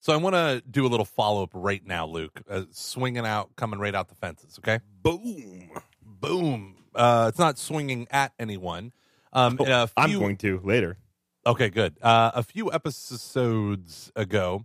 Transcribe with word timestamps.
So 0.00 0.12
I 0.14 0.16
want 0.16 0.34
to 0.34 0.62
do 0.70 0.86
a 0.86 0.88
little 0.88 1.04
follow 1.04 1.42
up 1.42 1.50
right 1.52 1.84
now, 1.86 2.06
Luke. 2.06 2.40
Uh, 2.48 2.62
swinging 2.70 3.26
out, 3.26 3.54
coming 3.56 3.78
right 3.78 3.94
out 3.94 4.08
the 4.08 4.14
fences. 4.14 4.58
Okay. 4.58 4.80
Boom. 5.02 5.70
Boom. 6.02 6.76
Uh, 6.94 7.26
it's 7.28 7.38
not 7.38 7.58
swinging 7.58 8.08
at 8.10 8.32
anyone. 8.38 8.92
Um, 9.32 9.56
Oh, 9.60 9.64
a 9.66 9.90
I'm 9.96 10.18
going 10.18 10.36
to 10.38 10.60
later. 10.64 10.96
Okay, 11.46 11.68
good. 11.70 11.96
Uh, 12.02 12.30
a 12.34 12.42
few 12.42 12.72
episodes 12.72 14.10
ago, 14.16 14.64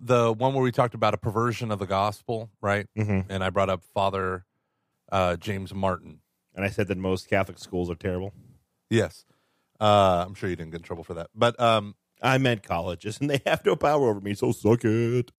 the 0.00 0.32
one 0.32 0.54
where 0.54 0.62
we 0.62 0.72
talked 0.72 0.94
about 0.94 1.12
a 1.14 1.18
perversion 1.18 1.70
of 1.70 1.78
the 1.78 1.86
gospel, 1.86 2.50
right? 2.60 2.86
hmm 2.96 3.20
And 3.28 3.42
I 3.44 3.50
brought 3.50 3.68
up 3.70 3.82
Father 3.82 4.44
uh, 5.10 5.36
James 5.36 5.74
Martin. 5.74 6.20
And 6.54 6.64
I 6.64 6.70
said 6.70 6.88
that 6.88 6.98
most 6.98 7.28
Catholic 7.28 7.58
schools 7.58 7.88
are 7.90 7.94
terrible. 7.94 8.32
Yes. 8.90 9.24
Uh, 9.80 10.24
I'm 10.26 10.34
sure 10.34 10.48
you 10.50 10.56
didn't 10.56 10.72
get 10.72 10.78
in 10.80 10.82
trouble 10.84 11.04
for 11.04 11.14
that. 11.14 11.28
But 11.34 11.58
um, 11.60 11.94
I 12.20 12.38
meant 12.38 12.62
colleges, 12.62 13.20
and 13.20 13.30
they 13.30 13.40
have 13.46 13.64
no 13.64 13.76
power 13.76 14.08
over 14.08 14.20
me, 14.20 14.34
so 14.34 14.52
suck 14.52 14.84
it. 14.84 15.30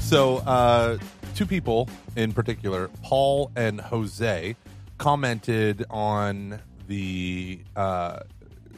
So, 0.00 0.38
uh, 0.38 0.98
two 1.34 1.46
people 1.46 1.88
in 2.16 2.32
particular, 2.32 2.88
Paul 3.02 3.50
and 3.56 3.80
Jose, 3.80 4.56
commented 4.98 5.84
on 5.90 6.60
the. 6.86 7.60
Uh, 7.74 8.20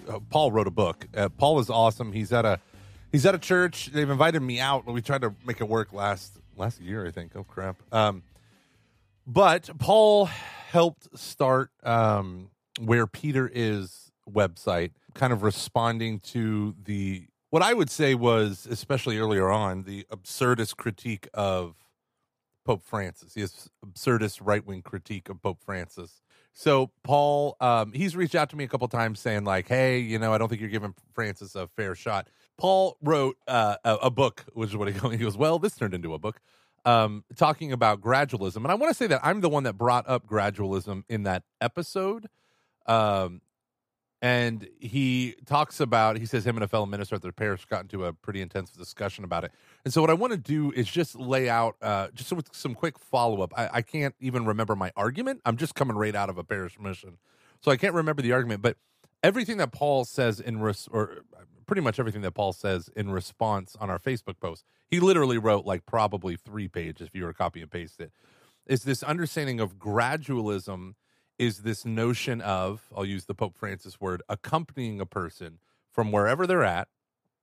uh, 0.08 0.20
Paul 0.30 0.52
wrote 0.52 0.66
a 0.66 0.70
book. 0.70 1.06
Uh, 1.16 1.28
Paul 1.30 1.58
is 1.60 1.70
awesome. 1.70 2.12
He's 2.12 2.32
at 2.32 2.44
a 2.44 2.60
he's 3.10 3.26
at 3.26 3.34
a 3.34 3.38
church. 3.38 3.90
They've 3.92 4.08
invited 4.08 4.40
me 4.40 4.60
out. 4.60 4.86
We 4.86 5.02
tried 5.02 5.22
to 5.22 5.34
make 5.46 5.60
it 5.60 5.68
work 5.68 5.92
last 5.92 6.38
last 6.56 6.80
year, 6.80 7.06
I 7.06 7.10
think. 7.10 7.32
Oh 7.34 7.44
crap. 7.44 7.76
Um, 7.92 8.22
but 9.26 9.70
Paul 9.78 10.26
helped 10.26 11.18
start 11.18 11.70
um, 11.82 12.50
where 12.80 13.06
Peter 13.06 13.50
is 13.52 14.10
website, 14.30 14.90
kind 15.14 15.32
of 15.32 15.42
responding 15.42 16.20
to 16.20 16.74
the 16.84 17.26
what 17.50 17.62
I 17.62 17.72
would 17.72 17.88
say 17.88 18.16
was, 18.16 18.66
especially 18.68 19.16
earlier 19.18 19.48
on, 19.48 19.84
the 19.84 20.04
absurdist 20.10 20.76
critique 20.76 21.28
of 21.32 21.76
Pope 22.64 22.82
Francis, 22.82 23.34
the 23.34 23.42
absurdist 23.86 24.40
right 24.42 24.66
wing 24.66 24.82
critique 24.82 25.28
of 25.28 25.40
Pope 25.40 25.60
Francis. 25.64 26.20
So 26.52 26.90
Paul, 27.04 27.56
um, 27.60 27.92
he's 27.92 28.16
reached 28.16 28.34
out 28.34 28.50
to 28.50 28.56
me 28.56 28.64
a 28.64 28.68
couple 28.68 28.88
times 28.88 29.20
saying 29.20 29.44
like, 29.44 29.68
"Hey, 29.68 29.98
you 29.98 30.18
know, 30.18 30.32
I 30.32 30.38
don't 30.38 30.48
think 30.48 30.60
you're 30.60 30.70
giving 30.70 30.94
Francis 31.12 31.54
a 31.54 31.68
fair 31.68 31.94
shot." 31.94 32.28
Paul 32.56 32.96
wrote 33.02 33.36
uh, 33.46 33.76
a, 33.84 33.94
a 33.94 34.10
book, 34.10 34.44
which 34.54 34.70
is 34.70 34.76
what 34.76 34.88
he. 34.92 35.10
He 35.10 35.18
goes, 35.18 35.36
"Well, 35.36 35.58
this 35.58 35.76
turned 35.76 35.94
into 35.94 36.14
a 36.14 36.18
book." 36.18 36.40
Um, 36.86 37.24
talking 37.36 37.72
about 37.72 38.00
gradualism, 38.00 38.56
and 38.56 38.66
I 38.66 38.74
want 38.74 38.90
to 38.90 38.94
say 38.94 39.06
that 39.06 39.20
I'm 39.22 39.40
the 39.40 39.48
one 39.48 39.62
that 39.62 39.78
brought 39.78 40.08
up 40.08 40.26
gradualism 40.26 41.04
in 41.08 41.22
that 41.22 41.44
episode. 41.60 42.26
Um, 42.86 43.40
and 44.24 44.66
he 44.80 45.34
talks 45.44 45.80
about 45.80 46.16
he 46.16 46.24
says 46.24 46.46
him 46.46 46.56
and 46.56 46.64
a 46.64 46.68
fellow 46.68 46.86
minister 46.86 47.14
at 47.14 47.20
their 47.20 47.30
parish 47.30 47.66
got 47.66 47.82
into 47.82 48.06
a 48.06 48.14
pretty 48.14 48.40
intense 48.40 48.70
discussion 48.70 49.22
about 49.22 49.44
it. 49.44 49.52
And 49.84 49.92
so 49.92 50.00
what 50.00 50.08
i 50.08 50.14
want 50.14 50.32
to 50.32 50.38
do 50.38 50.72
is 50.72 50.90
just 50.90 51.14
lay 51.14 51.50
out 51.50 51.76
uh 51.82 52.08
just 52.14 52.32
with 52.32 52.48
some 52.52 52.74
quick 52.74 52.98
follow-up. 52.98 53.52
I, 53.54 53.68
I 53.70 53.82
can't 53.82 54.14
even 54.20 54.46
remember 54.46 54.74
my 54.76 54.92
argument. 54.96 55.42
I'm 55.44 55.58
just 55.58 55.74
coming 55.74 55.94
right 55.94 56.14
out 56.14 56.30
of 56.30 56.38
a 56.38 56.44
parish 56.44 56.80
mission. 56.80 57.18
So 57.60 57.70
i 57.70 57.76
can't 57.76 57.92
remember 57.92 58.22
the 58.22 58.32
argument 58.32 58.62
but 58.62 58.78
everything 59.22 59.58
that 59.58 59.72
paul 59.72 60.06
says 60.06 60.40
in 60.40 60.58
res- 60.60 60.88
or 60.90 61.18
pretty 61.66 61.82
much 61.82 61.98
everything 61.98 62.22
that 62.22 62.32
paul 62.32 62.54
says 62.54 62.88
in 62.96 63.10
response 63.10 63.76
on 63.78 63.90
our 63.90 63.98
facebook 63.98 64.40
post 64.40 64.64
he 64.88 65.00
literally 65.00 65.38
wrote 65.38 65.66
like 65.66 65.84
probably 65.84 66.36
three 66.36 66.68
pages 66.68 67.08
if 67.08 67.14
you 67.14 67.24
were 67.24 67.32
to 67.32 67.36
copy 67.36 67.60
and 67.60 67.70
paste 67.70 68.00
it 68.00 68.10
is 68.66 68.84
this 68.84 69.02
understanding 69.02 69.60
of 69.60 69.78
gradualism 69.78 70.94
is 71.38 71.58
this 71.62 71.84
notion 71.84 72.40
of 72.40 72.82
I'll 72.96 73.04
use 73.04 73.24
the 73.24 73.34
Pope 73.34 73.56
Francis 73.56 74.00
word 74.00 74.22
accompanying 74.28 75.00
a 75.00 75.06
person 75.06 75.58
from 75.90 76.12
wherever 76.12 76.46
they're 76.46 76.64
at 76.64 76.88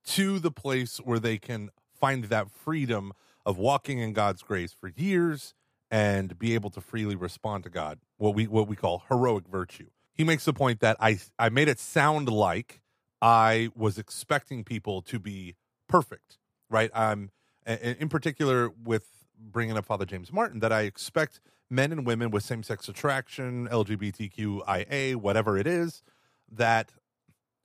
to 0.06 0.38
the 0.38 0.50
place 0.50 0.98
where 0.98 1.18
they 1.18 1.38
can 1.38 1.70
find 1.98 2.24
that 2.24 2.50
freedom 2.50 3.12
of 3.44 3.58
walking 3.58 3.98
in 3.98 4.12
God's 4.12 4.42
grace 4.42 4.72
for 4.72 4.92
years 4.96 5.54
and 5.90 6.38
be 6.38 6.54
able 6.54 6.70
to 6.70 6.80
freely 6.80 7.14
respond 7.14 7.64
to 7.64 7.70
God 7.70 7.98
what 8.16 8.34
we 8.34 8.46
what 8.46 8.66
we 8.66 8.76
call 8.76 9.04
heroic 9.08 9.46
virtue. 9.46 9.88
He 10.14 10.24
makes 10.24 10.44
the 10.44 10.52
point 10.52 10.80
that 10.80 10.96
I 11.00 11.18
I 11.38 11.48
made 11.48 11.68
it 11.68 11.78
sound 11.78 12.28
like 12.28 12.80
I 13.20 13.70
was 13.76 13.98
expecting 13.98 14.64
people 14.64 15.02
to 15.02 15.18
be 15.18 15.54
perfect, 15.88 16.38
right? 16.70 16.90
I'm 16.94 17.30
in 17.66 18.08
particular 18.08 18.70
with 18.70 19.06
bringing 19.38 19.76
up 19.76 19.84
Father 19.84 20.04
James 20.04 20.32
Martin 20.32 20.60
that 20.60 20.72
I 20.72 20.82
expect 20.82 21.40
men 21.72 21.90
and 21.90 22.06
women 22.06 22.30
with 22.30 22.44
same 22.44 22.62
sex 22.62 22.86
attraction, 22.86 23.66
LGBTQIA, 23.68 25.16
whatever 25.16 25.56
it 25.56 25.66
is, 25.66 26.02
that 26.50 26.92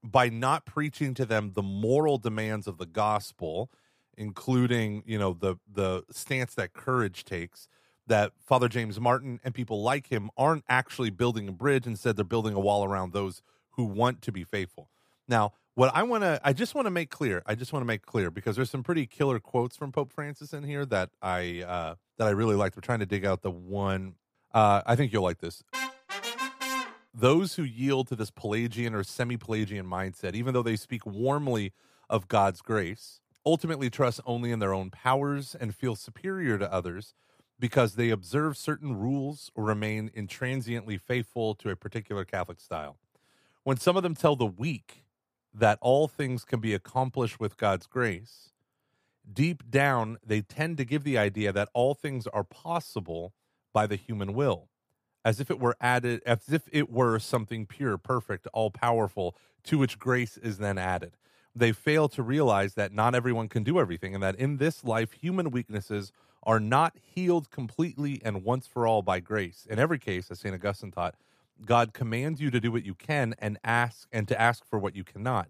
by 0.02 0.30
not 0.30 0.66
preaching 0.66 1.14
to 1.14 1.26
them 1.26 1.52
the 1.54 1.62
moral 1.62 2.18
demands 2.18 2.68
of 2.68 2.78
the 2.78 2.86
gospel, 2.86 3.70
including 4.18 5.04
you 5.06 5.20
know 5.20 5.34
the 5.34 5.58
the 5.72 6.04
stance 6.10 6.56
that 6.56 6.74
courage 6.74 7.26
takes, 7.26 7.68
that 8.08 8.32
Father 8.40 8.70
James 8.70 8.98
Martin 9.00 9.42
and 9.44 9.54
people 9.54 9.84
like 9.84 10.08
him 10.08 10.30
aren't 10.38 10.64
actually 10.70 11.10
building 11.10 11.50
a 11.50 11.52
bridge. 11.52 11.86
Instead, 11.86 12.16
they're 12.16 12.24
building 12.24 12.54
a 12.54 12.60
wall 12.62 12.86
around 12.86 13.12
those 13.12 13.42
who 13.72 13.84
want 13.84 14.22
to 14.22 14.32
be 14.32 14.46
faithful. 14.46 14.90
Now, 15.28 15.52
what 15.78 15.96
I 15.96 16.02
want 16.02 16.24
to, 16.24 16.42
I 16.44 16.54
just 16.54 16.74
want 16.74 16.88
to 16.88 16.90
make 16.90 17.12
clear, 17.12 17.44
I 17.46 17.54
just 17.54 17.72
want 17.72 17.84
to 17.84 17.86
make 17.86 18.04
clear 18.04 18.32
because 18.32 18.56
there's 18.56 18.72
some 18.72 18.82
pretty 18.82 19.06
killer 19.06 19.40
quotes 19.40 19.78
from 19.78 19.92
Pope 19.92 20.12
Francis 20.12 20.52
in 20.52 20.64
here 20.64 20.88
that 20.88 21.12
I 21.22 21.62
uh, 21.62 21.96
that 22.18 22.26
I 22.28 22.32
really 22.32 22.56
liked. 22.56 22.76
We're 22.76 22.82
trying 22.82 23.02
to 23.02 23.06
dig 23.06 23.24
out 23.24 23.44
the 23.44 23.52
one. 23.52 24.16
Uh, 24.52 24.82
I 24.88 24.96
think 24.96 25.14
you'll 25.14 25.22
like 25.22 25.38
this. 25.38 25.64
Those 27.14 27.56
who 27.56 27.64
yield 27.64 28.08
to 28.08 28.16
this 28.16 28.32
Pelagian 28.32 28.96
or 28.96 29.04
semi-Pelagian 29.04 29.86
mindset, 29.86 30.34
even 30.34 30.56
though 30.56 30.64
they 30.64 30.78
speak 30.78 31.06
warmly 31.06 31.74
of 32.10 32.28
God's 32.28 32.62
grace, 32.62 33.22
ultimately 33.46 33.92
trust 33.92 34.20
only 34.26 34.52
in 34.52 34.58
their 34.58 34.74
own 34.74 34.90
powers 34.90 35.56
and 35.60 35.76
feel 35.76 35.96
superior 35.96 36.58
to 36.58 36.74
others 36.74 37.14
because 37.60 37.94
they 37.94 38.10
observe 38.10 38.58
certain 38.58 38.98
rules 38.98 39.52
or 39.54 39.64
remain 39.64 40.10
intransiently 40.10 41.00
faithful 41.00 41.54
to 41.54 41.70
a 41.70 41.76
particular 41.76 42.26
Catholic 42.26 42.60
style. 42.60 42.98
When 43.64 43.78
some 43.78 43.96
of 43.96 44.02
them 44.02 44.16
tell 44.16 44.36
the 44.36 44.48
weak 44.48 45.04
that 45.58 45.80
all 45.82 46.08
things 46.08 46.44
can 46.44 46.60
be 46.60 46.74
accomplished 46.74 47.40
with 47.40 47.58
God's 47.58 47.88
grace, 47.88 48.52
deep 49.32 49.70
down 49.70 50.18
they 50.26 50.42
tend 50.42 50.78
to 50.78 50.86
give 50.86 51.04
the 51.04 51.18
idea 51.18 51.52
that 51.52 51.70
all 51.74 51.94
things 51.94 52.28
are 52.28 52.44
possible 52.44 53.34
by 53.74 53.88
the 53.88 53.96
human 53.96 54.34
will, 54.34 54.70
as 55.26 55.40
if 55.40 55.50
it 55.50 55.60
were 55.60 55.76
added, 55.82 56.22
as 56.26 56.52
if 56.52 56.70
it 56.72 56.92
were 56.92 57.18
something 57.20 57.66
pure, 57.66 57.98
perfect, 57.98 58.48
all 58.54 58.70
powerful, 58.70 59.36
to 59.64 59.78
which 59.78 60.00
grace 60.00 60.38
is 60.38 60.60
then 60.60 60.78
added. 60.78 61.18
They 61.56 61.72
fail 61.72 62.08
to 62.10 62.22
realize 62.22 62.76
that 62.76 62.94
not 62.94 63.16
everyone 63.16 63.50
can 63.50 63.64
do 63.64 63.80
everything, 63.80 64.14
and 64.14 64.22
that 64.24 64.36
in 64.36 64.58
this 64.58 64.84
life, 64.84 65.14
human 65.14 65.50
weaknesses 65.50 66.12
are 66.44 66.60
not 66.60 66.96
healed 67.02 67.50
completely 67.50 68.22
and 68.24 68.44
once 68.44 68.68
for 68.68 68.86
all 68.86 69.02
by 69.02 69.20
grace. 69.20 69.66
In 69.70 69.80
every 69.80 69.98
case, 69.98 70.30
as 70.30 70.40
St. 70.40 70.54
Augustine 70.54 70.92
taught, 70.92 71.16
God 71.66 71.94
commands 71.94 72.40
you 72.42 72.52
to 72.52 72.60
do 72.60 72.72
what 72.72 72.86
you 72.86 72.96
can 72.96 73.36
and 73.40 73.58
ask 73.64 74.08
and 74.12 74.28
to 74.28 74.40
ask 74.40 74.66
for 74.66 74.80
what 74.80 74.96
you 74.96 75.04
cannot. 75.04 75.50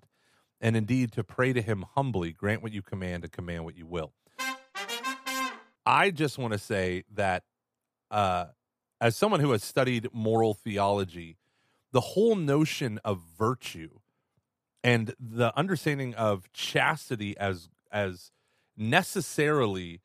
And 0.60 0.76
indeed 0.76 1.12
to 1.14 1.24
pray 1.24 1.54
to 1.54 1.62
him 1.62 1.86
humbly, 1.94 2.32
grant 2.32 2.64
what 2.64 2.72
you 2.72 2.82
command 2.82 3.24
and 3.24 3.32
command 3.32 3.66
what 3.66 3.78
you 3.78 3.86
will. 3.86 4.14
I 5.86 6.12
just 6.12 6.38
want 6.38 6.54
to 6.54 6.60
say 6.60 7.04
that 7.14 7.44
uh, 8.12 8.46
as 9.00 9.16
someone 9.16 9.40
who 9.40 9.52
has 9.52 9.64
studied 9.64 10.10
moral 10.12 10.54
theology, 10.54 11.38
the 11.92 12.02
whole 12.02 12.36
notion 12.36 13.00
of 13.06 13.22
virtue 13.38 14.00
and 14.84 15.14
the 15.20 15.58
understanding 15.58 16.14
of 16.16 16.52
chastity 16.54 17.38
as 17.38 17.70
as 17.92 18.32
necessarily, 18.76 20.02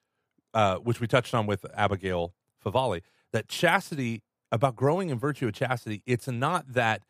uh, 0.55 0.77
which 0.77 1.01
we 1.01 1.07
touched 1.07 1.35
on 1.35 1.47
with 1.47 1.67
Abigail 1.75 2.35
Favale, 2.65 3.03
that 3.33 3.49
chastity 3.49 4.23
about 4.53 4.77
growing 4.77 5.11
in 5.11 5.19
virtue 5.19 5.49
of 5.49 5.55
chastity, 5.55 6.03
it's 6.07 6.29
not 6.29 6.75
that 6.75 7.03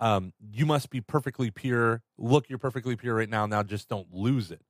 um, 0.00 0.32
you 0.52 0.64
must 0.64 0.90
be 0.90 1.00
perfectly 1.00 1.50
pure. 1.50 2.02
Look, 2.16 2.48
you're 2.48 2.58
perfectly 2.58 2.96
pure 2.96 3.16
right 3.16 3.28
now. 3.28 3.46
Now 3.46 3.62
just 3.62 3.88
don't 3.88 4.12
lose 4.12 4.50
it. 4.50 4.62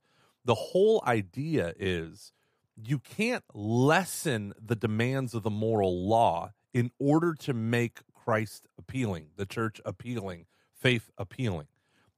The 0.44 0.54
whole 0.54 1.02
idea 1.06 1.74
is 1.78 2.32
you 2.82 2.98
can't 2.98 3.44
lessen 3.54 4.54
the 4.60 4.74
demands 4.74 5.34
of 5.34 5.42
the 5.42 5.50
moral 5.50 6.06
law 6.06 6.52
in 6.72 6.90
order 6.98 7.34
to 7.34 7.54
make 7.54 8.00
Christ 8.12 8.66
appealing, 8.78 9.28
the 9.36 9.46
church 9.46 9.80
appealing, 9.84 10.46
faith 10.72 11.10
appealing. 11.16 11.68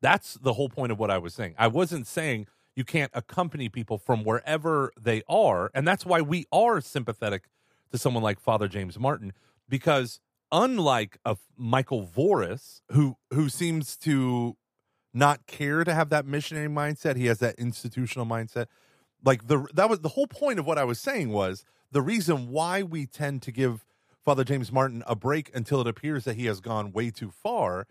That's 0.01 0.35
the 0.35 0.55
whole 0.55 0.69
point 0.69 0.93
of 0.93 0.99
what 0.99 1.11
I 1.11 1.19
was 1.19 1.35
saying. 1.35 1.55
I 1.59 1.67
wasn't 1.67 2.07
saying 2.07 2.47
you 2.75 2.85
can't 2.85 3.11
accompany 3.15 3.69
people 3.69 3.99
from 3.99 4.23
wherever 4.23 4.93
they 5.01 5.23
are. 5.29 5.71
And 5.75 5.87
that's 5.87 6.07
why 6.07 6.21
we 6.21 6.45
are 6.53 6.81
sympathetic 6.81 7.45
to 7.91 7.99
someone 7.99 8.23
like 8.23 8.39
Father 8.39 8.69
James 8.69 8.99
Martin, 8.99 9.33
because 9.69 10.21
unlike 10.53 11.19
a 11.25 11.37
Michael 11.57 12.07
Voris, 12.07 12.81
who 12.93 13.17
who 13.33 13.49
seems 13.49 13.97
to 13.99 14.57
not 15.13 15.47
care 15.47 15.83
to 15.85 15.95
have 15.95 16.11
that 16.11 16.27
missionary 16.27 16.69
mindset, 16.69 17.17
he 17.17 17.27
has 17.27 17.39
that 17.39 17.55
institutional 17.57 18.27
mindset. 18.27 18.67
Like 19.25 19.47
the 19.47 19.67
that 19.75 19.89
was 19.89 20.01
the 20.01 20.11
whole 20.11 20.27
point 20.27 20.59
of 20.59 20.67
what 20.67 20.79
I 20.79 20.85
was 20.85 21.01
saying 21.01 21.31
was 21.31 21.65
the 21.91 22.03
reason 22.03 22.51
why 22.51 22.83
we 22.83 23.07
tend 23.07 23.43
to 23.43 23.53
give 23.53 23.85
Father 24.25 24.45
James 24.45 24.73
Martin 24.73 25.03
a 25.07 25.17
break 25.17 25.51
until 25.55 25.81
it 25.81 25.87
appears 25.87 26.25
that 26.25 26.37
he 26.37 26.47
has 26.47 26.61
gone 26.61 26.93
way 26.93 27.11
too 27.11 27.31
far 27.31 27.87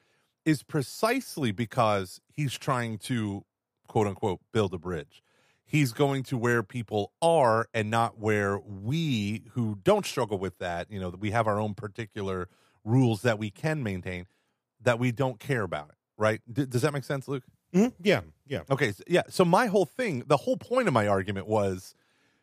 is 0.46 0.64
precisely 0.64 1.52
because 1.52 2.22
he's 2.28 2.54
trying 2.58 2.98
to 3.00 3.44
quote 3.88 4.08
unquote 4.08 4.40
build 4.52 4.74
a 4.74 4.78
bridge. 4.78 5.24
He's 5.66 5.94
going 5.94 6.24
to 6.24 6.38
where 6.38 6.62
people 6.64 7.12
are 7.22 7.68
and 7.74 7.90
not 7.90 8.20
where 8.20 8.60
we 8.60 9.44
who 9.54 9.80
don't 9.84 10.06
struggle 10.06 10.38
with 10.38 10.60
that, 10.60 10.92
you 10.92 11.00
know, 11.00 11.10
that 11.10 11.20
we 11.20 11.32
have 11.32 11.48
our 11.48 11.60
own 11.60 11.74
particular 11.74 12.48
rules 12.84 13.24
that 13.24 13.40
we 13.40 13.50
can 13.50 13.82
maintain 13.82 14.28
that 14.82 15.00
we 15.00 15.12
don't 15.12 15.40
care 15.40 15.64
about 15.64 15.90
it, 15.90 15.96
right? 16.18 16.42
D- 16.52 16.66
does 16.68 16.84
that 16.84 16.94
make 16.94 17.04
sense, 17.04 17.28
Luke? 17.28 17.44
Mhm. 17.74 17.94
Yeah, 18.02 18.22
yeah. 18.48 18.62
Okay, 18.70 18.92
so, 18.92 19.04
yeah. 19.08 19.24
So 19.30 19.44
my 19.44 19.66
whole 19.66 19.86
thing, 19.86 20.24
the 20.28 20.38
whole 20.38 20.58
point 20.58 20.88
of 20.88 20.94
my 20.94 21.08
argument 21.08 21.48
was 21.48 21.96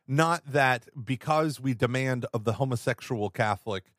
not 0.09 0.43
that 0.47 0.89
because 1.05 1.61
we 1.61 1.75
demand 1.75 2.27
of 2.35 2.43
the 2.45 2.55
homosexual 2.55 3.31
Catholic 3.31 3.93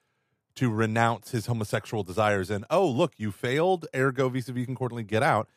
to 0.56 0.70
renounce 0.70 1.32
his 1.32 1.46
homosexual 1.48 2.04
desires 2.04 2.52
and 2.52 2.66
oh 2.70 2.88
look, 2.88 3.14
you 3.18 3.32
failed, 3.32 3.88
ergo 3.96 4.28
vis-a-vis 4.30 4.66
concordantly 4.66 5.04
get 5.04 5.24
out. 5.24 5.48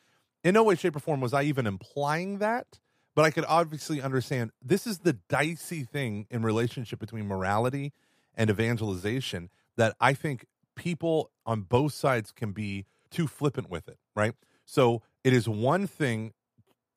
In 0.44 0.54
no 0.54 0.62
way, 0.62 0.76
shape, 0.76 0.94
or 0.94 1.00
form 1.00 1.20
was 1.20 1.34
I 1.34 1.42
even 1.42 1.66
implying 1.66 2.38
that, 2.38 2.78
but 3.16 3.24
I 3.24 3.30
could 3.30 3.46
obviously 3.48 4.00
understand 4.00 4.52
this 4.62 4.86
is 4.86 4.98
the 4.98 5.14
dicey 5.14 5.82
thing 5.82 6.26
in 6.30 6.42
relationship 6.42 7.00
between 7.00 7.26
morality 7.26 7.94
and 8.36 8.50
evangelization 8.50 9.48
that 9.76 9.96
I 9.98 10.12
think 10.12 10.44
people 10.76 11.30
on 11.46 11.62
both 11.62 11.94
sides 11.94 12.30
can 12.30 12.52
be 12.52 12.84
too 13.10 13.26
flippant 13.26 13.70
with 13.70 13.88
it, 13.88 13.96
right? 14.14 14.34
So 14.66 15.02
it 15.24 15.32
is 15.32 15.48
one 15.48 15.86
thing 15.86 16.34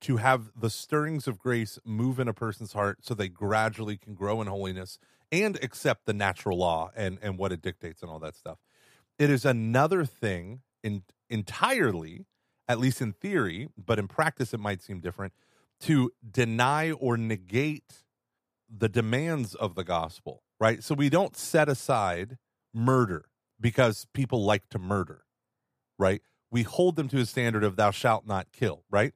to 0.02 0.18
have 0.18 0.52
the 0.60 0.70
stirrings 0.70 1.26
of 1.26 1.40
grace 1.40 1.80
move 1.86 2.20
in 2.20 2.28
a 2.28 2.34
person's 2.34 2.74
heart 2.74 3.00
so 3.02 3.14
they 3.14 3.30
gradually 3.30 3.96
can 3.96 4.14
grow 4.14 4.42
in 4.42 4.48
holiness 4.48 5.00
and 5.32 5.58
accept 5.64 6.06
the 6.06 6.14
natural 6.14 6.58
law 6.58 6.92
and, 6.98 7.18
and 7.22 7.38
what 7.38 7.54
it 7.54 7.62
dictates 7.62 8.02
and 8.02 8.12
all 8.12 8.20
that 8.20 8.36
stuff. 8.36 8.58
It 9.18 9.30
is 9.30 9.46
another 9.46 10.04
thing 10.04 10.62
in 10.84 11.04
entirely, 11.30 12.26
at 12.68 12.78
least 12.80 13.02
in 13.02 13.14
theory, 13.14 13.70
but 13.78 14.00
in 14.00 14.10
practice 14.10 14.54
it 14.54 14.60
might 14.60 14.82
seem 14.82 15.00
different, 15.00 15.34
to 15.82 16.12
deny 16.30 16.92
or 16.92 17.18
negate 17.18 18.04
the 18.70 18.90
demands 18.90 19.56
of 19.56 19.76
the 19.76 19.84
gospel, 19.84 20.44
right? 20.60 20.84
So 20.84 20.94
we 20.94 21.10
don't 21.10 21.36
set 21.36 21.70
aside 21.70 22.38
murder 22.74 23.26
because 23.60 24.06
people 24.14 24.44
like 24.44 24.70
to 24.70 24.80
murder, 24.80 25.24
right? 25.98 26.22
We 26.52 26.64
hold 26.64 26.96
them 26.96 27.08
to 27.10 27.20
a 27.20 27.26
standard 27.26 27.64
of 27.64 27.76
thou 27.76 27.92
shalt 27.92 28.26
not 28.26 28.52
kill, 28.52 28.84
right? 28.90 29.14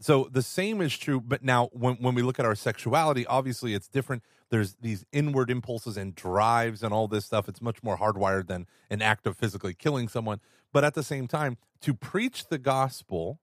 So 0.00 0.28
the 0.32 0.42
same 0.42 0.80
is 0.80 0.98
true, 0.98 1.20
but 1.20 1.44
now 1.44 1.68
when 1.72 1.94
when 1.94 2.16
we 2.16 2.22
look 2.22 2.40
at 2.40 2.44
our 2.44 2.56
sexuality, 2.56 3.24
obviously 3.26 3.72
it's 3.72 3.86
different. 3.86 4.24
There's 4.50 4.74
these 4.80 5.04
inward 5.12 5.48
impulses 5.48 5.96
and 5.96 6.12
drives 6.14 6.82
and 6.82 6.92
all 6.92 7.06
this 7.06 7.24
stuff. 7.24 7.48
It's 7.48 7.62
much 7.62 7.82
more 7.84 7.96
hardwired 7.96 8.48
than 8.48 8.66
an 8.90 9.00
act 9.00 9.28
of 9.28 9.36
physically 9.36 9.74
killing 9.74 10.08
someone. 10.08 10.40
But 10.72 10.82
at 10.82 10.94
the 10.94 11.04
same 11.04 11.28
time, 11.28 11.56
to 11.82 11.94
preach 11.94 12.48
the 12.48 12.58
gospel, 12.58 13.38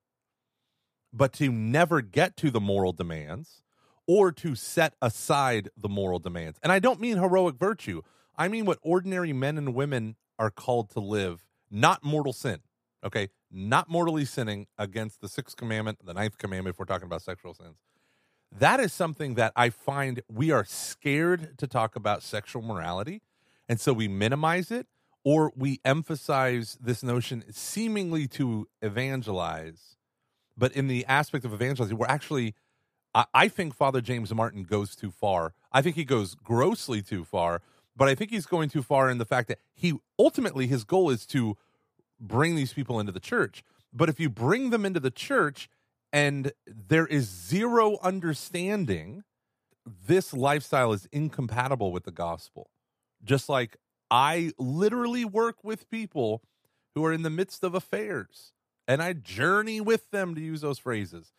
but 1.12 1.34
to 1.34 1.52
never 1.52 2.02
get 2.02 2.38
to 2.38 2.52
the 2.52 2.60
moral 2.60 2.94
demands 2.94 3.64
or 4.08 4.32
to 4.32 4.56
set 4.56 4.96
aside 5.02 5.70
the 5.78 5.90
moral 5.90 6.20
demands. 6.20 6.60
And 6.64 6.72
I 6.72 6.80
don't 6.80 7.00
mean 7.00 7.18
heroic 7.18 7.56
virtue. 7.56 8.02
I 8.36 8.48
mean 8.48 8.66
what 8.66 8.80
ordinary 8.82 9.34
men 9.34 9.58
and 9.58 9.74
women 9.74 10.16
are 10.38 10.50
called 10.50 10.90
to 10.92 11.00
live, 11.00 11.46
not 11.70 12.04
mortal 12.04 12.34
sin. 12.34 12.60
Okay, 13.04 13.30
not 13.50 13.90
mortally 13.90 14.26
sinning 14.26 14.68
against 14.78 15.22
the 15.22 15.30
sixth 15.30 15.56
commandment, 15.56 16.00
the 16.04 16.14
ninth 16.14 16.38
commandment, 16.38 16.76
if 16.76 16.80
we're 16.80 16.86
talking 16.86 17.06
about 17.06 17.22
sexual 17.22 17.54
sins. 17.54 17.78
That 18.52 18.80
is 18.80 18.92
something 18.92 19.36
that 19.36 19.54
I 19.56 19.70
find 19.70 20.22
we 20.28 20.52
are 20.52 20.66
scared 20.66 21.58
to 21.60 21.68
talk 21.68 21.96
about 21.96 22.24
sexual 22.24 22.62
morality. 22.62 23.22
And 23.70 23.80
so 23.80 23.94
we 23.94 24.08
minimize 24.08 24.72
it 24.72 24.88
or 25.24 25.54
we 25.56 25.80
emphasize 25.86 26.78
this 26.82 27.04
notion 27.04 27.44
seemingly 27.52 28.28
to 28.30 28.68
evangelize. 28.82 29.98
But 30.60 30.74
in 30.74 30.88
the 30.88 31.06
aspect 31.06 31.46
of 31.46 31.54
evangelizing, 31.54 31.98
we're 31.98 32.06
actually, 32.08 32.54
I, 33.16 33.26
I 33.34 33.48
think 33.48 33.74
Father 33.74 34.02
James 34.02 34.34
Martin 34.34 34.64
goes 34.64 34.96
too 34.96 35.10
far. 35.10 35.54
I 35.72 35.82
think 35.82 35.96
he 35.96 36.04
goes 36.04 36.36
grossly 36.36 37.02
too 37.02 37.24
far, 37.24 37.62
but 37.96 38.10
I 38.10 38.16
think 38.16 38.30
he's 38.30 38.46
going 38.46 38.70
too 38.70 38.84
far 38.84 39.10
in 39.10 39.18
the 39.18 39.26
fact 39.26 39.48
that 39.48 39.60
he 39.74 39.94
ultimately, 40.20 40.68
his 40.68 40.84
goal 40.84 41.10
is 41.10 41.26
to 41.28 41.58
bring 42.20 42.56
these 42.56 42.74
people 42.74 43.00
into 43.00 43.14
the 43.14 43.20
church. 43.20 43.64
But 43.94 44.10
if 44.10 44.20
you 44.20 44.30
bring 44.30 44.70
them 44.70 44.86
into 44.86 45.00
the 45.00 45.12
church 45.12 45.70
and 46.12 46.52
there 46.68 47.08
is 47.08 47.26
zero 47.26 47.98
understanding, 48.04 49.24
this 49.86 50.34
lifestyle 50.34 50.92
is 50.92 51.08
incompatible 51.12 51.92
with 51.92 52.04
the 52.04 52.12
gospel. 52.12 52.70
Just 53.24 53.48
like 53.48 53.78
I 54.12 54.52
literally 54.58 55.24
work 55.24 55.64
with 55.64 55.90
people 55.90 56.42
who 56.96 57.06
are 57.06 57.14
in 57.14 57.22
the 57.22 57.30
midst 57.30 57.64
of 57.64 57.74
affairs 57.74 58.54
and 58.90 59.04
I 59.04 59.14
journey 59.14 59.80
with 59.80 60.10
them, 60.10 60.34
to 60.34 60.42
use 60.42 60.62
those 60.62 60.80
phrases. 60.80 61.32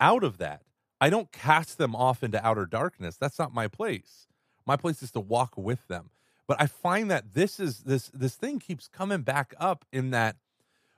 Out 0.00 0.22
of 0.22 0.38
that, 0.38 0.62
I 1.00 1.10
don't 1.10 1.32
cast 1.32 1.76
them 1.76 1.96
off 1.96 2.22
into 2.22 2.44
outer 2.46 2.66
darkness. 2.66 3.16
That's 3.16 3.38
not 3.38 3.52
my 3.52 3.66
place. 3.66 4.28
My 4.64 4.76
place 4.76 5.02
is 5.02 5.10
to 5.12 5.20
walk 5.20 5.56
with 5.56 5.88
them. 5.88 6.10
But 6.46 6.60
I 6.60 6.66
find 6.66 7.10
that 7.10 7.34
this 7.34 7.58
is 7.58 7.80
this 7.80 8.10
this 8.14 8.36
thing 8.36 8.60
keeps 8.60 8.86
coming 8.86 9.22
back 9.22 9.54
up 9.58 9.84
in 9.92 10.10
that 10.10 10.36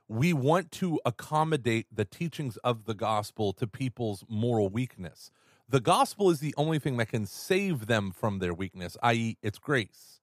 we 0.07 0.33
want 0.33 0.71
to 0.73 0.99
accommodate 1.03 1.87
the 1.91 2.05
teachings 2.05 2.57
of 2.57 2.85
the 2.85 2.93
gospel 2.93 3.51
to 3.53 3.65
people's 3.65 4.23
moral 4.29 4.69
weakness. 4.69 5.31
The 5.67 5.79
gospel 5.79 6.29
is 6.29 6.41
the 6.41 6.53
only 6.57 6.79
thing 6.79 6.97
that 6.97 7.07
can 7.07 7.25
save 7.25 7.87
them 7.87 8.11
from 8.11 8.39
their 8.39 8.53
weakness, 8.53 8.97
i.e., 9.01 9.37
it's 9.41 9.57
grace. 9.57 10.19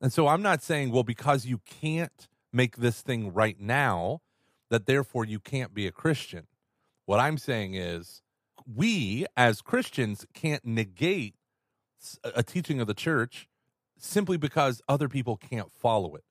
And 0.00 0.12
so 0.12 0.28
I'm 0.28 0.42
not 0.42 0.62
saying, 0.62 0.92
well, 0.92 1.02
because 1.02 1.44
you 1.44 1.60
can't 1.66 2.28
make 2.52 2.76
this 2.76 3.02
thing 3.02 3.32
right 3.32 3.60
now, 3.60 4.20
that 4.70 4.86
therefore 4.86 5.24
you 5.24 5.38
can't 5.38 5.74
be 5.74 5.86
a 5.86 5.92
Christian. 5.92 6.46
What 7.04 7.20
I'm 7.20 7.38
saying 7.38 7.74
is, 7.74 8.22
we 8.66 9.26
as 9.36 9.60
Christians 9.62 10.26
can't 10.34 10.64
negate 10.64 11.34
a 12.24 12.42
teaching 12.42 12.80
of 12.80 12.86
the 12.86 12.94
church 12.94 13.48
simply 13.98 14.36
because 14.36 14.82
other 14.88 15.08
people 15.08 15.36
can't 15.36 15.72
follow 15.72 16.14
it. 16.14 16.24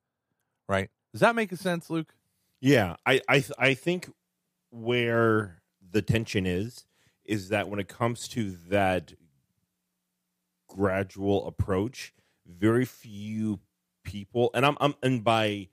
Right? 0.68 0.90
Does 1.12 1.20
that 1.20 1.34
make 1.34 1.52
sense, 1.56 1.88
Luke? 1.88 2.14
Yeah, 2.60 2.96
I 3.06 3.20
I 3.28 3.44
I 3.58 3.74
think 3.74 4.10
where 4.70 5.62
the 5.90 6.02
tension 6.02 6.46
is 6.46 6.84
is 7.24 7.48
that 7.48 7.68
when 7.68 7.80
it 7.80 7.88
comes 7.88 8.28
to 8.28 8.56
that 8.68 9.12
gradual 10.68 11.46
approach, 11.46 12.12
very 12.46 12.84
few 12.84 13.60
people, 14.04 14.50
and 14.54 14.64
I'm, 14.64 14.76
I'm 14.80 14.94
and 15.02 15.24
by 15.24 15.68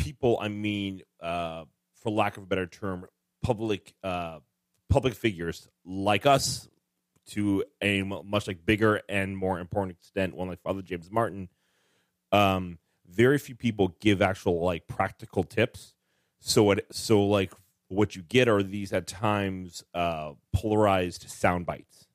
people 0.00 0.38
I 0.40 0.48
mean, 0.48 1.02
uh, 1.20 1.64
for 1.94 2.10
lack 2.10 2.36
of 2.36 2.44
a 2.44 2.46
better 2.46 2.66
term, 2.66 3.06
public 3.42 3.94
uh, 4.02 4.38
public 4.88 5.14
figures 5.14 5.68
like 5.84 6.26
us, 6.26 6.68
to 7.30 7.64
a 7.80 8.02
much 8.02 8.46
like 8.46 8.64
bigger 8.64 9.00
and 9.08 9.36
more 9.36 9.60
important 9.60 9.96
extent, 9.98 10.34
one 10.34 10.48
like 10.48 10.62
Father 10.62 10.82
James 10.82 11.10
Martin. 11.10 11.48
Um, 12.32 12.78
very 13.08 13.38
few 13.38 13.54
people 13.54 13.96
give 14.00 14.22
actual 14.22 14.60
like 14.60 14.86
practical 14.86 15.44
tips. 15.44 15.94
So 16.40 16.64
what? 16.64 16.86
So 16.92 17.24
like 17.24 17.52
what 17.88 18.16
you 18.16 18.22
get 18.22 18.48
are 18.48 18.62
these 18.62 18.92
at 18.92 19.06
times 19.06 19.84
uh, 19.94 20.32
polarized 20.52 21.28
sound 21.28 21.66
bites 21.66 22.06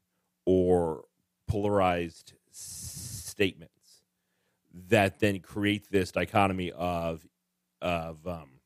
or 0.46 1.06
polarized 1.48 2.34
statements 2.52 4.04
that 4.88 5.20
then 5.20 5.40
create 5.40 5.90
this 5.90 6.12
dichotomy 6.12 6.72
of 6.72 7.26
of 7.82 8.26
um, 8.28 8.60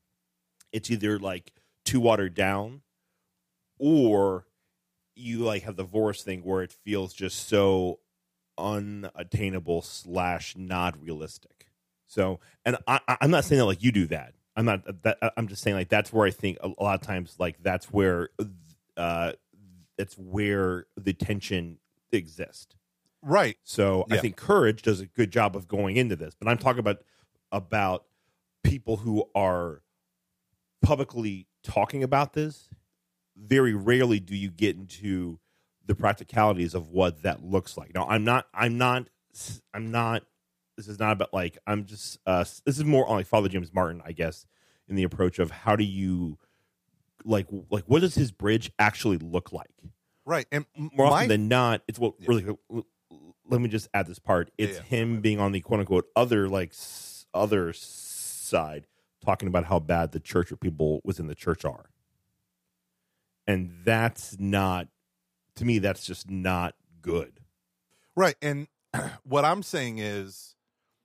it's 0.72 0.90
either 0.90 1.18
like 1.18 1.52
too 1.84 2.00
watered 2.00 2.34
down 2.34 2.82
or 3.78 4.46
you 5.14 5.40
like 5.40 5.62
have 5.62 5.76
the 5.76 5.84
Voris 5.84 6.22
thing 6.22 6.40
where 6.40 6.62
it 6.62 6.72
feels 6.72 7.12
just 7.12 7.48
so 7.48 7.98
unattainable 8.58 9.82
slash 9.82 10.56
not 10.56 11.00
realistic. 11.02 11.66
So, 12.06 12.40
and 12.64 12.76
I, 12.86 13.00
I'm 13.20 13.30
not 13.30 13.44
saying 13.44 13.58
that 13.60 13.66
like 13.66 13.82
you 13.82 13.92
do 13.92 14.06
that. 14.08 14.34
I'm 14.56 14.64
not. 14.64 15.02
That, 15.02 15.18
I'm 15.36 15.46
just 15.46 15.62
saying 15.62 15.76
like 15.76 15.88
that's 15.88 16.12
where 16.12 16.26
I 16.26 16.30
think 16.30 16.58
a, 16.62 16.70
a 16.76 16.82
lot 16.82 17.00
of 17.00 17.06
times 17.06 17.36
like 17.38 17.62
that's 17.62 17.86
where 17.86 18.30
uh 18.96 19.32
that's 19.96 20.14
where 20.18 20.86
the 20.96 21.12
tension 21.12 21.78
exists. 22.12 22.74
Right. 23.22 23.56
So 23.64 24.06
I 24.10 24.16
think 24.16 24.36
courage 24.36 24.82
does 24.82 25.00
a 25.00 25.06
good 25.06 25.30
job 25.30 25.54
of 25.54 25.68
going 25.68 25.96
into 25.96 26.16
this. 26.16 26.34
But 26.34 26.48
I'm 26.48 26.58
talking 26.58 26.80
about 26.80 26.98
about 27.52 28.06
people 28.70 28.98
who 28.98 29.24
are 29.34 29.82
publicly 30.82 31.46
talking 31.62 32.02
about 32.02 32.32
this. 32.32 32.68
Very 33.36 33.74
rarely 33.74 34.20
do 34.20 34.36
you 34.36 34.50
get 34.50 34.76
into 34.76 35.38
the 35.86 35.94
practicalities 35.94 36.74
of 36.74 36.88
what 36.88 37.22
that 37.22 37.42
looks 37.42 37.76
like. 37.76 37.94
Now, 37.94 38.06
I'm 38.08 38.22
not. 38.24 38.46
I'm 38.54 38.78
not. 38.78 39.08
I'm 39.74 39.90
not. 39.90 40.22
This 40.76 40.88
is 40.88 40.98
not 40.98 41.12
about 41.12 41.34
like. 41.34 41.58
I'm 41.66 41.84
just. 41.84 42.18
Uh, 42.26 42.44
this 42.64 42.78
is 42.78 42.84
more 42.84 43.08
on 43.08 43.16
like 43.16 43.26
Father 43.26 43.48
James 43.48 43.72
Martin, 43.74 44.02
I 44.04 44.12
guess, 44.12 44.46
in 44.88 44.94
the 44.96 45.02
approach 45.02 45.38
of 45.38 45.50
how 45.50 45.76
do 45.76 45.84
you 45.84 46.38
like 47.24 47.46
like 47.70 47.84
what 47.86 48.00
does 48.00 48.14
his 48.14 48.30
bridge 48.30 48.70
actually 48.78 49.18
look 49.18 49.52
like? 49.52 49.70
Right. 50.24 50.46
And 50.52 50.64
more 50.76 51.06
my- 51.06 51.12
often 51.12 51.28
than 51.28 51.48
not, 51.48 51.82
it's 51.88 51.98
what 51.98 52.14
really. 52.26 52.46
Let 53.48 53.60
me 53.60 53.68
just 53.68 53.88
add 53.92 54.06
this 54.06 54.20
part. 54.20 54.52
It's 54.58 54.76
Yeah, 54.76 54.84
him 54.84 55.20
being 55.20 55.40
on 55.40 55.50
the 55.50 55.60
quote 55.60 55.80
unquote 55.80 56.06
other 56.14 56.48
like 56.48 56.72
other 57.34 57.72
side, 58.50 58.86
talking 59.24 59.48
about 59.48 59.64
how 59.64 59.78
bad 59.78 60.12
the 60.12 60.20
church 60.20 60.50
or 60.52 60.56
people 60.56 61.00
within 61.04 61.26
the 61.26 61.34
church 61.34 61.64
are. 61.64 61.90
And 63.46 63.72
that's 63.84 64.38
not, 64.38 64.88
to 65.56 65.64
me, 65.64 65.78
that's 65.78 66.04
just 66.04 66.30
not 66.30 66.74
good. 67.02 67.40
Right. 68.14 68.36
And 68.42 68.68
what 69.24 69.44
I'm 69.44 69.62
saying 69.62 69.98
is, 69.98 70.54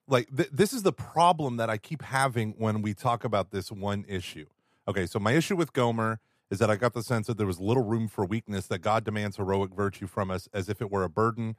like, 0.08 0.36
th- 0.36 0.50
this 0.52 0.74
is 0.74 0.84
the 0.84 0.94
problem 0.94 1.58
that 1.58 1.70
I 1.70 1.78
keep 1.78 2.04
having 2.04 2.52
when 2.58 2.82
we 2.82 2.94
talk 2.94 3.24
about 3.24 3.52
this 3.52 3.72
one 3.72 4.06
issue. 4.08 4.46
Okay. 4.88 5.06
So, 5.08 5.18
my 5.18 5.32
issue 5.32 5.56
with 5.56 5.74
Gomer 5.74 6.20
is 6.52 6.60
that 6.60 6.70
I 6.70 6.76
got 6.76 6.94
the 6.94 7.02
sense 7.02 7.28
that 7.28 7.38
there 7.38 7.48
was 7.48 7.60
little 7.60 7.84
room 7.84 8.08
for 8.08 8.24
weakness, 8.26 8.68
that 8.68 8.80
God 8.80 9.04
demands 9.04 9.38
heroic 9.38 9.74
virtue 9.74 10.06
from 10.06 10.30
us 10.30 10.48
as 10.54 10.70
if 10.70 10.82
it 10.82 10.92
were 10.92 11.04
a 11.04 11.10
burden. 11.10 11.56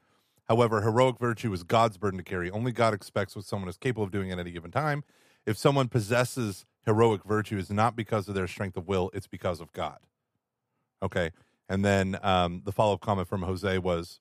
However, 0.49 0.83
heroic 0.83 1.19
virtue 1.19 1.53
is 1.53 1.65
God's 1.65 1.99
burden 1.99 2.19
to 2.19 2.25
carry. 2.25 2.51
Only 2.51 2.71
God 2.71 2.95
expects 2.95 3.35
what 3.35 3.45
someone 3.45 3.69
is 3.69 3.77
capable 3.77 4.05
of 4.05 4.13
doing 4.13 4.31
at 4.31 4.39
any 4.39 4.53
given 4.53 4.71
time. 4.71 5.03
If 5.47 5.57
someone 5.57 5.89
possesses 5.89 6.65
heroic 6.85 7.25
virtue, 7.25 7.59
it's 7.59 7.71
not 7.71 7.97
because 7.97 8.29
of 8.29 8.35
their 8.35 8.49
strength 8.49 8.77
of 8.77 8.89
will, 8.89 9.11
it's 9.15 9.27
because 9.27 9.61
of 9.61 9.73
God. 9.73 9.99
Okay. 11.03 11.31
And 11.69 11.85
then 11.85 12.19
um, 12.23 12.63
the 12.65 12.73
follow 12.73 12.95
up 12.95 13.01
comment 13.01 13.29
from 13.29 13.43
Jose 13.43 13.79
was 13.79 14.21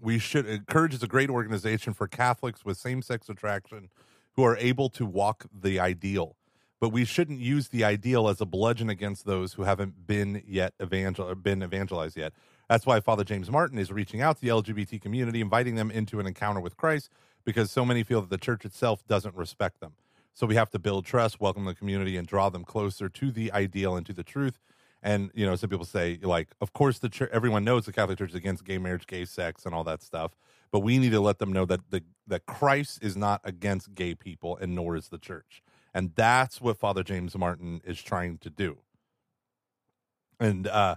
we 0.00 0.18
should 0.18 0.46
encourage 0.46 0.94
is 0.94 1.02
a 1.02 1.06
great 1.06 1.30
organization 1.30 1.94
for 1.94 2.08
Catholics 2.08 2.64
with 2.64 2.76
same 2.76 3.02
sex 3.02 3.28
attraction 3.28 3.88
who 4.34 4.42
are 4.42 4.56
able 4.56 4.88
to 4.90 5.06
walk 5.06 5.46
the 5.52 5.78
ideal. 5.78 6.36
But 6.80 6.88
we 6.88 7.04
shouldn't 7.04 7.38
use 7.38 7.68
the 7.68 7.84
ideal 7.84 8.28
as 8.28 8.40
a 8.40 8.44
bludgeon 8.44 8.90
against 8.90 9.24
those 9.24 9.52
who 9.52 9.62
haven't 9.62 10.06
been 10.06 10.42
yet 10.46 10.74
evangel 10.82 11.32
been 11.36 11.62
evangelized 11.62 12.16
yet. 12.16 12.32
That's 12.68 12.86
why 12.86 12.98
Father 13.00 13.22
James 13.22 13.50
Martin 13.50 13.78
is 13.78 13.92
reaching 13.92 14.20
out 14.20 14.36
to 14.36 14.42
the 14.42 14.48
LGBT 14.48 15.00
community, 15.00 15.40
inviting 15.40 15.76
them 15.76 15.90
into 15.90 16.18
an 16.18 16.26
encounter 16.26 16.60
with 16.60 16.76
Christ, 16.76 17.10
because 17.44 17.70
so 17.70 17.84
many 17.84 18.02
feel 18.02 18.20
that 18.20 18.30
the 18.30 18.38
church 18.38 18.64
itself 18.64 19.06
doesn't 19.06 19.36
respect 19.36 19.80
them. 19.80 19.92
So 20.34 20.46
we 20.46 20.54
have 20.54 20.70
to 20.70 20.78
build 20.78 21.04
trust, 21.04 21.40
welcome 21.40 21.64
the 21.64 21.74
community, 21.74 22.16
and 22.16 22.26
draw 22.26 22.48
them 22.48 22.64
closer 22.64 23.08
to 23.08 23.30
the 23.30 23.52
ideal 23.52 23.96
and 23.96 24.06
to 24.06 24.12
the 24.12 24.22
truth. 24.22 24.58
And 25.02 25.30
you 25.34 25.44
know, 25.44 25.56
some 25.56 25.68
people 25.68 25.84
say, 25.84 26.18
like, 26.22 26.54
of 26.60 26.72
course, 26.72 26.98
the 26.98 27.08
church, 27.08 27.30
everyone 27.32 27.64
knows 27.64 27.86
the 27.86 27.92
Catholic 27.92 28.18
Church 28.18 28.30
is 28.30 28.36
against 28.36 28.64
gay 28.64 28.78
marriage, 28.78 29.06
gay 29.06 29.24
sex, 29.24 29.66
and 29.66 29.74
all 29.74 29.84
that 29.84 30.02
stuff. 30.02 30.32
But 30.70 30.80
we 30.80 30.98
need 30.98 31.10
to 31.10 31.20
let 31.20 31.38
them 31.38 31.52
know 31.52 31.64
that 31.66 31.90
the 31.90 32.02
that 32.26 32.46
Christ 32.46 33.00
is 33.02 33.16
not 33.16 33.40
against 33.44 33.94
gay 33.94 34.14
people, 34.14 34.56
and 34.56 34.74
nor 34.74 34.96
is 34.96 35.08
the 35.08 35.18
church. 35.18 35.62
And 35.92 36.12
that's 36.14 36.60
what 36.60 36.78
Father 36.78 37.02
James 37.02 37.36
Martin 37.36 37.82
is 37.84 38.00
trying 38.00 38.38
to 38.38 38.48
do. 38.48 38.78
And 40.40 40.66
uh, 40.66 40.96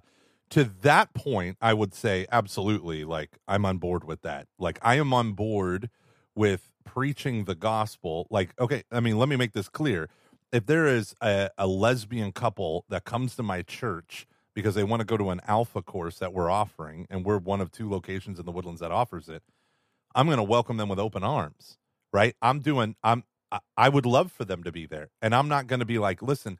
to 0.51 0.63
that 0.81 1.13
point, 1.13 1.57
I 1.61 1.73
would 1.73 1.93
say 1.93 2.25
absolutely, 2.31 3.03
like 3.03 3.37
I'm 3.47 3.65
on 3.65 3.77
board 3.77 4.03
with 4.05 4.21
that. 4.21 4.47
Like 4.57 4.79
I 4.81 4.95
am 4.95 5.13
on 5.13 5.33
board 5.33 5.89
with 6.35 6.71
preaching 6.85 7.45
the 7.45 7.55
gospel. 7.55 8.27
Like, 8.29 8.53
okay, 8.59 8.83
I 8.91 8.99
mean, 8.99 9.17
let 9.17 9.29
me 9.29 9.35
make 9.35 9.53
this 9.53 9.69
clear. 9.69 10.09
If 10.51 10.65
there 10.65 10.87
is 10.87 11.15
a, 11.21 11.49
a 11.57 11.67
lesbian 11.67 12.31
couple 12.31 12.85
that 12.89 13.03
comes 13.03 13.35
to 13.35 13.43
my 13.43 13.61
church 13.61 14.27
because 14.53 14.75
they 14.75 14.83
want 14.83 15.01
to 15.01 15.05
go 15.05 15.17
to 15.17 15.31
an 15.31 15.41
alpha 15.47 15.81
course 15.81 16.19
that 16.19 16.31
we're 16.31 16.49
offering, 16.49 17.07
and 17.09 17.25
we're 17.25 17.39
one 17.39 17.59
of 17.59 17.71
two 17.71 17.89
locations 17.89 18.39
in 18.39 18.45
the 18.45 18.51
woodlands 18.51 18.79
that 18.79 18.91
offers 18.91 19.27
it, 19.27 19.43
I'm 20.13 20.27
going 20.27 20.37
to 20.37 20.43
welcome 20.43 20.77
them 20.77 20.87
with 20.87 20.99
open 20.99 21.23
arms. 21.23 21.77
Right? 22.13 22.35
I'm 22.41 22.61
doing. 22.61 22.95
I'm. 23.03 23.23
I 23.77 23.89
would 23.89 24.05
love 24.05 24.31
for 24.31 24.43
them 24.43 24.63
to 24.63 24.71
be 24.71 24.85
there, 24.85 25.09
and 25.21 25.35
I'm 25.35 25.47
not 25.47 25.67
going 25.67 25.79
to 25.79 25.85
be 25.85 25.99
like, 25.99 26.21
listen 26.21 26.57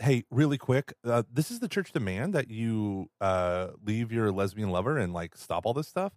hey, 0.00 0.24
really 0.30 0.58
quick, 0.58 0.94
uh, 1.04 1.22
this 1.32 1.50
is 1.50 1.60
the 1.60 1.68
church 1.68 1.92
demand 1.92 2.34
that 2.34 2.50
you 2.50 3.10
uh, 3.20 3.68
leave 3.84 4.12
your 4.12 4.32
lesbian 4.32 4.70
lover 4.70 4.98
and 4.98 5.12
like 5.12 5.36
stop 5.36 5.66
all 5.66 5.72
this 5.72 5.88
stuff. 5.88 6.12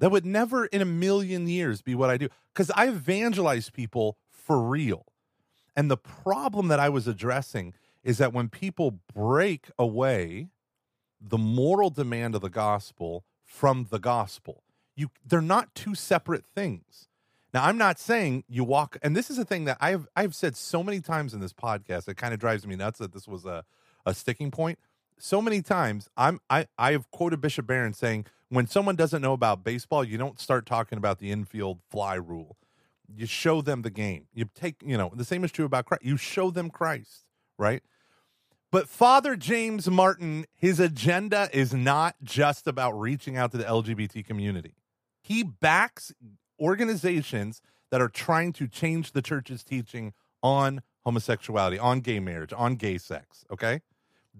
That 0.00 0.10
would 0.10 0.24
never 0.24 0.66
in 0.66 0.80
a 0.80 0.86
million 0.86 1.48
years 1.48 1.82
be 1.82 1.94
what 1.94 2.10
I 2.10 2.16
do 2.16 2.28
because 2.54 2.70
I 2.70 2.88
evangelize 2.88 3.70
people 3.70 4.16
for 4.30 4.60
real. 4.60 5.06
And 5.76 5.90
the 5.90 5.96
problem 5.96 6.68
that 6.68 6.80
I 6.80 6.88
was 6.88 7.06
addressing 7.06 7.74
is 8.02 8.18
that 8.18 8.32
when 8.32 8.48
people 8.48 9.00
break 9.14 9.70
away 9.78 10.48
the 11.20 11.38
moral 11.38 11.90
demand 11.90 12.34
of 12.34 12.40
the 12.40 12.50
gospel 12.50 13.24
from 13.44 13.88
the 13.90 13.98
gospel, 13.98 14.62
you 14.94 15.10
they're 15.24 15.40
not 15.40 15.74
two 15.74 15.94
separate 15.94 16.44
things. 16.54 17.08
Now, 17.54 17.64
I'm 17.64 17.78
not 17.78 17.98
saying 17.98 18.44
you 18.48 18.62
walk, 18.62 18.98
and 19.02 19.16
this 19.16 19.30
is 19.30 19.38
a 19.38 19.44
thing 19.44 19.64
that 19.64 19.78
I've 19.80 20.06
I've 20.14 20.34
said 20.34 20.56
so 20.56 20.82
many 20.82 21.00
times 21.00 21.34
in 21.34 21.40
this 21.40 21.52
podcast. 21.52 22.08
It 22.08 22.16
kind 22.16 22.34
of 22.34 22.40
drives 22.40 22.66
me 22.66 22.76
nuts 22.76 22.98
that 22.98 23.12
this 23.12 23.26
was 23.26 23.44
a, 23.44 23.64
a 24.04 24.14
sticking 24.14 24.50
point. 24.50 24.78
So 25.18 25.40
many 25.40 25.62
times, 25.62 26.08
I'm 26.16 26.40
I 26.50 26.66
I've 26.78 27.10
quoted 27.10 27.40
Bishop 27.40 27.66
Barron 27.66 27.94
saying, 27.94 28.26
when 28.48 28.66
someone 28.66 28.96
doesn't 28.96 29.22
know 29.22 29.32
about 29.32 29.64
baseball, 29.64 30.04
you 30.04 30.18
don't 30.18 30.40
start 30.40 30.66
talking 30.66 30.98
about 30.98 31.18
the 31.18 31.30
infield 31.30 31.80
fly 31.90 32.14
rule. 32.14 32.56
You 33.14 33.26
show 33.26 33.62
them 33.62 33.82
the 33.82 33.90
game. 33.90 34.26
You 34.34 34.48
take, 34.54 34.76
you 34.84 34.96
know, 34.96 35.12
the 35.14 35.24
same 35.24 35.44
is 35.44 35.52
true 35.52 35.64
about 35.64 35.86
Christ. 35.86 36.04
You 36.04 36.16
show 36.16 36.50
them 36.50 36.70
Christ, 36.70 37.24
right? 37.58 37.82
But 38.70 38.88
Father 38.88 39.34
James 39.34 39.88
Martin, 39.88 40.44
his 40.54 40.78
agenda 40.78 41.48
is 41.52 41.72
not 41.72 42.16
just 42.22 42.66
about 42.66 42.92
reaching 42.92 43.36
out 43.36 43.50
to 43.52 43.56
the 43.56 43.64
LGBT 43.64 44.26
community. 44.26 44.74
He 45.22 45.42
backs 45.42 46.12
organizations 46.60 47.62
that 47.90 48.02
are 48.02 48.08
trying 48.08 48.52
to 48.54 48.66
change 48.68 49.12
the 49.12 49.22
church's 49.22 49.64
teaching 49.64 50.12
on 50.42 50.82
homosexuality, 51.04 51.78
on 51.78 52.00
gay 52.00 52.20
marriage, 52.20 52.52
on 52.54 52.76
gay 52.76 52.98
sex. 52.98 53.44
Okay. 53.50 53.80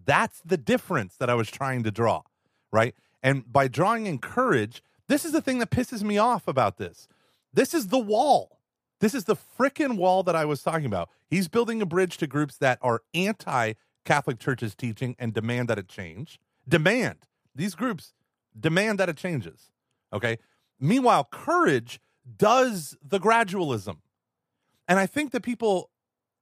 That's 0.04 0.42
the 0.44 0.58
difference 0.58 1.16
that 1.16 1.30
I 1.30 1.34
was 1.34 1.50
trying 1.50 1.82
to 1.84 1.90
draw. 1.90 2.22
Right. 2.70 2.94
And 3.22 3.50
by 3.50 3.68
drawing 3.68 4.06
in 4.06 4.18
courage, 4.18 4.82
this 5.08 5.24
is 5.24 5.32
the 5.32 5.40
thing 5.40 5.58
that 5.58 5.70
pisses 5.70 6.02
me 6.02 6.18
off 6.18 6.46
about 6.46 6.76
this. 6.78 7.08
This 7.52 7.74
is 7.74 7.88
the 7.88 7.98
wall. 7.98 8.58
This 9.00 9.14
is 9.14 9.24
the 9.24 9.36
frickin' 9.36 9.96
wall 9.96 10.22
that 10.24 10.36
I 10.36 10.44
was 10.44 10.62
talking 10.62 10.86
about. 10.86 11.08
He's 11.28 11.48
building 11.48 11.80
a 11.80 11.86
bridge 11.86 12.16
to 12.18 12.26
groups 12.26 12.56
that 12.58 12.78
are 12.82 13.02
anti 13.14 13.74
Catholic 14.04 14.38
Church's 14.38 14.74
teaching 14.74 15.14
and 15.18 15.32
demand 15.32 15.68
that 15.68 15.78
it 15.78 15.88
change. 15.88 16.40
Demand. 16.68 17.18
These 17.54 17.74
groups 17.74 18.14
demand 18.58 18.98
that 18.98 19.08
it 19.08 19.16
changes. 19.16 19.70
Okay. 20.12 20.38
Meanwhile, 20.80 21.28
courage 21.30 22.00
does 22.36 22.96
the 23.02 23.18
gradualism. 23.18 23.98
And 24.86 24.98
I 24.98 25.06
think 25.06 25.32
that 25.32 25.42
people, 25.42 25.90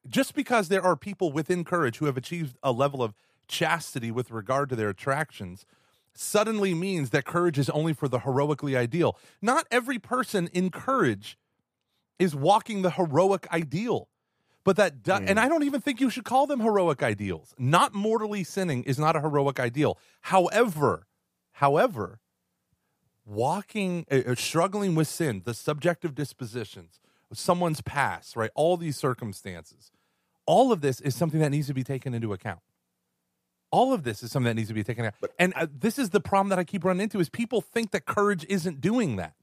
just 0.09 0.35
because 0.35 0.69
there 0.69 0.83
are 0.83 0.97
people 0.97 1.33
within 1.33 1.65
courage 1.65 1.99
who 1.99 2.07
have 2.07 2.17
achieved 2.17 2.57
a 2.63 2.73
level 2.73 3.03
of 3.03 3.15
chastity 3.49 4.11
with 4.11 4.31
regard 4.31 4.69
to 4.69 4.77
their 4.77 4.89
attractions, 4.89 5.67
suddenly 6.19 6.75
means 6.75 7.11
that 7.11 7.25
courage 7.25 7.59
is 7.59 7.71
only 7.71 7.93
for 7.93 8.09
the 8.09 8.21
heroically 8.21 8.77
ideal. 8.77 9.19
Not 9.41 9.67
every 9.71 9.99
person 9.99 10.49
in 10.53 10.71
courage 10.71 11.39
is 12.19 12.35
walking 12.35 12.83
the 12.83 12.91
heroic 12.91 13.47
ideal. 13.53 14.09
But 14.65 14.77
that, 14.77 15.03
do- 15.03 15.13
mm. 15.13 15.29
and 15.29 15.39
I 15.39 15.49
don't 15.49 15.63
even 15.63 15.81
think 15.81 16.01
you 16.01 16.11
should 16.11 16.25
call 16.25 16.47
them 16.47 16.61
heroic 16.61 17.03
ideals. 17.03 17.55
Not 17.57 17.95
mortally 17.95 18.43
sinning 18.43 18.83
is 18.85 18.99
not 18.99 19.15
a 19.15 19.21
heroic 19.21 19.61
ideal. 19.61 19.99
However, 20.23 21.07
however, 21.53 22.19
walking, 23.25 24.07
uh, 24.11 24.35
struggling 24.35 24.95
with 24.95 25.07
sin, 25.07 25.43
the 25.45 25.55
subjective 25.55 26.15
dispositions, 26.15 27.01
someone's 27.33 27.81
past, 27.81 28.35
right? 28.35 28.51
All 28.55 28.77
these 28.77 28.97
circumstances, 28.97 29.93
all 30.47 30.73
of 30.73 30.81
this 30.81 31.01
is 31.01 31.15
something 31.15 31.41
that 31.41 31.51
needs 31.51 31.67
to 31.69 31.75
be 31.75 31.85
taken 31.85 32.15
into 32.15 32.33
account. 32.33 32.61
All 33.71 33.93
of 33.93 34.05
this 34.05 34.23
is 34.23 34.31
something 34.31 34.49
that 34.49 34.55
needs 34.55 34.69
to 34.69 34.75
be 34.75 34.85
taken 34.85 35.07
out. 35.07 35.15
And 35.39 35.53
uh, 35.55 35.67
this 35.73 35.99
is 35.99 36.11
the 36.11 36.21
problem 36.21 36.51
that 36.51 36.59
I 36.59 36.65
keep 36.65 36.85
running 36.85 37.03
into 37.03 37.21
is 37.21 37.29
people 37.29 37.61
think 37.61 37.91
that 37.91 38.07
courage 38.07 38.47
isn't 38.49 38.81
doing 38.81 39.17
that. 39.17 39.35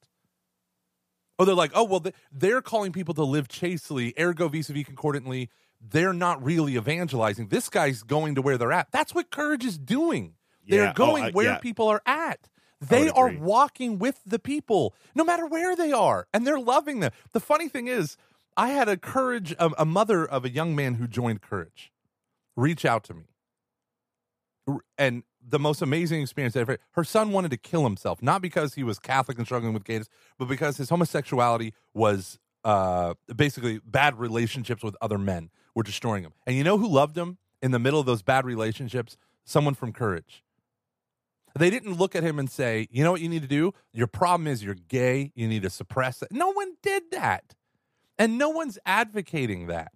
Oh, 1.40 1.46
they're 1.46 1.56
like, 1.56 1.72
oh, 1.74 1.84
well, 1.84 2.06
they're 2.32 2.62
calling 2.62 2.92
people 2.92 3.14
to 3.16 3.24
live 3.24 3.48
chastely, 3.48 4.14
ergo 4.20 4.48
vis-a-vis 4.48 4.86
concordantly. 4.86 5.50
They're 5.82 6.14
not 6.14 6.44
really 6.44 6.76
evangelizing. 6.78 7.48
This 7.48 7.70
guy's 7.70 8.04
going 8.04 8.36
to 8.36 8.42
where 8.42 8.58
they're 8.58 8.72
at. 8.72 8.92
That's 8.92 9.14
what 9.14 9.32
courage 9.32 9.66
is 9.66 9.78
doing. 9.78 10.36
Yeah. 10.66 10.78
They're 10.78 10.94
going 10.94 11.24
oh, 11.24 11.28
I, 11.28 11.32
where 11.32 11.46
yeah. 11.46 11.58
people 11.58 11.88
are 11.90 12.02
at. 12.06 12.48
They 12.80 13.10
are 13.10 13.32
walking 13.32 13.98
with 13.98 14.20
the 14.26 14.40
people, 14.40 14.94
no 15.16 15.24
matter 15.24 15.46
where 15.46 15.76
they 15.76 15.92
are, 15.92 16.28
and 16.34 16.46
they're 16.46 16.60
loving 16.60 17.00
them. 17.00 17.12
The 17.32 17.40
funny 17.40 17.70
thing 17.70 17.88
is, 17.88 18.18
I 18.58 18.70
had 18.70 18.90
a 18.90 18.98
courage, 18.98 19.56
a, 19.58 19.72
a 19.78 19.86
mother 19.86 20.26
of 20.26 20.46
a 20.46 20.50
young 20.50 20.76
man 20.76 20.96
who 20.96 21.08
joined 21.08 21.42
Courage, 21.42 21.92
reach 22.56 22.86
out 22.86 23.04
to 23.06 23.14
me, 23.14 23.24
and 24.98 25.24
the 25.46 25.60
most 25.60 25.82
amazing 25.82 26.22
experience 26.22 26.56
ever. 26.56 26.78
Her 26.92 27.04
son 27.04 27.32
wanted 27.32 27.52
to 27.52 27.58
kill 27.58 27.84
himself, 27.84 28.22
not 28.22 28.42
because 28.42 28.76
he 28.76 28.84
was 28.84 29.00
Catholic 29.00 29.38
and 29.38 29.46
struggling 29.46 29.74
with 29.74 29.84
gays, 29.84 30.10
but 30.38 30.48
because 30.48 30.78
his 30.78 30.90
homosexuality 30.90 31.74
was 31.94 32.40
uh, 32.64 33.14
basically 33.36 33.80
bad 33.86 34.18
relationships 34.18 34.84
with 34.84 34.96
other 35.02 35.18
men 35.18 35.50
were 35.76 35.84
destroying 35.84 36.24
him. 36.24 36.34
And 36.48 36.56
you 36.56 36.64
know 36.64 36.78
who 36.78 36.88
loved 36.88 37.18
him 37.18 37.38
in 37.62 37.72
the 37.72 37.80
middle 37.80 38.00
of 38.00 38.06
those 38.06 38.22
bad 38.22 38.46
relationships? 38.46 39.18
Someone 39.44 39.74
from 39.74 39.92
Courage. 39.92 40.44
They 41.58 41.70
didn't 41.70 41.98
look 41.98 42.16
at 42.16 42.24
him 42.24 42.40
and 42.40 42.50
say, 42.50 42.88
you 42.90 43.04
know 43.04 43.12
what 43.12 43.22
you 43.22 43.30
need 43.30 43.44
to 43.44 43.48
do? 43.48 43.74
Your 43.92 44.08
problem 44.08 44.48
is 44.48 44.64
you're 44.64 44.74
gay. 44.74 45.32
You 45.36 45.48
need 45.48 45.64
to 45.64 45.70
suppress 45.70 46.22
it. 46.22 46.30
No 46.32 46.52
one 46.52 46.74
did 46.82 47.04
that. 47.12 47.56
And 48.18 48.38
no 48.38 48.50
one's 48.50 48.80
advocating 48.86 49.68
that. 49.68 49.92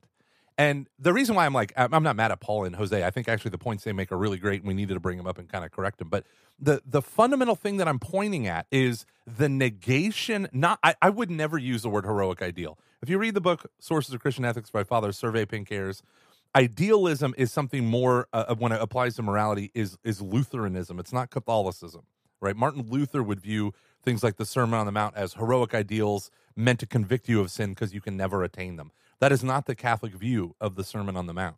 And 0.58 0.90
the 0.98 1.14
reason 1.14 1.36
why 1.36 1.46
I'm 1.46 1.54
like, 1.54 1.72
I'm 1.78 2.02
not 2.02 2.16
mad 2.16 2.32
at 2.32 2.40
Paul 2.40 2.66
and 2.66 2.76
Jose. 2.76 3.04
I 3.04 3.12
think 3.12 3.28
actually 3.28 3.52
the 3.52 3.60
points 3.60 3.84
they 3.84 3.94
make 3.94 4.12
are 4.12 4.18
really 4.18 4.40
great 4.40 4.62
and 4.62 4.68
we 4.68 4.74
needed 4.74 4.96
to 4.96 5.00
bring 5.00 5.18
them 5.18 5.28
up 5.28 5.38
and 5.38 5.48
kind 5.48 5.64
of 5.64 5.72
correct 5.72 6.00
them. 6.00 6.10
But 6.10 6.26
the, 6.60 6.82
the 6.84 7.02
fundamental 7.02 7.56
thing 7.56 7.78
that 7.78 7.88
I'm 7.88 8.00
pointing 8.00 8.48
at 8.48 8.66
is 8.72 9.06
the 9.28 9.50
negation. 9.50 10.48
Not, 10.52 10.80
I, 10.82 10.96
I 11.00 11.12
would 11.12 11.30
never 11.30 11.60
use 11.60 11.84
the 11.84 11.90
word 11.90 12.06
heroic 12.06 12.42
ideal. 12.42 12.80
If 13.04 13.10
you 13.10 13.20
read 13.20 13.36
the 13.36 13.42
book 13.42 13.70
Sources 13.80 14.16
of 14.16 14.20
Christian 14.20 14.46
Ethics 14.46 14.72
by 14.72 14.84
Father 14.84 15.10
Servais 15.10 15.46
Pinckaers, 15.46 16.02
idealism 16.56 17.36
is 17.38 17.52
something 17.52 17.86
more 17.86 18.28
uh, 18.34 18.56
when 18.56 18.72
it 18.72 18.82
applies 18.82 19.16
to 19.18 19.22
morality 19.22 19.70
is 19.76 19.98
is 20.04 20.22
Lutheranism. 20.22 21.00
It's 21.00 21.14
not 21.14 21.30
Catholicism, 21.30 22.04
right? 22.42 22.56
Martin 22.56 22.88
Luther 22.90 23.22
would 23.22 23.40
view 23.40 23.74
things 24.04 24.24
like 24.24 24.38
the 24.38 24.46
Sermon 24.46 24.80
on 24.80 24.88
the 24.88 24.92
Mount 24.92 25.16
as 25.16 25.34
heroic 25.34 25.76
ideals 25.76 26.32
meant 26.56 26.80
to 26.80 26.88
convict 26.88 27.30
you 27.30 27.40
of 27.42 27.52
sin 27.52 27.70
because 27.72 27.94
you 27.94 28.02
can 28.02 28.18
never 28.18 28.44
attain 28.44 28.78
them. 28.78 28.92
That 29.20 29.32
is 29.32 29.44
not 29.44 29.66
the 29.66 29.76
Catholic 29.76 30.14
view 30.14 30.56
of 30.60 30.76
the 30.76 30.84
Sermon 30.84 31.18
on 31.18 31.26
the 31.26 31.34
Mount. 31.34 31.58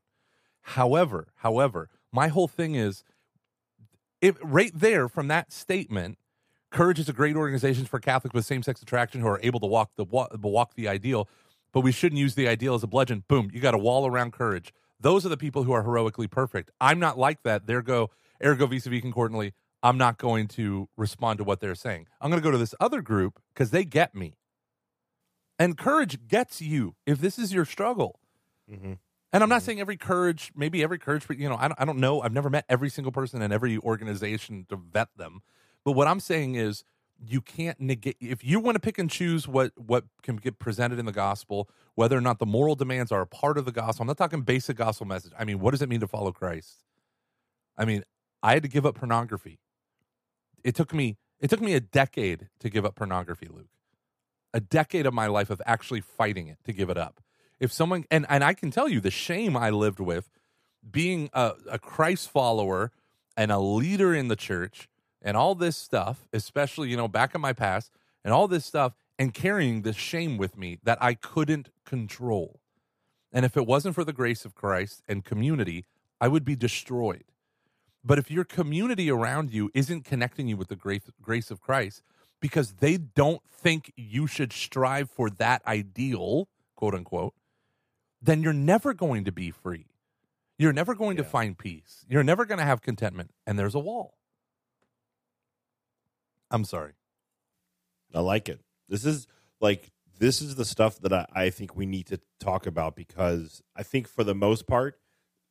However, 0.61 1.27
however, 1.37 1.89
my 2.11 2.27
whole 2.27 2.47
thing 2.47 2.75
is 2.75 3.03
if 4.21 4.37
right 4.41 4.71
there 4.73 5.07
from 5.07 5.27
that 5.27 5.51
statement, 5.51 6.17
Courage 6.71 6.99
is 6.99 7.09
a 7.09 7.13
great 7.13 7.35
organization 7.35 7.85
for 7.85 7.99
Catholics 7.99 8.33
with 8.33 8.45
same-sex 8.45 8.81
attraction 8.81 9.21
who 9.21 9.27
are 9.27 9.39
able 9.41 9.59
to 9.59 9.65
walk 9.65 9.91
the 9.95 10.03
walk, 10.03 10.29
walk 10.41 10.75
the 10.75 10.87
ideal, 10.87 11.27
but 11.71 11.81
we 11.81 11.91
shouldn't 11.91 12.19
use 12.19 12.35
the 12.35 12.47
ideal 12.47 12.75
as 12.75 12.83
a 12.83 12.87
bludgeon. 12.87 13.23
Boom, 13.27 13.49
you 13.51 13.59
got 13.59 13.73
a 13.73 13.79
wall 13.79 14.05
around 14.05 14.33
Courage. 14.33 14.73
Those 14.99 15.25
are 15.25 15.29
the 15.29 15.37
people 15.37 15.63
who 15.63 15.71
are 15.71 15.83
heroically 15.83 16.27
perfect. 16.27 16.69
I'm 16.79 16.99
not 16.99 17.17
like 17.17 17.41
that. 17.43 17.65
There 17.65 17.81
go 17.81 18.11
ergo 18.43 18.67
vis-a-vis 18.67 19.01
concordantly. 19.01 19.53
I'm 19.81 19.97
not 19.97 20.17
going 20.17 20.47
to 20.49 20.89
respond 20.97 21.37
to 21.37 21.43
what 21.43 21.61
they're 21.61 21.73
saying. 21.73 22.07
I'm 22.19 22.29
going 22.29 22.41
to 22.41 22.43
go 22.43 22.51
to 22.51 22.57
this 22.57 22.75
other 22.79 23.01
group 23.01 23.39
because 23.53 23.71
they 23.71 23.85
get 23.85 24.13
me. 24.13 24.35
And 25.59 25.77
courage 25.77 26.27
gets 26.27 26.61
you 26.61 26.95
if 27.05 27.19
this 27.19 27.37
is 27.37 27.53
your 27.53 27.65
struggle. 27.65 28.19
Mm-hmm. 28.71 28.93
And 29.31 29.43
I'm 29.43 29.49
not 29.49 29.61
saying 29.61 29.79
every 29.79 29.97
courage, 29.97 30.51
maybe 30.55 30.81
every 30.81 30.97
courage, 30.97 31.27
but 31.27 31.37
you 31.37 31.47
know, 31.47 31.57
I 31.57 31.67
don't, 31.67 31.79
I 31.79 31.85
don't 31.85 31.99
know. 31.99 32.21
I've 32.21 32.33
never 32.33 32.49
met 32.49 32.65
every 32.67 32.89
single 32.89 33.11
person 33.11 33.41
in 33.41 33.51
every 33.51 33.77
organization 33.77 34.65
to 34.69 34.77
vet 34.77 35.09
them. 35.17 35.41
But 35.85 35.91
what 35.91 36.07
I'm 36.07 36.19
saying 36.19 36.55
is, 36.55 36.83
you 37.27 37.41
can't 37.41 37.79
negate 37.81 38.15
if 38.21 38.45
you 38.45 38.61
want 38.61 38.75
to 38.75 38.79
pick 38.79 38.97
and 38.97 39.09
choose 39.09 39.45
what 39.45 39.73
what 39.75 40.05
can 40.23 40.37
get 40.37 40.57
presented 40.57 40.99
in 40.99 41.05
the 41.05 41.11
gospel, 41.11 41.69
whether 41.95 42.17
or 42.17 42.21
not 42.21 42.39
the 42.39 42.45
moral 42.45 42.75
demands 42.75 43.11
are 43.11 43.21
a 43.21 43.27
part 43.27 43.57
of 43.57 43.65
the 43.65 43.73
gospel. 43.73 44.03
I'm 44.03 44.07
not 44.07 44.17
talking 44.17 44.41
basic 44.41 44.77
gospel 44.77 45.05
message. 45.05 45.33
I 45.37 45.43
mean, 45.43 45.59
what 45.59 45.71
does 45.71 45.81
it 45.81 45.89
mean 45.89 45.99
to 45.99 46.07
follow 46.07 46.31
Christ? 46.31 46.85
I 47.77 47.83
mean, 47.83 48.03
I 48.41 48.53
had 48.53 48.63
to 48.63 48.69
give 48.69 48.85
up 48.85 48.95
pornography. 48.95 49.59
It 50.63 50.75
took 50.75 50.93
me 50.93 51.17
it 51.41 51.49
took 51.49 51.61
me 51.61 51.73
a 51.73 51.81
decade 51.81 52.47
to 52.61 52.69
give 52.69 52.85
up 52.85 52.95
pornography, 52.95 53.47
Luke. 53.47 53.67
A 54.53 54.59
decade 54.59 55.05
of 55.05 55.13
my 55.13 55.27
life 55.27 55.49
of 55.49 55.61
actually 55.65 56.01
fighting 56.01 56.47
it 56.47 56.57
to 56.65 56.73
give 56.73 56.89
it 56.89 56.97
up 56.97 57.21
if 57.59 57.71
someone 57.71 58.05
and 58.09 58.25
and 58.29 58.43
I 58.43 58.53
can 58.53 58.71
tell 58.71 58.87
you 58.87 58.99
the 58.99 59.11
shame 59.11 59.55
I 59.57 59.69
lived 59.69 59.99
with 59.99 60.29
being 60.89 61.29
a, 61.33 61.53
a 61.69 61.79
Christ 61.79 62.29
follower 62.29 62.91
and 63.35 63.51
a 63.51 63.59
leader 63.59 64.13
in 64.13 64.27
the 64.27 64.35
church 64.35 64.89
and 65.21 65.35
all 65.35 65.55
this 65.55 65.75
stuff, 65.75 66.27
especially 66.31 66.89
you 66.89 66.97
know 66.97 67.07
back 67.07 67.35
in 67.35 67.41
my 67.41 67.53
past 67.53 67.91
and 68.23 68.33
all 68.33 68.47
this 68.47 68.65
stuff 68.65 68.93
and 69.17 69.33
carrying 69.33 69.81
this 69.81 69.97
shame 69.97 70.37
with 70.37 70.57
me 70.57 70.79
that 70.83 70.97
I 71.01 71.13
couldn't 71.13 71.69
control. 71.85 72.61
And 73.31 73.45
if 73.45 73.57
it 73.57 73.67
wasn't 73.67 73.95
for 73.95 74.03
the 74.03 74.13
grace 74.13 74.45
of 74.45 74.55
Christ 74.55 75.03
and 75.07 75.23
community, 75.23 75.85
I 76.19 76.27
would 76.27 76.45
be 76.45 76.55
destroyed. 76.55 77.25
But 78.03 78.17
if 78.17 78.31
your 78.31 78.45
community 78.45 79.11
around 79.11 79.51
you 79.51 79.69
isn't 79.73 80.05
connecting 80.05 80.47
you 80.47 80.55
with 80.55 80.69
the 80.69 80.75
grace, 80.75 81.03
grace 81.21 81.51
of 81.51 81.59
Christ 81.59 82.01
because 82.39 82.73
they 82.73 82.97
don't 82.97 83.41
think 83.49 83.91
you 83.95 84.27
should 84.27 84.53
strive 84.53 85.09
for 85.09 85.29
that 85.29 85.61
ideal, 85.67 86.47
quote 86.75 86.95
unquote, 86.95 87.33
then 88.21 88.41
you're 88.41 88.53
never 88.53 88.93
going 88.93 89.25
to 89.25 89.31
be 89.31 89.51
free. 89.51 89.87
You're 90.57 90.73
never 90.73 90.93
going 90.93 91.17
yeah. 91.17 91.23
to 91.23 91.29
find 91.29 91.57
peace. 91.57 92.05
You're 92.09 92.23
never 92.23 92.45
going 92.45 92.59
to 92.59 92.65
have 92.65 92.81
contentment. 92.81 93.31
And 93.47 93.57
there's 93.57 93.75
a 93.75 93.79
wall. 93.79 94.17
I'm 96.51 96.65
sorry. 96.65 96.93
I 98.13 98.19
like 98.21 98.49
it. 98.49 98.59
This 98.89 99.05
is 99.05 99.27
like, 99.61 99.91
this 100.17 100.41
is 100.41 100.55
the 100.55 100.65
stuff 100.65 100.99
that 100.99 101.13
I, 101.13 101.27
I 101.33 101.49
think 101.49 101.75
we 101.75 101.85
need 101.85 102.07
to 102.07 102.19
talk 102.39 102.65
about 102.67 102.95
because 102.95 103.61
I 103.75 103.83
think 103.83 104.07
for 104.07 104.23
the 104.23 104.35
most 104.35 104.67
part, 104.67 104.99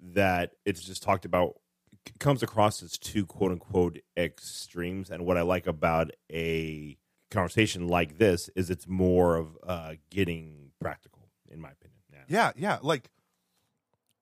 that 0.00 0.52
it's 0.64 0.82
just 0.82 1.02
talked 1.02 1.24
about 1.24 1.56
comes 2.18 2.42
across 2.42 2.82
as 2.82 2.98
two 2.98 3.26
quote 3.26 3.52
unquote 3.52 3.98
extremes. 4.16 5.10
And 5.10 5.24
what 5.26 5.36
I 5.36 5.42
like 5.42 5.66
about 5.66 6.10
a 6.32 6.96
conversation 7.30 7.88
like 7.88 8.18
this 8.18 8.48
is 8.56 8.70
it's 8.70 8.88
more 8.88 9.36
of 9.36 9.58
uh, 9.66 9.94
getting 10.10 10.70
practical, 10.80 11.28
in 11.50 11.60
my 11.60 11.70
opinion. 11.70 11.98
Yeah, 12.28 12.52
yeah. 12.56 12.78
Like, 12.82 13.10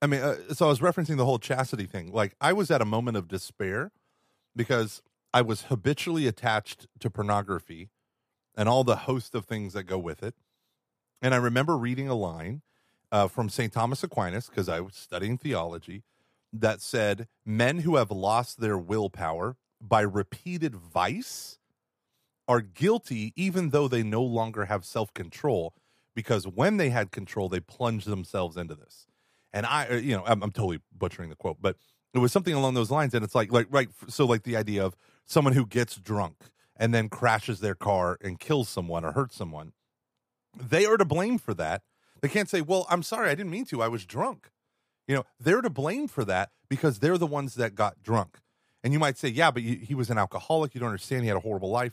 I 0.00 0.06
mean, 0.06 0.20
uh, 0.20 0.54
so 0.54 0.66
I 0.66 0.68
was 0.68 0.78
referencing 0.78 1.16
the 1.16 1.24
whole 1.24 1.38
chastity 1.38 1.86
thing. 1.86 2.12
Like, 2.12 2.34
I 2.40 2.52
was 2.52 2.70
at 2.70 2.80
a 2.80 2.84
moment 2.84 3.16
of 3.16 3.28
despair 3.28 3.90
because 4.54 5.02
I 5.34 5.42
was 5.42 5.62
habitually 5.62 6.26
attached 6.26 6.86
to 7.00 7.10
pornography 7.10 7.90
and 8.56 8.68
all 8.68 8.84
the 8.84 8.96
host 8.96 9.34
of 9.34 9.44
things 9.44 9.72
that 9.72 9.84
go 9.84 9.98
with 9.98 10.22
it. 10.22 10.34
And 11.20 11.34
I 11.34 11.38
remember 11.38 11.76
reading 11.76 12.08
a 12.08 12.14
line 12.14 12.62
uh, 13.10 13.28
from 13.28 13.48
St. 13.48 13.72
Thomas 13.72 14.02
Aquinas, 14.02 14.48
because 14.48 14.68
I 14.68 14.80
was 14.80 14.94
studying 14.94 15.36
theology, 15.36 16.04
that 16.60 16.80
said, 16.80 17.28
Men 17.44 17.80
who 17.80 17.96
have 17.96 18.10
lost 18.10 18.60
their 18.60 18.78
willpower 18.78 19.56
by 19.80 20.00
repeated 20.00 20.74
vice 20.74 21.58
are 22.48 22.60
guilty 22.60 23.32
even 23.36 23.70
though 23.70 23.88
they 23.88 24.02
no 24.02 24.22
longer 24.22 24.66
have 24.66 24.84
self 24.84 25.12
control 25.14 25.74
because 26.14 26.46
when 26.46 26.78
they 26.78 26.90
had 26.90 27.12
control, 27.12 27.48
they 27.48 27.60
plunged 27.60 28.06
themselves 28.06 28.56
into 28.56 28.74
this. 28.74 29.06
And 29.52 29.66
I, 29.66 29.86
uh, 29.88 29.94
you 29.96 30.16
know, 30.16 30.24
I'm, 30.26 30.42
I'm 30.42 30.50
totally 30.50 30.80
butchering 30.96 31.30
the 31.30 31.36
quote, 31.36 31.58
but 31.60 31.76
it 32.14 32.18
was 32.18 32.32
something 32.32 32.54
along 32.54 32.74
those 32.74 32.90
lines. 32.90 33.14
And 33.14 33.22
it's 33.22 33.34
like, 33.34 33.52
like, 33.52 33.66
right. 33.70 33.88
So, 34.08 34.24
like 34.24 34.42
the 34.42 34.56
idea 34.56 34.84
of 34.84 34.96
someone 35.24 35.52
who 35.52 35.66
gets 35.66 35.96
drunk 35.96 36.36
and 36.74 36.92
then 36.92 37.08
crashes 37.08 37.60
their 37.60 37.74
car 37.74 38.18
and 38.22 38.40
kills 38.40 38.68
someone 38.68 39.04
or 39.04 39.12
hurts 39.12 39.36
someone, 39.36 39.72
they 40.58 40.86
are 40.86 40.96
to 40.96 41.04
blame 41.04 41.38
for 41.38 41.54
that. 41.54 41.82
They 42.22 42.28
can't 42.28 42.48
say, 42.48 42.62
well, 42.62 42.86
I'm 42.88 43.02
sorry, 43.02 43.28
I 43.28 43.34
didn't 43.34 43.50
mean 43.50 43.66
to. 43.66 43.82
I 43.82 43.88
was 43.88 44.06
drunk. 44.06 44.50
You 45.06 45.16
know, 45.16 45.24
they're 45.38 45.60
to 45.60 45.70
blame 45.70 46.08
for 46.08 46.24
that 46.24 46.50
because 46.68 46.98
they're 46.98 47.18
the 47.18 47.26
ones 47.26 47.54
that 47.54 47.74
got 47.74 48.02
drunk. 48.02 48.38
And 48.82 48.92
you 48.92 48.98
might 48.98 49.18
say, 49.18 49.28
yeah, 49.28 49.50
but 49.50 49.62
he 49.62 49.94
was 49.94 50.10
an 50.10 50.18
alcoholic. 50.18 50.74
You 50.74 50.80
don't 50.80 50.90
understand. 50.90 51.22
He 51.22 51.28
had 51.28 51.36
a 51.36 51.40
horrible 51.40 51.70
life. 51.70 51.92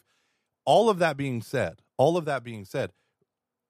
All 0.65 0.89
of 0.89 0.99
that 0.99 1.17
being 1.17 1.41
said, 1.41 1.81
all 1.97 2.17
of 2.17 2.25
that 2.25 2.43
being 2.43 2.65
said, 2.65 2.91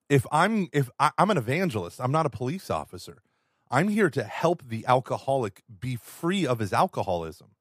if 0.10 0.26
I'm 0.32 0.68
if 0.74 0.90
I, 1.00 1.12
I'm 1.18 1.32
an 1.32 1.38
evangelist, 1.38 2.00
I'm 2.00 2.12
not 2.12 2.26
a 2.26 2.30
police 2.30 2.70
officer. 2.70 3.24
I'm 3.72 3.88
here 3.88 4.10
to 4.12 4.24
help 4.24 4.62
the 4.68 4.86
alcoholic 4.86 5.64
be 5.80 5.96
free 5.96 6.46
of 6.46 6.60
his 6.60 6.74
alcoholism. 6.74 7.52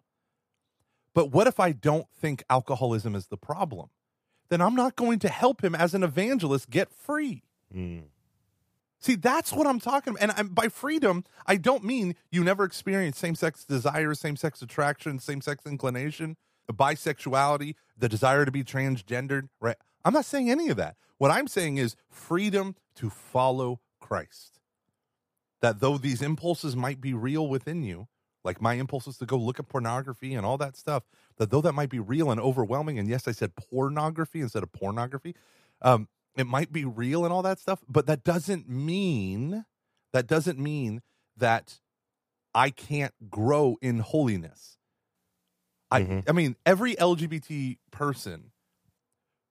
But 1.14 1.31
what 1.31 1.47
if 1.47 1.61
I 1.61 1.73
don't 1.73 2.07
think 2.11 2.45
alcoholism 2.51 3.14
is 3.14 3.29
the 3.29 3.37
problem? 3.37 3.88
Then 4.49 4.61
I'm 4.61 4.75
not 4.75 4.97
going 4.97 5.18
to 5.21 5.29
help 5.29 5.62
him 5.64 5.75
as 5.75 5.95
an 5.95 6.03
evangelist 6.03 6.68
get 6.68 6.92
free. 6.92 7.45
Mm. 7.75 8.03
See, 9.02 9.16
that's 9.16 9.52
what 9.52 9.66
I'm 9.66 9.80
talking 9.80 10.12
about. 10.12 10.22
And 10.22 10.32
I'm, 10.36 10.48
by 10.48 10.68
freedom, 10.68 11.24
I 11.44 11.56
don't 11.56 11.82
mean 11.82 12.14
you 12.30 12.44
never 12.44 12.62
experience 12.62 13.18
same 13.18 13.34
sex 13.34 13.64
desire, 13.64 14.14
same 14.14 14.36
sex 14.36 14.62
attraction, 14.62 15.18
same 15.18 15.40
sex 15.40 15.66
inclination, 15.66 16.36
the 16.68 16.72
bisexuality, 16.72 17.74
the 17.98 18.08
desire 18.08 18.44
to 18.44 18.52
be 18.52 18.62
transgendered, 18.62 19.48
right? 19.60 19.76
I'm 20.04 20.14
not 20.14 20.24
saying 20.24 20.50
any 20.50 20.68
of 20.68 20.76
that. 20.76 20.94
What 21.18 21.32
I'm 21.32 21.48
saying 21.48 21.78
is 21.78 21.96
freedom 22.08 22.76
to 22.96 23.10
follow 23.10 23.80
Christ. 24.00 24.60
That 25.62 25.80
though 25.80 25.98
these 25.98 26.22
impulses 26.22 26.76
might 26.76 27.00
be 27.00 27.12
real 27.12 27.48
within 27.48 27.82
you, 27.82 28.06
like 28.44 28.60
my 28.60 28.74
impulses 28.74 29.18
to 29.18 29.26
go 29.26 29.36
look 29.36 29.58
at 29.58 29.68
pornography 29.68 30.34
and 30.34 30.46
all 30.46 30.58
that 30.58 30.76
stuff, 30.76 31.02
that 31.38 31.50
though 31.50 31.60
that 31.60 31.72
might 31.72 31.90
be 31.90 31.98
real 31.98 32.30
and 32.30 32.40
overwhelming, 32.40 33.00
and 33.00 33.08
yes, 33.08 33.26
I 33.26 33.32
said 33.32 33.56
pornography 33.56 34.40
instead 34.40 34.62
of 34.62 34.72
pornography, 34.72 35.34
um, 35.80 36.08
it 36.37 36.47
might 36.47 36.73
be 36.73 36.85
real 36.85 37.25
and 37.25 37.33
all 37.33 37.42
that 37.42 37.59
stuff, 37.59 37.81
but 37.88 38.07
that 38.07 38.25
doesn't 38.25 38.68
mean 38.68 39.64
that 40.12 40.27
doesn't 40.27 40.59
mean 40.59 41.01
that 41.37 41.81
I 42.55 42.71
can't 42.71 43.14
grow 43.31 43.77
in 43.81 44.01
holiness. 44.01 44.77
Mm-hmm. 45.92 46.21
I 46.27 46.31
I 46.31 46.33
mean, 46.33 46.57
every 46.64 46.95
LGBT 46.97 47.79
person 47.90 48.53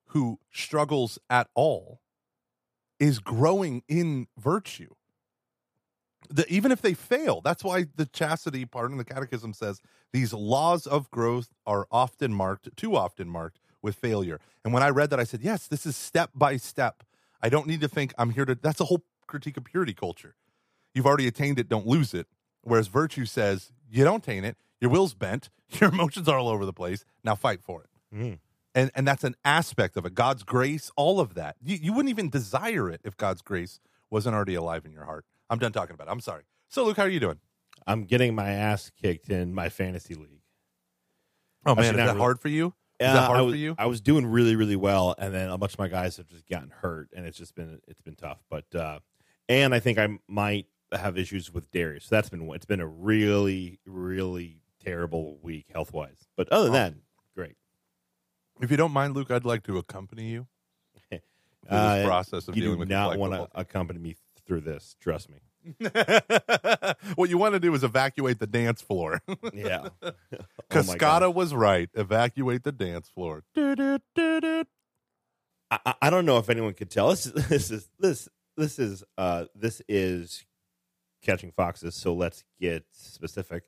who 0.08 0.38
struggles 0.50 1.18
at 1.30 1.48
all 1.54 2.00
is 3.00 3.18
growing 3.18 3.82
in 3.88 4.26
virtue. 4.38 4.90
The, 6.30 6.46
even 6.48 6.70
if 6.70 6.80
they 6.80 6.94
fail, 6.94 7.40
that's 7.40 7.64
why 7.64 7.86
the 7.96 8.06
chastity 8.06 8.64
part 8.64 8.92
in 8.92 8.96
the 8.96 9.04
catechism 9.04 9.52
says 9.52 9.80
these 10.12 10.32
laws 10.32 10.86
of 10.86 11.10
growth 11.10 11.48
are 11.66 11.86
often 11.90 12.32
marked, 12.32 12.76
too 12.76 12.94
often 12.94 13.28
marked 13.28 13.58
with 13.82 13.96
failure. 13.96 14.40
And 14.64 14.72
when 14.72 14.82
I 14.82 14.88
read 14.88 15.10
that, 15.10 15.20
I 15.20 15.24
said, 15.24 15.42
yes, 15.42 15.66
this 15.66 15.84
is 15.84 15.96
step 15.96 16.30
by 16.34 16.56
step. 16.56 17.02
I 17.42 17.48
don't 17.48 17.66
need 17.66 17.80
to 17.80 17.88
think 17.88 18.14
I'm 18.16 18.30
here 18.30 18.44
to, 18.44 18.54
that's 18.54 18.80
a 18.80 18.84
whole 18.84 19.04
critique 19.26 19.56
of 19.56 19.64
purity 19.64 19.92
culture. 19.92 20.34
You've 20.94 21.06
already 21.06 21.26
attained 21.26 21.58
it, 21.58 21.68
don't 21.68 21.86
lose 21.86 22.14
it. 22.14 22.26
Whereas 22.62 22.86
virtue 22.86 23.24
says, 23.24 23.72
you 23.90 24.04
don't 24.04 24.22
attain 24.22 24.44
it, 24.44 24.56
your 24.80 24.90
will's 24.90 25.14
bent, 25.14 25.50
your 25.80 25.90
emotions 25.90 26.28
are 26.28 26.38
all 26.38 26.48
over 26.48 26.64
the 26.64 26.72
place, 26.72 27.04
now 27.24 27.34
fight 27.34 27.62
for 27.62 27.82
it. 27.84 28.16
Mm. 28.16 28.38
And 28.74 28.90
and 28.94 29.06
that's 29.06 29.24
an 29.24 29.34
aspect 29.44 29.96
of 29.98 30.06
it. 30.06 30.14
God's 30.14 30.44
grace 30.44 30.90
all 30.96 31.20
of 31.20 31.34
that. 31.34 31.56
You, 31.62 31.76
you 31.76 31.92
wouldn't 31.92 32.08
even 32.08 32.30
desire 32.30 32.88
it 32.88 33.02
if 33.04 33.16
god's 33.16 33.42
grace 33.42 33.80
wasn't 34.10 34.34
already 34.34 34.54
alive 34.54 34.86
in 34.86 34.92
your 34.92 35.04
heart. 35.04 35.26
I'm 35.50 35.58
done 35.58 35.72
talking 35.72 35.94
about 35.94 36.08
it. 36.08 36.10
I'm 36.10 36.20
sorry. 36.20 36.44
So 36.68 36.84
luke 36.84 36.96
how 36.96 37.02
are 37.02 37.08
you 37.08 37.20
doing? 37.20 37.38
I'm 37.86 38.04
getting 38.04 38.34
my 38.34 38.50
ass 38.50 38.90
kicked 39.00 39.28
in 39.28 39.52
my 39.52 39.68
fantasy 39.68 40.14
league. 40.14 40.40
Oh 41.66 41.74
man 41.74 41.84
is 41.84 41.96
that 41.96 42.06
really, 42.06 42.18
hard 42.18 42.40
for 42.40 42.48
you 42.48 42.74
is 43.08 43.14
that 43.14 43.26
hard 43.26 43.38
I 43.38 43.42
was, 43.42 43.52
for 43.52 43.58
you 43.58 43.74
i 43.78 43.86
was 43.86 44.00
doing 44.00 44.26
really 44.26 44.56
really 44.56 44.76
well 44.76 45.14
and 45.18 45.34
then 45.34 45.48
a 45.48 45.58
bunch 45.58 45.74
of 45.74 45.78
my 45.78 45.88
guys 45.88 46.16
have 46.16 46.28
just 46.28 46.48
gotten 46.48 46.70
hurt 46.70 47.08
and 47.14 47.26
it's 47.26 47.38
just 47.38 47.54
been 47.54 47.80
it's 47.88 48.00
been 48.00 48.16
tough 48.16 48.38
but 48.48 48.74
uh 48.74 48.98
and 49.48 49.74
i 49.74 49.80
think 49.80 49.98
i 49.98 50.08
might 50.28 50.66
have 50.96 51.18
issues 51.18 51.52
with 51.52 51.70
dairy. 51.70 52.00
So 52.00 52.14
that's 52.14 52.28
been 52.28 52.50
it's 52.52 52.66
been 52.66 52.80
a 52.80 52.86
really 52.86 53.78
really 53.86 54.60
terrible 54.84 55.38
week 55.42 55.66
health 55.72 55.92
wise. 55.92 56.28
But 56.36 56.48
other 56.50 56.64
than 56.64 56.72
that, 56.72 56.94
great. 57.34 57.56
If 58.60 58.70
you 58.70 58.76
don't 58.76 58.92
mind, 58.92 59.14
Luke, 59.14 59.30
I'd 59.30 59.44
like 59.44 59.62
to 59.64 59.78
accompany 59.78 60.30
you 60.30 60.46
through 61.10 61.18
this 61.20 61.22
Uh, 61.70 62.04
process 62.04 62.48
of 62.48 62.56
you 62.56 62.62
dealing 62.62 62.76
do 62.76 62.80
with 62.80 62.88
not 62.88 63.16
want 63.16 63.32
collectible. 63.32 63.52
to 63.52 63.60
accompany 63.60 63.98
me 64.00 64.16
through 64.44 64.60
this. 64.60 64.96
Trust 65.00 65.30
me. 65.30 65.38
what 67.16 67.30
you 67.30 67.38
want 67.38 67.54
to 67.54 67.60
do 67.60 67.72
is 67.74 67.84
evacuate 67.84 68.38
the 68.38 68.46
dance 68.46 68.80
floor. 68.82 69.20
Yeah. 69.52 69.88
Oh 70.04 70.74
Cascada 70.74 71.32
was 71.34 71.52
right. 71.54 71.90
Evacuate 71.94 72.62
the 72.62 72.72
dance 72.72 73.08
floor. 73.10 73.42
I, 75.70 75.94
I- 76.02 76.10
don't 76.10 76.24
know 76.24 76.38
if 76.38 76.48
anyone 76.48 76.72
could 76.74 76.90
tell. 76.90 77.10
This 77.10 77.26
is 77.26 77.32
this 77.48 77.70
is 77.70 77.88
this 77.98 78.28
this 78.56 78.78
is 78.78 79.04
uh 79.18 79.44
this 79.54 79.82
is 79.88 80.44
catching 81.22 81.52
foxes. 81.52 81.94
So 81.94 82.14
let's 82.14 82.44
get 82.60 82.84
specific. 82.92 83.64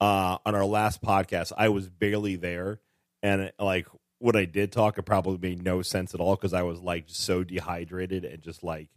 Uh, 0.00 0.36
on 0.44 0.54
our 0.54 0.64
last 0.64 1.02
podcast, 1.02 1.52
I 1.56 1.68
was 1.70 1.88
barely 1.88 2.36
there, 2.36 2.80
and 3.22 3.50
like 3.58 3.86
what 4.18 4.36
I 4.36 4.44
did 4.46 4.72
talk, 4.72 4.98
it 4.98 5.02
probably 5.02 5.38
made 5.38 5.62
no 5.62 5.82
sense 5.82 6.14
at 6.14 6.20
all 6.20 6.36
because 6.36 6.52
I 6.54 6.62
was 6.62 6.80
like 6.80 7.04
so 7.08 7.44
dehydrated 7.44 8.24
and 8.24 8.42
just 8.42 8.62
like 8.62 8.88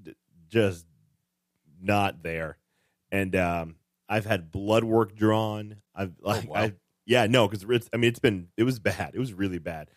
d- 0.00 0.14
just 0.48 0.86
not 1.82 2.22
there. 2.22 2.58
And 3.10 3.34
um, 3.36 3.76
I've 4.08 4.26
had 4.26 4.50
blood 4.50 4.84
work 4.84 5.14
drawn. 5.14 5.76
I've 5.94 6.12
like 6.20 6.48
wow. 6.48 6.56
I 6.56 6.72
yeah 7.04 7.26
no 7.26 7.48
because 7.48 7.64
it's 7.68 7.90
I 7.92 7.96
mean 7.96 8.08
it's 8.08 8.18
been 8.18 8.48
it 8.56 8.64
was 8.64 8.78
bad. 8.78 9.12
It 9.14 9.18
was 9.18 9.32
really 9.32 9.58
bad. 9.58 9.90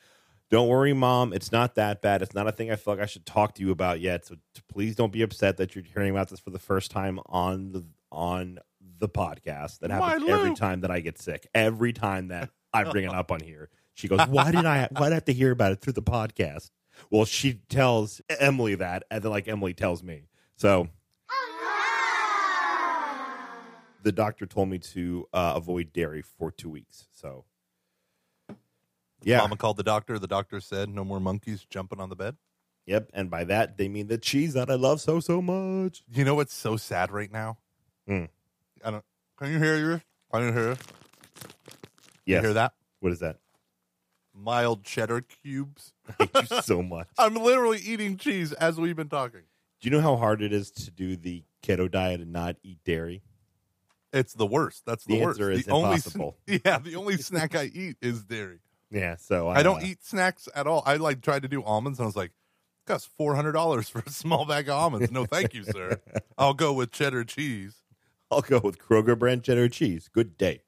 Don't 0.51 0.67
worry, 0.67 0.93
mom. 0.93 1.33
It's 1.33 1.51
not 1.51 1.75
that 1.75 2.01
bad. 2.01 2.21
It's 2.21 2.35
not 2.35 2.47
a 2.47 2.51
thing 2.51 2.71
I 2.71 2.75
feel 2.75 2.93
like 2.93 3.03
I 3.03 3.07
should 3.07 3.25
talk 3.25 3.55
to 3.55 3.61
you 3.61 3.71
about 3.71 3.99
yet. 3.99 4.25
So 4.25 4.35
t- 4.35 4.61
please 4.71 4.95
don't 4.95 5.11
be 5.11 5.23
upset 5.23 5.57
that 5.57 5.75
you're 5.75 5.83
hearing 5.83 6.11
about 6.11 6.29
this 6.29 6.39
for 6.39 6.51
the 6.51 6.59
first 6.59 6.91
time 6.91 7.19
on 7.25 7.71
the 7.71 7.85
on 8.11 8.59
the 8.99 9.09
podcast. 9.09 9.79
That 9.79 9.91
happens 9.91 10.29
every 10.29 10.53
time 10.53 10.81
that 10.81 10.91
I 10.91 10.99
get 10.99 11.19
sick. 11.19 11.47
Every 11.53 11.93
time 11.93 12.27
that 12.27 12.51
I 12.73 12.83
bring 12.83 13.05
it 13.05 13.13
up 13.13 13.31
on 13.31 13.39
here, 13.39 13.69
she 13.95 14.07
goes, 14.07 14.19
"Why 14.27 14.51
did 14.51 14.65
I? 14.65 14.87
Why 14.91 15.05
did 15.07 15.13
I 15.13 15.15
have 15.15 15.25
to 15.25 15.33
hear 15.33 15.51
about 15.51 15.71
it 15.71 15.81
through 15.81 15.93
the 15.93 16.03
podcast?" 16.03 16.69
Well, 17.09 17.25
she 17.25 17.55
tells 17.69 18.21
Emily 18.29 18.75
that, 18.75 19.03
and 19.11 19.23
then 19.23 19.31
like 19.31 19.47
Emily 19.47 19.73
tells 19.73 20.03
me. 20.03 20.27
So 20.55 20.87
the 24.05 24.11
doctor 24.11 24.45
told 24.45 24.69
me 24.69 24.77
to 24.77 25.27
uh, 25.33 25.53
avoid 25.55 25.91
dairy 25.91 26.21
for 26.21 26.51
two 26.51 26.69
weeks. 26.69 27.07
So 27.11 27.43
yeah, 29.23 29.39
Mama 29.39 29.57
called 29.57 29.77
the 29.77 29.83
doctor. 29.83 30.19
The 30.19 30.27
doctor 30.27 30.61
said 30.61 30.89
no 30.89 31.03
more 31.03 31.19
monkeys 31.19 31.65
jumping 31.67 31.99
on 31.99 32.09
the 32.09 32.15
bed. 32.15 32.37
Yep, 32.85 33.09
and 33.15 33.31
by 33.31 33.43
that 33.45 33.77
they 33.77 33.89
mean 33.89 34.07
the 34.07 34.19
cheese 34.19 34.53
that 34.53 34.69
I 34.69 34.75
love 34.75 35.01
so 35.01 35.19
so 35.19 35.41
much. 35.41 36.03
You 36.07 36.23
know 36.23 36.35
what's 36.35 36.53
so 36.53 36.77
sad 36.77 37.11
right 37.11 37.31
now? 37.31 37.57
Hmm. 38.07 38.25
I 38.83 38.91
don't. 38.91 39.03
Can 39.37 39.51
you 39.51 39.57
hear 39.57 39.75
yours? 39.75 40.01
Can 40.31 40.43
you 40.43 40.53
hear? 40.53 40.77
Yes. 42.27 42.41
You 42.41 42.41
hear 42.41 42.53
that? 42.53 42.73
What 42.99 43.11
is 43.11 43.19
that? 43.19 43.39
Mild 44.35 44.83
cheddar 44.83 45.21
cubes. 45.21 45.93
I 46.19 46.29
hate 46.31 46.51
you 46.51 46.61
so 46.61 46.83
much. 46.83 47.07
I'm 47.17 47.33
literally 47.33 47.79
eating 47.79 48.17
cheese 48.17 48.53
as 48.53 48.79
we've 48.79 48.95
been 48.95 49.09
talking. 49.09 49.41
Do 49.81 49.89
you 49.89 49.91
know 49.91 50.01
how 50.01 50.15
hard 50.15 50.43
it 50.43 50.53
is 50.53 50.69
to 50.71 50.91
do 50.91 51.15
the 51.15 51.43
keto 51.63 51.89
diet 51.89 52.21
and 52.21 52.31
not 52.31 52.57
eat 52.61 52.77
dairy? 52.85 53.23
It's 54.15 54.33
the 54.33 54.45
worst. 54.45 54.83
That's 54.85 55.03
the, 55.05 55.17
The 55.19 55.25
worst. 55.25 55.39
answer 55.39 55.51
is 55.51 55.65
the 55.65 55.71
only 55.71 55.89
impossible. 55.95 56.37
yeah, 56.47 56.79
the 56.79 56.95
only 56.95 57.17
snack 57.17 57.55
I 57.55 57.65
eat 57.65 57.97
is 58.01 58.23
dairy. 58.23 58.59
Yeah, 58.91 59.17
so 59.17 59.49
I 59.49 59.61
don't 59.61 59.83
uh, 59.83 59.87
eat 59.87 60.03
snacks 60.03 60.47
at 60.55 60.67
all. 60.67 60.81
I 60.85 60.95
like 60.95 61.21
tried 61.21 61.41
to 61.41 61.47
do 61.47 61.61
almonds, 61.63 61.99
and 61.99 62.05
I 62.05 62.07
was 62.07 62.15
like, 62.15 62.31
"Costs 62.87 63.09
four 63.17 63.35
hundred 63.35 63.51
dollars 63.51 63.89
for 63.89 63.99
a 64.05 64.09
small 64.09 64.45
bag 64.45 64.69
of 64.69 64.75
almonds." 64.75 65.11
No, 65.11 65.25
thank 65.25 65.53
you, 65.53 65.63
sir. 65.63 65.99
I'll 66.37 66.53
go 66.53 66.71
with 66.73 66.91
cheddar 66.91 67.23
cheese. 67.25 67.75
I'll 68.31 68.41
go 68.41 68.59
with 68.63 68.79
Kroger 68.79 69.17
brand 69.19 69.43
cheddar 69.43 69.69
cheese. 69.69 70.09
Good 70.11 70.37
day. 70.37 70.61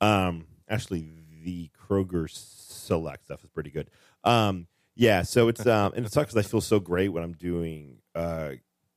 Um, 0.00 0.46
actually, 0.68 1.08
the 1.44 1.70
Kroger 1.88 2.28
Select 2.30 3.24
stuff 3.24 3.42
is 3.42 3.50
pretty 3.50 3.70
good. 3.70 3.90
Um, 4.24 4.66
yeah, 4.94 5.22
so 5.22 5.48
it's 5.48 5.64
um, 5.66 5.92
and 5.96 6.04
it 6.04 6.12
sucks 6.12 6.32
because 6.32 6.46
I 6.46 6.48
feel 6.48 6.60
so 6.60 6.78
great 6.78 7.08
when 7.08 7.22
I'm 7.22 7.32
doing 7.32 7.98
uh 8.14 8.50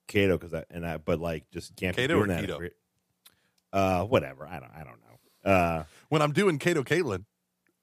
keto 0.07 0.39
because 0.39 0.53
I 0.53 0.65
and 0.69 0.85
I 0.85 0.97
but 0.97 1.19
like 1.19 1.49
just 1.51 1.75
can't 1.75 1.95
be 1.95 2.07
doing 2.07 2.23
or 2.23 2.27
that. 2.27 2.43
keto? 2.43 2.69
Every- 3.75 3.89
Uh, 4.01 4.05
whatever. 4.05 4.47
I 4.47 4.59
don't. 4.59 4.71
I 4.75 4.83
don't 4.83 4.99
know. 5.01 5.51
Uh, 5.51 5.83
When 6.09 6.21
I'm 6.21 6.31
doing 6.31 6.57
Kato 6.59 6.83
Kaelin, 6.83 7.25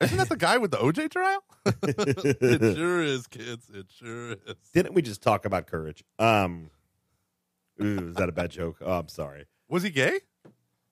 isn't 0.01 0.17
that 0.17 0.29
the 0.29 0.37
guy 0.37 0.59
with 0.59 0.71
the 0.73 0.79
OJ 0.79 1.11
trial? 1.11 1.45
it 1.67 2.77
sure 2.77 3.03
is, 3.03 3.27
kids. 3.29 3.71
It 3.73 3.87
sure 3.95 4.33
is. 4.33 4.39
didn't 4.73 4.95
we 4.95 5.03
just 5.03 5.23
talk 5.23 5.45
about 5.45 5.67
courage? 5.67 6.03
Um, 6.19 6.71
ooh, 7.81 8.09
is 8.11 8.17
that 8.17 8.29
a 8.29 8.33
bad 8.33 8.51
joke? 8.51 8.79
Oh, 8.81 8.99
I'm 8.99 9.09
sorry. 9.09 9.47
Was 9.69 9.83
he 9.85 9.91
gay? 9.91 10.21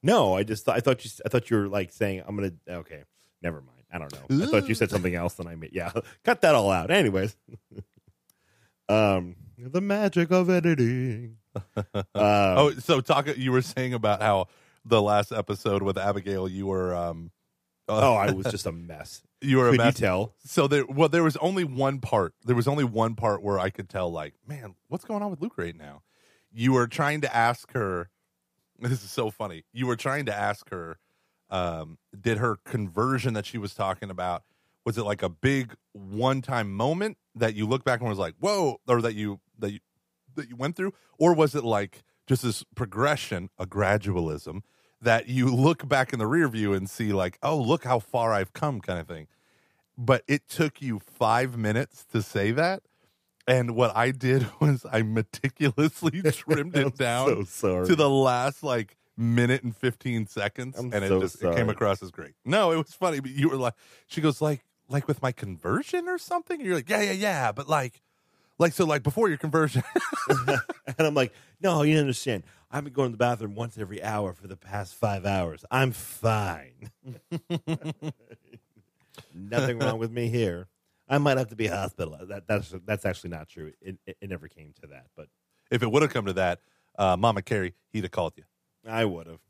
No, 0.02 0.34
I 0.36 0.44
just 0.44 0.64
thought, 0.64 0.76
I 0.76 0.80
thought 0.80 1.04
you 1.04 1.10
I 1.26 1.28
thought 1.28 1.50
you 1.50 1.56
were 1.56 1.68
like 1.68 1.90
saying 1.92 2.22
I'm 2.26 2.36
gonna 2.36 2.52
okay, 2.68 3.02
never 3.42 3.60
mind. 3.60 3.82
I 3.92 3.98
don't 3.98 4.12
know. 4.12 4.44
I 4.44 4.46
thought 4.46 4.68
you 4.68 4.74
said 4.76 4.88
something 4.90 5.14
else 5.14 5.34
than 5.34 5.48
I 5.48 5.56
made. 5.56 5.70
Yeah, 5.72 5.90
cut 6.24 6.40
that 6.42 6.54
all 6.54 6.70
out. 6.70 6.90
Anyways, 6.92 7.36
um, 8.88 9.36
the 9.58 9.80
magic 9.80 10.30
of 10.30 10.48
editing. 10.48 11.36
Um, 11.76 12.04
oh, 12.14 12.70
so 12.78 13.00
talk. 13.00 13.36
You 13.36 13.52
were 13.52 13.62
saying 13.62 13.92
about 13.94 14.22
how 14.22 14.46
the 14.84 15.02
last 15.02 15.32
episode 15.32 15.82
with 15.82 15.98
Abigail, 15.98 16.48
you 16.48 16.66
were 16.66 16.94
um, 16.94 17.30
oh, 17.88 18.14
I 18.14 18.30
was 18.32 18.46
just 18.50 18.66
a 18.66 18.72
mess. 18.72 19.22
you 19.40 19.58
were 19.58 19.68
a 19.68 19.70
Could 19.72 19.80
you 19.80 19.84
mess. 19.84 19.94
tell? 19.98 20.34
So 20.44 20.66
there, 20.66 20.84
well, 20.86 21.08
there 21.08 21.22
was 21.22 21.36
only 21.38 21.64
one 21.64 22.00
part. 22.00 22.34
There 22.44 22.56
was 22.56 22.68
only 22.68 22.84
one 22.84 23.14
part 23.14 23.42
where 23.42 23.58
I 23.58 23.70
could 23.70 23.88
tell, 23.88 24.10
like, 24.10 24.34
man, 24.46 24.74
what's 24.88 25.04
going 25.04 25.22
on 25.22 25.30
with 25.30 25.40
Luke 25.40 25.56
right 25.56 25.76
now? 25.76 26.02
You 26.52 26.72
were 26.72 26.86
trying 26.86 27.20
to 27.22 27.34
ask 27.34 27.72
her. 27.72 28.10
This 28.82 29.04
is 29.04 29.10
so 29.10 29.30
funny. 29.30 29.64
You 29.74 29.86
were 29.86 29.96
trying 29.96 30.24
to 30.24 30.34
ask 30.34 30.70
her, 30.70 30.98
um, 31.50 31.98
did 32.18 32.38
her 32.38 32.56
conversion 32.64 33.34
that 33.34 33.44
she 33.44 33.58
was 33.58 33.74
talking 33.74 34.08
about 34.08 34.42
was 34.86 34.96
it 34.96 35.02
like 35.02 35.22
a 35.22 35.28
big 35.28 35.74
one-time 35.92 36.72
moment 36.72 37.18
that 37.34 37.54
you 37.54 37.66
look 37.66 37.84
back 37.84 38.00
and 38.00 38.08
was 38.08 38.18
like, 38.18 38.34
whoa, 38.40 38.80
or 38.88 39.02
that 39.02 39.14
you 39.14 39.38
that 39.58 39.72
you 39.72 39.80
that 40.36 40.48
you 40.48 40.56
went 40.56 40.76
through, 40.76 40.94
or 41.18 41.34
was 41.34 41.54
it 41.54 41.62
like 41.64 42.02
just 42.30 42.42
this 42.42 42.64
progression, 42.74 43.50
a 43.58 43.66
gradualism 43.66 44.62
that 45.02 45.28
you 45.28 45.54
look 45.54 45.88
back 45.88 46.12
in 46.12 46.18
the 46.18 46.26
rear 46.26 46.48
view 46.48 46.72
and 46.72 46.88
see 46.88 47.12
like, 47.12 47.38
oh, 47.42 47.58
look 47.58 47.84
how 47.84 47.98
far 47.98 48.32
I've 48.32 48.52
come, 48.52 48.80
kind 48.80 48.98
of 48.98 49.06
thing 49.06 49.26
but 50.00 50.24
it 50.26 50.48
took 50.48 50.80
you 50.80 50.98
five 50.98 51.58
minutes 51.58 52.04
to 52.06 52.22
say 52.22 52.52
that. 52.52 52.82
And 53.46 53.74
what 53.76 53.94
I 53.94 54.10
did 54.10 54.46
was 54.60 54.86
I 54.90 55.02
meticulously 55.02 56.22
trimmed 56.32 56.76
it 56.76 56.96
down 56.96 57.44
so 57.46 57.84
to 57.84 57.94
the 57.94 58.08
last 58.08 58.62
like 58.62 58.96
minute 59.16 59.62
and 59.62 59.76
15 59.76 60.26
seconds. 60.26 60.78
I'm 60.78 60.92
and 60.92 61.04
it 61.04 61.08
so 61.08 61.20
just 61.20 61.42
it 61.42 61.54
came 61.54 61.68
across 61.68 62.02
as 62.02 62.10
great. 62.10 62.32
No, 62.44 62.72
it 62.72 62.76
was 62.76 62.94
funny, 62.94 63.20
but 63.20 63.30
you 63.30 63.50
were 63.50 63.56
like, 63.56 63.74
she 64.06 64.20
goes, 64.20 64.40
like, 64.40 64.64
like 64.88 65.06
with 65.06 65.20
my 65.22 65.32
conversion 65.32 66.08
or 66.08 66.18
something? 66.18 66.58
And 66.58 66.66
you're 66.66 66.76
like, 66.76 66.88
yeah, 66.88 67.02
yeah, 67.02 67.12
yeah. 67.12 67.52
But 67.52 67.68
like, 67.68 68.00
like, 68.60 68.72
so 68.74 68.84
like 68.84 69.02
before 69.02 69.28
your 69.28 69.38
conversion. 69.38 69.82
and 70.28 70.60
I'm 70.98 71.14
like, 71.14 71.32
no, 71.60 71.82
you 71.82 71.98
understand. 71.98 72.44
I've 72.70 72.84
been 72.84 72.92
going 72.92 73.08
to 73.08 73.12
the 73.12 73.16
bathroom 73.16 73.54
once 73.56 73.76
every 73.78 74.02
hour 74.02 74.32
for 74.32 74.46
the 74.46 74.56
past 74.56 74.94
five 74.94 75.26
hours. 75.26 75.64
I'm 75.70 75.90
fine. 75.90 76.90
Nothing 79.34 79.78
wrong 79.78 79.98
with 79.98 80.12
me 80.12 80.28
here. 80.28 80.68
I 81.08 81.18
might 81.18 81.38
have 81.38 81.48
to 81.48 81.56
be 81.56 81.66
hospitalized. 81.66 82.28
That, 82.28 82.46
that's 82.46 82.72
that's 82.84 83.04
actually 83.04 83.30
not 83.30 83.48
true. 83.48 83.72
It, 83.80 83.96
it, 84.06 84.16
it 84.20 84.30
never 84.30 84.46
came 84.46 84.72
to 84.82 84.86
that, 84.88 85.06
but 85.16 85.26
if 85.70 85.82
it 85.82 85.90
would 85.90 86.02
have 86.02 86.12
come 86.12 86.26
to 86.26 86.34
that, 86.34 86.60
uh, 86.96 87.16
Mama 87.16 87.42
Carrie, 87.42 87.74
he'd 87.92 88.04
have 88.04 88.12
called 88.12 88.34
you. 88.36 88.44
I 88.88 89.04
would 89.04 89.26
have. 89.26 89.40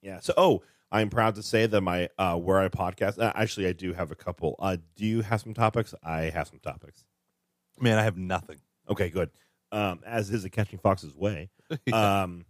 Yeah. 0.00 0.20
So, 0.20 0.32
oh, 0.38 0.62
I'm 0.90 1.10
proud 1.10 1.34
to 1.34 1.42
say 1.42 1.66
that 1.66 1.80
my 1.82 2.08
uh, 2.16 2.36
where 2.36 2.60
I 2.60 2.68
podcast. 2.68 3.18
Uh, 3.18 3.32
actually, 3.34 3.66
I 3.66 3.72
do 3.72 3.92
have 3.92 4.10
a 4.10 4.14
couple. 4.14 4.56
Uh, 4.58 4.78
do 4.96 5.04
you 5.04 5.20
have 5.20 5.42
some 5.42 5.52
topics? 5.52 5.94
I 6.02 6.22
have 6.30 6.48
some 6.48 6.60
topics. 6.60 7.04
Man, 7.82 7.98
I 7.98 8.02
have 8.04 8.16
nothing. 8.16 8.58
Okay, 8.88 9.10
good. 9.10 9.30
Um, 9.72 10.00
as 10.06 10.30
is 10.30 10.44
a 10.44 10.50
catching 10.50 10.78
fox's 10.78 11.16
way, 11.16 11.50
um, 11.92 12.44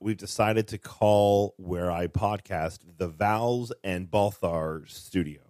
we've 0.00 0.16
decided 0.16 0.68
to 0.68 0.78
call 0.78 1.54
where 1.56 1.90
I 1.92 2.06
podcast 2.08 2.80
the 2.98 3.08
Vowels 3.08 3.72
and 3.84 4.10
Balthar 4.10 4.84
Studio, 4.88 5.40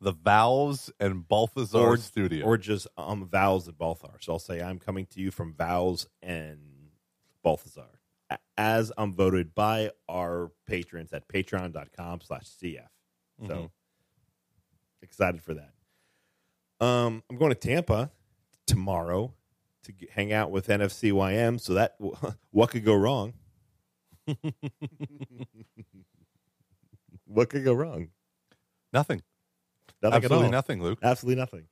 The 0.00 0.12
Valves 0.12 0.90
and 1.00 1.26
Balthazar 1.26 1.78
Or- 1.78 1.96
Studio. 1.96 2.46
or 2.46 2.56
just 2.56 2.86
um 2.96 3.26
Vowels 3.28 3.66
and 3.66 3.76
Balthar. 3.76 4.18
So 4.20 4.34
I'll 4.34 4.38
say 4.38 4.60
I'm 4.62 4.78
coming 4.78 5.06
to 5.06 5.20
you 5.20 5.30
from 5.30 5.52
Vowels 5.54 6.06
and 6.22 6.60
Balthazar, 7.42 7.98
a- 8.30 8.38
as 8.56 8.92
I'm 8.96 9.12
voted 9.14 9.54
by 9.54 9.90
our 10.08 10.52
patrons 10.66 11.12
at 11.12 11.26
patreon.com 11.26 12.20
slash 12.20 12.44
CF. 12.44 12.88
So 13.46 13.54
Mhm. 13.54 13.70
excited 15.02 15.42
for 15.42 15.54
that. 15.54 15.72
Um, 16.84 17.22
I'm 17.30 17.36
going 17.36 17.50
to 17.52 17.58
Tampa 17.58 18.10
tomorrow 18.70 19.34
to 19.84 19.92
g 19.92 20.08
hang 20.12 20.32
out 20.32 20.50
with 20.50 20.68
NFCYM. 20.68 21.60
So 21.60 21.74
that 21.74 21.96
what 22.50 22.70
could 22.70 22.84
go 22.84 22.94
wrong? 22.94 23.34
what 27.26 27.48
could 27.50 27.64
go 27.64 27.72
wrong? 27.74 28.08
nothing. 28.92 29.22
Nothing 30.02 30.16
at 30.16 30.24
Absolutely 30.24 30.46
all. 30.46 30.52
nothing, 30.52 30.82
Luke. 30.82 30.98
Absolutely 31.02 31.40
nothing. 31.40 31.68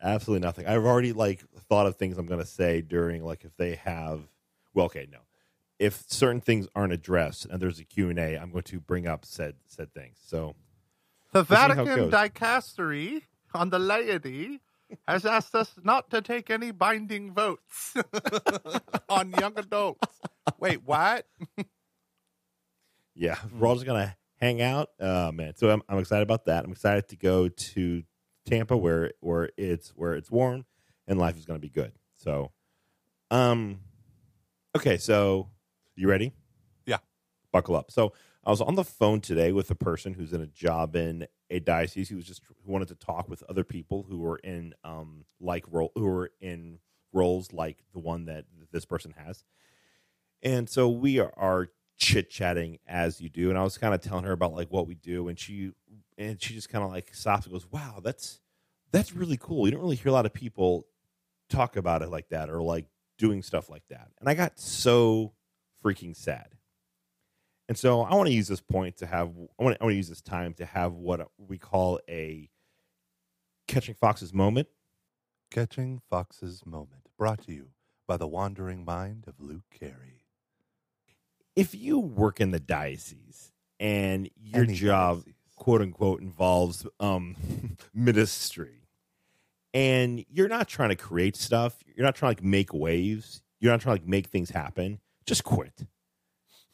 Absolutely 0.00 0.44
nothing. 0.46 0.66
I've 0.66 0.84
already 0.84 1.12
like 1.12 1.42
thought 1.68 1.86
of 1.86 1.96
things 1.96 2.16
I'm 2.18 2.26
going 2.26 2.40
to 2.40 2.46
say 2.46 2.80
during 2.80 3.24
like 3.24 3.44
if 3.44 3.56
they 3.56 3.74
have. 3.76 4.20
Well, 4.74 4.86
okay, 4.86 5.06
no. 5.10 5.18
if 5.78 6.04
certain 6.08 6.40
things 6.40 6.66
aren't 6.74 6.92
addressed 6.92 7.44
and 7.46 7.60
there's 7.60 7.78
a 7.78 7.84
Q&A, 7.84 8.36
I'm 8.38 8.50
going 8.50 8.62
to 8.64 8.80
bring 8.80 9.06
up 9.06 9.24
said 9.24 9.54
said 9.66 9.92
things. 9.92 10.18
So 10.24 10.54
The 11.32 11.44
see 11.44 11.54
how 11.54 11.64
it 11.72 11.76
Vatican. 11.76 12.10
Dicastery 12.10 13.22
on 13.54 13.70
the 13.70 13.78
laity 13.78 14.60
has 15.06 15.24
asked 15.26 15.54
us 15.54 15.72
not 15.82 16.10
to 16.10 16.22
take 16.22 16.50
any 16.50 16.70
binding 16.70 17.32
votes 17.32 17.94
on 19.08 19.32
young 19.32 19.58
adults. 19.58 20.20
Wait, 20.58 20.82
what? 20.84 21.26
yeah, 23.14 23.36
we're 23.58 23.66
all 23.68 23.74
just 23.74 23.86
gonna 23.86 24.16
hang 24.40 24.62
out. 24.62 24.90
Oh 25.00 25.32
man, 25.32 25.54
so 25.56 25.70
I'm 25.70 25.82
I'm 25.88 25.98
excited 25.98 26.22
about 26.22 26.46
that. 26.46 26.64
I'm 26.64 26.72
excited 26.72 27.08
to 27.08 27.16
go 27.16 27.48
to 27.48 28.02
Tampa 28.46 28.76
where 28.76 29.12
where 29.20 29.50
it's 29.56 29.90
where 29.90 30.14
it's 30.14 30.30
warm 30.30 30.64
and 31.06 31.18
life 31.18 31.36
is 31.36 31.44
gonna 31.46 31.58
be 31.58 31.68
good. 31.68 31.92
So, 32.14 32.52
um, 33.30 33.80
okay, 34.76 34.96
so 34.98 35.48
you 35.96 36.08
ready? 36.08 36.32
Yeah. 36.86 36.98
buckle 37.52 37.76
up. 37.76 37.90
So 37.90 38.12
I 38.44 38.50
was 38.50 38.60
on 38.60 38.74
the 38.74 38.84
phone 38.84 39.20
today 39.20 39.52
with 39.52 39.70
a 39.70 39.74
person 39.74 40.14
who's 40.14 40.32
in 40.32 40.40
a 40.40 40.46
job 40.46 40.96
in 40.96 41.26
a 41.52 41.60
diocese 41.60 42.08
who 42.08 42.16
was 42.16 42.24
just 42.24 42.42
who 42.64 42.72
wanted 42.72 42.88
to 42.88 42.94
talk 42.94 43.28
with 43.28 43.42
other 43.48 43.62
people 43.62 44.06
who 44.08 44.18
were 44.18 44.38
in 44.38 44.74
um 44.82 45.24
like 45.40 45.64
role 45.70 45.92
who 45.94 46.06
were 46.06 46.32
in 46.40 46.78
roles 47.12 47.52
like 47.52 47.78
the 47.92 48.00
one 48.00 48.24
that 48.24 48.46
this 48.72 48.84
person 48.84 49.14
has. 49.16 49.44
And 50.42 50.68
so 50.68 50.88
we 50.88 51.20
are, 51.20 51.32
are 51.36 51.68
chit 51.98 52.30
chatting 52.30 52.78
as 52.88 53.20
you 53.20 53.28
do. 53.28 53.50
And 53.50 53.58
I 53.58 53.62
was 53.62 53.78
kind 53.78 53.94
of 53.94 54.00
telling 54.00 54.24
her 54.24 54.32
about 54.32 54.54
like 54.54 54.72
what 54.72 54.88
we 54.88 54.94
do, 54.94 55.28
and 55.28 55.38
she 55.38 55.72
and 56.18 56.40
she 56.40 56.54
just 56.54 56.70
kind 56.70 56.84
of 56.84 56.90
like 56.90 57.14
stops 57.14 57.44
and 57.44 57.52
goes, 57.52 57.70
"Wow, 57.70 58.00
that's 58.02 58.40
that's 58.90 59.12
really 59.14 59.36
cool. 59.36 59.66
You 59.66 59.72
don't 59.72 59.82
really 59.82 59.96
hear 59.96 60.08
a 60.08 60.12
lot 60.12 60.26
of 60.26 60.32
people 60.32 60.86
talk 61.48 61.76
about 61.76 62.02
it 62.02 62.08
like 62.08 62.30
that 62.30 62.48
or 62.48 62.62
like 62.62 62.86
doing 63.18 63.42
stuff 63.42 63.68
like 63.68 63.86
that." 63.90 64.08
And 64.18 64.28
I 64.28 64.34
got 64.34 64.58
so 64.58 65.34
freaking 65.84 66.16
sad. 66.16 66.48
And 67.72 67.78
so 67.78 68.02
I 68.02 68.14
want 68.14 68.26
to 68.26 68.34
use 68.34 68.48
this 68.48 68.60
point 68.60 68.98
to 68.98 69.06
have 69.06 69.28
I 69.58 69.62
want 69.62 69.76
to, 69.76 69.82
I 69.82 69.84
want 69.84 69.92
to 69.92 69.94
use 69.94 70.10
this 70.10 70.20
time 70.20 70.52
to 70.58 70.66
have 70.66 70.92
what 70.92 71.26
we 71.38 71.56
call 71.56 72.00
a 72.06 72.50
catching 73.66 73.94
foxes 73.94 74.34
moment. 74.34 74.68
Catching 75.50 76.02
Fox's 76.10 76.66
Moment, 76.66 77.08
brought 77.16 77.46
to 77.46 77.52
you 77.54 77.68
by 78.06 78.18
the 78.18 78.28
wandering 78.28 78.84
mind 78.84 79.24
of 79.26 79.40
Luke 79.40 79.64
Carey. 79.70 80.26
If 81.56 81.74
you 81.74 81.98
work 81.98 82.42
in 82.42 82.50
the 82.50 82.60
diocese 82.60 83.52
and 83.80 84.28
your 84.36 84.64
Any 84.64 84.74
job 84.74 85.24
diocese. 85.24 85.34
quote 85.56 85.80
unquote 85.80 86.20
involves 86.20 86.86
um 87.00 87.36
ministry 87.94 88.86
and 89.72 90.26
you're 90.28 90.46
not 90.46 90.68
trying 90.68 90.90
to 90.90 90.96
create 90.96 91.36
stuff 91.36 91.78
you're 91.96 92.04
not 92.04 92.16
trying 92.16 92.34
to 92.34 92.42
like 92.42 92.44
make 92.44 92.74
waves 92.74 93.40
you're 93.60 93.72
not 93.72 93.80
trying 93.80 93.96
to 93.96 94.02
like 94.02 94.10
make 94.10 94.26
things 94.26 94.50
happen 94.50 95.00
just 95.24 95.42
quit 95.42 95.86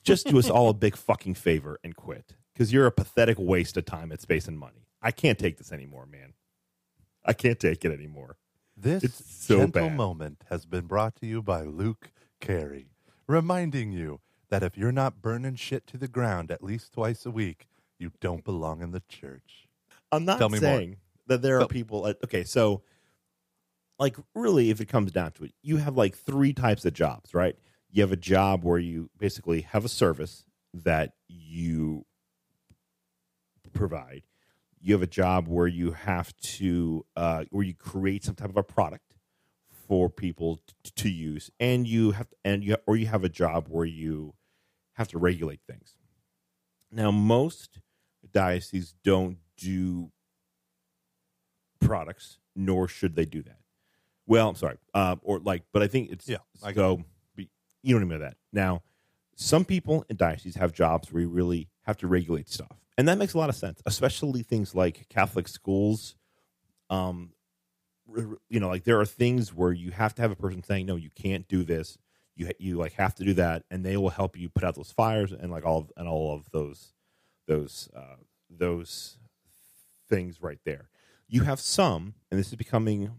just 0.04 0.26
do 0.26 0.38
us 0.38 0.48
all 0.50 0.68
a 0.70 0.74
big 0.86 0.96
fucking 0.96 1.34
favor 1.34 1.78
and 1.84 1.96
quit 1.96 2.34
because 2.52 2.72
you're 2.72 2.86
a 2.86 2.92
pathetic 2.92 3.36
waste 3.38 3.76
of 3.76 3.84
time 3.84 4.10
and 4.10 4.20
space 4.20 4.48
and 4.48 4.58
money 4.58 4.86
i 5.02 5.10
can't 5.10 5.38
take 5.38 5.58
this 5.58 5.72
anymore 5.72 6.06
man 6.06 6.32
i 7.24 7.32
can't 7.32 7.58
take 7.60 7.84
it 7.84 7.92
anymore 7.92 8.36
This 8.76 9.02
It's 9.04 9.24
so 9.44 9.58
gentle 9.58 9.88
bad. 9.88 9.96
moment 9.96 10.44
has 10.50 10.64
been 10.66 10.86
brought 10.86 11.16
to 11.16 11.26
you 11.26 11.42
by 11.42 11.62
Luke 11.62 12.10
Carey, 12.40 12.90
reminding 13.26 13.90
you 13.92 14.20
that 14.50 14.62
if 14.62 14.78
you're 14.78 14.92
not 14.92 15.20
burning 15.20 15.56
shit 15.56 15.86
to 15.88 15.96
the 15.98 16.06
ground 16.08 16.50
at 16.52 16.62
least 16.62 16.92
twice 16.92 17.26
a 17.26 17.30
week, 17.32 17.66
you 17.98 18.12
don't 18.20 18.44
belong 18.44 18.80
in 18.80 18.92
the 18.92 19.02
church. 19.08 19.66
I'm 20.12 20.24
not 20.24 20.38
Tell 20.38 20.48
me 20.48 20.60
more. 20.60 20.70
saying 20.78 20.96
that 21.26 21.42
there 21.42 21.58
are 21.58 21.62
So- 21.62 21.66
people. 21.68 22.02
Like, 22.02 22.18
okay, 22.24 22.44
so 22.44 22.82
like 23.98 24.16
really, 24.34 24.70
if 24.70 24.80
it 24.80 24.86
comes 24.86 25.10
down 25.10 25.32
to 25.32 25.44
it, 25.44 25.52
you 25.62 25.78
have 25.78 25.96
like 25.96 26.14
three 26.16 26.52
types 26.52 26.84
of 26.84 26.94
jobs, 26.94 27.34
right? 27.34 27.56
You 27.90 28.02
have 28.02 28.12
a 28.12 28.16
job 28.16 28.64
where 28.64 28.78
you 28.78 29.10
basically 29.18 29.62
have 29.62 29.84
a 29.84 29.88
service 29.88 30.44
that 30.74 31.12
you 31.28 32.04
provide. 33.72 34.22
You 34.80 34.94
have 34.94 35.02
a 35.02 35.06
job 35.08 35.48
where 35.48 35.66
you 35.66 35.92
have 35.92 36.36
to 36.36 37.04
uh, 37.16 37.44
where 37.50 37.64
you 37.64 37.74
create 37.74 38.24
some 38.24 38.34
type 38.34 38.50
of 38.50 38.56
a 38.56 38.62
product 38.62 39.14
for 39.88 40.08
people 40.10 40.60
t- 40.84 40.92
to 40.96 41.08
use, 41.08 41.50
and 41.58 41.86
you 41.86 42.12
have 42.12 42.28
to, 42.28 42.36
and 42.44 42.62
you 42.62 42.76
or 42.86 42.96
you 42.96 43.06
have 43.06 43.24
a 43.24 43.28
job 43.28 43.66
where 43.68 43.86
you 43.86 44.34
have 44.94 45.08
to 45.08 45.18
regulate 45.18 45.60
things. 45.66 45.96
Now, 46.92 47.10
most 47.10 47.80
dioceses 48.32 48.94
don't 49.02 49.38
do 49.56 50.12
products, 51.80 52.38
nor 52.54 52.86
should 52.88 53.16
they 53.16 53.24
do 53.24 53.42
that. 53.42 53.58
Well, 54.26 54.50
I'm 54.50 54.56
sorry, 54.56 54.76
uh, 54.94 55.16
or 55.22 55.38
like, 55.40 55.62
but 55.72 55.82
I 55.82 55.88
think 55.88 56.10
it's 56.12 56.28
Yeah, 56.28 56.38
I 56.62 56.72
so. 56.72 57.04
You 57.82 57.94
don't 57.94 58.04
even 58.04 58.18
know 58.18 58.24
that. 58.24 58.36
Now, 58.52 58.82
some 59.36 59.64
people 59.64 60.04
in 60.08 60.16
dioceses 60.16 60.56
have 60.56 60.72
jobs 60.72 61.12
where 61.12 61.22
you 61.22 61.28
really 61.28 61.68
have 61.82 61.96
to 61.98 62.06
regulate 62.06 62.48
stuff, 62.48 62.76
and 62.96 63.06
that 63.08 63.18
makes 63.18 63.34
a 63.34 63.38
lot 63.38 63.48
of 63.48 63.56
sense, 63.56 63.80
especially 63.86 64.42
things 64.42 64.74
like 64.74 65.08
Catholic 65.08 65.48
schools. 65.48 66.16
Um, 66.90 67.32
you 68.48 68.60
know, 68.60 68.68
like 68.68 68.84
there 68.84 69.00
are 69.00 69.06
things 69.06 69.54
where 69.54 69.72
you 69.72 69.90
have 69.90 70.14
to 70.16 70.22
have 70.22 70.30
a 70.30 70.36
person 70.36 70.62
saying, 70.62 70.86
"No, 70.86 70.96
you 70.96 71.10
can't 71.14 71.46
do 71.48 71.64
this." 71.64 71.98
You 72.34 72.50
you 72.58 72.76
like 72.76 72.94
have 72.94 73.14
to 73.16 73.24
do 73.24 73.34
that, 73.34 73.64
and 73.70 73.84
they 73.84 73.96
will 73.96 74.10
help 74.10 74.36
you 74.36 74.48
put 74.48 74.64
out 74.64 74.74
those 74.74 74.92
fires 74.92 75.32
and 75.32 75.50
like 75.50 75.64
all 75.64 75.78
of, 75.78 75.92
and 75.96 76.08
all 76.08 76.34
of 76.34 76.50
those 76.50 76.92
those 77.46 77.88
uh, 77.94 78.16
those 78.50 79.18
things 80.08 80.40
right 80.40 80.58
there. 80.64 80.88
You 81.28 81.42
have 81.42 81.60
some, 81.60 82.14
and 82.30 82.40
this 82.40 82.48
is 82.48 82.54
becoming 82.54 83.10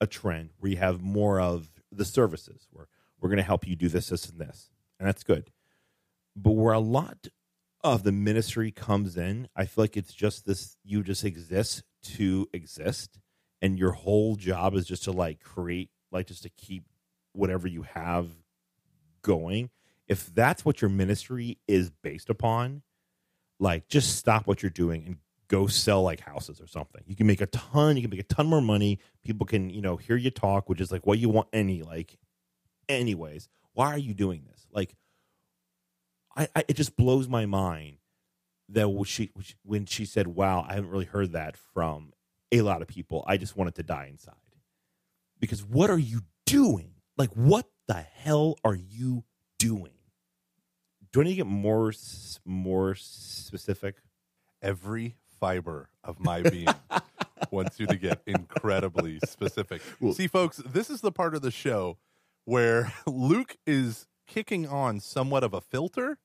a 0.00 0.06
trend 0.06 0.50
where 0.58 0.70
you 0.70 0.78
have 0.78 1.00
more 1.00 1.40
of 1.40 1.70
the 1.92 2.04
services 2.04 2.66
where 2.72 2.88
we're 3.24 3.30
going 3.30 3.38
to 3.38 3.42
help 3.42 3.66
you 3.66 3.74
do 3.74 3.88
this, 3.88 4.10
this, 4.10 4.28
and 4.28 4.38
this, 4.38 4.68
and 5.00 5.08
that's 5.08 5.24
good. 5.24 5.50
But 6.36 6.50
where 6.50 6.74
a 6.74 6.78
lot 6.78 7.28
of 7.82 8.02
the 8.02 8.12
ministry 8.12 8.70
comes 8.70 9.16
in, 9.16 9.48
I 9.56 9.64
feel 9.64 9.84
like 9.84 9.96
it's 9.96 10.12
just 10.12 10.44
this: 10.44 10.76
you 10.84 11.02
just 11.02 11.24
exist 11.24 11.84
to 12.02 12.46
exist, 12.52 13.18
and 13.62 13.78
your 13.78 13.92
whole 13.92 14.36
job 14.36 14.74
is 14.74 14.84
just 14.84 15.04
to 15.04 15.12
like 15.12 15.40
create, 15.40 15.88
like 16.12 16.26
just 16.26 16.42
to 16.42 16.50
keep 16.50 16.84
whatever 17.32 17.66
you 17.66 17.84
have 17.94 18.28
going. 19.22 19.70
If 20.06 20.26
that's 20.34 20.66
what 20.66 20.82
your 20.82 20.90
ministry 20.90 21.56
is 21.66 21.88
based 21.88 22.28
upon, 22.28 22.82
like 23.58 23.88
just 23.88 24.16
stop 24.16 24.46
what 24.46 24.62
you're 24.62 24.68
doing 24.68 25.02
and 25.06 25.16
go 25.48 25.66
sell 25.66 26.02
like 26.02 26.20
houses 26.20 26.60
or 26.60 26.66
something. 26.66 27.02
You 27.06 27.16
can 27.16 27.26
make 27.26 27.40
a 27.40 27.46
ton, 27.46 27.96
you 27.96 28.02
can 28.02 28.10
make 28.10 28.20
a 28.20 28.24
ton 28.34 28.48
more 28.48 28.60
money. 28.60 28.98
People 29.24 29.46
can, 29.46 29.70
you 29.70 29.80
know, 29.80 29.96
hear 29.96 30.16
you 30.16 30.30
talk, 30.30 30.68
which 30.68 30.82
is 30.82 30.92
like 30.92 31.06
what 31.06 31.18
you 31.18 31.30
want 31.30 31.48
any 31.54 31.82
like 31.82 32.18
anyways. 32.88 33.48
Why 33.72 33.88
are 33.88 33.98
you 33.98 34.14
doing 34.14 34.44
this? 34.50 34.66
Like 34.72 34.94
I, 36.36 36.48
I 36.54 36.64
it 36.68 36.74
just 36.74 36.96
blows 36.96 37.28
my 37.28 37.46
mind 37.46 37.98
that 38.70 38.88
when 38.88 39.04
she 39.04 39.30
when 39.62 39.86
she 39.86 40.04
said, 40.04 40.28
"Wow, 40.28 40.64
I 40.68 40.74
haven't 40.74 40.90
really 40.90 41.04
heard 41.04 41.32
that 41.32 41.56
from 41.56 42.12
a 42.52 42.60
lot 42.62 42.82
of 42.82 42.88
people." 42.88 43.24
I 43.26 43.36
just 43.36 43.56
wanted 43.56 43.74
to 43.76 43.82
die 43.82 44.08
inside. 44.10 44.34
Because 45.40 45.64
what 45.64 45.90
are 45.90 45.98
you 45.98 46.20
doing? 46.46 46.92
Like 47.16 47.30
what 47.34 47.66
the 47.88 47.94
hell 48.00 48.56
are 48.64 48.74
you 48.74 49.24
doing? 49.58 49.92
Do 51.12 51.20
I 51.20 51.24
need 51.24 51.30
to 51.30 51.36
get 51.36 51.46
more 51.46 51.92
more 52.44 52.94
specific? 52.94 53.96
Every 54.62 55.16
fiber 55.40 55.90
of 56.02 56.18
my 56.20 56.40
being 56.40 56.68
wants 57.50 57.78
you 57.78 57.86
to 57.86 57.96
get 57.96 58.22
incredibly 58.26 59.18
specific. 59.26 59.82
Well- 60.00 60.14
See, 60.14 60.26
folks, 60.26 60.56
this 60.64 60.88
is 60.88 61.02
the 61.02 61.12
part 61.12 61.34
of 61.34 61.42
the 61.42 61.50
show 61.50 61.98
where 62.44 62.92
Luke 63.06 63.56
is 63.66 64.06
kicking 64.26 64.66
on 64.66 65.00
somewhat 65.00 65.44
of 65.44 65.52
a 65.54 65.60
filter, 65.60 66.18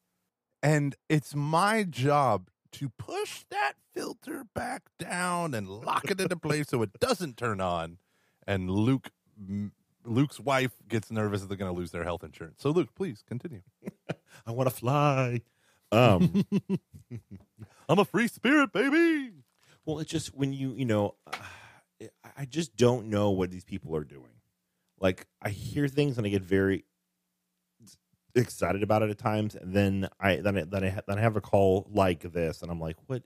and 0.64 0.96
it's 1.10 1.36
my 1.36 1.84
job 1.84 2.50
to 2.74 2.90
push 2.90 3.44
that 3.50 3.74
filter 3.94 4.44
back 4.54 4.84
down 5.00 5.54
and 5.54 5.68
lock 5.68 6.10
it 6.12 6.22
into 6.22 6.36
place 6.38 6.68
so 6.70 6.82
it 6.82 7.00
doesn't 7.00 7.36
turn 7.38 7.60
on. 7.60 7.98
And 8.46 8.70
Luke, 8.70 9.10
Luke's 10.06 10.40
wife 10.40 10.72
gets 10.88 11.12
nervous 11.12 11.42
that 11.42 11.48
they're 11.48 11.58
going 11.58 11.74
to 11.74 11.78
lose 11.78 11.92
their 11.92 12.04
health 12.04 12.24
insurance. 12.24 12.62
So, 12.62 12.70
Luke, 12.70 12.94
please 12.96 13.24
continue. 13.28 13.62
I 14.46 14.52
want 14.52 14.70
to 14.70 14.76
fly. 14.76 15.42
Um, 15.92 16.44
I'm 17.90 18.00
a 18.00 18.06
free 18.06 18.28
spirit, 18.28 18.72
baby. 18.72 19.32
well, 19.86 20.00
it's 20.00 20.12
just 20.12 20.36
when 20.36 20.54
you, 20.54 20.74
you 20.74 20.86
know, 20.86 21.16
I- 21.34 22.08
I 22.38 22.46
just 22.46 22.78
don't 22.78 23.08
know 23.10 23.32
what 23.32 23.52
these 23.52 23.66
people 23.66 23.94
are 23.96 24.06
doing. 24.06 24.39
Like, 25.02 25.28
I 25.42 25.50
hear 25.50 25.88
things 25.88 26.18
and 26.18 26.26
I 26.28 26.30
get 26.30 26.44
very 26.44 26.86
excited 28.36 28.84
about 28.84 29.02
it 29.04 29.10
at 29.10 29.18
times, 29.18 29.56
and 29.56 29.74
then 29.74 30.08
I 30.20 30.38
then 30.38 30.58
I, 30.58 30.64
then 30.64 30.84
I, 30.84 31.02
then 31.08 31.18
I 31.18 31.22
have 31.22 31.36
a 31.36 31.42
call 31.42 31.88
like 31.90 32.22
this, 32.32 32.62
and 32.62 32.72
I'm 32.72 32.80
like, 32.80 32.98
what? 33.08 33.24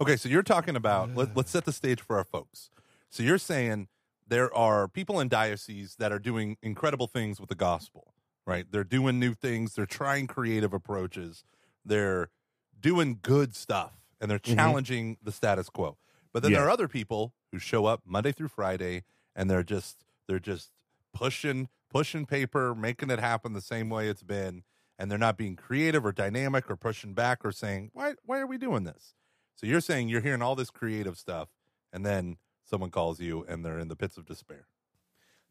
Okay, 0.00 0.16
so 0.16 0.28
you're 0.28 0.42
talking 0.42 0.76
about 0.76 1.10
let, 1.14 1.36
let's 1.36 1.50
set 1.50 1.64
the 1.64 1.72
stage 1.72 2.00
for 2.02 2.18
our 2.18 2.24
folks. 2.24 2.70
So 3.10 3.22
you're 3.22 3.38
saying 3.38 3.88
there 4.26 4.54
are 4.54 4.88
people 4.88 5.20
in 5.20 5.28
dioceses 5.28 5.96
that 5.96 6.12
are 6.12 6.18
doing 6.18 6.56
incredible 6.62 7.06
things 7.06 7.40
with 7.40 7.48
the 7.48 7.54
gospel, 7.54 8.14
right? 8.46 8.66
They're 8.70 8.84
doing 8.84 9.18
new 9.20 9.34
things, 9.34 9.74
they're 9.74 9.86
trying 9.86 10.26
creative 10.26 10.74
approaches, 10.74 11.44
they're 11.84 12.30
doing 12.78 13.20
good 13.22 13.54
stuff, 13.56 13.94
and 14.20 14.30
they're 14.30 14.38
Mhm. 14.44 14.54
challenging 14.56 15.18
the 15.22 15.32
status 15.32 15.70
quo. 15.70 15.98
But 16.32 16.42
then 16.42 16.52
there 16.52 16.64
are 16.64 16.70
other 16.70 16.88
people 16.88 17.34
who 17.52 17.58
show 17.58 17.86
up 17.86 18.02
Monday 18.04 18.32
through 18.32 18.48
Friday 18.48 19.04
and 19.34 19.50
they're 19.50 19.62
just 19.64 20.04
they're 20.28 20.40
just 20.40 20.72
pushing 21.16 21.68
pushing 21.90 22.26
paper, 22.26 22.74
making 22.74 23.10
it 23.10 23.18
happen 23.18 23.52
the 23.52 23.60
same 23.60 23.88
way 23.88 24.08
it's 24.08 24.22
been, 24.22 24.62
and 24.98 25.10
they're 25.10 25.18
not 25.18 25.36
being 25.38 25.56
creative 25.56 26.04
or 26.04 26.12
dynamic 26.12 26.70
or 26.70 26.76
pushing 26.76 27.14
back 27.14 27.44
or 27.44 27.52
saying, 27.52 27.90
"Why 27.92 28.14
why 28.24 28.38
are 28.38 28.46
we 28.46 28.58
doing 28.58 28.84
this?" 28.84 29.14
So 29.56 29.66
you're 29.66 29.80
saying 29.80 30.08
you're 30.08 30.20
hearing 30.20 30.42
all 30.42 30.54
this 30.54 30.70
creative 30.70 31.16
stuff 31.16 31.48
and 31.92 32.04
then 32.04 32.36
someone 32.64 32.90
calls 32.90 33.20
you 33.20 33.44
and 33.48 33.64
they're 33.64 33.78
in 33.78 33.88
the 33.88 33.96
pits 33.96 34.18
of 34.18 34.26
despair. 34.26 34.66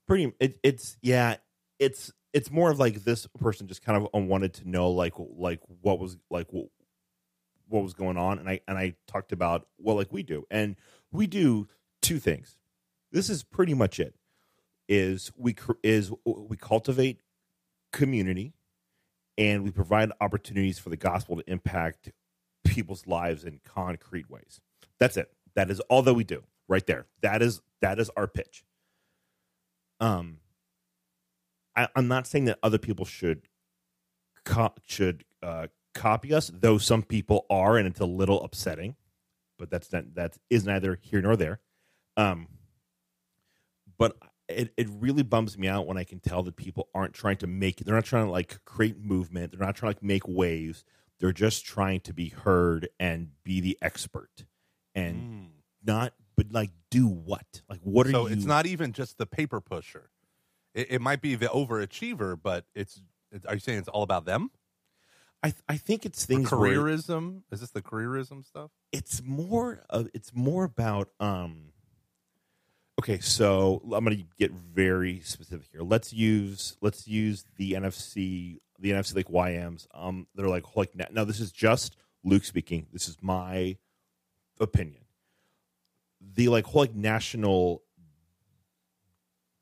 pretty 0.06 0.32
it, 0.40 0.60
it's 0.62 0.98
yeah 1.02 1.38
it's 1.80 2.12
it's 2.34 2.52
more 2.52 2.70
of 2.70 2.78
like 2.80 3.04
this 3.04 3.28
person 3.40 3.68
just 3.68 3.82
kind 3.82 3.98
of 3.98 4.08
wanted 4.28 4.54
to 4.54 4.70
know 4.70 4.92
like 4.92 5.14
like 5.18 5.60
what 5.82 5.98
was 6.00 6.18
like 6.30 6.48
what, 6.52 6.68
what 7.68 7.82
was 7.82 7.94
going 7.94 8.18
on 8.18 8.38
and 8.38 8.48
i 8.48 8.60
and 8.68 8.78
i 8.78 8.94
talked 9.08 9.32
about 9.32 9.68
well 9.80 9.96
like 9.96 10.12
we 10.14 10.22
do 10.22 10.46
and 10.52 10.76
we 11.12 11.26
do 11.26 11.68
two 12.02 12.20
things 12.20 12.58
this 13.12 13.30
is 13.30 13.44
pretty 13.44 13.74
much 13.74 14.00
it 14.00 14.14
is 14.88 15.32
we 15.36 15.56
is 15.84 16.12
we 16.26 16.58
cultivate 16.58 17.22
community 17.92 18.54
and 19.38 19.64
we 19.64 19.72
provide 19.72 20.12
opportunities 20.22 20.80
for 20.80 20.90
the 20.90 20.98
gospel 20.98 21.38
to 21.38 21.44
impact 21.52 22.12
people's 22.66 23.06
lives 23.08 23.44
in 23.44 23.60
concrete 23.66 24.30
ways. 24.30 24.62
That's 25.00 25.18
it. 25.18 25.32
That 25.56 25.70
is 25.70 25.80
all 25.82 26.02
that 26.04 26.14
we 26.14 26.24
do 26.24 26.44
right 26.68 26.86
there. 26.86 27.08
That 27.22 27.42
is 27.42 27.62
that 27.82 28.00
is 28.00 28.10
our 28.16 28.28
pitch. 28.28 28.64
Um 30.00 30.38
I, 31.78 31.90
i'm 31.96 32.08
not 32.08 32.26
saying 32.26 32.46
that 32.46 32.60
other 32.64 32.78
people 32.78 33.06
should 33.06 33.50
co- 34.46 34.74
should 34.86 35.26
uh, 35.44 35.68
copy 35.94 36.34
us 36.34 36.50
though 36.54 36.78
some 36.78 37.04
people 37.04 37.46
are 37.50 37.78
and 37.78 37.86
it's 37.86 38.00
a 38.00 38.06
little 38.06 38.42
upsetting 38.44 38.96
but 39.58 39.70
that's 39.70 39.92
not 39.92 40.16
that 40.16 40.38
is 40.50 40.66
neither 40.66 41.00
here 41.02 41.22
nor 41.22 41.36
there. 41.36 41.60
Um 42.18 42.48
but 43.98 44.18
it, 44.48 44.74
it 44.78 44.88
really 44.90 45.24
bums 45.24 45.58
me 45.58 45.68
out 45.68 45.88
when 45.88 45.98
i 45.98 46.04
can 46.04 46.20
tell 46.20 46.44
that 46.44 46.56
people 46.56 46.90
aren't 46.94 47.14
trying 47.14 47.38
to 47.38 47.48
make 47.48 47.78
they're 47.78 47.96
not 47.96 48.06
trying 48.06 48.26
to 48.26 48.32
like 48.32 48.64
create 48.66 49.00
movement 49.00 49.52
they're 49.52 49.66
not 49.66 49.76
trying 49.76 49.94
to 49.94 49.98
like 49.98 50.04
make 50.04 50.28
waves 50.28 50.84
they're 51.20 51.32
just 51.32 51.66
trying 51.66 52.00
to 52.02 52.14
be 52.14 52.30
heard 52.30 52.90
and 53.00 53.30
be 53.44 53.62
the 53.62 53.78
expert 53.82 54.46
and 54.94 55.50
not 55.84 56.14
but 56.36 56.52
like 56.52 56.72
do 56.90 57.08
what 57.08 57.62
like 57.70 57.80
what 57.84 58.08
are 58.08 58.12
so 58.12 58.28
you 58.28 58.34
it's 58.34 58.46
not 58.46 58.66
even 58.66 58.92
just 58.94 59.18
the 59.18 59.26
paper 59.26 59.62
pusher. 59.62 60.10
It, 60.74 60.88
it 60.92 61.02
might 61.02 61.22
be 61.22 61.36
the 61.36 61.48
overachiever, 61.48 62.38
but 62.42 62.66
it's, 62.76 63.02
it's. 63.32 63.46
Are 63.46 63.54
you 63.54 63.60
saying 63.60 63.80
it's 63.80 63.88
all 63.88 64.04
about 64.04 64.26
them? 64.26 64.52
I, 65.42 65.54
I 65.70 65.78
think 65.78 66.06
it's 66.06 66.26
things 66.26 66.52
where 66.52 66.72
careerism? 66.76 67.44
Is 67.52 67.62
this 67.62 67.72
the 67.72 67.82
careerism 67.82 68.46
stuff? 68.46 68.72
it's 68.92 69.22
more 69.24 69.82
of 69.90 70.10
it's 70.14 70.34
more 70.34 70.64
about 70.64 71.10
um 71.20 71.72
okay 73.00 73.20
so 73.20 73.82
i'm 73.94 74.04
going 74.04 74.18
to 74.18 74.24
get 74.38 74.52
very 74.52 75.20
specific 75.22 75.68
here. 75.72 75.82
Let's 75.82 76.14
use 76.14 76.78
let's 76.82 77.08
use 77.08 77.46
the 77.58 77.74
nfc 77.74 78.60
the 78.80 78.92
nfc 78.92 79.16
like 79.16 79.28
yms 79.28 79.88
um 79.94 80.28
they're 80.36 80.48
like 80.48 80.76
like 80.76 80.92
now, 81.12 81.24
this 81.24 81.40
is 81.40 81.52
just 81.52 81.98
luke 82.24 82.44
speaking. 82.44 82.88
This 82.92 83.08
is 83.08 83.18
my 83.22 83.78
opinion. 84.60 85.04
The 86.20 86.50
like 86.50 86.66
whole 86.66 86.82
like 86.82 86.96
national 86.96 87.84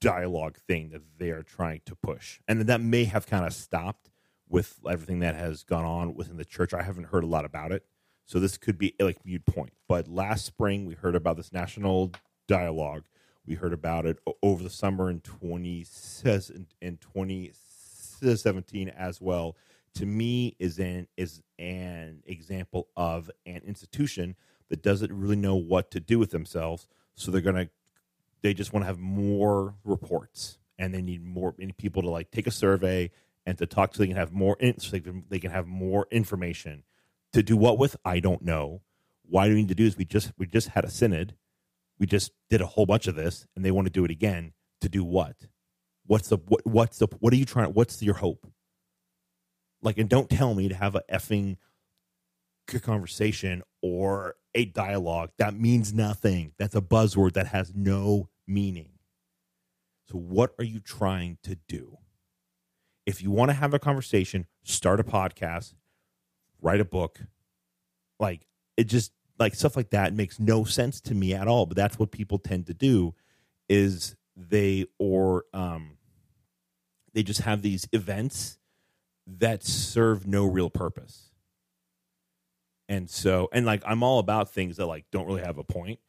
dialogue 0.04 0.58
thing 0.68 0.90
that 0.90 1.02
they 1.18 1.30
are 1.30 1.44
trying 1.44 1.82
to 1.86 1.96
push. 1.96 2.40
And 2.48 2.62
that 2.62 2.82
may 2.82 3.06
have 3.06 3.26
kind 3.26 3.46
of 3.46 3.54
stopped 3.54 4.10
with 4.50 4.80
everything 4.88 5.20
that 5.20 5.36
has 5.36 5.64
gone 5.64 5.86
on 5.86 6.14
within 6.16 6.38
the 6.38 6.46
church. 6.46 6.74
I 6.74 6.84
haven't 6.84 7.06
heard 7.06 7.24
a 7.24 7.28
lot 7.28 7.46
about 7.46 7.72
it. 7.72 7.86
So 8.26 8.40
this 8.40 8.58
could 8.58 8.78
be 8.78 8.94
like 9.00 9.26
mute 9.26 9.46
point. 9.46 9.74
But 9.88 10.08
last 10.08 10.46
spring 10.46 10.86
we 10.86 10.96
heard 10.96 11.16
about 11.16 11.38
this 11.38 11.54
national 11.54 12.12
dialogue. 12.48 13.06
We 13.46 13.56
heard 13.56 13.74
about 13.74 14.06
it 14.06 14.20
over 14.42 14.64
the 14.64 14.70
summer 14.70 15.10
in 15.10 15.20
twenty 15.22 15.86
in 16.82 16.98
twenty 16.98 17.52
seventeen 17.54 18.90
as 18.90 19.20
well. 19.22 19.56
To 19.96 20.06
me, 20.06 20.56
is 20.60 20.80
an 20.80 21.08
is 21.18 21.42
an 21.60 22.24
example 22.26 22.88
of 22.96 23.30
an 23.46 23.62
institution 23.66 24.36
that 24.70 24.82
doesn't 24.82 25.12
really 25.12 25.36
know 25.36 25.56
what 25.56 25.92
to 25.92 26.00
do 26.00 26.18
with 26.20 26.32
themselves. 26.32 26.88
So 27.16 27.32
they're 27.32 27.42
gonna 27.42 27.70
they 28.42 28.54
just 28.54 28.74
want 28.74 28.84
to 28.84 28.88
have 28.88 29.00
more 29.00 29.76
reports 29.84 30.60
and 30.78 30.94
they 30.94 31.02
need 31.02 31.24
more 31.24 31.54
people 31.78 32.02
to 32.02 32.10
like 32.10 32.32
take 32.32 32.48
a 32.48 32.52
survey 32.52 33.12
and 33.46 33.58
to 33.58 33.66
talk 33.66 33.94
so 33.94 34.00
they 34.00 34.08
can 34.08 34.18
have 34.18 34.32
more 34.32 34.58
so 34.78 34.92
they 34.92 35.00
can, 35.00 35.24
they 35.30 35.40
can 35.40 35.52
have 35.52 35.68
more 35.68 36.08
information. 36.12 36.84
To 37.34 37.44
do 37.44 37.58
what 37.58 37.78
with? 37.78 37.96
I 38.06 38.20
don't 38.20 38.44
know. 38.44 38.82
Why 39.24 39.48
do 39.48 39.54
we 39.54 39.62
need 39.62 39.70
to 39.70 39.76
do 39.76 39.86
is 39.86 39.98
we 39.98 40.06
just 40.06 40.32
we 40.38 40.46
just 40.46 40.70
had 40.70 40.86
a 40.86 40.90
synod 40.90 41.36
we 42.00 42.06
just 42.06 42.32
did 42.50 42.62
a 42.62 42.66
whole 42.66 42.86
bunch 42.86 43.08
of 43.08 43.16
this 43.16 43.46
and 43.56 43.64
they 43.64 43.72
want 43.72 43.86
to 43.86 43.92
do 43.92 44.06
it 44.06 44.12
again 44.12 44.54
to 44.82 44.90
do 44.90 45.04
what? 45.04 45.36
What's 46.06 46.30
the 46.30 46.38
what, 46.38 46.66
what's 46.66 46.98
the 46.98 47.08
what 47.20 47.34
are 47.34 47.38
you 47.38 47.46
trying 47.46 47.74
what's 47.74 48.02
your 48.02 48.16
hope? 48.16 48.48
Like 49.82 49.98
and 49.98 50.10
don't 50.10 50.30
tell 50.30 50.54
me 50.54 50.70
to 50.70 50.76
have 50.76 50.96
a 50.96 51.04
effing 51.12 51.58
conversation 52.82 53.62
or 53.84 54.36
a 54.56 54.66
dialogue 54.66 55.30
that 55.38 55.54
means 55.54 55.94
nothing. 55.94 56.54
That's 56.58 56.76
a 56.76 56.82
buzzword 56.82 57.34
that 57.34 57.48
has 57.48 57.72
no 57.76 58.30
meaning. 58.48 58.90
So 60.10 60.18
what 60.18 60.56
are 60.58 60.64
you 60.64 60.80
trying 60.80 61.38
to 61.44 61.58
do? 61.68 61.98
If 63.06 63.22
you 63.22 63.32
want 63.32 63.50
to 63.50 63.56
have 63.56 63.74
a 63.74 63.80
conversation 63.80 64.48
start 64.64 65.00
a 65.00 65.04
podcast 65.04 65.74
write 66.64 66.80
a 66.80 66.86
book. 66.86 67.20
Like 68.20 68.48
it 68.78 68.86
just 68.86 69.12
like 69.40 69.56
stuff 69.56 69.76
like 69.76 69.90
that 69.92 70.14
makes 70.14 70.40
no 70.40 70.64
sense 70.64 71.02
to 71.02 71.14
me 71.14 71.34
at 71.34 71.48
all 71.48 71.66
but 71.66 71.76
that's 71.76 71.98
what 71.98 72.12
people 72.12 72.38
tend 72.38 72.68
to 72.68 72.74
do 72.74 73.14
is 73.70 74.16
they 74.36 74.86
or 75.00 75.46
um 75.54 75.98
they 77.14 77.24
just 77.24 77.42
have 77.42 77.62
these 77.62 77.88
events 77.92 78.58
that 79.26 79.64
serve 79.64 80.28
no 80.28 80.46
real 80.46 80.70
purpose 80.70 81.32
and 82.90 83.10
so 83.10 83.50
and 83.54 83.66
like 83.66 83.82
i'm 83.86 84.04
all 84.04 84.20
about 84.20 84.50
things 84.52 84.78
that 84.78 84.86
like 84.86 85.06
don't 85.12 85.26
really 85.26 85.44
have 85.44 85.58
a 85.58 85.64
point 85.64 86.00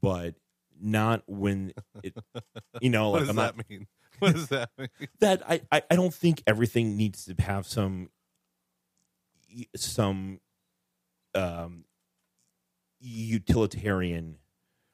but 0.00 0.34
not 0.80 1.22
when 1.26 1.72
it 2.02 2.14
you 2.80 2.90
know 2.90 3.10
what 3.10 3.20
like 3.20 3.20
does 3.20 3.28
i'm 3.30 3.36
that 3.36 3.56
not 3.56 3.70
mean? 3.70 3.86
What 4.18 4.32
does 4.34 4.48
that 4.48 4.70
mean? 4.78 4.88
that 5.20 5.42
I, 5.46 5.60
I 5.70 5.82
I 5.90 5.96
don't 5.96 6.14
think 6.14 6.42
everything 6.46 6.96
needs 6.96 7.26
to 7.26 7.34
have 7.42 7.66
some 7.66 8.08
some 9.74 10.40
um 11.34 11.84
utilitarian 13.00 14.38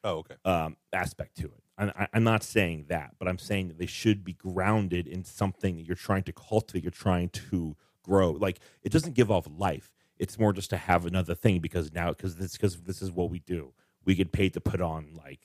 Oh, 0.03 0.17
okay. 0.19 0.35
um 0.45 0.77
aspect 0.93 1.37
to 1.37 1.45
it. 1.45 1.63
And 1.77 1.91
I, 1.91 2.07
I'm 2.13 2.23
not 2.23 2.43
saying 2.43 2.85
that, 2.89 3.15
but 3.17 3.27
I'm 3.27 3.39
saying 3.39 3.69
that 3.69 3.77
they 3.79 3.85
should 3.85 4.23
be 4.23 4.33
grounded 4.33 5.07
in 5.07 5.23
something 5.23 5.77
that 5.77 5.83
you're 5.83 5.95
trying 5.95 6.23
to 6.23 6.33
cultivate, 6.33 6.83
you're 6.83 6.91
trying 6.91 7.29
to 7.29 7.75
grow. 8.03 8.31
Like 8.31 8.59
it 8.83 8.91
doesn't 8.91 9.13
give 9.15 9.31
off 9.31 9.47
life. 9.57 9.91
It's 10.17 10.37
more 10.37 10.53
just 10.53 10.69
to 10.71 10.77
have 10.77 11.05
another 11.05 11.35
thing 11.35 11.59
because 11.59 11.91
now 11.93 12.09
because 12.09 12.35
this 12.35 12.53
because 12.53 12.81
this 12.81 13.01
is 13.01 13.11
what 13.11 13.29
we 13.29 13.39
do. 13.39 13.73
We 14.05 14.15
get 14.15 14.31
paid 14.31 14.53
to 14.53 14.61
put 14.61 14.81
on 14.81 15.13
like 15.15 15.41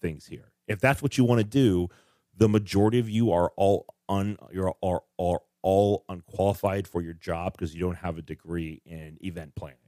things 0.00 0.26
here. 0.26 0.52
If 0.68 0.80
that's 0.80 1.02
what 1.02 1.18
you 1.18 1.24
want 1.24 1.40
to 1.40 1.44
do, 1.44 1.88
the 2.36 2.48
majority 2.48 2.98
of 2.98 3.08
you 3.10 3.32
are 3.32 3.52
all 3.56 3.86
un 4.08 4.36
you're 4.52 4.74
are 4.82 5.02
are 5.18 5.40
all 5.62 6.04
unqualified 6.08 6.86
for 6.88 7.00
your 7.02 7.14
job 7.14 7.52
because 7.52 7.74
you 7.74 7.80
don't 7.80 7.96
have 7.98 8.18
a 8.18 8.22
degree 8.22 8.82
in 8.84 9.18
event 9.22 9.54
planning. 9.54 9.78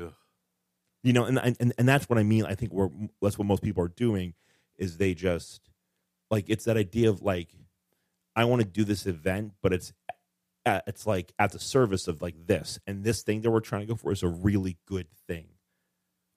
Ugh. 0.00 0.12
You 1.06 1.12
know, 1.12 1.24
and 1.24 1.38
and 1.38 1.72
and 1.78 1.88
that's 1.88 2.08
what 2.08 2.18
I 2.18 2.24
mean. 2.24 2.44
I 2.46 2.56
think 2.56 2.72
we're 2.72 2.88
that's 3.22 3.38
what 3.38 3.46
most 3.46 3.62
people 3.62 3.84
are 3.84 3.88
doing 3.88 4.34
is 4.76 4.96
they 4.96 5.14
just 5.14 5.70
like 6.32 6.46
it's 6.48 6.64
that 6.64 6.76
idea 6.76 7.08
of 7.10 7.22
like 7.22 7.50
I 8.34 8.44
want 8.46 8.62
to 8.62 8.66
do 8.66 8.82
this 8.82 9.06
event, 9.06 9.52
but 9.62 9.72
it's 9.72 9.92
it's 10.66 11.06
like 11.06 11.32
at 11.38 11.52
the 11.52 11.60
service 11.60 12.08
of 12.08 12.22
like 12.22 12.34
this 12.48 12.80
and 12.88 13.04
this 13.04 13.22
thing 13.22 13.42
that 13.42 13.52
we're 13.52 13.60
trying 13.60 13.82
to 13.82 13.86
go 13.86 13.94
for 13.94 14.10
is 14.10 14.24
a 14.24 14.28
really 14.28 14.78
good 14.84 15.06
thing, 15.28 15.46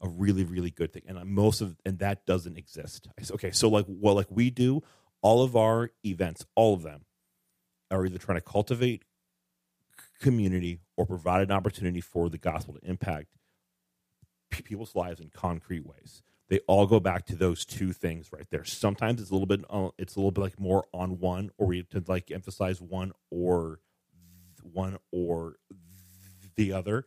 a 0.01 0.07
really 0.07 0.43
really 0.43 0.69
good 0.69 0.93
thing, 0.93 1.01
and 1.07 1.17
most 1.25 1.61
of 1.61 1.75
and 1.83 1.97
that 1.97 2.27
doesn't 2.27 2.55
exist. 2.55 3.07
Okay, 3.31 3.49
so 3.49 3.69
like 3.69 3.85
well 3.87 4.13
like 4.13 4.27
we 4.29 4.51
do, 4.51 4.83
all 5.23 5.41
of 5.41 5.55
our 5.55 5.89
events, 6.05 6.45
all 6.53 6.75
of 6.75 6.83
them, 6.83 7.05
are 7.89 8.05
either 8.05 8.19
trying 8.19 8.37
to 8.37 8.45
cultivate 8.45 9.01
community 10.21 10.79
or 10.95 11.07
provide 11.07 11.41
an 11.41 11.51
opportunity 11.51 12.01
for 12.01 12.29
the 12.29 12.37
gospel 12.37 12.75
to 12.75 12.87
impact 12.87 13.38
people's 14.49 14.95
lives 14.95 15.19
in 15.19 15.29
concrete 15.29 15.85
ways. 15.85 16.23
They 16.49 16.59
all 16.67 16.87
go 16.87 16.99
back 16.99 17.25
to 17.27 17.35
those 17.35 17.63
two 17.63 17.93
things 17.93 18.31
right 18.33 18.47
there. 18.49 18.63
Sometimes 18.63 19.21
it's 19.21 19.29
a 19.29 19.33
little 19.33 19.45
bit, 19.45 19.63
uh, 19.69 19.89
it's 19.99 20.15
a 20.15 20.19
little 20.19 20.31
bit 20.31 20.41
like 20.41 20.59
more 20.59 20.85
on 20.93 21.19
one, 21.19 21.51
or 21.57 21.67
we 21.67 21.83
to 21.83 22.03
like 22.07 22.31
emphasize 22.31 22.81
one 22.81 23.11
or 23.29 23.79
one 24.63 24.97
or 25.11 25.57
the 26.55 26.73
other. 26.73 27.05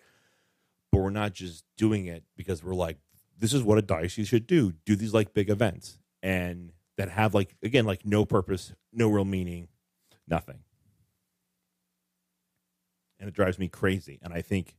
But 0.93 1.01
we're 1.01 1.11
not 1.11 1.33
just 1.33 1.65
doing 1.77 2.07
it 2.07 2.25
because 2.37 2.63
we're 2.63 2.75
like, 2.75 2.99
this 3.37 3.53
is 3.53 3.63
what 3.63 3.79
a 3.79 3.83
diocese 3.83 4.29
should 4.29 4.47
do. 4.47 4.73
Do 4.85 4.95
these 4.95 5.15
like 5.15 5.35
big 5.35 5.51
events 5.51 5.99
and 6.23 6.73
that 6.97 7.09
have 7.09 7.35
like 7.35 7.57
again 7.63 7.85
like 7.85 8.07
no 8.07 8.25
purpose, 8.25 8.73
no 8.93 9.09
real 9.09 9.25
meaning, 9.25 9.69
nothing. 10.29 10.61
And 13.19 13.29
it 13.29 13.35
drives 13.35 13.59
me 13.59 13.69
crazy. 13.69 14.19
And 14.23 14.33
I 14.33 14.43
think 14.43 14.77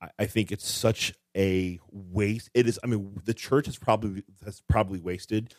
I- 0.00 0.10
I 0.20 0.26
think 0.26 0.50
it's 0.50 0.66
such 0.68 1.12
a 1.36 1.78
waste. 1.90 2.50
It 2.54 2.66
is. 2.66 2.78
I 2.82 2.86
mean, 2.86 3.20
the 3.24 3.34
church 3.34 3.66
has 3.66 3.78
probably 3.78 4.24
has 4.44 4.60
probably 4.62 5.00
wasted 5.00 5.54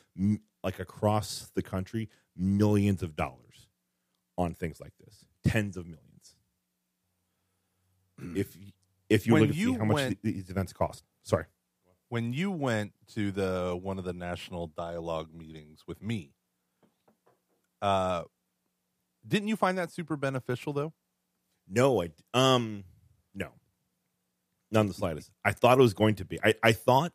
like 0.64 0.80
across 0.80 1.50
the 1.54 1.62
country 1.62 2.10
millions 2.36 3.04
of 3.04 3.16
dollars 3.16 3.68
on 4.38 4.54
things 4.54 4.80
like 4.80 4.94
this, 5.00 5.26
tens 5.44 5.78
of 5.78 5.86
millions. 5.86 6.36
if 8.36 8.56
if 9.10 9.26
you 9.28 9.34
When 9.34 9.42
look 9.44 9.50
at 9.52 9.56
you 9.56 9.74
see 9.74 9.78
how 9.80 9.86
much 9.86 9.96
went- 9.96 10.22
these 10.24 10.50
events 10.50 10.74
cost. 10.74 11.04
Sorry. 11.24 11.46
when 12.10 12.34
you 12.34 12.52
went 12.52 12.94
to 13.08 13.32
the 13.32 13.78
one 13.82 13.98
of 13.98 14.04
the 14.04 14.14
national 14.14 14.68
dialogue 14.68 15.34
meetings 15.34 15.84
with 15.88 16.02
me, 16.02 16.34
uh, 17.82 18.24
didn't 19.28 19.48
you 19.48 19.56
find 19.56 19.78
that 19.78 19.92
super 19.92 20.18
beneficial 20.18 20.74
though? 20.74 20.94
No, 21.68 22.02
I 22.02 22.10
um. 22.34 22.84
None 24.72 24.88
the 24.88 24.94
slightest. 24.94 25.32
I 25.44 25.52
thought 25.52 25.78
it 25.78 25.82
was 25.82 25.94
going 25.94 26.16
to 26.16 26.26
be. 26.26 26.40
I, 26.44 26.54
I 26.64 26.72
thought 26.72 27.14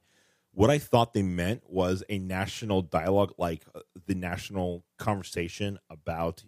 what 0.52 0.70
I 0.70 0.78
thought 0.78 1.12
they 1.12 1.22
meant 1.22 1.62
was 1.68 2.02
a 2.08 2.18
national 2.18 2.82
dialogue, 2.82 3.34
like 3.36 3.62
uh, 3.74 3.80
the 4.06 4.14
national 4.14 4.84
conversation 4.98 5.78
about 5.90 6.44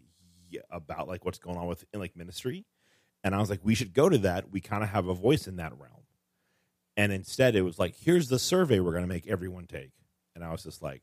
about 0.71 1.09
like 1.09 1.27
what's 1.27 1.39
going 1.39 1.59
on 1.59 1.67
with 1.67 1.85
in 1.93 2.01
like 2.01 2.17
ministry. 2.17 2.65
And 3.23 3.35
I 3.35 3.39
was 3.39 3.51
like, 3.51 3.61
we 3.63 3.75
should 3.75 3.93
go 3.93 4.09
to 4.09 4.19
that. 4.19 4.51
We 4.51 4.61
kind 4.61 4.83
of 4.83 4.91
have 4.91 5.09
a 5.09 5.15
voice 5.15 5.47
in 5.47 5.57
that 5.57 5.79
realm. 5.79 6.05
And 6.97 7.13
instead, 7.13 7.55
it 7.55 7.63
was 7.63 7.79
like, 7.79 7.97
here's 7.97 8.29
the 8.29 8.39
survey 8.39 8.81
we're 8.81 8.93
going 8.93 9.05
to 9.05 9.09
make 9.09 9.27
everyone 9.27 9.67
take. 9.67 9.93
And 10.35 10.43
I 10.43 10.51
was 10.51 10.63
just 10.63 10.83
like, 10.83 11.03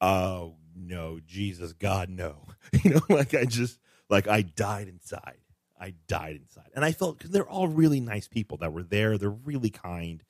oh 0.00 0.56
no, 0.74 1.20
Jesus, 1.24 1.72
God, 1.72 2.08
no. 2.08 2.46
You 2.82 2.94
know, 2.94 3.00
like 3.08 3.34
I 3.34 3.44
just 3.44 3.78
like 4.10 4.28
I 4.28 4.42
died 4.42 4.88
inside. 4.88 5.38
I 5.80 5.94
died 6.06 6.36
inside, 6.36 6.70
and 6.74 6.84
I 6.84 6.92
felt 6.92 7.18
because 7.18 7.30
they're 7.30 7.48
all 7.48 7.68
really 7.68 8.00
nice 8.00 8.28
people 8.28 8.58
that 8.58 8.72
were 8.72 8.82
there. 8.82 9.18
They're 9.18 9.30
really 9.30 9.70
kind. 9.70 10.22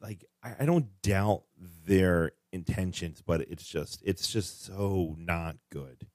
Like 0.00 0.24
I, 0.42 0.56
I 0.60 0.66
don't 0.66 0.86
doubt 1.02 1.44
their 1.86 2.32
intentions, 2.52 3.22
but 3.24 3.42
it's 3.42 3.66
just 3.66 4.02
it's 4.04 4.30
just 4.30 4.64
so 4.64 5.16
not 5.18 5.56
good. 5.70 6.06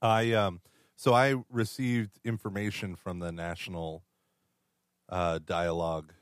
I 0.00 0.32
um 0.32 0.60
so 0.96 1.14
I 1.14 1.36
received 1.50 2.20
information 2.24 2.96
from 2.96 3.18
the 3.18 3.32
national 3.32 4.04
uh 5.08 5.40
dialogue 5.44 6.12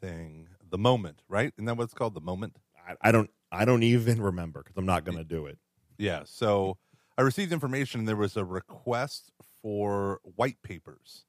thing, 0.00 0.48
the 0.68 0.78
moment, 0.78 1.22
right? 1.28 1.52
Isn't 1.56 1.66
that 1.66 1.76
what 1.76 1.84
it's 1.84 1.94
called? 1.94 2.14
The 2.14 2.20
moment? 2.20 2.56
I, 2.88 3.08
I 3.08 3.12
don't 3.12 3.30
I 3.50 3.64
don't 3.64 3.82
even 3.82 4.20
remember 4.20 4.62
because 4.62 4.76
I'm 4.76 4.86
not 4.86 5.04
going 5.04 5.18
to 5.18 5.24
do 5.24 5.46
it. 5.46 5.58
Yeah. 5.98 6.22
So 6.24 6.78
I 7.16 7.22
received 7.22 7.52
information 7.52 8.00
and 8.00 8.08
there 8.08 8.16
was 8.16 8.36
a 8.36 8.44
request 8.44 9.32
for 9.66 10.20
white 10.22 10.62
papers. 10.62 11.24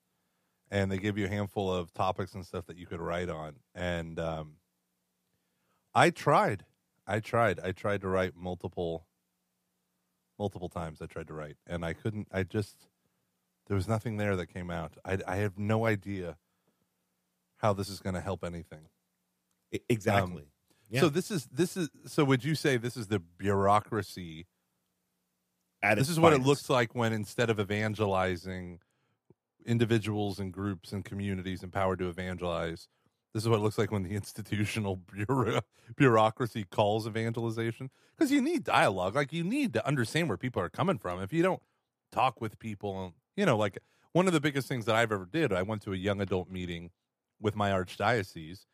And 0.69 0.91
they 0.91 0.99
give 0.99 1.17
you 1.17 1.25
a 1.25 1.27
handful 1.27 1.73
of 1.73 1.91
topics 1.91 2.35
and 2.35 2.45
stuff 2.45 2.67
that 2.67 2.77
you 2.77 2.85
could 2.85 3.01
write 3.01 3.29
on. 3.29 3.55
And 3.73 4.19
um 4.19 4.57
I 5.95 6.11
tried. 6.11 6.63
I 7.07 7.19
tried. 7.19 7.59
I 7.59 7.71
tried 7.71 8.01
to 8.01 8.07
write 8.07 8.35
multiple 8.35 9.07
multiple 10.37 10.69
times 10.69 11.01
I 11.01 11.07
tried 11.07 11.25
to 11.29 11.33
write 11.33 11.57
and 11.65 11.83
I 11.83 11.93
couldn't 11.93 12.27
I 12.31 12.43
just 12.43 12.75
there 13.65 13.73
was 13.75 13.87
nothing 13.87 14.17
there 14.17 14.35
that 14.35 14.53
came 14.53 14.69
out. 14.69 14.97
I 15.03 15.17
I 15.27 15.37
have 15.37 15.57
no 15.57 15.87
idea 15.87 16.37
how 17.55 17.73
this 17.73 17.89
is 17.89 17.99
going 18.01 18.13
to 18.13 18.21
help 18.21 18.43
anything. 18.43 18.85
Exactly. 19.89 20.43
Yeah. 20.91 20.99
So 20.99 21.09
this 21.09 21.31
is 21.31 21.47
this 21.51 21.75
is 21.75 21.89
so 22.05 22.23
would 22.23 22.43
you 22.43 22.53
say 22.53 22.77
this 22.77 22.97
is 22.97 23.07
the 23.07 23.17
bureaucracy 23.17 24.45
At 25.91 25.97
this 25.97 26.09
is 26.09 26.19
what 26.19 26.33
it 26.33 26.41
looks 26.41 26.69
like 26.69 26.95
when 26.95 27.13
instead 27.13 27.49
of 27.49 27.59
evangelizing 27.59 28.79
individuals 29.65 30.39
and 30.39 30.53
groups 30.53 30.91
and 30.91 31.03
communities 31.03 31.63
empowered 31.63 31.99
to 31.99 32.07
evangelize 32.07 32.87
this 33.33 33.43
is 33.43 33.49
what 33.49 33.57
it 33.57 33.61
looks 33.61 33.77
like 33.77 33.91
when 33.91 34.03
the 34.03 34.15
institutional 34.15 34.95
bureau- 34.95 35.61
bureaucracy 35.95 36.65
calls 36.71 37.05
evangelization. 37.05 37.89
Because 38.17 38.31
you 38.31 38.41
need 38.41 38.63
dialogue. 38.63 39.15
Like 39.15 39.31
you 39.31 39.43
need 39.43 39.73
to 39.73 39.85
understand 39.85 40.27
where 40.29 40.37
people 40.37 40.61
are 40.61 40.69
coming 40.69 40.97
from. 40.97 41.21
If 41.21 41.33
you 41.33 41.43
don't 41.43 41.61
talk 42.11 42.41
with 42.41 42.57
people 42.59 43.13
you 43.35 43.45
know 43.45 43.57
like 43.57 43.77
one 44.13 44.27
of 44.27 44.33
the 44.33 44.39
biggest 44.39 44.67
things 44.67 44.85
that 44.85 44.95
i've 44.95 45.11
ever 45.11 45.27
did 45.31 45.51
i 45.51 45.61
went 45.61 45.81
to 45.81 45.93
a 45.93 45.97
young 45.97 46.21
adult 46.21 46.49
meeting 46.49 46.89
with 47.39 47.55
my 47.55 47.71
archdiocese 47.71 48.65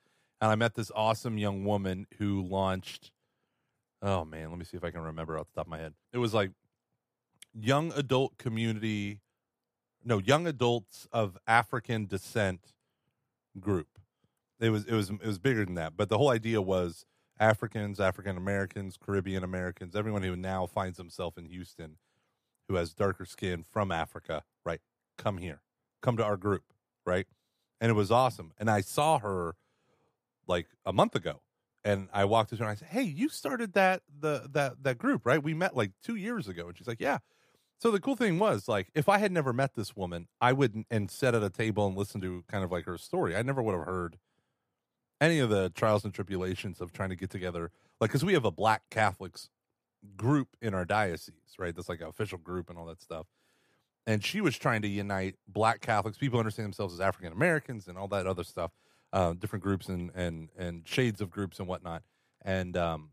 and 0.41 0.51
i 0.51 0.55
met 0.55 0.75
this 0.75 0.91
awesome 0.95 1.37
young 1.37 1.65
woman 1.65 2.05
who 2.17 2.41
launched 2.43 3.11
oh 4.01 4.23
man 4.23 4.49
let 4.49 4.57
me 4.57 4.65
see 4.65 4.77
if 4.77 4.83
i 4.83 4.91
can 4.91 5.01
remember 5.01 5.37
off 5.37 5.47
the 5.53 5.59
top 5.59 5.67
of 5.67 5.71
my 5.71 5.79
head. 5.79 5.93
It 6.11 6.17
was 6.17 6.33
like 6.33 6.51
young 7.53 7.91
adult 7.93 8.37
community 8.37 9.19
no 10.03 10.17
young 10.17 10.47
adults 10.47 11.07
of 11.11 11.37
african 11.47 12.05
descent 12.05 12.73
group 13.59 13.87
it 14.59 14.69
was 14.69 14.85
it 14.85 14.93
was 14.93 15.09
it 15.09 15.25
was 15.25 15.39
bigger 15.39 15.63
than 15.65 15.75
that 15.75 15.95
but 15.95 16.09
the 16.09 16.17
whole 16.17 16.29
idea 16.29 16.61
was 16.61 17.05
africans 17.39 17.99
african 17.99 18.37
americans 18.37 18.97
caribbean 18.97 19.43
americans 19.43 19.95
everyone 19.95 20.23
who 20.23 20.35
now 20.35 20.65
finds 20.65 20.97
himself 20.97 21.37
in 21.37 21.45
houston 21.45 21.97
who 22.67 22.75
has 22.75 22.93
darker 22.93 23.25
skin 23.25 23.63
from 23.63 23.91
africa 23.91 24.43
right 24.65 24.81
come 25.17 25.37
here 25.37 25.61
come 26.01 26.17
to 26.17 26.23
our 26.23 26.37
group 26.37 26.63
right 27.05 27.27
and 27.79 27.91
it 27.91 27.95
was 27.95 28.09
awesome 28.09 28.51
and 28.57 28.69
i 28.69 28.81
saw 28.81 29.19
her 29.19 29.55
like 30.47 30.67
a 30.85 30.93
month 30.93 31.15
ago 31.15 31.41
and 31.85 32.07
I 32.13 32.25
walked 32.25 32.51
to 32.51 32.55
her 32.55 32.63
and 32.63 32.71
I 32.71 32.75
said, 32.75 32.87
"Hey, 32.89 33.03
you 33.03 33.27
started 33.29 33.73
that 33.73 34.03
the 34.07 34.47
that 34.53 34.83
that 34.83 34.97
group, 34.97 35.25
right? 35.25 35.43
We 35.43 35.53
met 35.53 35.75
like 35.75 35.91
two 36.01 36.15
years 36.15 36.47
ago." 36.47 36.67
And 36.67 36.77
she's 36.77 36.87
like, 36.87 37.01
"Yeah." 37.01 37.19
So 37.83 37.91
the 37.91 37.99
cool 37.99 38.15
thing 38.15 38.39
was, 38.39 38.69
like, 38.69 38.87
if 38.95 39.09
I 39.09 39.17
had 39.17 39.33
never 39.33 39.51
met 39.51 39.75
this 39.75 39.93
woman, 39.93 40.29
I 40.39 40.53
would 40.53 40.85
and 40.89 41.11
sat 41.11 41.35
at 41.35 41.43
a 41.43 41.49
table 41.49 41.85
and 41.85 41.97
listened 41.97 42.23
to 42.23 42.45
kind 42.47 42.63
of 42.63 42.71
like 42.71 42.85
her 42.85 42.97
story. 42.97 43.35
I 43.35 43.41
never 43.41 43.61
would 43.61 43.75
have 43.75 43.85
heard 43.85 44.17
any 45.19 45.39
of 45.39 45.49
the 45.49 45.69
trials 45.69 46.05
and 46.05 46.13
tribulations 46.13 46.79
of 46.79 46.93
trying 46.93 47.09
to 47.09 47.17
get 47.17 47.29
together, 47.29 47.71
like, 47.99 48.09
because 48.09 48.23
we 48.23 48.35
have 48.35 48.45
a 48.45 48.51
Black 48.51 48.83
Catholics 48.89 49.49
group 50.15 50.55
in 50.61 50.73
our 50.73 50.85
diocese, 50.85 51.55
right? 51.59 51.75
That's 51.75 51.89
like 51.89 51.99
an 51.99 52.07
official 52.07 52.37
group 52.37 52.69
and 52.69 52.79
all 52.79 52.85
that 52.85 53.01
stuff. 53.01 53.25
And 54.07 54.23
she 54.23 54.39
was 54.39 54.57
trying 54.57 54.81
to 54.83 54.87
unite 54.87 55.35
Black 55.49 55.81
Catholics, 55.81 56.17
people 56.17 56.39
understand 56.39 56.67
themselves 56.67 56.93
as 56.93 57.01
African 57.01 57.33
Americans, 57.33 57.89
and 57.89 57.97
all 57.97 58.07
that 58.07 58.27
other 58.27 58.45
stuff 58.45 58.71
uh, 59.11 59.33
different 59.33 59.61
groups 59.61 59.89
and 59.89 60.09
and 60.15 60.47
and 60.57 60.87
shades 60.87 61.19
of 61.19 61.29
groups 61.29 61.59
and 61.59 61.67
whatnot. 61.67 62.03
And 62.45 62.77
um, 62.77 63.09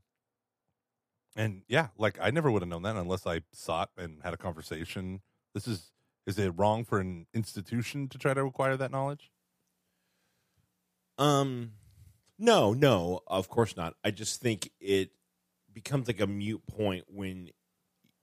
and 1.36 1.62
yeah, 1.68 1.88
like 1.98 2.18
I 2.20 2.30
never 2.30 2.50
would 2.50 2.62
have 2.62 2.68
known 2.68 2.82
that 2.82 2.96
unless 2.96 3.26
I 3.26 3.42
sought 3.52 3.90
and 3.96 4.20
had 4.22 4.34
a 4.34 4.36
conversation. 4.36 5.20
This 5.54 5.66
is 5.68 5.92
is 6.26 6.38
it 6.38 6.50
wrong 6.56 6.84
for 6.84 7.00
an 7.00 7.26
institution 7.34 8.08
to 8.08 8.18
try 8.18 8.34
to 8.34 8.40
acquire 8.42 8.76
that 8.76 8.90
knowledge? 8.90 9.30
Um, 11.18 11.72
no, 12.38 12.72
no, 12.72 13.20
of 13.26 13.48
course 13.48 13.76
not. 13.76 13.94
I 14.04 14.10
just 14.10 14.40
think 14.40 14.70
it 14.80 15.10
becomes 15.72 16.06
like 16.08 16.20
a 16.20 16.26
mute 16.26 16.62
point 16.66 17.04
when 17.08 17.50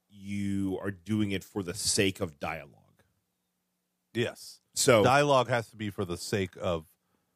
you 0.09 0.79
are 0.81 0.91
doing 0.91 1.31
it 1.31 1.43
for 1.43 1.61
the 1.63 1.73
sake 1.73 2.19
of 2.19 2.39
dialogue. 2.39 2.73
Yes, 4.13 4.61
So 4.73 5.03
dialogue 5.03 5.47
has 5.49 5.69
to 5.69 5.75
be 5.75 5.89
for 5.91 6.03
the 6.05 6.17
sake 6.17 6.51
of 6.59 6.85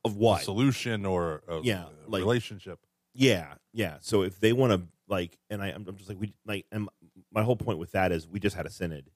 of 0.03 0.15
what? 0.15 0.41
solution 0.41 1.05
or 1.05 1.43
a, 1.47 1.59
Yeah, 1.61 1.85
a 1.85 2.09
like- 2.09 2.21
relationship. 2.21 2.79
Yeah, 3.13 3.55
yeah. 3.73 3.97
So 4.01 4.23
if 4.23 4.39
they 4.39 4.51
want 4.53 4.71
to 4.71 4.87
like, 5.11 5.37
and 5.49 5.61
I, 5.61 5.67
I'm 5.67 5.85
I'm 5.87 5.97
just 5.97 6.09
like 6.09 6.19
we 6.19 6.33
like, 6.45 6.65
and 6.71 6.89
my 7.31 7.43
whole 7.43 7.57
point 7.57 7.77
with 7.77 7.91
that 7.91 8.11
is 8.11 8.27
we 8.27 8.39
just 8.39 8.55
had 8.55 8.65
a 8.65 8.71
synod 8.71 9.11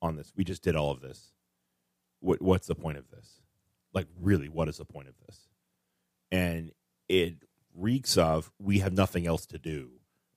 on 0.00 0.16
this. 0.16 0.32
We 0.34 0.42
just 0.42 0.62
did 0.62 0.74
all 0.74 0.90
of 0.90 1.00
this. 1.02 1.32
What 2.20 2.40
what's 2.40 2.66
the 2.66 2.74
point 2.74 2.98
of 2.98 3.10
this? 3.10 3.42
Like, 3.92 4.08
really, 4.20 4.48
what 4.48 4.68
is 4.68 4.78
the 4.78 4.86
point 4.86 5.06
of 5.08 5.14
this? 5.26 5.46
And 6.32 6.72
it 7.08 7.34
reeks 7.76 8.16
of 8.16 8.50
we 8.58 8.78
have 8.78 8.94
nothing 8.94 9.26
else 9.26 9.46
to 9.46 9.58
do, 9.58 9.90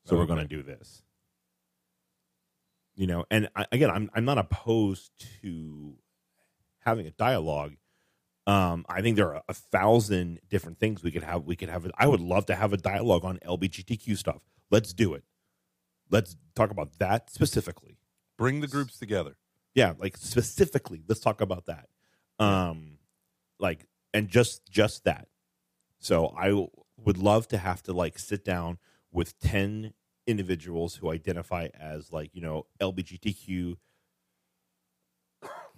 so 0.04 0.18
we're 0.18 0.26
going 0.26 0.40
to 0.40 0.56
do 0.56 0.62
this. 0.62 1.04
You 2.96 3.08
know, 3.08 3.26
and 3.32 3.50
I, 3.56 3.66
again, 3.72 3.90
I'm 3.90 4.12
I'm 4.14 4.26
not 4.26 4.38
opposed 4.38 5.12
to 5.42 5.96
having 6.80 7.08
a 7.08 7.12
dialogue. 7.12 7.76
Um, 8.48 8.86
I 8.88 9.02
think 9.02 9.18
there 9.18 9.36
are 9.36 9.44
a 9.50 9.54
thousand 9.54 10.40
different 10.50 10.80
things 10.80 11.04
we 11.04 11.12
could 11.12 11.24
have. 11.24 11.44
We 11.44 11.58
could 11.58 11.68
have. 11.68 11.86
I 11.98 12.08
would 12.08 12.22
love 12.22 12.46
to 12.46 12.56
have 12.56 12.72
a 12.72 12.78
dialogue 12.78 13.26
on 13.26 13.40
LBGTQ 13.46 14.18
stuff. 14.18 14.42
Let's 14.72 14.94
do 14.94 15.14
it. 15.14 15.24
Let's 16.10 16.38
talk 16.56 16.72
about 16.72 16.98
that 17.00 17.30
specifically. 17.30 17.98
Bring 18.38 18.62
the 18.62 18.68
groups 18.68 18.98
together. 18.98 19.36
Yeah, 19.76 19.94
like 20.00 20.16
specifically, 20.16 21.04
let's 21.10 21.20
talk 21.20 21.42
about 21.42 21.66
that. 21.66 21.90
Um, 22.40 23.00
like 23.60 23.86
and 24.14 24.30
just 24.30 24.70
just 24.70 25.04
that. 25.04 25.28
So 26.00 26.34
I 26.38 26.50
w- 26.50 26.70
would 27.04 27.18
love 27.18 27.50
to 27.50 27.58
have 27.58 27.84
to 27.84 27.94
like 27.94 28.18
sit 28.18 28.46
down 28.46 28.78
with 29.12 29.38
ten 29.40 29.94
individuals 30.26 30.96
who 30.96 31.12
identify 31.12 31.68
as 31.78 32.14
like 32.14 32.30
you 32.34 32.42
know 32.42 32.66
LBGTQ 32.80 33.76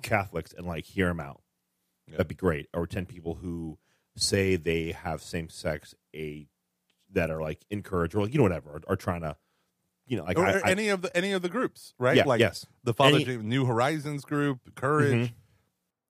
Catholics 0.04 0.54
and 0.56 0.68
like 0.68 0.86
hear 0.86 1.08
them 1.08 1.20
out. 1.20 1.42
Yeah. 2.10 2.18
That'd 2.18 2.28
be 2.28 2.36
great. 2.36 2.68
Or 2.74 2.88
ten 2.88 3.06
people 3.06 3.36
who 3.36 3.78
say 4.16 4.56
they 4.56 4.92
have 4.92 5.22
same 5.22 5.50
sex 5.50 5.96
a 6.16 6.48
that 7.12 7.30
are 7.32 7.42
like 7.42 7.60
encouraged 7.70 8.16
or 8.16 8.22
like 8.24 8.34
you 8.34 8.38
know 8.38 8.44
whatever 8.44 8.72
are, 8.72 8.82
are 8.90 8.96
trying 8.96 9.22
to 9.22 9.36
you 10.08 10.18
know 10.18 10.24
like 10.24 10.38
or 10.38 10.46
I, 10.46 10.60
I- 10.60 10.72
any 10.72 10.90
of 10.90 11.02
the 11.02 11.16
any 11.16 11.32
of 11.32 11.42
the 11.42 11.50
groups, 11.50 11.94
right? 12.00 12.18
yeah 12.18 12.26
like 12.26 12.40
yes 12.40 12.66
the 12.84 12.94
Father 12.94 13.18
Any- 13.18 13.38
New 13.38 13.66
Horizons 13.66 14.26
group, 14.26 14.76
Courage. 14.76 15.30
Mhm. 15.30 15.34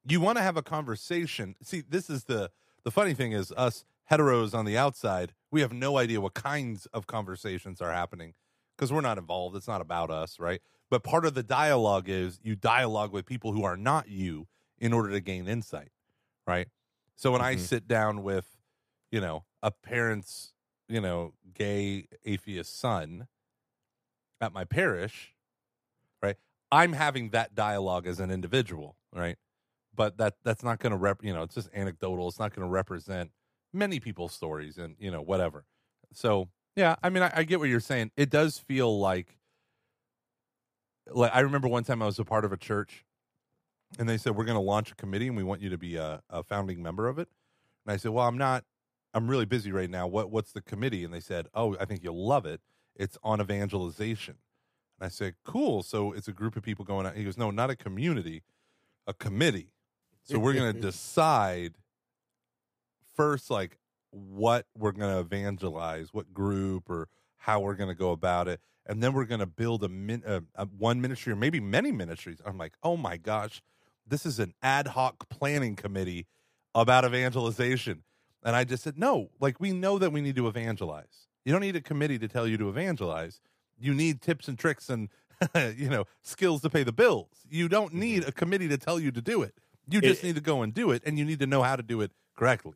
You 0.07 0.21
want 0.21 0.37
to 0.37 0.41
have 0.43 0.57
a 0.57 0.63
conversation. 0.63 1.55
See, 1.61 1.81
this 1.87 2.09
is 2.09 2.23
the 2.25 2.51
the 2.83 2.91
funny 2.91 3.13
thing 3.13 3.31
is 3.33 3.51
us 3.57 3.85
heteros 4.09 4.55
on 4.57 4.65
the 4.65 4.77
outside, 4.77 5.33
we 5.51 5.61
have 5.61 5.71
no 5.73 5.97
idea 5.97 6.19
what 6.21 6.33
kinds 6.33 6.87
of 6.87 7.05
conversations 7.05 7.79
are 7.81 7.91
happening 7.93 8.33
because 8.75 8.91
we're 8.91 9.01
not 9.01 9.17
involved. 9.19 9.55
It's 9.55 9.67
not 9.67 9.81
about 9.81 10.09
us, 10.09 10.39
right? 10.39 10.61
But 10.89 11.03
part 11.03 11.25
of 11.25 11.35
the 11.35 11.43
dialogue 11.43 12.09
is 12.09 12.39
you 12.41 12.55
dialogue 12.55 13.11
with 13.11 13.25
people 13.27 13.51
who 13.51 13.63
are 13.63 13.77
not 13.77 14.07
you 14.09 14.47
in 14.79 14.93
order 14.93 15.09
to 15.11 15.19
gain 15.21 15.47
insight, 15.47 15.91
right? 16.47 16.69
So 17.15 17.31
when 17.31 17.41
I 17.41 17.55
Mhm. 17.55 17.57
sit 17.57 17.87
down 17.87 18.23
with, 18.23 18.57
you 19.11 19.21
know, 19.21 19.45
a 19.63 19.71
parent's, 19.71 20.53
you 20.87 21.01
know, 21.01 21.33
gay 21.53 22.07
atheist 22.25 22.77
son 22.77 23.27
at 24.41 24.53
my 24.53 24.63
parish, 24.63 25.35
right? 26.23 26.37
I'm 26.71 26.93
having 26.93 27.31
that 27.31 27.55
dialogue 27.55 28.07
as 28.07 28.19
an 28.19 28.31
individual, 28.31 28.97
right? 29.13 29.37
But 29.95 30.17
that 30.17 30.37
that's 30.43 30.63
not 30.63 30.79
going 30.79 30.91
to 30.91 30.97
rep, 30.97 31.23
you 31.23 31.33
know, 31.33 31.43
it's 31.43 31.55
just 31.55 31.69
anecdotal. 31.73 32.27
It's 32.27 32.39
not 32.39 32.53
going 32.55 32.67
to 32.67 32.71
represent 32.71 33.31
many 33.73 33.99
people's 33.99 34.33
stories 34.33 34.77
and, 34.77 34.95
you 34.99 35.11
know, 35.11 35.21
whatever. 35.21 35.65
So, 36.13 36.49
yeah, 36.75 36.95
I 37.03 37.09
mean, 37.09 37.23
I, 37.23 37.31
I 37.35 37.43
get 37.43 37.59
what 37.59 37.69
you're 37.69 37.79
saying. 37.81 38.11
It 38.17 38.29
does 38.29 38.59
feel 38.59 38.99
like 38.99 39.39
like 41.07 41.31
I 41.33 41.41
remember 41.41 41.67
one 41.67 41.83
time 41.83 42.01
I 42.01 42.05
was 42.05 42.19
a 42.19 42.25
part 42.25 42.45
of 42.45 42.51
a 42.51 42.57
church 42.57 43.05
and 43.97 44.07
they 44.07 44.17
said 44.17 44.35
we're 44.35 44.45
going 44.45 44.55
to 44.55 44.61
launch 44.61 44.91
a 44.91 44.95
committee 44.95 45.27
and 45.27 45.35
we 45.35 45.43
want 45.43 45.61
you 45.61 45.69
to 45.69 45.77
be 45.77 45.95
a, 45.95 46.21
a 46.29 46.43
founding 46.43 46.83
member 46.83 47.07
of 47.07 47.17
it. 47.17 47.29
And 47.85 47.93
I 47.93 47.97
said, 47.97 48.11
"Well, 48.11 48.27
I'm 48.27 48.37
not 48.37 48.65
I'm 49.13 49.27
really 49.27 49.45
busy 49.45 49.71
right 49.71 49.89
now. 49.89 50.05
What 50.07 50.29
what's 50.29 50.51
the 50.51 50.61
committee?" 50.61 51.03
And 51.03 51.13
they 51.13 51.19
said, 51.19 51.47
"Oh, 51.53 51.75
I 51.79 51.85
think 51.85 52.03
you'll 52.03 52.27
love 52.27 52.45
it. 52.45 52.61
It's 52.95 53.17
on 53.23 53.41
evangelization." 53.41 54.35
And 54.99 55.05
I 55.05 55.09
said, 55.09 55.35
"Cool. 55.43 55.81
So 55.83 56.11
it's 56.11 56.27
a 56.27 56.33
group 56.33 56.55
of 56.55 56.63
people 56.63 56.85
going 56.85 57.05
out." 57.05 57.15
He 57.15 57.23
goes, 57.23 57.37
"No, 57.37 57.49
not 57.51 57.69
a 57.69 57.75
community, 57.75 58.43
a 59.07 59.13
committee. 59.13 59.71
So 60.23 60.37
we're 60.37 60.53
going 60.53 60.73
to 60.75 60.79
decide 60.79 61.75
first 63.15 63.49
like 63.49 63.77
what 64.11 64.65
we're 64.77 64.91
going 64.91 65.13
to 65.13 65.19
evangelize, 65.19 66.13
what 66.13 66.33
group 66.33 66.89
or 66.89 67.07
how 67.37 67.59
we're 67.59 67.75
going 67.75 67.89
to 67.89 67.95
go 67.95 68.11
about 68.11 68.47
it, 68.47 68.59
and 68.85 69.01
then 69.01 69.13
we're 69.13 69.25
going 69.25 69.39
to 69.39 69.45
build 69.45 69.83
a, 69.83 69.89
min, 69.89 70.23
a, 70.25 70.43
a 70.55 70.65
one 70.65 71.01
ministry 71.01 71.33
or 71.33 71.37
maybe 71.37 71.59
many 71.59 71.91
ministries." 71.91 72.39
I'm 72.45 72.57
like, 72.57 72.73
"Oh 72.83 72.97
my 72.97 73.17
gosh, 73.17 73.63
this 74.09 74.25
is 74.25 74.39
an 74.39 74.53
ad 74.61 74.87
hoc 74.87 75.29
planning 75.29 75.75
committee 75.75 76.27
about 76.75 77.05
evangelization." 77.05 78.03
And 78.43 78.55
I 78.55 78.63
just 78.63 78.83
said, 78.83 78.97
"No, 78.97 79.29
like 79.39 79.59
we 79.59 79.71
know 79.71 79.97
that 79.99 80.11
we 80.11 80.21
need 80.21 80.35
to 80.35 80.47
evangelize. 80.47 81.27
You 81.45 81.51
don't 81.51 81.61
need 81.61 81.75
a 81.75 81.81
committee 81.81 82.19
to 82.19 82.27
tell 82.27 82.47
you 82.47 82.57
to 82.57 82.69
evangelize. 82.69 83.41
You 83.77 83.93
need 83.93 84.21
tips 84.21 84.47
and 84.47 84.57
tricks 84.57 84.89
and 84.89 85.09
you 85.55 85.89
know 85.89 86.05
skills 86.21 86.61
to 86.61 86.69
pay 86.69 86.83
the 86.83 86.91
bills. 86.91 87.45
You 87.49 87.69
don't 87.69 87.89
mm-hmm. 87.89 87.99
need 87.99 88.23
a 88.25 88.31
committee 88.31 88.67
to 88.67 88.77
tell 88.77 88.99
you 88.99 89.11
to 89.11 89.21
do 89.21 89.41
it. 89.41 89.55
You 89.89 90.01
just 90.01 90.23
It- 90.23 90.27
need 90.27 90.35
to 90.35 90.41
go 90.41 90.61
and 90.61 90.73
do 90.73 90.91
it, 90.91 91.03
and 91.05 91.17
you 91.17 91.25
need 91.25 91.39
to 91.39 91.47
know 91.47 91.63
how 91.63 91.75
to 91.75 91.83
do 91.83 92.01
it 92.01 92.11
correctly." 92.35 92.75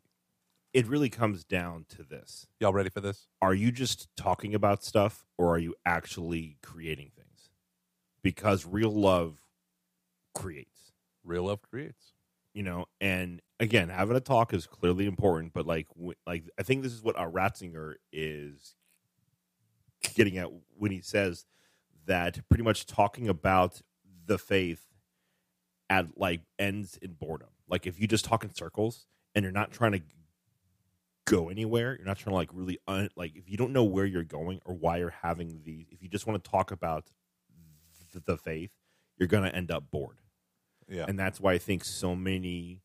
It 0.73 0.87
really 0.87 1.09
comes 1.09 1.43
down 1.43 1.85
to 1.89 2.03
this. 2.03 2.47
Y'all 2.59 2.73
ready 2.73 2.89
for 2.89 2.99
this? 2.99 3.27
Are 3.43 3.53
you 3.53 3.71
just 3.71 4.07
talking 4.17 4.55
about 4.55 4.83
stuff 4.83 5.23
or 5.37 5.53
are 5.53 5.59
you 5.59 5.75
actually 5.85 6.57
creating 6.63 7.11
things? 7.15 7.51
Because 8.23 8.65
real 8.65 8.89
love 8.91 9.37
creates. 10.33 10.72
Real 11.23 11.43
love 11.45 11.61
creates. 11.61 12.13
you 12.53 12.63
know 12.63 12.85
and 13.01 13.41
again 13.59 13.89
having 13.89 14.15
a 14.15 14.19
talk 14.19 14.53
is 14.53 14.67
clearly 14.67 15.05
important 15.05 15.53
but 15.53 15.65
like 15.65 15.87
w- 15.95 16.13
like 16.27 16.43
i 16.59 16.63
think 16.63 16.83
this 16.83 16.93
is 16.93 17.01
what 17.01 17.17
uh, 17.17 17.27
ratzinger 17.27 17.95
is 18.11 18.75
getting 20.15 20.37
at 20.37 20.49
when 20.77 20.91
he 20.91 21.01
says 21.01 21.45
that 22.05 22.37
pretty 22.49 22.63
much 22.63 22.85
talking 22.85 23.27
about 23.29 23.81
the 24.25 24.37
faith 24.37 24.85
at 25.89 26.07
like 26.17 26.41
ends 26.59 26.97
in 27.01 27.13
boredom 27.13 27.49
like 27.69 27.87
if 27.87 27.99
you 27.99 28.07
just 28.07 28.25
talk 28.25 28.43
in 28.43 28.53
circles 28.53 29.07
and 29.33 29.43
you're 29.43 29.51
not 29.51 29.71
trying 29.71 29.93
to 29.93 30.01
go 31.25 31.49
anywhere 31.49 31.95
you're 31.97 32.05
not 32.05 32.17
trying 32.17 32.31
to 32.33 32.35
like 32.37 32.49
really 32.53 32.77
un- 32.87 33.09
like 33.15 33.35
if 33.35 33.49
you 33.49 33.55
don't 33.57 33.71
know 33.71 33.83
where 33.83 34.05
you're 34.05 34.23
going 34.23 34.59
or 34.65 34.73
why 34.75 34.97
you're 34.97 35.15
having 35.21 35.61
these 35.63 35.87
if 35.91 36.01
you 36.03 36.09
just 36.09 36.27
want 36.27 36.43
to 36.43 36.49
talk 36.51 36.71
about 36.71 37.09
th- 38.11 38.23
the 38.25 38.37
faith 38.37 38.73
you're 39.17 39.27
going 39.27 39.43
to 39.43 39.55
end 39.55 39.71
up 39.71 39.85
bored 39.89 40.17
Yeah. 40.89 41.05
and 41.07 41.17
that's 41.17 41.39
why 41.39 41.53
I 41.53 41.57
think 41.57 41.83
so 41.83 42.15
many, 42.15 42.81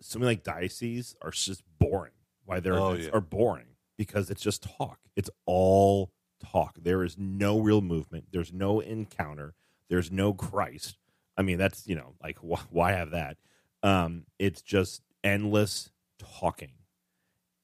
so 0.00 0.18
many 0.18 0.30
like 0.32 0.44
dioceses 0.44 1.16
are 1.22 1.30
just 1.30 1.62
boring. 1.78 2.12
Why 2.44 2.60
their 2.60 2.74
Oh, 2.74 2.90
events 2.90 3.06
yeah. 3.06 3.12
are 3.12 3.20
boring 3.20 3.66
because 3.96 4.30
it's 4.30 4.42
just 4.42 4.62
talk. 4.62 4.98
It's 5.16 5.30
all 5.46 6.12
talk. 6.44 6.76
There 6.80 7.02
is 7.04 7.16
no 7.16 7.58
real 7.58 7.80
movement. 7.80 8.26
There's 8.32 8.52
no 8.52 8.80
encounter. 8.80 9.54
There's 9.88 10.10
no 10.10 10.34
Christ. 10.34 10.98
I 11.36 11.42
mean, 11.42 11.56
that's 11.58 11.86
you 11.86 11.94
know, 11.96 12.14
like 12.22 12.38
wh- 12.38 12.64
why 12.70 12.92
have 12.92 13.10
that? 13.12 13.38
Um, 13.82 14.24
it's 14.38 14.62
just 14.62 15.02
endless 15.22 15.90
talking, 16.18 16.72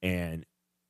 and 0.02 0.44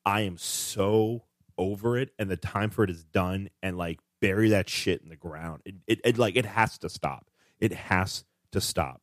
I 0.07 0.23
am 0.23 0.39
so 0.39 1.25
over 1.59 1.99
it. 1.99 2.11
And 2.19 2.31
the 2.31 2.37
time 2.37 2.71
for 2.71 2.85
it 2.85 2.91
is 2.91 3.05
done. 3.05 3.49
And 3.63 3.77
like 3.77 4.01
bury 4.21 4.51
that 4.51 4.69
shit 4.69 5.03
in 5.03 5.09
the 5.09 5.17
ground. 5.17 5.63
It, 5.65 5.75
it, 5.87 6.01
it 6.05 6.19
like 6.19 6.37
it 6.37 6.47
has 6.47 6.79
to 6.79 6.89
stop. 6.89 7.30
It 7.61 7.73
has 7.73 8.25
to 8.53 8.61
stop, 8.61 9.03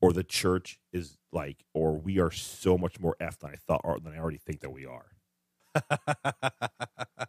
or 0.00 0.12
the 0.12 0.24
church 0.24 0.78
is 0.92 1.18
like, 1.32 1.64
or 1.72 1.96
we 1.96 2.18
are 2.20 2.30
so 2.30 2.76
much 2.78 3.00
more 3.00 3.16
f 3.20 3.38
than 3.38 3.50
I 3.50 3.56
thought, 3.56 3.80
or 3.84 3.98
than 3.98 4.12
I 4.12 4.18
already 4.18 4.38
think 4.38 4.60
that 4.60 4.70
we 4.70 4.86
are. 4.86 5.06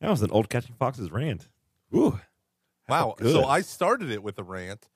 That 0.00 0.10
was 0.10 0.22
an 0.22 0.30
old 0.30 0.48
catching 0.48 0.74
foxes 0.76 1.12
rant. 1.12 1.48
Ooh, 1.94 2.18
wow. 2.88 3.14
good. 3.18 3.32
So 3.32 3.44
I 3.44 3.60
started 3.60 4.10
it 4.10 4.22
with 4.22 4.38
a 4.38 4.42
rant. 4.42 4.88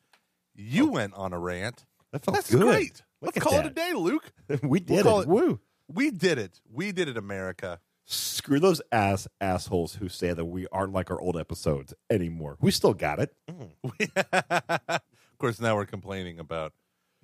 You 0.54 0.88
oh. 0.88 0.92
went 0.92 1.14
on 1.14 1.32
a 1.32 1.38
rant. 1.38 1.84
that 2.12 2.24
felt 2.24 2.36
That's 2.36 2.50
good. 2.50 2.62
great. 2.62 3.02
Look 3.20 3.36
Let's 3.36 3.44
call 3.44 3.54
that. 3.54 3.66
it 3.66 3.72
a 3.72 3.74
day, 3.74 3.92
Luke. 3.94 4.32
we 4.62 4.80
did 4.80 5.04
call 5.04 5.20
it. 5.20 5.24
it- 5.24 5.28
Woo! 5.28 5.60
We 5.88 6.10
did 6.10 6.38
it. 6.38 6.60
We 6.72 6.92
did 6.92 7.08
it, 7.08 7.18
America. 7.18 7.78
Screw 8.06 8.60
those 8.60 8.82
ass 8.92 9.26
assholes 9.40 9.94
who 9.94 10.08
say 10.08 10.32
that 10.32 10.44
we 10.44 10.66
aren't 10.70 10.92
like 10.92 11.10
our 11.10 11.20
old 11.20 11.38
episodes 11.38 11.94
anymore. 12.10 12.56
We 12.60 12.70
still 12.70 12.92
got 12.92 13.18
it. 13.18 13.34
of 14.16 15.00
course, 15.38 15.58
now 15.58 15.74
we're 15.74 15.86
complaining 15.86 16.38
about 16.38 16.74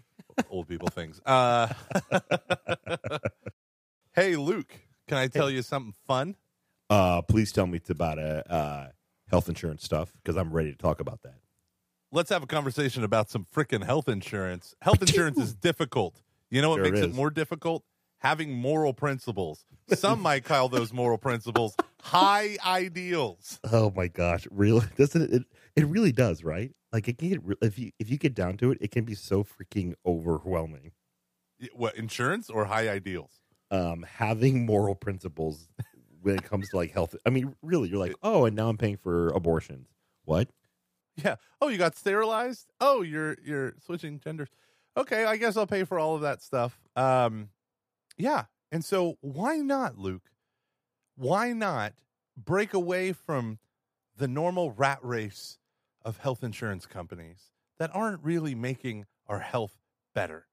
old 0.51 0.69
people 0.69 0.89
things. 0.89 1.21
Uh, 1.27 1.69
hey, 4.15 4.37
Luke, 4.37 4.73
can 5.07 5.19
I 5.19 5.27
tell 5.27 5.51
you 5.51 5.61
something 5.61 5.95
fun? 6.07 6.37
Uh, 6.89 7.21
please 7.23 7.53
tell 7.53 7.67
me 7.67 7.79
t- 7.79 7.93
about 7.93 8.19
uh, 8.19 8.43
uh, 8.49 8.89
health 9.29 9.49
insurance 9.49 9.85
stuff 9.85 10.13
because 10.23 10.37
I'm 10.37 10.51
ready 10.51 10.71
to 10.71 10.79
talk 10.79 11.01
about 11.01 11.21
that. 11.23 11.35
Let's 12.11 12.31
have 12.31 12.43
a 12.43 12.47
conversation 12.47 13.05
about 13.05 13.31
some 13.31 13.47
freaking 13.55 13.85
health 13.85 14.09
insurance. 14.09 14.75
Health 14.81 15.03
insurance 15.03 15.39
is 15.39 15.55
difficult. 15.55 16.23
You 16.51 16.63
know 16.63 16.71
what 16.71 16.77
Sure 16.77 16.85
makes 16.85 17.01
it 17.01 17.15
more 17.15 17.31
difficult? 17.31 17.85
Having 18.21 18.55
moral 18.55 18.93
principles. 18.93 19.65
Some 19.89 20.21
might 20.21 20.45
call 20.45 20.69
those 20.69 20.93
moral 20.93 21.19
principles 21.19 21.75
high 22.03 22.57
ideals. 22.65 23.61
Oh 23.71 23.93
my 23.95 24.09
gosh, 24.09 24.47
really? 24.51 24.87
Doesn't 24.97 25.23
it? 25.23 25.33
It, 25.33 25.43
it 25.77 25.87
really 25.87 26.13
does, 26.13 26.43
right? 26.45 26.73
Like 26.93 27.09
it 27.09 27.19
can 27.19 27.29
get 27.29 27.41
if 27.63 27.79
you 27.79 27.93
if 27.99 28.11
you 28.11 28.19
get 28.19 28.35
down 28.35 28.57
to 28.59 28.71
it, 28.73 28.79
it 28.81 28.91
can 28.91 29.05
be 29.05 29.15
so 29.15 29.45
freaking 29.45 29.95
overwhelming. 30.05 30.93
What, 31.75 31.97
insurance 31.97 32.49
or 32.49 32.65
high 32.65 32.89
ideals? 32.89 33.33
Um, 33.71 34.05
having 34.09 34.65
moral 34.65 34.95
principles 34.95 35.69
when 36.23 36.37
it 36.37 36.43
comes 36.43 36.71
to 36.71 36.77
like 36.77 36.93
health. 36.93 37.15
I 37.27 37.31
mean, 37.31 37.55
really, 37.63 37.89
you're 37.89 37.99
like, 37.99 38.15
oh, 38.23 38.47
and 38.47 38.57
now 38.57 38.69
I'm 38.69 38.79
paying 38.79 38.97
for 38.97 39.29
abortions. 39.31 39.89
What? 40.25 40.49
Yeah. 41.17 41.37
Oh, 41.61 41.69
you 41.69 41.77
got 41.79 41.97
sterilized? 41.97 42.67
Oh, 42.81 43.03
you're 43.03 43.37
you're 43.45 43.75
switching 43.85 44.19
genders. 44.21 44.49
Okay, 44.97 45.25
I 45.25 45.37
guess 45.37 45.57
I'll 45.57 45.67
pay 45.67 45.85
for 45.85 45.99
all 45.99 46.15
of 46.17 46.23
that 46.23 46.43
stuff. 46.43 46.81
Um 46.97 47.51
yeah. 48.21 48.45
And 48.73 48.85
so 48.85 49.17
why 49.21 49.57
not, 49.57 49.99
Luke? 49.99 50.31
Why 51.17 51.53
not 51.53 51.95
break 52.37 52.73
away 52.73 53.13
from 53.13 53.59
the 54.17 54.29
normal 54.29 54.71
rat 54.73 54.99
race 55.03 55.59
of 56.05 56.19
health 56.19 56.43
insurance 56.43 56.87
companies 56.87 57.51
that 57.79 57.91
aren't 57.95 58.23
really 58.23 58.55
making 58.55 59.07
our 59.27 59.41
health 59.41 59.79
better 60.15 60.47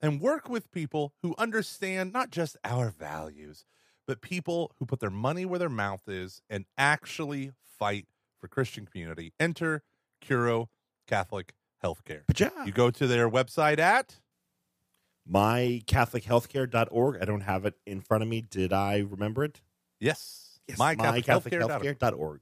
and 0.00 0.20
work 0.20 0.48
with 0.48 0.70
people 0.72 1.12
who 1.22 1.34
understand 1.38 2.12
not 2.12 2.30
just 2.30 2.56
our 2.64 2.90
values, 2.90 3.64
but 4.06 4.20
people 4.20 4.72
who 4.78 4.86
put 4.86 5.00
their 5.00 5.10
money 5.10 5.44
where 5.44 5.58
their 5.58 5.68
mouth 5.68 6.08
is 6.08 6.42
and 6.48 6.64
actually 6.78 7.52
fight 7.78 8.06
for 8.40 8.48
Christian 8.48 8.86
community. 8.86 9.32
Enter 9.38 9.82
Curo 10.24 10.66
Catholic 11.06 11.54
Healthcare. 11.84 12.22
Yeah, 12.36 12.64
You 12.64 12.72
go 12.72 12.90
to 12.90 13.06
their 13.06 13.28
website 13.28 13.78
at 13.78 14.20
mycatholichealthcare.org. 15.28 17.18
I 17.20 17.24
don't 17.24 17.42
have 17.42 17.64
it 17.64 17.74
in 17.86 18.00
front 18.00 18.22
of 18.22 18.28
me. 18.28 18.40
Did 18.40 18.72
I 18.72 18.98
remember 18.98 19.44
it? 19.44 19.60
yes, 19.98 20.60
mycatholichealthcare.org. 20.70 21.98
mycatholichealthcare.org. 21.98 22.40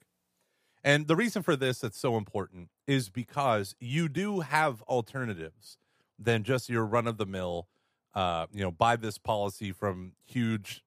And 0.85 1.07
the 1.07 1.17
reason 1.17 1.43
for 1.43 1.57
this 1.57 1.81
that's 1.81 1.99
so 1.99 2.17
important 2.17 2.71
is 2.87 3.09
because 3.09 3.75
you 3.81 4.09
do 4.09 4.41
have 4.41 4.83
alternatives 4.83 5.77
than 6.19 6.45
just 6.45 6.69
your 6.69 6.85
run 6.85 7.07
of 7.07 7.19
the 7.19 7.27
mill, 7.27 7.69
uh, 8.15 8.47
you 8.53 8.63
know, 8.63 8.71
buy 8.71 8.97
this 8.97 9.19
policy 9.19 9.73
from 9.73 10.13
huge, 10.25 10.83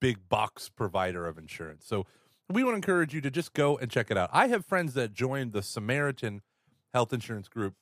big 0.00 0.28
box 0.28 0.68
provider 0.68 1.26
of 1.26 1.38
insurance. 1.38 1.84
So 1.86 2.06
we 2.48 2.64
want 2.64 2.74
to 2.74 2.76
encourage 2.76 3.14
you 3.14 3.20
to 3.20 3.30
just 3.30 3.52
go 3.52 3.76
and 3.78 3.90
check 3.90 4.10
it 4.10 4.16
out. 4.16 4.30
I 4.32 4.48
have 4.48 4.64
friends 4.64 4.94
that 4.94 5.12
joined 5.12 5.52
the 5.52 5.62
Samaritan 5.62 6.42
Health 6.92 7.12
Insurance 7.12 7.48
Group 7.48 7.74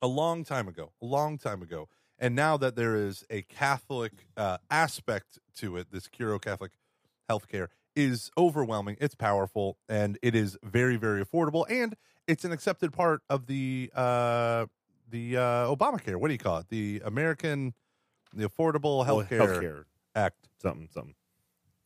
a 0.00 0.06
long 0.06 0.44
time 0.44 0.68
ago, 0.68 0.92
a 1.00 1.04
long 1.04 1.38
time 1.38 1.62
ago. 1.62 1.88
And 2.18 2.34
now 2.34 2.56
that 2.56 2.76
there 2.76 2.96
is 2.96 3.24
a 3.28 3.42
Catholic 3.42 4.12
uh, 4.36 4.58
aspect 4.70 5.38
to 5.56 5.76
it, 5.76 5.88
this 5.90 6.08
Curo 6.08 6.40
Catholic 6.40 6.72
healthcare 7.28 7.68
is 7.96 8.30
overwhelming. 8.36 8.96
It's 9.00 9.14
powerful 9.14 9.78
and 9.88 10.18
it 10.22 10.34
is 10.34 10.56
very, 10.62 10.96
very 10.96 11.24
affordable. 11.24 11.64
And 11.68 11.96
it's 12.26 12.44
an 12.44 12.52
accepted 12.52 12.92
part 12.92 13.22
of 13.28 13.46
the 13.46 13.90
uh, 13.94 14.66
the 15.10 15.36
uh, 15.36 15.74
Obamacare. 15.74 16.16
What 16.16 16.28
do 16.28 16.34
you 16.34 16.38
call 16.38 16.58
it? 16.58 16.68
The 16.70 17.02
American, 17.04 17.74
the 18.34 18.48
Affordable 18.48 19.06
Well, 19.06 19.22
Healthcare 19.22 19.38
healthcare, 19.38 19.84
Act, 20.14 20.48
something, 20.60 20.88
something. 20.92 21.14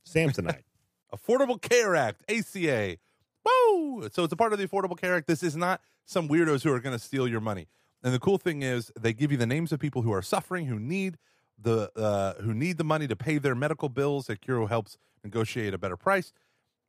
Samsonite. 0.06 0.62
Affordable 1.14 1.60
Care 1.60 1.96
Act, 1.96 2.22
ACA. 2.30 2.96
Woo! 3.44 4.08
So 4.12 4.24
it's 4.24 4.32
a 4.32 4.36
part 4.36 4.52
of 4.52 4.58
the 4.58 4.68
Affordable 4.68 4.98
Care 4.98 5.16
Act. 5.16 5.26
This 5.26 5.42
is 5.42 5.56
not 5.56 5.80
some 6.04 6.28
weirdos 6.28 6.62
who 6.62 6.72
are 6.72 6.80
going 6.80 6.96
to 6.96 7.02
steal 7.02 7.26
your 7.26 7.40
money. 7.40 7.66
And 8.02 8.14
the 8.14 8.18
cool 8.18 8.38
thing 8.38 8.62
is, 8.62 8.90
they 8.98 9.12
give 9.12 9.30
you 9.32 9.38
the 9.38 9.46
names 9.46 9.72
of 9.72 9.80
people 9.80 10.02
who 10.02 10.12
are 10.12 10.22
suffering, 10.22 10.66
who 10.66 10.78
need 10.78 11.18
the 11.60 11.90
uh, 11.96 12.34
who 12.42 12.54
need 12.54 12.78
the 12.78 12.84
money 12.84 13.08
to 13.08 13.16
pay 13.16 13.38
their 13.38 13.54
medical 13.54 13.88
bills. 13.88 14.28
That 14.28 14.40
Curo 14.40 14.68
helps 14.68 14.96
negotiate 15.24 15.74
a 15.74 15.78
better 15.78 15.96
price, 15.96 16.32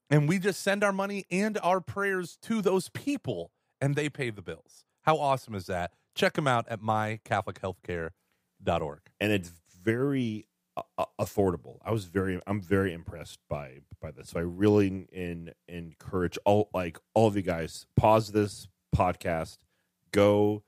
and 0.10 0.30
we 0.30 0.40
just 0.40 0.62
send 0.62 0.84
our 0.84 0.94
money 0.94 1.26
and 1.32 1.58
our 1.64 1.82
prayers 1.82 2.38
to 2.44 2.62
those 2.62 2.90
people, 2.90 3.52
and 3.82 3.96
they 3.96 4.10
pay 4.10 4.30
the 4.30 4.44
bills. 4.44 4.86
How 5.04 5.18
awesome 5.18 5.56
is 5.56 5.66
that? 5.66 5.94
Check 6.14 6.34
them 6.34 6.48
out 6.48 6.68
at 6.68 6.82
mycatholichealthcare.org. 6.82 9.00
and 9.20 9.32
it's 9.32 9.52
very 9.84 10.46
uh, 10.78 10.84
uh, 10.98 11.06
affordable. 11.20 11.78
I 11.84 11.92
was 11.92 12.06
very, 12.06 12.40
I'm 12.46 12.62
very 12.62 12.94
impressed 12.94 13.40
by 13.50 13.80
by 14.02 14.12
this. 14.12 14.30
So 14.30 14.40
I 14.40 14.44
really 14.44 15.08
in, 15.12 15.52
encourage 15.68 16.38
all 16.46 16.70
like 16.74 17.00
all 17.14 17.28
of 17.28 17.36
you 17.36 17.42
guys 17.42 17.86
pause 17.96 18.32
this 18.32 18.68
podcast, 18.96 19.58
go 20.12 20.64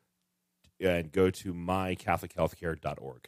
and 0.82 1.12
go 1.12 1.30
to 1.30 1.54
mycatholichealthcare.org. 1.54 3.28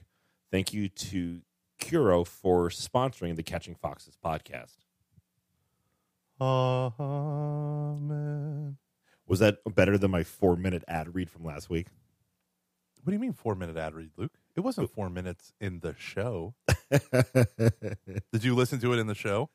Thank 0.51 0.73
you 0.73 0.89
to 0.89 1.41
Curo 1.79 2.25
for 2.25 2.69
sponsoring 2.69 3.35
the 3.35 3.43
Catching 3.43 3.75
Foxes 3.75 4.17
podcast. 4.23 4.75
Amen. 7.53 8.77
Was 9.27 9.39
that 9.39 9.57
better 9.73 9.97
than 9.97 10.11
my 10.11 10.23
four 10.23 10.55
minute 10.55 10.83
ad 10.87 11.15
read 11.15 11.29
from 11.29 11.43
last 11.45 11.69
week? 11.69 11.87
What 13.03 13.11
do 13.11 13.15
you 13.15 13.19
mean 13.19 13.33
four 13.33 13.55
minute 13.55 13.77
ad 13.77 13.93
read, 13.93 14.11
Luke? 14.17 14.31
It 14.55 14.61
wasn't 14.61 14.89
four 14.91 15.09
minutes 15.09 15.51
in 15.59 15.79
the 15.79 15.95
show. 15.97 16.53
Did 18.31 18.43
you 18.43 18.55
listen 18.55 18.79
to 18.79 18.93
it 18.93 18.99
in 18.99 19.07
the 19.07 19.15
show? 19.15 19.49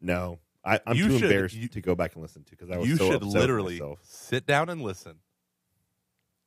no, 0.00 0.38
I, 0.64 0.80
I'm 0.86 0.96
You 0.96 1.06
too 1.08 1.12
should- 1.18 1.22
embarrassed 1.30 1.54
you- 1.54 1.68
to 1.68 1.80
go 1.80 1.94
back 1.94 2.14
and 2.14 2.22
listen 2.22 2.42
to 2.44 2.50
because 2.50 2.70
I 2.70 2.76
was 2.78 2.88
You 2.88 2.96
so 2.96 3.06
should 3.06 3.22
upset 3.22 3.32
literally 3.40 3.80
sit 4.02 4.46
down 4.46 4.68
and 4.68 4.82
listen 4.82 5.16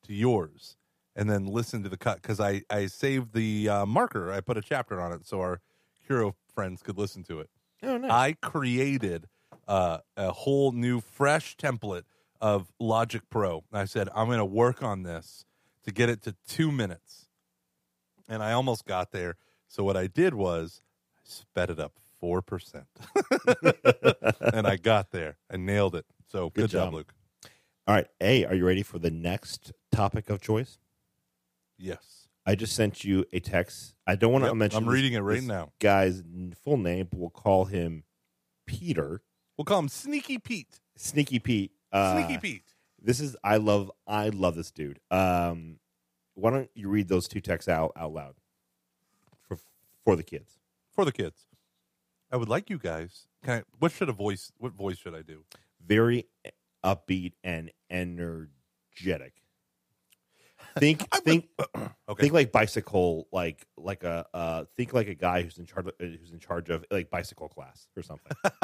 to 0.10 0.14
yours 0.16 0.76
and 1.16 1.30
then 1.30 1.46
listen 1.46 1.84
to 1.84 1.90
the 1.90 1.98
cut 1.98 2.22
because 2.22 2.40
I, 2.40 2.64
I 2.70 2.88
saved 2.88 3.34
the 3.34 3.70
uh, 3.70 3.86
marker. 3.86 4.32
I 4.32 4.42
put 4.42 4.58
a 4.58 4.62
chapter 4.62 5.00
on 5.00 5.14
it 5.14 5.26
so 5.26 5.40
our 5.40 5.62
hero 6.08 6.36
friends 6.54 6.82
could 6.82 6.98
listen 6.98 7.24
to 7.24 7.40
it. 7.40 7.50
Oh, 7.84 7.98
nice. 7.98 8.12
I 8.12 8.34
created 8.42 9.28
uh, 9.68 10.00
a 10.18 10.32
whole 10.32 10.72
new, 10.72 11.00
fresh 11.00 11.56
template 11.56 12.04
of 12.42 12.72
Logic 12.80 13.22
Pro. 13.30 13.64
I 13.72 13.86
said, 13.86 14.10
I'm 14.16 14.28
going 14.28 14.40
to 14.40 14.46
work 14.46 14.84
on 14.84 15.04
this 15.04 15.46
to 15.84 15.92
get 15.92 16.10
it 16.10 16.22
to 16.24 16.36
two 16.48 16.72
minutes. 16.72 17.28
And 18.28 18.44
I 18.44 18.52
almost 18.52 18.86
got 18.86 19.12
there. 19.12 19.36
So 19.68 19.84
what 19.84 19.96
I 19.96 20.08
did 20.08 20.34
was 20.34 20.82
I 21.18 21.22
sped 21.24 21.70
it 21.70 21.80
up 21.80 21.94
4%. 22.22 22.86
and 24.54 24.68
I 24.68 24.76
got 24.76 25.12
there. 25.12 25.38
I 25.50 25.58
nailed 25.58 25.96
it. 25.96 26.06
So 26.28 26.50
good, 26.50 26.64
Good 26.64 26.70
job, 26.72 26.88
job. 26.88 26.94
Luke. 26.94 27.14
All 27.88 27.96
right. 27.96 28.08
A, 28.22 28.46
are 28.46 28.54
you 28.56 28.66
ready 28.66 28.84
for 28.84 29.00
the 29.00 29.12
next 29.12 29.72
topic 29.92 30.30
of 30.30 30.42
choice? 30.42 30.78
Yes. 31.78 32.28
I 32.46 32.56
just 32.56 32.76
sent 32.76 33.04
you 33.04 33.26
a 33.34 33.40
text. 33.40 33.94
I 34.08 34.16
don't 34.16 34.32
want 34.32 34.44
to 34.44 34.50
Yep, 34.50 34.56
mention 34.58 34.78
I'm 34.78 34.86
this- 34.86 34.94
reading 34.94 35.14
it 35.14 35.20
right 35.20 35.44
now. 35.44 35.72
Guy's 35.80 36.24
full 36.64 36.78
name, 36.78 37.08
but 37.12 37.20
we'll 37.20 37.30
call 37.30 37.66
him 37.66 38.04
Peter. 38.66 39.22
We'll 39.58 39.66
call 39.66 39.80
him 39.80 39.90
Sneaky 39.90 40.38
Pete. 40.40 40.80
Sneaky 40.96 41.40
Pete. 41.40 41.72
Uh, 41.92 42.16
Sneaky 42.24 42.38
Pete. 42.40 42.64
This 43.02 43.20
is 43.20 43.36
I 43.44 43.58
love 43.58 43.92
I 44.06 44.30
love 44.30 44.56
this 44.56 44.72
dude. 44.72 45.00
Um, 45.10 45.80
why 46.34 46.52
don't 46.52 46.70
you 46.76 46.90
read 46.90 47.08
those 47.08 47.28
two 47.28 47.40
texts 47.42 47.70
out 47.70 47.92
out 47.96 48.14
loud 48.14 48.36
for 49.48 49.58
for 50.04 50.16
the 50.16 50.24
kids? 50.24 50.60
For 50.92 51.06
the 51.06 51.12
kids. 51.12 51.46
I 52.32 52.38
would 52.38 52.50
like 52.50 52.70
you 52.70 52.78
guys. 52.78 53.26
Can 53.44 53.60
I, 53.60 53.64
what 53.80 53.92
should 53.92 54.10
a 54.10 54.14
voice, 54.14 54.52
what 54.58 54.74
voice 54.74 54.98
should 54.98 55.16
I 55.16 55.22
do? 55.22 55.46
Very 55.86 56.26
upbeat 56.84 57.34
and 57.44 57.72
energetic. 57.90 59.34
Think 60.78 61.10
think 61.24 61.48
Okay. 62.10 62.22
think 62.22 62.34
like 62.34 62.52
bicycle 62.52 63.28
like 63.32 63.66
like 63.76 64.04
a 64.04 64.26
uh 64.34 64.66
think 64.78 64.94
like 64.94 65.08
a 65.08 65.16
guy 65.16 65.42
who's 65.42 65.58
in 65.58 65.66
charge 65.66 65.88
of, 65.88 65.94
who's 66.00 66.32
in 66.32 66.40
charge 66.40 66.70
of 66.70 66.86
like 66.92 67.10
bicycle 67.10 67.50
class 67.50 67.88
or 67.98 68.04
something. 68.04 68.32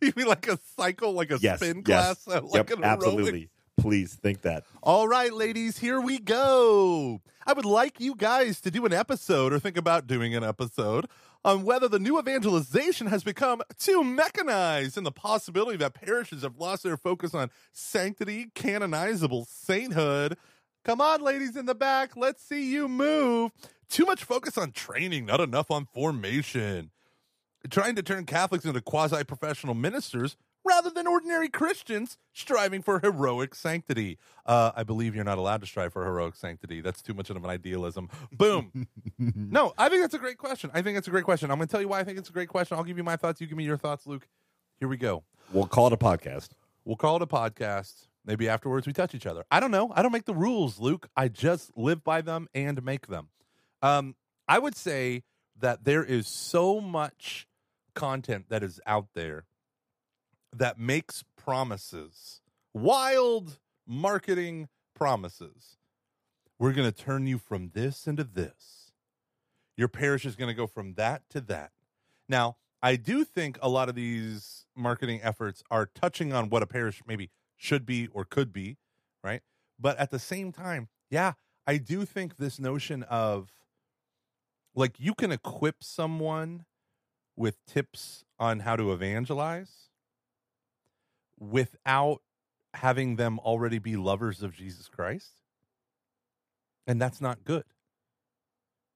you 0.00 0.12
mean 0.16 0.26
like 0.26 0.46
a 0.48 0.58
cycle, 0.76 1.12
like 1.12 1.30
a 1.30 1.38
yes, 1.38 1.60
spin 1.60 1.82
yes. 1.86 2.24
class? 2.24 2.36
uh, 2.36 2.46
Like 2.46 2.68
yep, 2.68 2.78
an 2.78 2.84
absolutely. 2.84 3.50
Please 3.78 4.14
think 4.14 4.42
that. 4.42 4.64
All 4.82 5.08
right, 5.08 5.32
ladies, 5.32 5.78
here 5.78 6.00
we 6.00 6.18
go. 6.18 7.20
I 7.46 7.52
would 7.52 7.64
like 7.64 8.00
you 8.00 8.14
guys 8.14 8.60
to 8.62 8.70
do 8.70 8.86
an 8.86 8.92
episode 8.92 9.52
or 9.52 9.58
think 9.58 9.76
about 9.76 10.06
doing 10.06 10.34
an 10.34 10.44
episode 10.44 11.06
on 11.44 11.64
whether 11.64 11.88
the 11.88 11.98
new 11.98 12.18
evangelization 12.18 13.06
has 13.06 13.22
become 13.22 13.62
too 13.78 14.02
mechanized 14.02 14.96
and 14.96 15.04
the 15.04 15.12
possibility 15.12 15.76
that 15.76 15.94
parishes 15.94 16.42
have 16.42 16.56
lost 16.58 16.82
their 16.82 16.96
focus 16.96 17.34
on 17.34 17.50
sanctity, 17.72 18.46
canonizable 18.54 19.46
sainthood. 19.48 20.38
Come 20.84 21.00
on, 21.00 21.20
ladies 21.22 21.56
in 21.56 21.66
the 21.66 21.74
back, 21.74 22.16
let's 22.16 22.42
see 22.42 22.70
you 22.70 22.88
move. 22.88 23.52
Too 23.88 24.06
much 24.06 24.24
focus 24.24 24.56
on 24.56 24.72
training, 24.72 25.26
not 25.26 25.40
enough 25.40 25.70
on 25.70 25.86
formation. 25.86 26.90
Trying 27.70 27.96
to 27.96 28.02
turn 28.02 28.24
Catholics 28.26 28.64
into 28.64 28.80
quasi 28.80 29.24
professional 29.24 29.74
ministers 29.74 30.36
rather 30.64 30.90
than 30.90 31.06
ordinary 31.06 31.48
Christians 31.48 32.16
striving 32.32 32.82
for 32.82 33.00
heroic 33.00 33.54
sanctity. 33.54 34.18
Uh, 34.46 34.72
I 34.74 34.82
believe 34.82 35.14
you're 35.14 35.24
not 35.24 35.38
allowed 35.38 35.60
to 35.60 35.66
strive 35.66 35.92
for 35.92 36.04
heroic 36.04 36.34
sanctity. 36.34 36.80
That's 36.80 37.02
too 37.02 37.14
much 37.14 37.30
of 37.30 37.36
an 37.36 37.46
idealism. 37.46 38.08
Boom. 38.32 38.88
no, 39.18 39.74
I 39.78 39.88
think 39.88 40.02
that's 40.02 40.14
a 40.14 40.18
great 40.18 40.38
question. 40.38 40.70
I 40.74 40.82
think 40.82 40.98
it's 40.98 41.08
a 41.08 41.10
great 41.10 41.24
question. 41.24 41.50
I'm 41.50 41.58
going 41.58 41.68
to 41.68 41.72
tell 41.72 41.80
you 41.80 41.88
why 41.88 42.00
I 42.00 42.04
think 42.04 42.18
it's 42.18 42.30
a 42.30 42.32
great 42.32 42.48
question. 42.48 42.76
I'll 42.76 42.84
give 42.84 42.96
you 42.96 43.04
my 43.04 43.16
thoughts. 43.16 43.40
You 43.40 43.46
give 43.46 43.58
me 43.58 43.64
your 43.64 43.76
thoughts, 43.76 44.06
Luke. 44.06 44.26
Here 44.78 44.88
we 44.88 44.96
go. 44.96 45.24
We'll 45.52 45.66
call 45.66 45.86
it 45.88 45.92
a 45.92 45.96
podcast. 45.96 46.50
We'll 46.84 46.96
call 46.96 47.16
it 47.16 47.22
a 47.22 47.26
podcast. 47.26 48.08
Maybe 48.26 48.48
afterwards 48.48 48.86
we 48.86 48.92
touch 48.92 49.14
each 49.14 49.26
other. 49.26 49.44
I 49.50 49.60
don't 49.60 49.70
know. 49.70 49.92
I 49.94 50.02
don't 50.02 50.12
make 50.12 50.24
the 50.24 50.34
rules, 50.34 50.80
Luke. 50.80 51.08
I 51.16 51.28
just 51.28 51.76
live 51.76 52.02
by 52.02 52.22
them 52.22 52.48
and 52.54 52.82
make 52.82 53.06
them. 53.06 53.28
Um, 53.82 54.16
I 54.48 54.58
would 54.58 54.76
say 54.76 55.24
that 55.58 55.84
there 55.84 56.02
is 56.02 56.26
so 56.26 56.80
much 56.80 57.46
content 57.94 58.46
that 58.48 58.62
is 58.62 58.80
out 58.86 59.08
there 59.14 59.44
that 60.58 60.78
makes 60.78 61.24
promises, 61.36 62.40
wild 62.72 63.58
marketing 63.86 64.68
promises. 64.94 65.76
We're 66.58 66.72
going 66.72 66.90
to 66.90 66.96
turn 66.96 67.26
you 67.26 67.38
from 67.38 67.70
this 67.74 68.06
into 68.06 68.24
this. 68.24 68.92
Your 69.76 69.88
parish 69.88 70.24
is 70.24 70.36
going 70.36 70.48
to 70.48 70.54
go 70.54 70.66
from 70.66 70.94
that 70.94 71.22
to 71.30 71.40
that. 71.42 71.72
Now, 72.28 72.56
I 72.82 72.96
do 72.96 73.24
think 73.24 73.58
a 73.60 73.68
lot 73.68 73.88
of 73.88 73.94
these 73.94 74.66
marketing 74.76 75.20
efforts 75.22 75.62
are 75.70 75.86
touching 75.86 76.32
on 76.32 76.48
what 76.48 76.62
a 76.62 76.66
parish 76.66 77.02
maybe 77.06 77.30
should 77.56 77.86
be 77.86 78.08
or 78.08 78.24
could 78.24 78.52
be, 78.52 78.76
right? 79.22 79.40
But 79.78 79.98
at 79.98 80.10
the 80.10 80.18
same 80.18 80.52
time, 80.52 80.88
yeah, 81.10 81.32
I 81.66 81.78
do 81.78 82.04
think 82.04 82.36
this 82.36 82.58
notion 82.60 83.02
of 83.04 83.50
like 84.74 84.98
you 84.98 85.14
can 85.14 85.32
equip 85.32 85.82
someone 85.82 86.64
with 87.36 87.64
tips 87.66 88.24
on 88.38 88.60
how 88.60 88.76
to 88.76 88.92
evangelize 88.92 89.90
without 91.38 92.22
having 92.74 93.16
them 93.16 93.38
already 93.40 93.78
be 93.78 93.96
lovers 93.96 94.42
of 94.42 94.54
Jesus 94.54 94.88
Christ. 94.88 95.40
And 96.86 97.00
that's 97.00 97.20
not 97.20 97.44
good. 97.44 97.64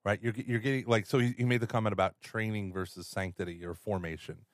Right? 0.05 0.21
You're 0.23 0.35
you're 0.35 0.61
getting 0.61 0.87
like 0.87 1.07
so 1.07 1.19
he, 1.19 1.35
he 1.37 1.45
made 1.45 1.61
the 1.61 1.67
comment 1.67 1.93
about 1.93 2.21
training 2.21 2.73
versus 2.73 3.07
sanctity 3.07 3.65
or 3.65 3.75
formation. 3.75 4.47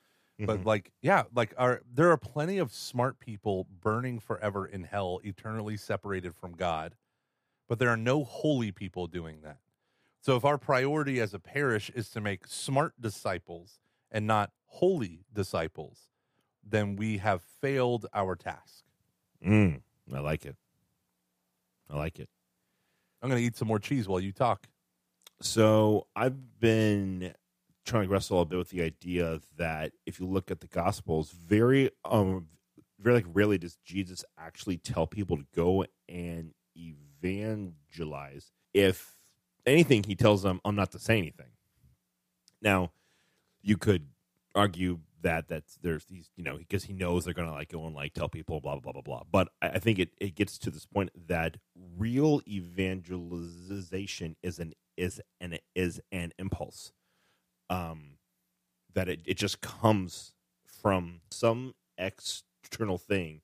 But 0.47 0.61
Mhm. 0.61 0.65
like 0.65 0.93
yeah, 1.01 1.25
like 1.35 1.55
are 1.57 1.83
there 1.91 2.11
are 2.11 2.17
plenty 2.17 2.59
of 2.59 2.73
smart 2.73 3.19
people 3.21 3.65
burning 3.65 4.19
forever 4.19 4.67
in 4.67 4.85
hell, 4.85 5.21
eternally 5.23 5.77
separated 5.77 6.35
from 6.35 6.53
God. 6.57 6.97
But 7.69 7.79
there 7.79 7.89
are 7.91 7.97
no 7.97 8.25
holy 8.25 8.73
people 8.73 9.07
doing 9.07 9.43
that. 9.43 9.59
So 10.21 10.37
if 10.37 10.45
our 10.45 10.59
priority 10.59 11.21
as 11.21 11.35
a 11.35 11.39
parish 11.39 11.91
is 11.91 12.11
to 12.11 12.21
make 12.21 12.47
smart 12.47 13.01
disciples 13.01 13.81
and 14.11 14.27
not 14.27 14.53
holy 14.67 15.25
disciples, 15.33 16.09
then 16.67 16.97
we 16.97 17.19
have 17.19 17.43
failed 17.61 18.07
our 18.15 18.37
task. 18.37 18.85
Mm, 19.45 19.81
I 20.13 20.21
like 20.21 20.47
it. 20.47 20.57
I 21.91 21.97
like 21.97 22.19
it. 22.19 22.29
I'm 23.23 23.29
going 23.29 23.41
to 23.41 23.47
eat 23.47 23.57
some 23.57 23.69
more 23.69 23.79
cheese 23.79 24.09
while 24.09 24.21
you 24.21 24.33
talk. 24.33 24.67
So 25.41 26.07
I've 26.17 26.61
been 26.61 27.35
trying 27.85 28.05
to 28.05 28.09
wrestle 28.09 28.41
a 28.41 28.45
bit 28.45 28.59
with 28.59 28.71
the 28.71 28.83
idea 28.83 29.41
that 29.57 29.93
if 30.07 30.19
you 30.19 30.27
look 30.27 30.51
at 30.51 30.61
the 30.61 30.67
Gospels, 30.67 31.31
very 31.31 31.91
um, 32.05 32.49
very 32.99 33.17
like 33.17 33.27
rarely 33.33 33.59
does 33.59 33.77
Jesus 33.85 34.25
actually 34.39 34.79
tell 34.79 35.07
people 35.07 35.37
to 35.37 35.47
go 35.55 35.85
and 36.09 36.53
evangelize. 36.77 38.53
If 38.73 39.17
anything, 39.67 40.05
he 40.05 40.15
tells 40.15 40.43
them, 40.43 40.61
"I'm 40.65 40.77
not 40.77 40.93
to 40.93 40.99
say 40.99 41.19
anything." 41.19 41.51
Now, 42.63 42.93
you 43.63 43.77
could 43.77 44.07
argue 44.55 45.01
that 45.25 45.49
that's 45.49 45.77
there's 45.83 46.05
these 46.05 46.31
you 46.37 46.45
know 46.45 46.57
because 46.57 46.85
he 46.85 46.93
knows 46.93 47.25
they're 47.25 47.35
gonna 47.35 47.51
like 47.51 47.71
go 47.71 47.85
and 47.87 47.95
like 47.95 48.13
tell 48.13 48.29
people 48.29 48.61
blah 48.61 48.79
blah 48.79 48.93
blah 48.93 48.93
blah 48.93 49.03
blah. 49.03 49.23
But 49.31 49.49
I, 49.61 49.81
think 49.81 49.99
it 49.99 50.11
it 50.21 50.37
gets 50.37 50.57
to 50.59 50.71
this 50.71 50.87
point 50.87 51.11
that 51.27 51.57
real 51.97 52.41
evangelization 52.47 54.37
is 54.43 54.59
an 54.61 54.75
is 54.97 55.21
an 55.41 55.59
is 55.75 56.01
an 56.13 56.33
impulse, 56.39 56.93
um, 57.69 58.19
that 58.93 59.09
it 59.09 59.21
it 59.25 59.39
just 59.39 59.61
comes 59.61 60.35
from 60.67 61.23
some 61.31 61.75
external 61.99 62.99
thing 62.99 63.41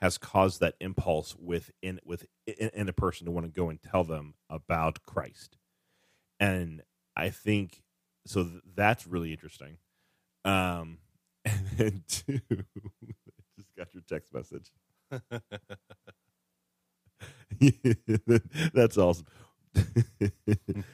has 0.00 0.18
caused 0.18 0.60
that 0.60 0.74
impulse 0.80 1.34
within 1.36 1.98
within 2.04 2.28
in 2.46 2.88
a 2.88 2.92
person 2.92 3.24
to 3.24 3.30
want 3.32 3.46
to 3.46 3.52
go 3.52 3.70
and 3.70 3.82
tell 3.82 4.04
them 4.04 4.34
about 4.50 5.02
Christ, 5.02 5.56
and 6.38 6.82
I 7.16 7.30
think 7.30 7.82
so. 8.26 8.44
Th- 8.44 8.62
that's 8.74 9.06
really 9.06 9.32
interesting. 9.32 9.78
Um, 10.44 10.98
and 11.78 12.02
two, 12.08 12.40
just 13.56 13.76
got 13.76 13.94
your 13.94 14.02
text 14.08 14.34
message. 14.34 14.70
that's 18.74 18.98
awesome. 18.98 19.26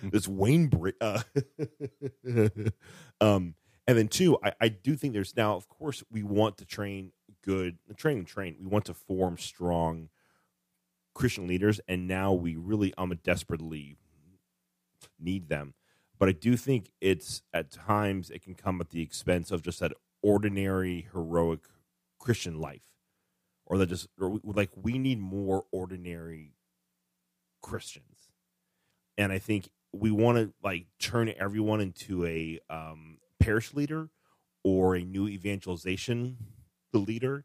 this 0.03 0.29
Wayne, 0.29 0.68
Br- 0.68 0.91
uh, 1.01 1.22
um, 3.20 3.55
and 3.87 3.99
then 3.99 4.09
two, 4.09 4.39
I, 4.45 4.53
I 4.61 4.68
do 4.68 4.97
think 4.97 5.14
there's 5.14 5.37
now, 5.37 5.57
of 5.57 5.68
course, 5.68 6.05
we 6.11 6.22
want 6.22 6.59
to 6.59 6.64
train 6.64 7.12
good, 7.43 7.79
train 7.97 8.24
train. 8.24 8.57
We 8.61 8.66
want 8.66 8.85
to 8.87 8.95
form 8.95 9.39
strong 9.39 10.11
Christian 11.14 11.47
leaders, 11.47 11.81
and 11.89 12.07
now 12.07 12.33
we 12.33 12.57
really, 12.57 12.95
um, 12.99 13.12
desperately 13.24 13.97
need 15.18 15.49
them. 15.49 15.74
But 16.18 16.29
I 16.29 16.33
do 16.33 16.57
think 16.57 16.91
it's 17.01 17.43
at 17.55 17.70
times 17.70 18.31
it 18.31 18.43
can 18.43 18.55
come 18.55 18.81
at 18.81 18.91
the 18.91 19.03
expense 19.03 19.51
of 19.51 19.62
just 19.62 19.81
that 19.81 19.93
ordinary 20.22 21.08
heroic 21.12 21.60
Christian 22.18 22.60
life, 22.60 22.94
or 23.66 23.78
that 23.78 23.86
just 23.86 24.08
or 24.20 24.40
like 24.44 24.70
we 24.76 24.98
need 24.98 25.20
more 25.20 25.64
ordinary 25.70 26.54
Christians, 27.62 28.30
and 29.16 29.32
I 29.32 29.38
think 29.38 29.68
we 29.92 30.10
want 30.10 30.38
to 30.38 30.52
like 30.62 30.86
turn 30.98 31.32
everyone 31.38 31.80
into 31.80 32.24
a 32.26 32.60
um, 32.68 33.18
parish 33.40 33.74
leader 33.74 34.10
or 34.64 34.96
a 34.96 35.02
new 35.02 35.28
evangelization 35.28 36.36
leader, 36.92 37.44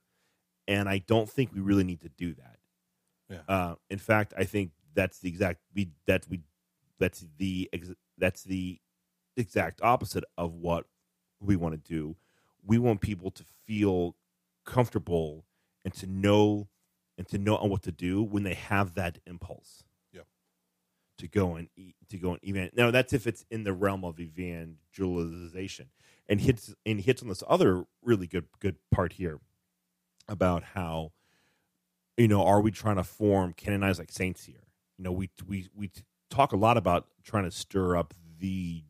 and 0.68 0.90
I 0.90 1.00
don't 1.00 1.30
think 1.30 1.54
we 1.54 1.62
really 1.62 1.84
need 1.84 2.02
to 2.02 2.10
do 2.10 2.34
that. 2.34 2.58
Yeah. 3.30 3.40
Uh, 3.48 3.76
in 3.90 4.00
fact, 4.00 4.34
I 4.38 4.44
think 4.44 4.72
that's 4.94 5.20
the 5.20 5.30
exact 5.30 5.62
we 5.74 5.92
that 6.08 6.26
we 6.30 6.42
that's 7.00 7.26
the 7.38 7.70
ex- 7.74 7.92
that's 8.18 8.44
the 8.44 8.80
exact 9.38 9.82
opposite 9.82 10.24
of 10.38 10.54
what 10.54 10.86
we 11.40 11.56
want 11.56 11.74
to 11.74 11.94
do. 11.94 12.16
We 12.66 12.78
want 12.78 13.02
people 13.02 13.32
to 13.32 13.44
feel 13.66 14.16
comfortable 14.66 15.46
and 15.84 15.94
to 15.96 16.08
know 16.08 16.70
and 17.18 17.28
to 17.28 17.38
know 17.38 17.56
what 17.56 17.84
to 17.84 17.92
do 17.92 18.24
when 18.24 18.44
they 18.44 18.56
have 18.56 18.96
that 18.96 19.20
impulse. 19.26 19.84
To 21.20 21.28
go 21.28 21.56
and 21.56 21.70
eat, 21.78 21.96
to 22.10 22.18
go 22.18 22.32
and 22.32 22.40
even 22.44 22.72
now 22.76 22.90
that's 22.90 23.14
if 23.14 23.28
it's 23.28 23.46
in 23.52 23.64
the 23.64 23.72
realm 23.72 24.04
of 24.04 24.20
evangelization. 24.20 25.90
And 26.28 26.42
hits 26.42 26.74
and 26.88 27.00
hits 27.00 27.22
on 27.22 27.30
this 27.30 27.44
other 27.48 27.86
really 28.02 28.26
good 28.26 28.48
good 28.60 28.78
part 28.92 29.14
here 29.14 29.40
about 30.28 30.64
how 30.64 31.12
you 32.18 32.28
know 32.28 32.44
are 32.44 32.60
we 32.62 32.72
trying 32.72 32.96
to 32.96 33.04
form 33.04 33.54
canonized 33.54 34.00
like 34.00 34.12
saints 34.12 34.46
here? 34.46 34.66
You 34.98 35.04
know 35.04 35.12
we 35.12 35.30
we 35.48 35.70
we 35.76 35.92
talk 36.32 36.52
a 36.52 36.58
lot 36.58 36.78
about 36.78 37.06
trying 37.24 37.44
to 37.44 37.52
stir 37.52 37.96
up 37.96 38.16
the 38.40 38.84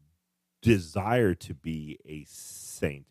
desire 0.61 1.35
to 1.35 1.53
be 1.53 1.99
a 2.05 2.25
saint, 2.27 3.05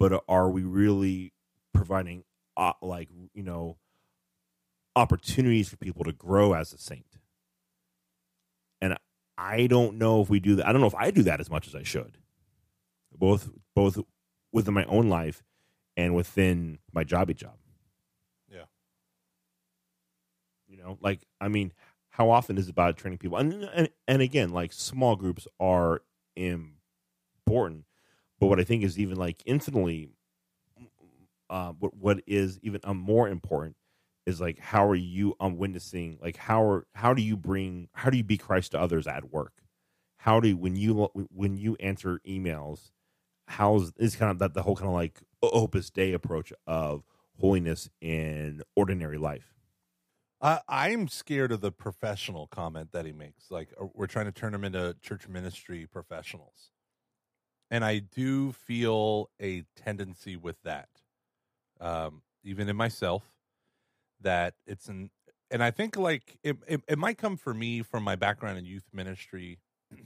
but 0.00 0.24
are 0.28 0.50
we 0.50 0.64
really 0.64 1.34
providing 1.74 2.24
uh, 2.56 2.72
like 2.82 3.10
you 3.34 3.42
know 3.44 3.76
opportunities 4.96 5.68
for 5.68 5.76
people 5.76 6.02
to 6.04 6.12
grow 6.12 6.54
as 6.54 6.72
a 6.72 6.78
saint? 6.78 7.18
And 8.80 8.96
I 9.36 9.66
don't 9.66 9.98
know 9.98 10.22
if 10.22 10.30
we 10.30 10.40
do 10.40 10.56
that. 10.56 10.66
I 10.66 10.72
don't 10.72 10.80
know 10.80 10.86
if 10.86 10.94
I 10.94 11.10
do 11.10 11.22
that 11.24 11.38
as 11.38 11.50
much 11.50 11.68
as 11.68 11.74
I 11.76 11.82
should. 11.82 12.16
Both 13.14 13.50
both 13.76 13.98
within 14.52 14.74
my 14.74 14.84
own 14.86 15.10
life 15.10 15.42
and 15.96 16.14
within 16.14 16.78
my 16.92 17.04
jobby 17.04 17.36
job. 17.36 17.58
Yeah. 18.50 18.64
You 20.66 20.78
know, 20.78 20.96
like 21.02 21.20
I 21.42 21.48
mean, 21.48 21.74
how 22.08 22.30
often 22.30 22.56
is 22.56 22.68
it 22.68 22.70
about 22.70 22.96
training 22.96 23.18
people? 23.18 23.36
And 23.36 23.64
and, 23.74 23.90
and 24.08 24.22
again, 24.22 24.48
like 24.48 24.72
small 24.72 25.14
groups 25.14 25.46
are 25.60 26.00
important, 26.36 27.84
but 28.40 28.48
what 28.48 28.60
I 28.60 28.64
think 28.64 28.84
is 28.84 28.98
even 28.98 29.16
like 29.18 29.42
infinitely, 29.46 30.10
uh, 31.48 31.72
what 31.72 31.94
what 31.96 32.22
is 32.26 32.58
even 32.62 32.80
um, 32.84 32.96
more 32.98 33.28
important 33.28 33.76
is 34.26 34.40
like 34.40 34.58
how 34.58 34.86
are 34.88 34.94
you 34.94 35.34
um 35.40 35.56
witnessing? 35.58 36.18
Like 36.20 36.36
how 36.36 36.62
are 36.64 36.86
how 36.94 37.14
do 37.14 37.22
you 37.22 37.36
bring 37.36 37.88
how 37.94 38.10
do 38.10 38.16
you 38.16 38.24
be 38.24 38.38
Christ 38.38 38.72
to 38.72 38.80
others 38.80 39.06
at 39.06 39.30
work? 39.32 39.62
How 40.18 40.40
do 40.40 40.48
you, 40.48 40.56
when 40.56 40.76
you 40.76 41.08
when 41.14 41.56
you 41.56 41.76
answer 41.80 42.20
emails? 42.26 42.92
How's 43.48 43.92
is 43.96 44.16
kind 44.16 44.30
of 44.30 44.38
that 44.40 44.54
the 44.54 44.62
whole 44.62 44.76
kind 44.76 44.88
of 44.88 44.94
like 44.94 45.20
Opus 45.42 45.90
Dei 45.90 46.12
approach 46.12 46.52
of 46.66 47.04
holiness 47.38 47.90
in 48.00 48.62
ordinary 48.76 49.18
life? 49.18 49.54
Uh, 50.40 50.60
I'm 50.68 51.08
scared 51.08 51.52
of 51.52 51.60
the 51.60 51.72
professional 51.72 52.46
comment 52.46 52.92
that 52.92 53.04
he 53.04 53.12
makes. 53.12 53.50
Like 53.50 53.74
uh, 53.80 53.86
we're 53.94 54.06
trying 54.06 54.26
to 54.26 54.32
turn 54.32 54.52
them 54.52 54.64
into 54.64 54.96
church 55.02 55.28
ministry 55.28 55.86
professionals, 55.86 56.70
and 57.70 57.84
I 57.84 57.98
do 58.00 58.52
feel 58.52 59.30
a 59.40 59.64
tendency 59.76 60.36
with 60.36 60.60
that, 60.64 60.88
um, 61.80 62.22
even 62.42 62.68
in 62.68 62.76
myself, 62.76 63.22
that 64.20 64.54
it's 64.66 64.88
an. 64.88 65.10
And 65.52 65.62
I 65.62 65.70
think 65.70 65.96
like 65.96 66.38
it, 66.44 66.56
it, 66.68 66.80
it 66.88 66.98
might 66.98 67.18
come 67.18 67.36
for 67.36 67.52
me 67.52 67.82
from 67.82 68.04
my 68.04 68.16
background 68.16 68.58
in 68.58 68.64
youth 68.64 68.88
ministry, 68.92 69.58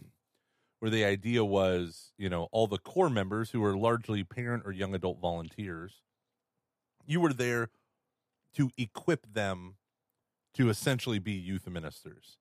where 0.80 0.90
the 0.90 1.04
idea 1.04 1.44
was, 1.44 2.12
you 2.16 2.28
know, 2.28 2.48
all 2.52 2.66
the 2.66 2.78
core 2.78 3.10
members 3.10 3.50
who 3.50 3.60
were 3.60 3.76
largely 3.76 4.24
parent 4.24 4.62
or 4.66 4.72
young 4.72 4.94
adult 4.94 5.20
volunteers, 5.20 6.02
you 7.06 7.20
were 7.20 7.32
there 7.32 7.70
to 8.56 8.70
equip 8.78 9.32
them 9.32 9.74
to 10.54 10.70
essentially 10.70 11.18
be 11.18 11.32
youth 11.32 11.68
ministers. 11.68 12.38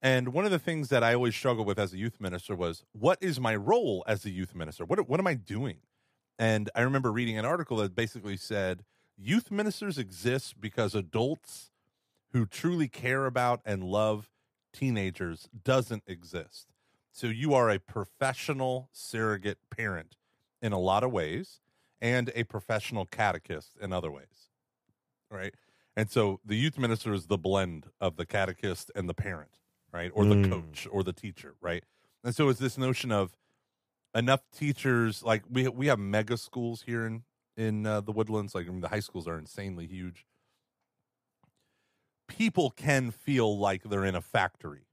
And 0.00 0.28
one 0.32 0.44
of 0.44 0.50
the 0.50 0.58
things 0.58 0.88
that 0.88 1.02
I 1.02 1.14
always 1.14 1.34
struggled 1.34 1.66
with 1.66 1.78
as 1.78 1.92
a 1.92 1.98
youth 1.98 2.20
minister 2.20 2.54
was 2.54 2.84
what 2.92 3.18
is 3.20 3.40
my 3.40 3.56
role 3.56 4.04
as 4.06 4.24
a 4.24 4.30
youth 4.30 4.54
minister? 4.54 4.84
What 4.84 5.08
what 5.08 5.20
am 5.20 5.26
I 5.26 5.34
doing? 5.34 5.78
And 6.38 6.70
I 6.74 6.82
remember 6.82 7.10
reading 7.10 7.36
an 7.36 7.44
article 7.44 7.78
that 7.78 7.96
basically 7.96 8.36
said 8.36 8.84
youth 9.16 9.50
ministers 9.50 9.98
exist 9.98 10.60
because 10.60 10.94
adults 10.94 11.72
who 12.32 12.46
truly 12.46 12.88
care 12.88 13.26
about 13.26 13.60
and 13.64 13.82
love 13.82 14.30
teenagers 14.72 15.48
doesn't 15.64 16.04
exist. 16.06 16.68
So 17.10 17.26
you 17.26 17.54
are 17.54 17.68
a 17.68 17.80
professional 17.80 18.88
surrogate 18.92 19.58
parent 19.76 20.16
in 20.62 20.72
a 20.72 20.78
lot 20.78 21.02
of 21.02 21.10
ways 21.10 21.60
and 22.00 22.30
a 22.36 22.44
professional 22.44 23.06
catechist 23.06 23.76
in 23.80 23.92
other 23.92 24.10
ways. 24.10 24.50
Right? 25.30 25.54
And 25.96 26.08
so 26.08 26.38
the 26.44 26.54
youth 26.54 26.78
minister 26.78 27.12
is 27.12 27.26
the 27.26 27.38
blend 27.38 27.86
of 28.00 28.16
the 28.16 28.24
catechist 28.24 28.92
and 28.94 29.08
the 29.08 29.14
parent, 29.14 29.58
right? 29.92 30.10
Or 30.14 30.24
the 30.24 30.34
Mm. 30.34 30.50
coach 30.50 30.86
or 30.90 31.02
the 31.02 31.12
teacher, 31.12 31.54
right? 31.60 31.84
And 32.24 32.34
so 32.34 32.48
it's 32.48 32.60
this 32.60 32.76
notion 32.78 33.10
of 33.12 33.36
enough 34.14 34.42
teachers 34.50 35.22
like 35.22 35.42
we 35.50 35.68
we 35.68 35.86
have 35.86 35.98
mega 35.98 36.36
schools 36.36 36.82
here 36.82 37.06
in 37.06 37.24
in 37.56 37.86
uh, 37.86 38.00
the 38.00 38.12
woodlands 38.12 38.54
like 38.54 38.66
I 38.66 38.70
mean, 38.70 38.80
the 38.80 38.88
high 38.88 39.00
schools 39.00 39.26
are 39.28 39.38
insanely 39.38 39.86
huge. 39.86 40.26
People 42.26 42.70
can 42.70 43.10
feel 43.10 43.58
like 43.58 43.84
they're 43.84 44.04
in 44.04 44.14
a 44.14 44.20
factory. 44.20 44.86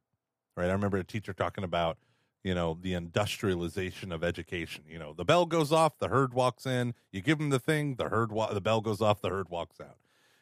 Right? 0.56 0.70
I 0.70 0.72
remember 0.72 0.98
a 0.98 1.04
teacher 1.04 1.34
talking 1.34 1.64
about 1.66 1.98
you 2.44 2.54
know 2.56 2.78
the 2.80 2.94
industrialization 2.94 4.12
of 4.12 4.24
education 4.24 4.84
you 4.88 5.00
know 5.00 5.14
the 5.14 5.26
bell 5.26 5.48
goes 5.48 5.72
off 5.72 5.98
the 5.98 6.10
herd 6.10 6.32
walks 6.32 6.68
in 6.68 6.94
you 7.12 7.20
give 7.20 7.40
them 7.40 7.50
the 7.50 7.58
thing 7.60 7.96
the 7.96 8.08
herd 8.10 8.32
wa- 8.32 8.54
the 8.54 8.62
bell 8.62 8.82
goes 8.82 9.02
off 9.02 9.20
the 9.20 9.30
herd 9.32 9.50
walks 9.50 9.82
out 9.82 9.98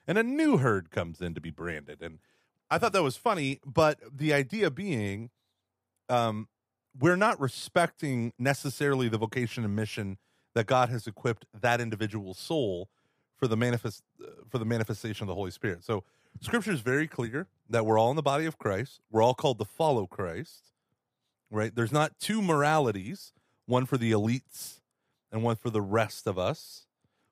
and 0.06 0.18
a 0.18 0.24
new 0.24 0.58
herd 0.58 0.92
comes 0.92 1.22
in 1.22 1.34
to 1.34 1.40
be 1.40 1.50
branded. 1.50 2.02
And 2.02 2.20
I 2.70 2.78
thought 2.78 2.94
that 2.94 3.04
was 3.04 3.18
funny, 3.18 3.60
but 3.66 4.00
the 4.12 4.34
idea 4.34 4.72
being, 4.72 5.30
um, 6.10 6.48
we're 6.98 7.16
not 7.16 7.40
respecting 7.40 8.34
necessarily 8.38 9.10
the 9.10 9.18
vocation 9.18 9.64
and 9.64 9.76
mission 9.76 10.18
that 10.56 10.66
God 10.66 10.90
has 10.90 11.08
equipped 11.08 11.46
that 11.60 11.82
individual 11.82 12.34
soul 12.34 12.90
for 13.36 13.48
the 13.48 13.58
manifest 13.58 14.04
uh, 14.22 14.28
for 14.50 14.58
the 14.58 14.66
manifestation 14.66 15.24
of 15.24 15.28
the 15.28 15.36
Holy 15.36 15.52
Spirit. 15.52 15.84
So 15.84 16.04
Scripture 16.42 16.72
is 16.72 16.82
very 16.82 17.08
clear 17.08 17.48
that 17.70 17.86
we're 17.86 18.00
all 18.00 18.10
in 18.10 18.16
the 18.16 18.22
body 18.22 18.46
of 18.46 18.58
Christ. 18.58 19.02
We're 19.12 19.22
all 19.22 19.34
called 19.34 19.60
to 19.60 19.66
follow 19.66 20.06
Christ. 20.06 20.72
Right? 21.52 21.76
There's 21.76 21.92
not 21.92 22.20
two 22.20 22.42
moralities, 22.42 23.34
one 23.66 23.86
for 23.86 23.98
the 23.98 24.12
elites 24.12 24.80
and 25.32 25.44
one 25.44 25.56
for 25.56 25.70
the 25.70 25.82
rest 25.82 26.28
of 26.28 26.38
us, 26.38 26.88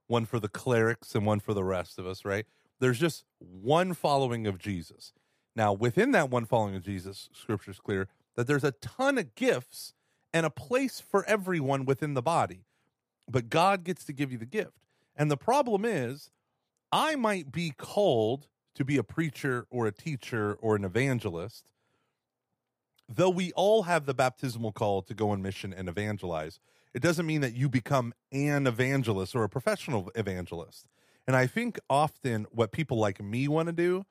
one 0.07 0.25
for 0.25 0.39
the 0.39 0.49
clerics 0.49 1.15
and 1.15 1.25
one 1.25 1.39
for 1.39 1.53
the 1.53 1.63
rest 1.63 1.97
of 1.97 2.05
us, 2.05 2.25
right? 2.25 2.45
There's 2.79 2.99
just 2.99 3.23
one 3.39 3.93
following 3.93 4.47
of 4.47 4.57
Jesus. 4.57 5.13
Now, 5.55 5.73
within 5.73 6.11
that 6.11 6.29
one 6.29 6.45
following 6.45 6.75
of 6.75 6.83
Jesus, 6.83 7.29
scripture's 7.33 7.79
clear 7.79 8.07
that 8.35 8.47
there's 8.47 8.63
a 8.63 8.71
ton 8.71 9.17
of 9.17 9.35
gifts 9.35 9.93
and 10.33 10.45
a 10.45 10.49
place 10.49 11.01
for 11.01 11.25
everyone 11.25 11.85
within 11.85 12.13
the 12.13 12.21
body. 12.21 12.65
but 13.31 13.49
God 13.49 13.83
gets 13.83 14.03
to 14.05 14.13
give 14.13 14.31
you 14.31 14.37
the 14.37 14.45
gift. 14.45 14.85
And 15.15 15.31
the 15.31 15.37
problem 15.37 15.85
is, 15.85 16.31
I 16.91 17.15
might 17.15 17.51
be 17.51 17.71
called 17.77 18.47
to 18.75 18.85
be 18.85 18.97
a 18.97 19.03
preacher 19.03 19.65
or 19.69 19.87
a 19.87 19.91
teacher 19.91 20.57
or 20.61 20.75
an 20.75 20.83
evangelist, 20.83 21.65
though 23.07 23.29
we 23.29 23.51
all 23.53 23.83
have 23.83 24.05
the 24.05 24.13
baptismal 24.13 24.71
call 24.71 25.01
to 25.03 25.13
go 25.13 25.29
on 25.31 25.41
mission 25.41 25.73
and 25.73 25.89
evangelize. 25.89 26.59
It 26.93 27.01
doesn't 27.01 27.25
mean 27.25 27.41
that 27.41 27.53
you 27.55 27.69
become 27.69 28.13
an 28.31 28.67
evangelist 28.67 29.35
or 29.35 29.43
a 29.43 29.49
professional 29.49 30.11
evangelist. 30.15 30.87
And 31.27 31.35
I 31.35 31.47
think 31.47 31.79
often 31.89 32.45
what 32.51 32.71
people 32.71 32.97
like 32.97 33.21
me 33.21 33.47
want 33.47 33.67
to 33.67 33.73
do 33.73 34.05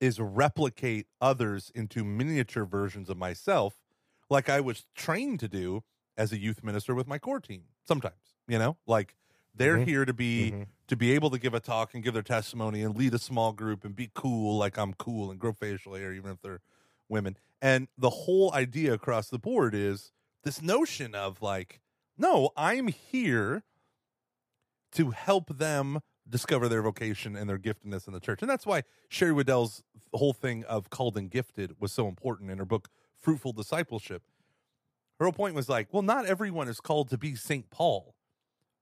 is 0.00 0.20
replicate 0.20 1.06
others 1.20 1.70
into 1.74 2.04
miniature 2.04 2.64
versions 2.64 3.08
of 3.10 3.16
myself, 3.16 3.78
like 4.30 4.48
I 4.48 4.60
was 4.60 4.86
trained 4.94 5.40
to 5.40 5.48
do 5.48 5.82
as 6.16 6.32
a 6.32 6.38
youth 6.38 6.62
minister 6.62 6.94
with 6.94 7.06
my 7.06 7.18
core 7.18 7.40
team. 7.40 7.64
Sometimes, 7.86 8.36
you 8.48 8.58
know, 8.58 8.78
like 8.86 9.16
they're 9.54 9.78
Mhm. 9.78 9.78
here 9.78 10.04
to 10.04 10.12
be 10.14 10.54
Mhm. 10.54 10.66
to 10.86 10.96
be 10.96 11.12
able 11.12 11.30
to 11.30 11.38
give 11.38 11.54
a 11.54 11.60
talk 11.60 11.94
and 11.94 12.04
give 12.04 12.12
their 12.12 12.22
testimony 12.22 12.82
and 12.82 12.94
lead 12.96 13.14
a 13.14 13.18
small 13.18 13.52
group 13.52 13.84
and 13.84 13.96
be 13.96 14.10
cool, 14.14 14.58
like 14.58 14.76
I'm 14.76 14.92
cool 14.94 15.30
and 15.30 15.40
grow 15.40 15.52
facial 15.54 15.94
hair, 15.94 16.12
even 16.12 16.30
if 16.32 16.40
they're 16.42 16.60
women. 17.08 17.36
And 17.62 17.88
the 17.96 18.10
whole 18.10 18.52
idea 18.52 18.92
across 18.92 19.30
the 19.30 19.38
board 19.38 19.74
is 19.74 20.12
this 20.42 20.60
notion 20.60 21.14
of 21.14 21.40
like, 21.40 21.80
no, 22.18 22.50
I'm 22.56 22.88
here 22.88 23.64
to 24.92 25.10
help 25.10 25.58
them 25.58 26.00
discover 26.28 26.68
their 26.68 26.82
vocation 26.82 27.36
and 27.36 27.48
their 27.48 27.58
giftedness 27.58 28.06
in 28.06 28.12
the 28.12 28.20
church. 28.20 28.40
And 28.40 28.50
that's 28.50 28.66
why 28.66 28.82
Sherry 29.08 29.32
Weddell's 29.32 29.82
whole 30.12 30.32
thing 30.32 30.64
of 30.64 30.90
called 30.90 31.16
and 31.16 31.30
gifted 31.30 31.76
was 31.80 31.92
so 31.92 32.08
important 32.08 32.50
in 32.50 32.58
her 32.58 32.64
book, 32.64 32.88
Fruitful 33.20 33.52
Discipleship. 33.52 34.22
Her 35.18 35.26
whole 35.26 35.32
point 35.32 35.54
was 35.54 35.68
like, 35.68 35.88
well, 35.92 36.02
not 36.02 36.26
everyone 36.26 36.68
is 36.68 36.80
called 36.80 37.08
to 37.10 37.18
be 37.18 37.34
St. 37.34 37.70
Paul. 37.70 38.14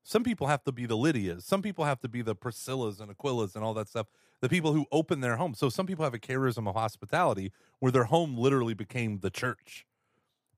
Some 0.02 0.24
people 0.24 0.48
have 0.48 0.64
to 0.64 0.72
be 0.72 0.86
the 0.86 0.96
Lydias. 0.96 1.42
Some 1.42 1.62
people 1.62 1.84
have 1.84 2.00
to 2.00 2.08
be 2.08 2.22
the 2.22 2.34
Priscillas 2.34 3.00
and 3.00 3.16
Aquilas 3.16 3.54
and 3.54 3.62
all 3.62 3.74
that 3.74 3.88
stuff. 3.88 4.08
The 4.40 4.48
people 4.48 4.72
who 4.72 4.86
open 4.90 5.20
their 5.20 5.36
home. 5.36 5.54
So 5.54 5.68
some 5.68 5.86
people 5.86 6.04
have 6.04 6.14
a 6.14 6.18
charism 6.18 6.68
of 6.68 6.74
hospitality 6.74 7.52
where 7.78 7.92
their 7.92 8.04
home 8.04 8.36
literally 8.36 8.74
became 8.74 9.20
the 9.20 9.30
church. 9.30 9.86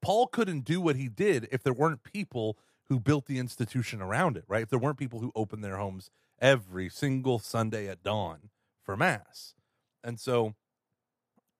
Paul 0.01 0.27
couldn't 0.27 0.65
do 0.65 0.81
what 0.81 0.97
he 0.97 1.09
did 1.09 1.49
if 1.53 1.63
there 1.63 1.73
weren't 1.73 2.03
people 2.03 2.57
who 2.89 2.99
built 3.01 3.27
the 3.27 3.39
institution 3.39 4.01
around 4.01 4.37
it, 4.37 4.45
right? 4.49 4.63
If 4.63 4.71
there 4.71 4.79
weren't 4.79 4.99
people 4.99 5.21
who 5.21 5.33
opened 5.35 5.65
their 5.65 5.77
homes 5.77 6.11
every 6.41 6.89
single 6.89 7.39
Sunday 7.39 7.89
at 7.89 8.03
dawn 8.03 8.51
for 8.83 8.97
mass. 8.97 9.55
And 10.03 10.21
so 10.21 10.55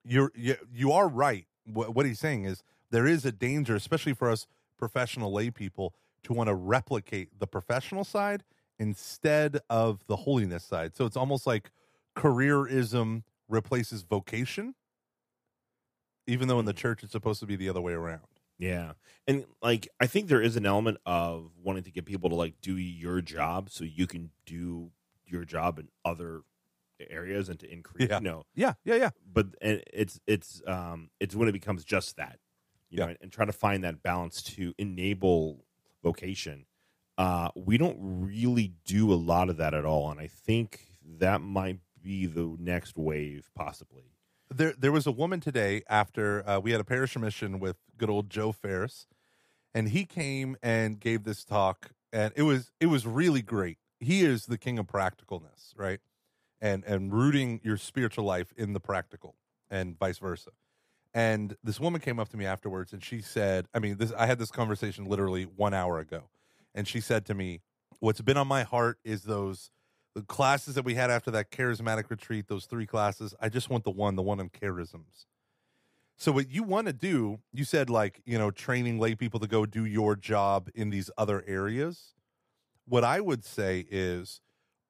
you're 0.05 0.31
you, 0.35 0.57
you 0.73 0.93
are 0.93 1.09
right. 1.09 1.47
What, 1.65 1.95
what 1.95 2.07
he's 2.07 2.19
saying 2.19 2.45
is 2.45 2.63
there 2.91 3.07
is 3.07 3.25
a 3.25 3.33
danger, 3.33 3.75
especially 3.75 4.15
for 4.15 4.31
us 4.31 4.47
professional 4.79 5.33
lay 5.33 5.51
people, 5.51 5.95
to 6.25 6.33
want 6.33 6.49
to 6.49 6.55
replicate 6.55 7.39
the 7.39 7.47
professional 7.47 8.05
side 8.05 8.45
instead 8.79 9.59
of 9.71 10.05
the 10.07 10.17
holiness 10.17 10.65
side. 10.65 10.97
So 10.97 11.07
it's 11.07 11.17
almost 11.17 11.47
like 11.47 11.71
careerism 12.17 13.23
replaces 13.49 14.03
vocation, 14.03 14.75
even 16.27 16.49
though 16.49 16.59
in 16.59 16.67
the 16.67 16.73
hmm. 16.73 16.79
church 16.79 17.03
it's 17.03 17.13
supposed 17.13 17.41
to 17.41 17.47
be 17.47 17.57
the 17.57 17.69
other 17.69 17.81
way 17.81 17.93
around. 17.93 18.34
Yeah. 18.59 18.93
And 19.27 19.45
like 19.63 19.89
I 20.01 20.07
think 20.07 20.29
there 20.29 20.41
is 20.43 20.57
an 20.57 20.67
element 20.67 20.99
of 21.07 21.51
wanting 21.63 21.85
to 21.85 21.91
get 21.91 22.05
people 22.05 22.31
to 22.31 22.37
like 22.37 22.55
do 22.61 22.77
your 22.77 23.21
job 23.21 23.71
so 23.71 23.85
you 23.85 24.07
can 24.07 24.31
do 24.47 24.91
your 25.27 25.45
job 25.45 25.79
in 25.79 25.89
other 26.05 26.43
areas 27.11 27.49
and 27.49 27.59
to 27.61 27.71
increase 27.71 28.09
Yeah. 28.09 28.19
you 28.19 28.25
know 28.25 28.45
Yeah, 28.55 28.75
yeah, 28.85 28.95
yeah. 28.95 29.11
but 29.31 29.47
and 29.61 29.83
it's 29.93 30.21
it's 30.27 30.63
um 30.67 31.11
it's 31.19 31.35
when 31.35 31.49
it 31.49 31.53
becomes 31.53 31.85
just 31.85 32.17
that 32.17 32.39
you 32.89 32.99
know 32.99 33.09
and, 33.09 33.19
and 33.21 33.33
try 33.33 33.45
to 33.45 33.53
find 33.53 33.83
that 33.85 34.03
balance 34.03 34.43
to 34.43 34.73
enable 34.79 35.65
vocation 36.03 36.67
uh 37.19 37.49
we 37.57 37.77
don't 37.79 37.97
really 38.01 38.75
do 38.85 39.13
a 39.13 39.17
lot 39.17 39.51
of 39.51 39.57
that 39.57 39.75
at 39.75 39.85
all 39.85 40.11
and 40.11 40.21
i 40.21 40.27
think 40.29 40.87
that 41.19 41.41
might 41.41 41.81
be 42.01 42.27
the 42.27 42.57
next 42.61 42.97
wave 42.97 43.51
possibly 43.57 44.14
There, 44.51 44.75
there 44.79 44.93
was 44.93 45.07
a 45.07 45.11
woman 45.13 45.41
today 45.41 45.83
after 45.89 46.49
uh, 46.49 46.61
we 46.61 46.73
had 46.73 46.81
a 46.81 46.85
parish 46.85 47.17
mission 47.17 47.59
with 47.59 47.77
good 47.97 48.11
old 48.11 48.31
Joe 48.31 48.53
Ferris, 48.53 49.07
and 49.75 49.89
he 49.89 50.05
came 50.05 50.57
and 50.63 51.01
gave 51.01 51.25
this 51.25 51.45
talk, 51.45 51.91
and 52.13 52.33
it 52.37 52.43
was 52.43 52.71
it 52.79 52.87
was 52.87 53.07
really 53.07 53.43
great. 53.43 53.79
He 53.99 54.23
is 54.25 54.47
the 54.47 54.59
king 54.59 54.79
of 54.79 54.87
practicalness, 54.87 55.73
right? 55.77 56.01
And 56.61 56.85
and 56.85 57.13
rooting 57.13 57.61
your 57.65 57.77
spiritual 57.77 58.25
life 58.25 58.53
in 58.57 58.75
the 58.75 58.81
practical, 58.81 59.35
and 59.71 59.99
vice 59.99 60.19
versa. 60.19 60.51
And 61.13 61.57
this 61.63 61.81
woman 61.81 62.01
came 62.01 62.19
up 62.21 62.29
to 62.31 62.37
me 62.37 62.45
afterwards, 62.45 62.93
and 62.93 63.03
she 63.03 63.21
said, 63.21 63.67
"I 63.75 63.79
mean, 63.79 63.97
this 63.97 64.13
I 64.13 64.27
had 64.27 64.39
this 64.39 64.51
conversation 64.51 65.07
literally 65.07 65.45
one 65.45 65.75
hour 65.75 65.99
ago, 65.99 66.25
and 66.75 66.87
she 66.87 67.01
said 67.01 67.25
to 67.27 67.35
me, 67.35 67.61
what's 67.99 68.21
been 68.21 68.37
on 68.37 68.47
my 68.47 68.63
heart 68.63 68.99
is 69.05 69.23
those." 69.23 69.71
The 70.15 70.23
classes 70.23 70.77
that 70.77 70.85
we 70.85 70.95
had 70.95 71.11
after 71.11 71.31
that 71.33 71.51
charismatic 71.51 72.09
retreat, 72.09 72.47
those 72.49 72.67
three 72.67 72.87
classes, 72.87 73.35
I 73.41 73.49
just 73.49 73.69
want 73.69 73.85
the 73.85 73.91
one, 73.91 74.17
the 74.17 74.23
one 74.23 74.41
on 74.41 74.49
charisms. 74.49 75.27
So 76.17 76.31
what 76.31 76.49
you 76.49 76.63
want 76.63 76.87
to 76.87 76.93
do, 76.93 77.41
you 77.53 77.65
said 77.65 77.91
like, 77.91 78.21
you 78.25 78.39
know, 78.39 78.51
training 78.51 79.01
lay 79.01 79.17
people 79.17 79.41
to 79.41 79.49
go 79.49 79.67
do 79.67 79.85
your 79.85 80.15
job 80.15 80.71
in 80.75 80.91
these 80.91 81.11
other 81.19 81.43
areas. 81.47 82.15
What 82.87 83.03
I 83.03 83.21
would 83.21 83.45
say 83.45 83.87
is 83.91 84.41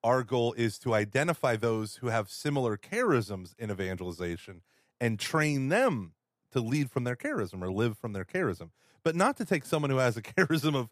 our 0.02 0.22
goal 0.22 0.52
is 0.52 0.78
to 0.80 0.92
identify 0.92 1.56
those 1.56 1.96
who 1.96 2.08
have 2.08 2.28
similar 2.28 2.76
charisms 2.76 3.54
in 3.58 3.70
evangelization 3.70 4.60
and 5.00 5.18
train 5.18 5.70
them 5.70 6.12
to 6.52 6.60
lead 6.60 6.90
from 6.90 7.04
their 7.04 7.16
charism 7.16 7.62
or 7.62 7.72
live 7.72 7.96
from 7.96 8.12
their 8.12 8.24
charism, 8.24 8.70
but 9.02 9.16
not 9.16 9.38
to 9.38 9.46
take 9.46 9.64
someone 9.64 9.90
who 9.90 9.96
has 9.96 10.18
a 10.18 10.22
charism 10.22 10.76
of 10.76 10.90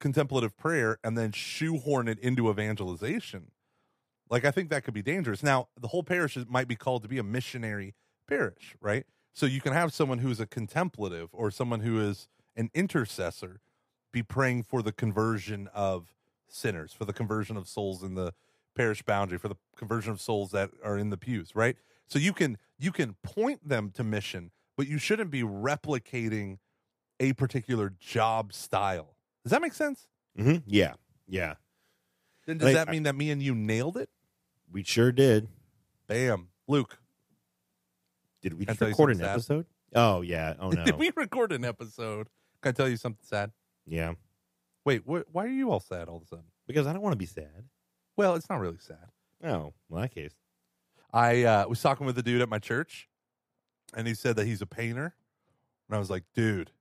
contemplative 0.00 0.56
prayer 0.56 0.98
and 1.02 1.16
then 1.16 1.32
shoehorn 1.32 2.08
it 2.08 2.18
into 2.18 2.50
evangelization. 2.50 3.50
Like 4.28 4.44
I 4.44 4.50
think 4.50 4.70
that 4.70 4.84
could 4.84 4.94
be 4.94 5.02
dangerous. 5.02 5.42
Now, 5.42 5.68
the 5.80 5.88
whole 5.88 6.02
parish 6.02 6.36
is, 6.36 6.46
might 6.48 6.68
be 6.68 6.76
called 6.76 7.02
to 7.02 7.08
be 7.08 7.18
a 7.18 7.22
missionary 7.22 7.94
parish, 8.28 8.76
right? 8.80 9.06
So 9.32 9.46
you 9.46 9.60
can 9.60 9.72
have 9.72 9.92
someone 9.92 10.18
who's 10.18 10.40
a 10.40 10.46
contemplative 10.46 11.28
or 11.32 11.50
someone 11.50 11.80
who 11.80 12.00
is 12.00 12.28
an 12.56 12.70
intercessor 12.74 13.60
be 14.12 14.22
praying 14.22 14.62
for 14.62 14.82
the 14.82 14.92
conversion 14.92 15.68
of 15.74 16.14
sinners, 16.48 16.92
for 16.92 17.04
the 17.04 17.12
conversion 17.12 17.56
of 17.56 17.68
souls 17.68 18.02
in 18.02 18.14
the 18.14 18.32
parish 18.74 19.02
boundary, 19.02 19.38
for 19.38 19.48
the 19.48 19.56
conversion 19.76 20.10
of 20.10 20.20
souls 20.20 20.52
that 20.52 20.70
are 20.82 20.96
in 20.96 21.10
the 21.10 21.16
pews, 21.16 21.54
right? 21.54 21.76
So 22.06 22.18
you 22.18 22.32
can 22.32 22.58
you 22.78 22.92
can 22.92 23.16
point 23.22 23.68
them 23.68 23.90
to 23.92 24.04
mission, 24.04 24.50
but 24.76 24.86
you 24.86 24.98
shouldn't 24.98 25.30
be 25.30 25.42
replicating 25.42 26.58
a 27.18 27.32
particular 27.34 27.92
job 27.98 28.52
style. 28.52 29.15
Does 29.46 29.52
that 29.52 29.62
make 29.62 29.74
sense? 29.74 30.08
mm-hmm. 30.36 30.56
yeah 30.66 30.94
yeah 31.28 31.54
Then 32.46 32.58
does 32.58 32.66
Like, 32.66 32.74
that 32.74 32.88
mean 32.90 33.04
that 33.04 33.14
me 33.14 33.30
and 33.30 33.40
you 33.40 33.54
nailed 33.54 33.96
it? 33.96 34.10
we 34.72 34.82
sure 34.82 35.12
did 35.12 35.46
Bam. 36.08 36.48
Luke, 36.66 36.98
did 38.42 38.54
we 38.58 38.64
Can 38.66 38.70
I 38.70 38.72
just 38.72 38.78
tell 38.80 38.88
you 38.88 38.92
record 38.92 39.10
an 39.10 39.16
something 39.18 39.26
sad? 39.28 39.32
episode 39.34 39.66
oh 39.94 40.20
yeah 40.22 40.54
oh 40.58 40.70
no 40.70 40.84
did 40.84 40.96
we 40.98 41.10
record 41.14 41.52
an 41.52 41.64
episode? 41.64 42.28
Can 42.60 42.70
I 42.70 42.72
tell 42.72 42.88
you 42.88 42.96
something 42.96 43.24
sad? 43.24 43.52
yeah 43.86 44.14
Wait, 44.84 45.02
wh- 45.06 45.22
why 45.32 45.44
are 45.44 45.48
you 45.48 45.70
all 45.70 45.80
sad 45.80 46.08
all 46.08 46.16
of 46.16 46.22
a 46.22 46.26
sudden? 46.26 46.44
because 46.66 46.86
i 46.88 46.92
don't 46.92 47.02
want 47.02 47.12
to 47.12 47.16
be 47.18 47.26
sad 47.26 47.64
Well, 48.16 48.34
it's 48.34 48.48
not 48.50 48.58
really 48.60 48.78
sad. 48.80 49.10
oh 49.44 49.72
well 49.88 49.98
in 49.98 50.02
that 50.02 50.14
case 50.14 50.34
I 51.12 51.44
uh, 51.44 51.66
was 51.68 51.80
talking 51.80 52.04
with 52.06 52.18
a 52.18 52.22
dude 52.22 52.42
at 52.42 52.48
my 52.48 52.58
church, 52.58 53.08
and 53.94 54.06
he 54.06 54.12
said 54.12 54.36
that 54.36 54.44
he's 54.44 54.60
a 54.60 54.66
painter, 54.66 55.14
and 55.88 55.96
I 55.96 55.98
was 55.98 56.10
like, 56.10 56.24
dude, 56.34 56.72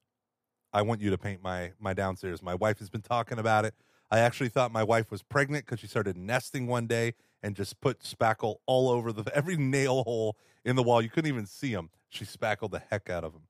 I 0.75 0.81
want 0.81 0.99
you 0.99 1.09
to 1.09 1.17
paint 1.17 1.41
my 1.41 1.71
my 1.79 1.93
downstairs. 1.93 2.43
My 2.43 2.53
wife 2.53 2.79
has 2.79 2.89
been 2.89 3.01
talking 3.01 3.39
about 3.39 3.63
it. 3.63 3.73
I 4.11 4.19
actually 4.19 4.49
thought 4.49 4.73
my 4.73 4.83
wife 4.83 5.09
was 5.09 5.23
pregnant 5.23 5.65
because 5.65 5.79
she 5.79 5.87
started 5.87 6.17
nesting 6.17 6.67
one 6.67 6.85
day 6.85 7.13
and 7.41 7.55
just 7.55 7.79
put 7.79 8.01
spackle 8.01 8.57
all 8.65 8.89
over 8.89 9.13
the 9.13 9.23
every 9.35 9.55
nail 9.55 10.03
hole 10.03 10.37
in 10.65 10.75
the 10.75 10.83
wall. 10.83 11.01
You 11.01 11.09
couldn't 11.09 11.29
even 11.29 11.45
see 11.45 11.73
them. 11.73 11.89
She 12.09 12.25
spackled 12.25 12.71
the 12.71 12.83
heck 12.91 13.09
out 13.09 13.23
of 13.23 13.31
them. 13.31 13.43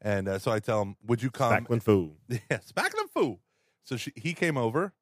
And 0.00 0.28
uh, 0.28 0.38
so 0.38 0.52
I 0.52 0.60
tell 0.60 0.80
him, 0.80 0.96
"Would 1.04 1.20
you 1.20 1.32
come?" 1.32 1.66
Spackman 1.66 1.82
Foo. 1.82 2.12
Yeah, 2.28 2.58
spackling 2.58 3.10
foo. 3.12 3.40
So 3.82 3.96
she, 3.96 4.12
he 4.14 4.32
came 4.32 4.56
over, 4.56 4.92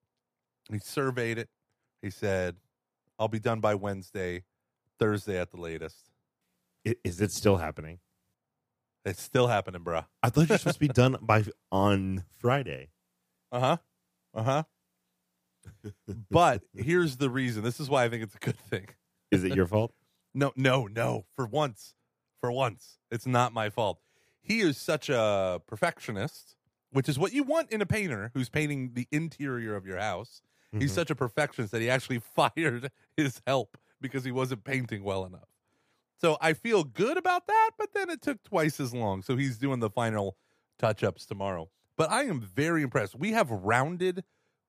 he 0.70 0.78
surveyed 0.78 1.36
it. 1.36 1.50
He 2.00 2.08
said, 2.08 2.56
"I'll 3.18 3.28
be 3.28 3.38
done 3.38 3.60
by 3.60 3.74
Wednesday, 3.74 4.44
Thursday 4.98 5.38
at 5.38 5.50
the 5.50 5.60
latest." 5.60 6.10
Is 7.04 7.20
it 7.20 7.32
still 7.32 7.58
happening? 7.58 7.98
It's 9.04 9.22
still 9.22 9.46
happening, 9.46 9.82
bruh. 9.82 10.04
I 10.22 10.30
thought 10.30 10.42
you 10.48 10.54
were 10.54 10.58
supposed 10.58 10.76
to 10.76 10.80
be 10.80 10.88
done 10.92 11.16
by 11.22 11.44
on 11.72 12.24
Friday. 12.38 12.90
Uh 13.52 13.60
huh. 13.60 13.76
Uh 14.34 14.42
huh. 14.42 14.62
but 16.30 16.62
here's 16.74 17.16
the 17.16 17.30
reason. 17.30 17.62
This 17.62 17.80
is 17.80 17.88
why 17.88 18.04
I 18.04 18.08
think 18.08 18.22
it's 18.22 18.34
a 18.34 18.38
good 18.38 18.58
thing. 18.58 18.88
Is 19.30 19.44
it 19.44 19.54
your 19.54 19.66
fault? 19.66 19.92
No, 20.32 20.52
no, 20.54 20.86
no. 20.86 21.24
For 21.34 21.44
once, 21.44 21.96
for 22.40 22.52
once, 22.52 22.98
it's 23.10 23.26
not 23.26 23.52
my 23.52 23.68
fault. 23.68 23.98
He 24.40 24.60
is 24.60 24.76
such 24.78 25.08
a 25.08 25.60
perfectionist, 25.66 26.54
which 26.92 27.08
is 27.08 27.18
what 27.18 27.32
you 27.32 27.42
want 27.42 27.72
in 27.72 27.80
a 27.82 27.86
painter 27.86 28.30
who's 28.32 28.48
painting 28.48 28.92
the 28.94 29.08
interior 29.10 29.74
of 29.74 29.84
your 29.86 29.98
house. 29.98 30.40
He's 30.70 30.92
Mhm. 30.92 30.94
such 30.94 31.10
a 31.10 31.16
perfectionist 31.16 31.72
that 31.72 31.80
he 31.80 31.90
actually 31.90 32.20
fired 32.36 32.92
his 33.16 33.42
help 33.44 33.76
because 34.00 34.22
he 34.22 34.30
wasn't 34.30 34.62
painting 34.62 35.02
well 35.02 35.24
enough. 35.24 35.48
So 36.20 36.36
I 36.40 36.52
feel 36.52 36.84
good 36.84 37.16
about 37.16 37.46
that, 37.46 37.70
but 37.78 37.94
then 37.94 38.10
it 38.10 38.20
took 38.20 38.42
twice 38.42 38.78
as 38.78 38.92
long. 38.92 39.22
So 39.22 39.36
he's 39.36 39.56
doing 39.56 39.80
the 39.80 39.88
final 39.88 40.36
touch 40.78 41.02
ups 41.02 41.24
tomorrow. 41.24 41.70
But 41.96 42.10
I 42.10 42.24
am 42.24 42.40
very 42.42 42.82
impressed. 42.82 43.14
We 43.18 43.32
have 43.32 43.50
rounded 43.50 44.24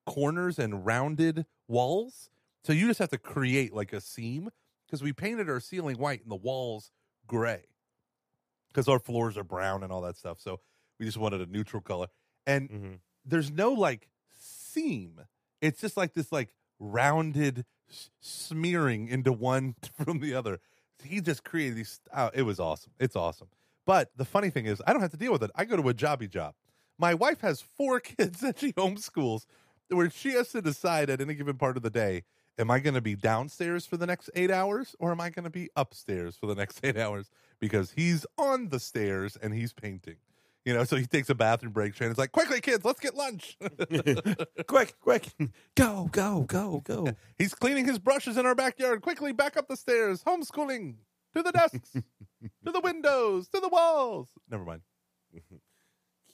corners 0.06 0.58
and 0.58 0.84
rounded 0.86 1.44
walls. 1.68 2.30
So 2.64 2.72
you 2.72 2.86
just 2.86 3.00
have 3.00 3.10
to 3.10 3.18
create 3.18 3.74
like 3.74 3.92
a 3.92 4.00
seam 4.00 4.48
because 4.86 5.02
we 5.02 5.12
painted 5.12 5.50
our 5.50 5.60
ceiling 5.60 5.98
white 5.98 6.22
and 6.22 6.30
the 6.30 6.36
walls 6.36 6.90
gray 7.26 7.64
because 8.68 8.88
our 8.88 8.98
floors 8.98 9.36
are 9.36 9.44
brown 9.44 9.82
and 9.82 9.92
all 9.92 10.00
that 10.02 10.16
stuff. 10.16 10.40
So 10.40 10.60
we 10.98 11.04
just 11.04 11.18
wanted 11.18 11.42
a 11.42 11.46
neutral 11.46 11.82
color. 11.82 12.06
And 12.46 12.70
Mhm. 12.70 12.98
there's 13.26 13.50
no 13.50 13.72
like 13.72 14.08
seam. 14.30 15.20
It's 15.60 15.80
just 15.82 15.98
like 15.98 16.14
this 16.14 16.32
like 16.32 16.48
rounded 16.78 17.66
smearing 18.20 19.08
into 19.08 19.32
one 19.32 19.74
from 20.04 20.20
the 20.20 20.32
other. 20.34 20.60
He 21.02 21.20
just 21.20 21.44
created 21.44 21.76
these. 21.76 22.00
Oh, 22.14 22.30
it 22.34 22.42
was 22.42 22.60
awesome. 22.60 22.92
It's 22.98 23.16
awesome. 23.16 23.48
But 23.84 24.10
the 24.16 24.24
funny 24.24 24.50
thing 24.50 24.66
is, 24.66 24.80
I 24.86 24.92
don't 24.92 25.02
have 25.02 25.10
to 25.10 25.16
deal 25.16 25.32
with 25.32 25.42
it. 25.42 25.50
I 25.54 25.64
go 25.64 25.76
to 25.76 25.88
a 25.88 25.94
jobby 25.94 26.30
job. 26.30 26.54
My 26.98 27.14
wife 27.14 27.40
has 27.40 27.60
four 27.60 28.00
kids 28.00 28.40
that 28.40 28.58
she 28.58 28.72
homeschools, 28.72 29.46
where 29.88 30.10
she 30.10 30.30
has 30.32 30.50
to 30.50 30.62
decide 30.62 31.10
at 31.10 31.20
any 31.20 31.34
given 31.34 31.56
part 31.56 31.76
of 31.76 31.82
the 31.82 31.90
day: 31.90 32.22
Am 32.58 32.70
I 32.70 32.78
going 32.78 32.94
to 32.94 33.00
be 33.00 33.14
downstairs 33.14 33.86
for 33.86 33.96
the 33.96 34.06
next 34.06 34.30
eight 34.34 34.50
hours, 34.50 34.94
or 34.98 35.10
am 35.10 35.20
I 35.20 35.30
going 35.30 35.44
to 35.44 35.50
be 35.50 35.70
upstairs 35.76 36.36
for 36.36 36.46
the 36.46 36.54
next 36.62 36.80
eight 36.82 36.96
hours? 36.96 37.30
Because 37.60 37.92
he's 37.92 38.26
on 38.38 38.68
the 38.68 38.80
stairs 38.80 39.36
and 39.36 39.54
he's 39.54 39.72
painting. 39.72 40.16
You 40.64 40.74
know, 40.74 40.84
so 40.84 40.96
he 40.96 41.06
takes 41.06 41.28
a 41.28 41.34
bathroom 41.34 41.72
break. 41.72 41.94
Shannon's 41.94 42.18
like, 42.18 42.30
"Quickly, 42.30 42.60
kids, 42.60 42.84
let's 42.84 43.00
get 43.00 43.14
lunch." 43.16 43.58
quick, 44.68 44.94
quick, 45.00 45.28
go, 45.74 46.08
go, 46.12 46.42
go, 46.42 46.80
go. 46.84 47.08
He's 47.38 47.52
cleaning 47.54 47.84
his 47.84 47.98
brushes 47.98 48.36
in 48.36 48.46
our 48.46 48.54
backyard. 48.54 49.02
Quickly, 49.02 49.32
back 49.32 49.56
up 49.56 49.66
the 49.66 49.76
stairs. 49.76 50.22
Homeschooling 50.22 50.94
to 51.34 51.42
the 51.42 51.50
desks, 51.50 51.90
to 51.92 52.70
the 52.70 52.80
windows, 52.80 53.48
to 53.48 53.58
the 53.58 53.68
walls. 53.68 54.28
Never 54.48 54.64
mind. 54.64 54.82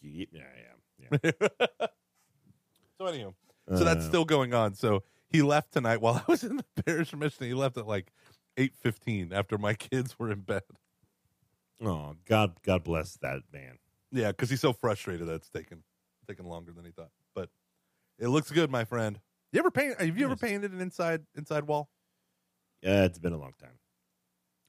yeah, 0.03 0.27
yeah, 0.31 0.43
yeah. 1.23 1.31
So 2.99 3.07
anyhow, 3.07 3.33
so 3.69 3.85
that's 3.85 4.05
Uh, 4.05 4.09
still 4.09 4.25
going 4.25 4.53
on. 4.53 4.75
So 4.75 5.05
he 5.31 5.41
left 5.41 5.73
tonight 5.73 6.01
while 6.03 6.17
I 6.17 6.31
was 6.31 6.45
in 6.45 6.57
the 6.57 6.83
parish 6.85 7.15
mission. 7.15 7.47
He 7.47 7.55
left 7.55 7.79
at 7.79 7.87
like 7.87 8.13
eight 8.59 8.75
fifteen 8.77 9.33
after 9.33 9.57
my 9.57 9.73
kids 9.75 10.19
were 10.19 10.31
in 10.31 10.41
bed. 10.41 10.63
Oh, 11.81 12.17
God, 12.27 12.61
God 12.63 12.83
bless 12.83 13.15
that 13.19 13.43
man. 13.53 13.79
Yeah, 14.11 14.29
because 14.29 14.51
he's 14.51 14.61
so 14.61 14.73
frustrated 14.73 15.27
that 15.29 15.35
it's 15.35 15.51
taken 15.51 15.83
taken 16.27 16.47
longer 16.47 16.73
than 16.73 16.85
he 16.85 16.91
thought. 16.91 17.11
But 17.35 17.51
it 18.19 18.29
looks 18.29 18.51
good, 18.51 18.71
my 18.71 18.85
friend. 18.85 19.21
You 19.53 19.61
ever 19.61 19.71
paint? 19.71 20.01
Have 20.01 20.19
you 20.19 20.25
ever 20.27 20.37
painted 20.37 20.73
an 20.73 20.81
inside 20.81 21.23
inside 21.35 21.65
wall? 21.65 21.91
Yeah, 22.83 23.05
it's 23.05 23.19
been 23.19 23.33
a 23.33 23.39
long 23.39 23.55
time. 23.61 23.79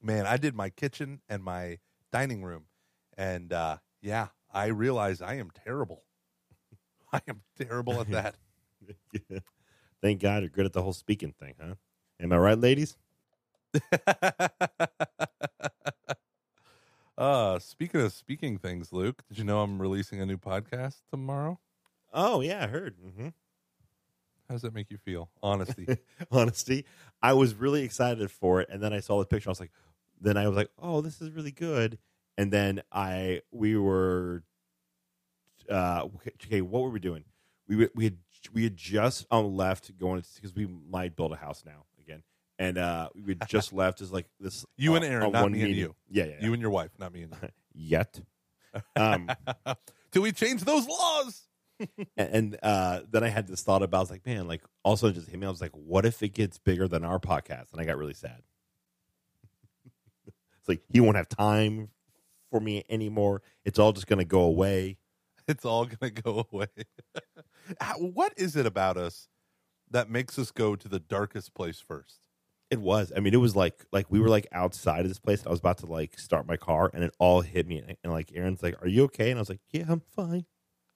Man, 0.01 0.25
I 0.25 0.37
did 0.37 0.55
my 0.55 0.69
kitchen 0.69 1.21
and 1.27 1.43
my 1.43 1.79
dining 2.11 2.43
room, 2.43 2.65
and 3.17 3.51
uh, 3.51 3.77
yeah, 4.01 4.27
I 4.51 4.67
realize 4.67 5.21
I 5.21 5.35
am 5.35 5.51
terrible. 5.51 6.03
I 7.13 7.21
am 7.27 7.41
terrible 7.57 7.99
at 7.99 8.09
that. 8.11 8.35
Thank 10.01 10.21
God 10.21 10.43
you're 10.43 10.49
good 10.49 10.65
at 10.65 10.73
the 10.73 10.81
whole 10.81 10.93
speaking 10.93 11.33
thing, 11.33 11.55
huh? 11.61 11.75
Am 12.21 12.31
I 12.31 12.37
right, 12.37 12.57
ladies? 12.57 12.97
uh, 17.19 17.59
speaking 17.59 17.99
of 17.99 18.13
speaking 18.13 18.57
things, 18.57 18.93
Luke, 18.93 19.23
did 19.27 19.37
you 19.37 19.43
know 19.43 19.59
I'm 19.61 19.81
releasing 19.81 20.21
a 20.21 20.25
new 20.25 20.37
podcast 20.37 21.01
tomorrow? 21.11 21.59
Oh 22.13 22.39
yeah, 22.39 22.63
I 22.63 22.67
heard. 22.67 22.95
Mm-hmm. 22.97 23.27
How 24.47 24.55
does 24.55 24.61
that 24.61 24.73
make 24.73 24.89
you 24.89 24.97
feel? 24.97 25.29
Honesty. 25.43 25.85
Honesty, 26.31 26.85
I 27.21 27.33
was 27.33 27.53
really 27.53 27.83
excited 27.83 28.31
for 28.31 28.61
it, 28.61 28.69
and 28.71 28.81
then 28.81 28.93
I 28.93 29.01
saw 29.01 29.19
the 29.19 29.25
picture. 29.25 29.49
I 29.49 29.51
was 29.51 29.59
like, 29.59 29.71
then 30.21 30.37
I 30.37 30.47
was 30.47 30.55
like, 30.55 30.71
oh, 30.81 31.01
this 31.01 31.21
is 31.21 31.29
really 31.31 31.51
good. 31.51 31.99
And 32.37 32.53
then 32.53 32.81
I, 32.89 33.41
we 33.51 33.75
were, 33.75 34.43
uh, 35.69 36.07
okay, 36.43 36.61
what 36.61 36.83
were 36.83 36.89
we 36.89 37.01
doing? 37.01 37.25
We 37.67 37.89
we 37.93 38.05
had 38.05 38.17
we 38.53 38.63
had 38.63 38.77
just 38.77 39.27
um, 39.29 39.55
left 39.55 39.95
going 39.99 40.23
because 40.35 40.55
we 40.55 40.67
might 40.89 41.17
build 41.17 41.33
a 41.33 41.35
house 41.35 41.63
now 41.65 41.83
and 42.59 42.77
uh, 42.77 43.09
we 43.25 43.35
just 43.47 43.73
left 43.73 44.01
as 44.01 44.11
like 44.11 44.27
this. 44.39 44.65
You 44.77 44.95
and 44.95 45.03
uh, 45.03 45.07
Aaron, 45.07 45.35
uh, 45.35 45.41
not 45.41 45.51
me 45.51 45.61
and 45.63 45.75
you. 45.75 45.95
Yeah, 46.09 46.25
yeah, 46.25 46.31
yeah. 46.39 46.45
You 46.45 46.53
and 46.53 46.61
your 46.61 46.71
wife, 46.71 46.91
not 46.99 47.13
me 47.13 47.23
and 47.23 47.33
you. 47.41 47.49
yet. 47.73 48.21
Um, 48.95 49.29
Till 50.11 50.21
we 50.21 50.31
change 50.31 50.63
those 50.65 50.85
laws. 50.85 51.43
and, 51.79 52.07
and 52.17 52.57
uh, 52.61 53.01
then 53.09 53.23
I 53.23 53.29
had 53.29 53.47
this 53.47 53.61
thought 53.61 53.81
about, 53.81 53.97
I 53.97 54.01
was 54.01 54.11
like, 54.11 54.25
man, 54.25 54.47
like 54.47 54.61
also 54.83 55.11
just 55.11 55.29
hit 55.29 55.39
me. 55.39 55.47
I 55.47 55.49
was 55.49 55.61
like, 55.61 55.71
what 55.71 56.05
if 56.05 56.21
it 56.21 56.33
gets 56.33 56.57
bigger 56.57 56.87
than 56.87 57.05
our 57.05 57.19
podcast? 57.19 57.71
And 57.71 57.79
I 57.81 57.85
got 57.85 57.97
really 57.97 58.13
sad. 58.13 58.41
it's 60.25 60.67
like 60.67 60.81
he 60.89 60.99
won't 60.99 61.15
have 61.15 61.29
time 61.29 61.89
for 62.51 62.59
me 62.59 62.83
anymore. 62.89 63.41
It's 63.63 63.79
all 63.79 63.93
just 63.93 64.07
going 64.07 64.19
to 64.19 64.25
go 64.25 64.41
away. 64.41 64.97
It's 65.47 65.65
all 65.65 65.85
going 65.85 66.13
to 66.13 66.21
go 66.21 66.47
away. 66.51 66.67
How- 67.79 67.97
what 67.97 68.33
is 68.37 68.55
it 68.55 68.65
about 68.65 68.97
us 68.97 69.29
that 69.89 70.09
makes 70.09 70.37
us 70.37 70.51
go 70.51 70.75
to 70.75 70.87
the 70.87 70.99
darkest 70.99 71.53
place 71.55 71.79
first? 71.79 72.28
It 72.69 72.79
was. 72.79 73.11
I 73.15 73.19
mean, 73.19 73.33
it 73.33 73.37
was 73.37 73.55
like 73.55 73.85
like 73.91 74.11
we 74.11 74.19
were 74.19 74.29
like 74.29 74.47
outside 74.51 75.01
of 75.01 75.07
this 75.07 75.19
place. 75.19 75.43
I 75.45 75.49
was 75.49 75.59
about 75.59 75.79
to 75.79 75.87
like 75.87 76.19
start 76.19 76.45
my 76.47 76.57
car, 76.57 76.91
and 76.93 77.03
it 77.03 77.13
all 77.17 77.41
hit 77.41 77.67
me. 77.67 77.79
And, 77.79 77.97
and 78.03 78.13
like 78.13 78.31
Aaron's 78.35 78.61
like, 78.61 78.81
"Are 78.83 78.87
you 78.87 79.05
okay?" 79.05 79.31
And 79.31 79.39
I 79.39 79.41
was 79.41 79.49
like, 79.49 79.61
"Yeah, 79.71 79.85
I'm 79.89 80.01
fine." 80.15 80.45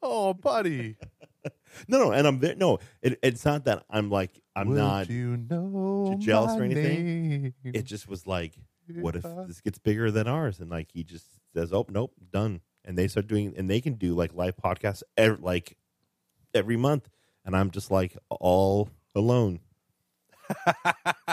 Oh, 0.02 0.34
buddy. 0.34 0.98
No, 1.90 1.98
no, 2.00 2.12
and 2.14 2.26
I'm 2.26 2.40
there. 2.40 2.56
No, 2.56 2.80
it, 3.02 3.20
it's 3.22 3.44
not 3.44 3.66
that 3.66 3.84
I'm 3.90 4.10
like 4.10 4.40
I'm 4.56 4.70
Would 4.70 4.78
not. 4.78 5.10
you 5.10 5.36
know 5.36 6.16
jealous 6.20 6.56
or 6.56 6.64
anything? 6.64 7.04
name? 7.44 7.54
It 7.66 7.84
just 7.84 8.08
was 8.08 8.26
like, 8.26 8.54
what 8.88 9.18
if 9.18 9.26
this 9.48 9.60
gets 9.60 9.78
bigger 9.78 10.10
than 10.10 10.26
ours? 10.28 10.60
And 10.62 10.70
like 10.70 10.90
he 10.94 11.04
just 11.04 11.26
says, 11.54 11.74
"Oh, 11.74 11.86
nope, 11.90 12.14
done." 12.32 12.62
And 12.86 12.98
they 12.98 13.10
start 13.10 13.28
doing, 13.28 13.54
and 13.58 13.70
they 13.70 13.82
can 13.82 13.96
do 13.96 14.14
like 14.14 14.34
live 14.34 14.56
podcasts 14.56 15.04
every, 15.18 15.38
like 15.42 15.78
every 16.54 16.78
month, 16.78 17.10
and 17.44 17.58
I'm 17.58 17.72
just 17.72 17.92
like 17.92 18.16
all 18.30 18.90
alone. 19.16 19.60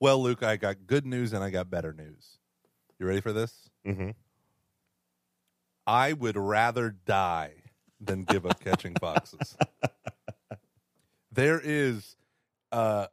well, 0.00 0.22
Luke, 0.22 0.42
I 0.42 0.56
got 0.56 0.86
good 0.86 1.06
news 1.06 1.32
and 1.32 1.42
I 1.42 1.50
got 1.50 1.70
better 1.70 1.92
news. 1.92 2.38
You 2.98 3.06
ready 3.06 3.20
for 3.20 3.32
this? 3.32 3.68
Mm-hmm. 3.86 4.10
I 5.86 6.12
would 6.12 6.36
rather 6.36 6.90
die 6.90 7.54
than 8.00 8.24
give 8.24 8.44
up 8.44 8.60
catching 8.60 8.94
foxes. 9.00 9.56
There 11.32 11.60
is 11.62 12.16
uh, 12.72 13.06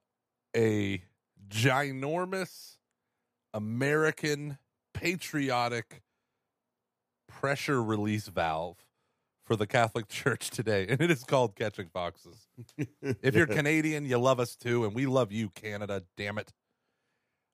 a 0.55 1.01
ginormous 1.47 2.77
American 3.53 4.57
patriotic 4.93 6.01
pressure 7.27 7.81
release 7.81 8.27
valve 8.27 8.77
for 9.43 9.55
the 9.55 9.67
Catholic 9.67 10.07
Church 10.09 10.49
today, 10.49 10.87
and 10.89 10.99
it 10.99 11.11
is 11.11 11.23
called 11.23 11.55
Catching 11.55 11.89
Foxes. 11.89 12.47
If 13.01 13.35
you're 13.35 13.47
Canadian, 13.61 14.05
you 14.05 14.17
love 14.17 14.39
us 14.39 14.55
too, 14.55 14.85
and 14.85 14.93
we 14.93 15.05
love 15.05 15.31
you, 15.31 15.49
Canada. 15.49 16.03
Damn 16.17 16.37
it. 16.37 16.51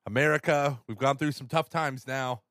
America, 0.06 0.80
we've 0.88 0.98
gone 0.98 1.18
through 1.18 1.32
some 1.32 1.48
tough 1.48 1.70
times 1.70 2.08
now. 2.08 2.42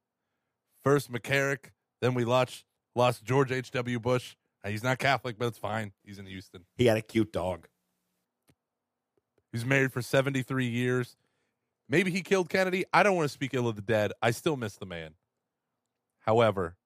First 0.83 1.13
McCarrick, 1.13 1.71
then 2.01 2.15
we 2.15 2.25
lost 2.25 2.65
lost 2.95 3.25
George 3.25 3.53
H. 3.53 3.71
W. 3.73 3.99
Bush. 3.99 4.37
He's 4.67 4.83
not 4.83 4.99
Catholic, 4.99 5.39
but 5.39 5.47
it's 5.47 5.59
fine. 5.59 5.93
He's 6.05 6.19
in 6.19 6.27
Houston. 6.27 6.65
He 6.77 6.87
had 6.87 6.97
a 6.97 7.03
cute 7.03 7.33
dog. 7.33 7.67
He's 9.53 9.65
married 9.65 9.93
for 9.93 10.03
73 10.03 10.67
years. 10.67 11.17
Maybe 11.89 12.11
he 12.11 12.21
killed 12.21 12.51
Kennedy. 12.51 12.85
I 12.93 13.03
don't 13.03 13.17
want 13.17 13.25
to 13.25 13.33
speak 13.33 13.55
ill 13.55 13.67
of 13.67 13.75
the 13.75 13.83
dead. 13.83 14.13
I 14.23 14.31
still 14.31 14.57
miss 14.57 14.77
the 14.77 14.87
man. 14.87 15.15
However, 16.21 16.77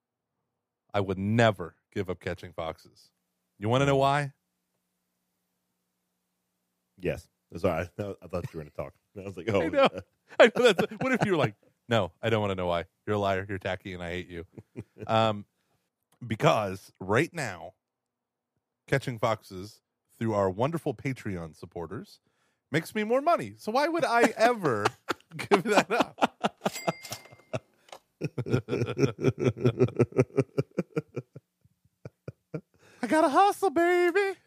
I 0.95 1.01
would 1.01 1.19
never 1.19 1.75
give 1.93 2.09
up 2.09 2.21
catching 2.21 2.53
foxes. 2.53 3.11
You 3.59 3.69
want 3.69 3.83
to 3.83 3.87
know 3.87 3.97
why? 3.97 4.33
Yes, 6.99 7.29
sorry, 7.57 7.89
I, 7.99 8.03
I 8.23 8.27
thought 8.29 8.53
you 8.53 8.59
were 8.59 8.65
going 8.65 8.71
to 8.71 8.77
talk. 8.77 8.95
I 9.19 9.23
was 9.23 9.37
like, 9.37 9.49
oh, 9.53 9.89
I 10.41 10.51
know. 10.57 10.73
That's 10.73 10.93
what 11.01 11.13
if 11.13 11.25
you 11.25 11.33
were 11.33 11.39
like, 11.39 11.55
no, 11.89 12.13
I 12.23 12.31
don't 12.31 12.41
want 12.41 12.51
to 12.51 12.55
know 12.55 12.67
why. 12.67 12.85
You're 13.07 13.17
a 13.17 13.19
liar. 13.19 13.47
You're 13.49 13.59
tacky, 13.59 13.95
and 13.95 14.03
I 14.03 14.11
hate 14.11 14.29
you. 14.29 14.45
Um, 15.07 15.45
because 16.27 16.91
right 16.99 17.29
now, 17.35 17.75
catching 18.87 19.19
foxes 19.19 19.81
through 20.19 20.33
our 20.33 20.49
wonderful 20.49 20.95
Patreon 20.95 21.55
supporters 21.55 22.21
makes 22.73 22.95
me 22.95 23.05
more 23.05 23.21
money. 23.21 23.55
So 23.59 23.71
why 23.73 23.87
would 23.89 24.05
I 24.05 24.33
ever 24.37 24.87
give 25.37 25.65
that 25.65 25.91
up? 25.91 26.55
I 33.03 33.07
gotta 33.07 33.29
hustle, 33.29 33.71
baby. 33.71 34.39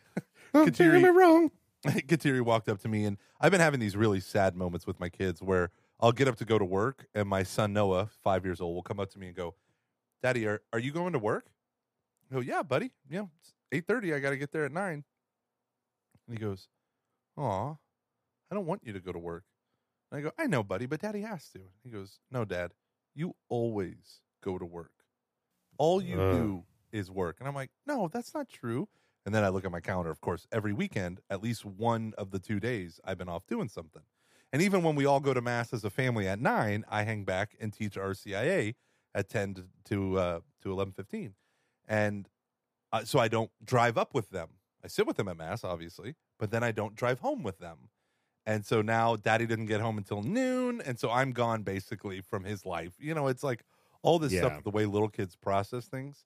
Don't 0.53 0.75
get 0.75 1.01
me 1.03 1.09
wrong. 1.09 1.51
Kateri 1.85 2.41
walked 2.41 2.69
up 2.69 2.79
to 2.81 2.87
me, 2.87 3.05
and 3.05 3.17
I've 3.39 3.51
been 3.51 3.61
having 3.61 3.79
these 3.79 3.95
really 3.95 4.19
sad 4.19 4.55
moments 4.55 4.87
with 4.87 4.99
my 4.99 5.09
kids 5.09 5.41
where 5.41 5.71
I'll 5.99 6.11
get 6.11 6.27
up 6.27 6.37
to 6.37 6.45
go 6.45 6.57
to 6.57 6.65
work, 6.65 7.07
and 7.13 7.27
my 7.27 7.43
son 7.43 7.73
Noah, 7.73 8.07
five 8.07 8.45
years 8.45 8.61
old, 8.61 8.75
will 8.75 8.83
come 8.83 8.99
up 8.99 9.09
to 9.11 9.19
me 9.19 9.27
and 9.27 9.35
go, 9.35 9.55
"Daddy, 10.21 10.47
are 10.47 10.61
are 10.73 10.79
you 10.79 10.91
going 10.91 11.13
to 11.13 11.19
work?" 11.19 11.51
I 12.29 12.35
go, 12.35 12.41
"Yeah, 12.41 12.63
buddy. 12.63 12.93
Yeah, 13.09 13.27
it's 13.39 13.53
eight 13.71 13.87
thirty. 13.87 14.13
I 14.13 14.19
got 14.19 14.31
to 14.31 14.37
get 14.37 14.51
there 14.51 14.65
at 14.65 14.71
9. 14.71 15.03
And 16.27 16.37
he 16.37 16.41
goes, 16.43 16.69
"Aw, 17.37 17.73
I 18.51 18.55
don't 18.55 18.65
want 18.65 18.83
you 18.85 18.93
to 18.93 18.99
go 18.99 19.11
to 19.11 19.19
work." 19.19 19.45
And 20.11 20.19
I 20.19 20.21
go, 20.23 20.31
"I 20.37 20.47
know, 20.47 20.63
buddy, 20.63 20.85
but 20.87 21.01
Daddy 21.01 21.21
has 21.21 21.49
to." 21.51 21.71
He 21.83 21.89
goes, 21.89 22.19
"No, 22.31 22.45
Dad, 22.45 22.73
you 23.15 23.35
always 23.49 24.21
go 24.41 24.57
to 24.57 24.65
work. 24.65 25.05
All 25.77 26.01
you 26.01 26.17
Ugh. 26.19 26.31
do 26.31 26.65
is 26.91 27.11
work." 27.11 27.37
And 27.39 27.47
I'm 27.47 27.55
like, 27.55 27.71
"No, 27.85 28.07
that's 28.07 28.33
not 28.33 28.49
true." 28.49 28.89
And 29.27 29.35
then 29.35 29.43
I 29.43 29.49
look 29.49 29.65
at 29.65 29.71
my 29.73 29.81
calendar. 29.81 30.11
Of 30.11 30.21
course, 30.21 30.47
every 30.53 30.73
weekend, 30.73 31.21
at 31.29 31.43
least 31.43 31.65
one 31.65 32.15
of 32.17 32.31
the 32.31 32.39
two 32.39 32.61
days, 32.61 33.01
I've 33.05 33.19
been 33.19 33.29
off 33.29 33.45
doing 33.45 33.69
something. 33.69 34.03
And 34.53 34.63
even 34.63 34.83
when 34.83 34.95
we 34.95 35.05
all 35.05 35.19
go 35.19 35.35
to 35.35 35.41
mass 35.41 35.73
as 35.73 35.83
a 35.85 35.91
family 35.91 36.29
at 36.29 36.39
nine, 36.39 36.85
I 36.89 37.03
hang 37.03 37.25
back 37.25 37.55
and 37.59 37.73
teach 37.73 37.95
RCIA 37.97 38.75
at 39.13 39.29
ten 39.29 39.53
to 39.55 39.65
to, 39.85 40.17
uh, 40.19 40.41
to 40.63 40.71
eleven 40.71 40.93
fifteen, 40.93 41.35
and 41.87 42.29
uh, 42.93 43.05
so 43.05 43.19
I 43.19 43.27
don't 43.29 43.51
drive 43.63 43.97
up 43.97 44.13
with 44.13 44.29
them. 44.31 44.49
I 44.83 44.87
sit 44.87 45.07
with 45.07 45.17
them 45.17 45.27
at 45.29 45.37
mass, 45.37 45.63
obviously, 45.63 46.15
but 46.39 46.51
then 46.51 46.63
I 46.63 46.71
don't 46.71 46.95
drive 46.95 47.19
home 47.19 47.43
with 47.43 47.59
them. 47.59 47.89
And 48.45 48.65
so 48.65 48.81
now 48.81 49.17
Daddy 49.17 49.45
didn't 49.47 49.67
get 49.67 49.81
home 49.81 49.97
until 49.97 50.23
noon, 50.23 50.81
and 50.81 50.99
so 50.99 51.11
I'm 51.11 51.33
gone 51.33 51.63
basically 51.63 52.21
from 52.21 52.45
his 52.45 52.65
life. 52.65 52.95
You 52.99 53.13
know, 53.13 53.27
it's 53.27 53.43
like 53.43 53.65
all 54.03 54.19
this 54.19 54.33
Yeah. 54.33 54.37
stuff, 54.37 54.63
the 54.63 54.71
way 54.71 54.85
little 54.85 55.09
kids 55.09 55.35
process 55.35 55.87
things. 55.87 56.25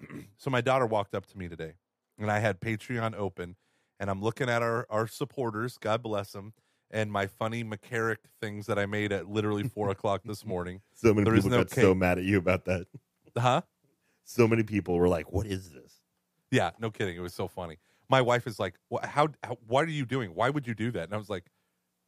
so 0.38 0.50
my 0.50 0.62
daughter 0.62 0.86
walked 0.86 1.14
up 1.14 1.26
to 1.26 1.38
me 1.38 1.48
today, 1.48 1.74
and 2.18 2.30
I 2.30 2.38
had 2.38 2.60
Patreon 2.60 3.14
open, 3.14 3.56
and 3.98 4.10
I'm 4.10 4.20
looking 4.22 4.48
at 4.48 4.62
our 4.62 4.86
our 4.90 5.06
supporters. 5.06 5.78
God 5.78 6.02
bless 6.02 6.32
them. 6.32 6.52
And 6.90 7.12
my 7.12 7.26
funny 7.26 7.64
McCarrick 7.64 8.16
things 8.40 8.66
that 8.66 8.78
I 8.78 8.86
made 8.86 9.12
at 9.12 9.28
literally 9.28 9.64
four 9.64 9.90
o'clock 9.90 10.22
this 10.24 10.44
morning. 10.46 10.80
So 10.94 11.12
many 11.12 11.24
There 11.24 11.34
people 11.34 11.50
no 11.50 11.58
got 11.58 11.70
so 11.70 11.94
mad 11.94 12.18
at 12.18 12.24
you 12.24 12.38
about 12.38 12.64
that. 12.64 12.86
Huh? 13.36 13.60
So 14.24 14.48
many 14.48 14.62
people 14.62 14.96
were 14.96 15.08
like, 15.08 15.32
"What 15.32 15.46
is 15.46 15.70
this?" 15.70 16.00
Yeah, 16.50 16.70
no 16.78 16.90
kidding. 16.90 17.16
It 17.16 17.20
was 17.20 17.34
so 17.34 17.46
funny. 17.46 17.78
My 18.08 18.22
wife 18.22 18.46
is 18.46 18.58
like, 18.58 18.74
"How? 19.02 19.28
how 19.44 19.58
what 19.66 19.86
are 19.86 19.90
you 19.90 20.06
doing? 20.06 20.30
Why 20.34 20.50
would 20.50 20.66
you 20.66 20.74
do 20.74 20.90
that?" 20.92 21.04
And 21.04 21.14
I 21.14 21.18
was 21.18 21.28
like, 21.28 21.44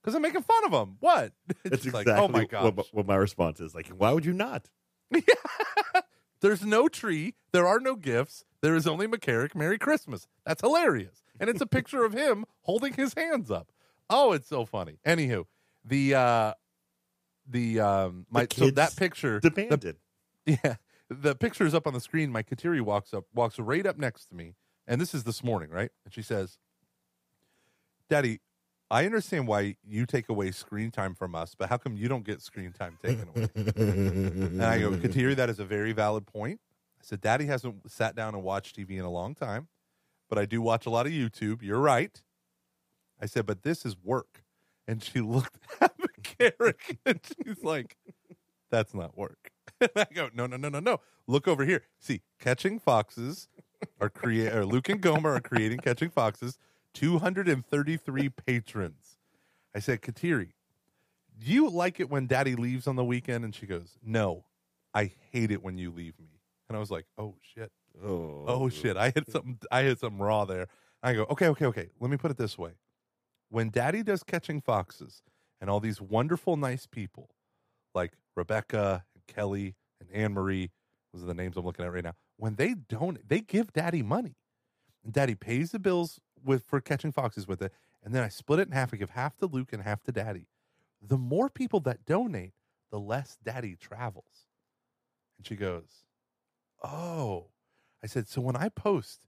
"Because 0.03 0.15
I'm 0.15 0.23
making 0.23 0.43
fun 0.43 0.65
of 0.65 0.73
him. 0.73 0.97
What?" 1.01 1.33
That's 1.65 1.85
exactly 1.85 2.13
like, 2.13 2.23
"Oh 2.23 2.29
my 2.29 2.45
god!" 2.45 2.77
what, 2.77 2.87
what 2.93 3.07
my 3.07 3.17
response 3.17 3.61
is. 3.61 3.75
Like, 3.75 3.89
why 3.89 4.13
would 4.13 4.25
you 4.25 4.33
not? 4.33 4.69
There's 6.41 6.65
no 6.65 6.89
tree. 6.89 7.35
There 7.53 7.67
are 7.67 7.81
no 7.81 7.97
gifts. 7.97 8.45
There 8.63 8.75
is 8.75 8.87
only 8.87 9.07
McCarrick. 9.07 9.55
Merry 9.55 9.79
Christmas. 9.79 10.27
That's 10.45 10.61
hilarious. 10.61 11.23
And 11.39 11.49
it's 11.49 11.61
a 11.61 11.67
picture 11.67 12.05
of 12.05 12.13
him 12.13 12.45
holding 12.63 12.93
his 12.93 13.15
hands 13.15 13.51
up. 13.51 13.69
Oh, 14.09 14.33
it's 14.33 14.49
so 14.49 14.65
funny. 14.65 14.99
Anywho, 15.07 15.45
the 15.85 16.15
uh 16.15 16.53
the 17.49 17.81
um 17.81 18.27
my 18.31 18.43
so 18.43 18.47
kids 18.47 18.75
that 18.75 18.97
picture 18.97 19.41
Demanded. 19.41 19.97
Yeah, 20.47 20.77
the 21.09 21.35
picture 21.35 21.65
is 21.67 21.75
up 21.75 21.87
on 21.87 21.95
the 21.95 22.01
screen. 22.01 22.31
My 22.33 22.43
Kateri 22.43 22.81
walks 22.81 23.15
up, 23.15 23.25
walks 23.35 23.59
right 23.59 23.87
up 23.87 23.99
next 23.99 24.27
to 24.27 24.35
me, 24.35 24.55
and 24.87 25.01
this 25.01 25.15
is 25.15 25.25
this 25.25 25.45
morning, 25.45 25.71
right? 25.71 25.91
And 26.05 26.13
she 26.13 26.23
says, 26.23 26.59
"Daddy, 28.09 28.41
I 28.91 29.05
understand 29.07 29.47
why 29.47 29.77
you 29.87 30.05
take 30.07 30.29
away 30.29 30.51
screen 30.51 30.91
time 30.91 31.15
from 31.15 31.35
us, 31.35 31.55
but 31.55 31.69
how 31.69 31.77
come 31.77 31.97
you 31.97 32.09
don't 32.09 32.25
get 32.25 32.43
screen 32.43 32.73
time 32.73 32.99
taken 33.03 33.29
away?" 33.29 33.49
and 33.55 34.63
I 34.63 34.81
go, 34.81 34.91
"Kateri, 34.93 35.37
that 35.37 35.49
is 35.49 35.59
a 35.59 35.65
very 35.65 35.93
valid 35.93 36.27
point." 36.27 36.61
I 37.01 37.05
said, 37.05 37.21
"Daddy 37.21 37.47
hasn't 37.47 37.91
sat 37.91 38.17
down 38.17 38.35
and 38.35 38.43
watched 38.43 38.77
TV 38.77 38.99
in 38.99 39.05
a 39.05 39.11
long 39.11 39.35
time, 39.35 39.69
but 40.29 40.39
I 40.39 40.45
do 40.47 40.61
watch 40.61 40.87
a 40.87 40.91
lot 40.91 41.07
of 41.07 41.13
YouTube. 41.13 41.63
You're 41.63 41.81
right." 41.81 42.21
I 43.21 43.27
said, 43.27 43.47
"But 43.47 43.63
this 43.63 43.87
is 43.87 43.97
work," 44.03 44.45
and 44.89 45.03
she 45.03 45.21
looked 45.21 45.59
at 45.81 45.97
McCarrick, 45.99 46.99
and 47.07 47.21
she's 47.25 47.63
like, 47.63 47.97
"That's 48.71 48.95
not 48.95 49.17
work." 49.17 49.51
And 49.81 49.91
I 49.97 50.07
go, 50.13 50.29
no, 50.35 50.45
no, 50.47 50.59
no, 50.59 50.69
no, 50.69 50.79
no. 50.81 51.01
Look 51.27 51.49
over 51.49 51.65
here. 51.65 51.85
See, 51.99 52.21
catching 52.39 52.79
foxes 52.79 53.49
are 53.99 54.11
create 54.11 54.53
or 54.53 54.67
Luke 54.67 54.91
and 54.91 55.01
Gomer 55.01 55.37
are 55.37 55.41
creating 55.41 55.79
catching 55.79 56.11
foxes. 56.11 56.59
Two 56.93 57.19
hundred 57.19 57.49
and 57.49 57.65
thirty-three 57.65 58.31
patrons. 58.31 59.19
I 59.75 59.79
said, 59.79 60.03
Kateri, 60.03 60.53
do 61.39 61.53
you 61.53 61.69
like 61.69 62.01
it 62.01 62.11
when 62.11 62.27
Daddy 62.27 62.57
leaves 62.57 62.87
on 62.87 62.97
the 62.97 63.05
weekend? 63.05 63.45
And 63.45 63.55
she 63.55 63.67
goes, 63.67 63.97
No, 64.03 64.45
I 64.93 65.13
hate 65.31 65.51
it 65.51 65.63
when 65.63 65.79
you 65.79 65.91
leave 65.91 66.19
me. 66.19 66.41
And 66.69 66.77
I 66.77 66.81
was 66.81 66.91
like, 66.91 67.07
Oh 67.17 67.37
shit, 67.41 67.71
oh, 68.05 68.45
oh 68.47 68.69
shit. 68.69 68.97
I 68.97 69.11
hit 69.11 69.31
something. 69.31 69.59
I 69.71 69.83
hit 69.83 70.01
something 70.01 70.21
raw 70.21 70.45
there. 70.45 70.67
I 71.03 71.15
go, 71.15 71.27
okay, 71.31 71.49
okay, 71.49 71.67
okay. 71.67 71.89
Let 71.99 72.11
me 72.11 72.17
put 72.17 72.31
it 72.31 72.37
this 72.37 72.59
way: 72.59 72.73
when 73.49 73.71
Daddy 73.71 74.03
does 74.03 74.23
catching 74.23 74.61
foxes, 74.61 75.23
and 75.61 75.71
all 75.71 75.81
these 75.81 76.01
wonderful, 76.01 76.57
nice 76.57 76.87
people 76.87 77.31
like 77.95 78.13
Rebecca 78.37 79.05
and 79.15 79.27
Kelly 79.27 79.77
and 80.01 80.11
Anne 80.13 80.33
Marie, 80.35 80.71
those 81.13 81.23
are 81.23 81.27
the 81.27 81.35
names 81.35 81.57
I'm 81.57 81.65
looking 81.65 81.85
at 81.85 81.93
right 81.93 82.05
now. 82.05 82.15
When 82.37 82.57
they 82.57 82.75
don't, 82.75 83.27
they 83.27 83.41
give 83.41 83.73
Daddy 83.73 84.03
money, 84.03 84.37
and 85.05 85.13
Daddy 85.13 85.35
pays 85.35 85.71
the 85.73 85.79
bills 85.79 86.21
with 86.45 86.65
for 86.65 86.81
catching 86.81 87.13
foxes 87.13 87.47
with 87.47 87.63
it, 87.63 87.73
and 88.03 88.15
then 88.15 88.23
I 88.23 88.29
split 88.29 88.61
it 88.61 88.69
in 88.69 88.73
half. 88.73 88.93
I 88.95 88.97
give 88.97 89.11
half 89.11 89.37
to 89.39 89.47
Luke 89.47 89.73
and 89.73 89.83
half 89.83 90.03
to 90.05 90.13
Daddy. 90.13 90.47
The 91.03 91.19
more 91.19 91.49
people 91.49 91.81
that 91.81 92.05
donate, 92.05 92.55
the 92.91 92.99
less 93.01 93.39
Daddy 93.43 93.77
travels. 93.77 94.47
And 95.39 95.47
she 95.47 95.57
goes, 95.57 96.05
"Oh." 96.83 97.49
I 98.03 98.07
said, 98.07 98.29
"So 98.29 98.41
when 98.41 98.57
I 98.57 98.71
post 98.71 99.27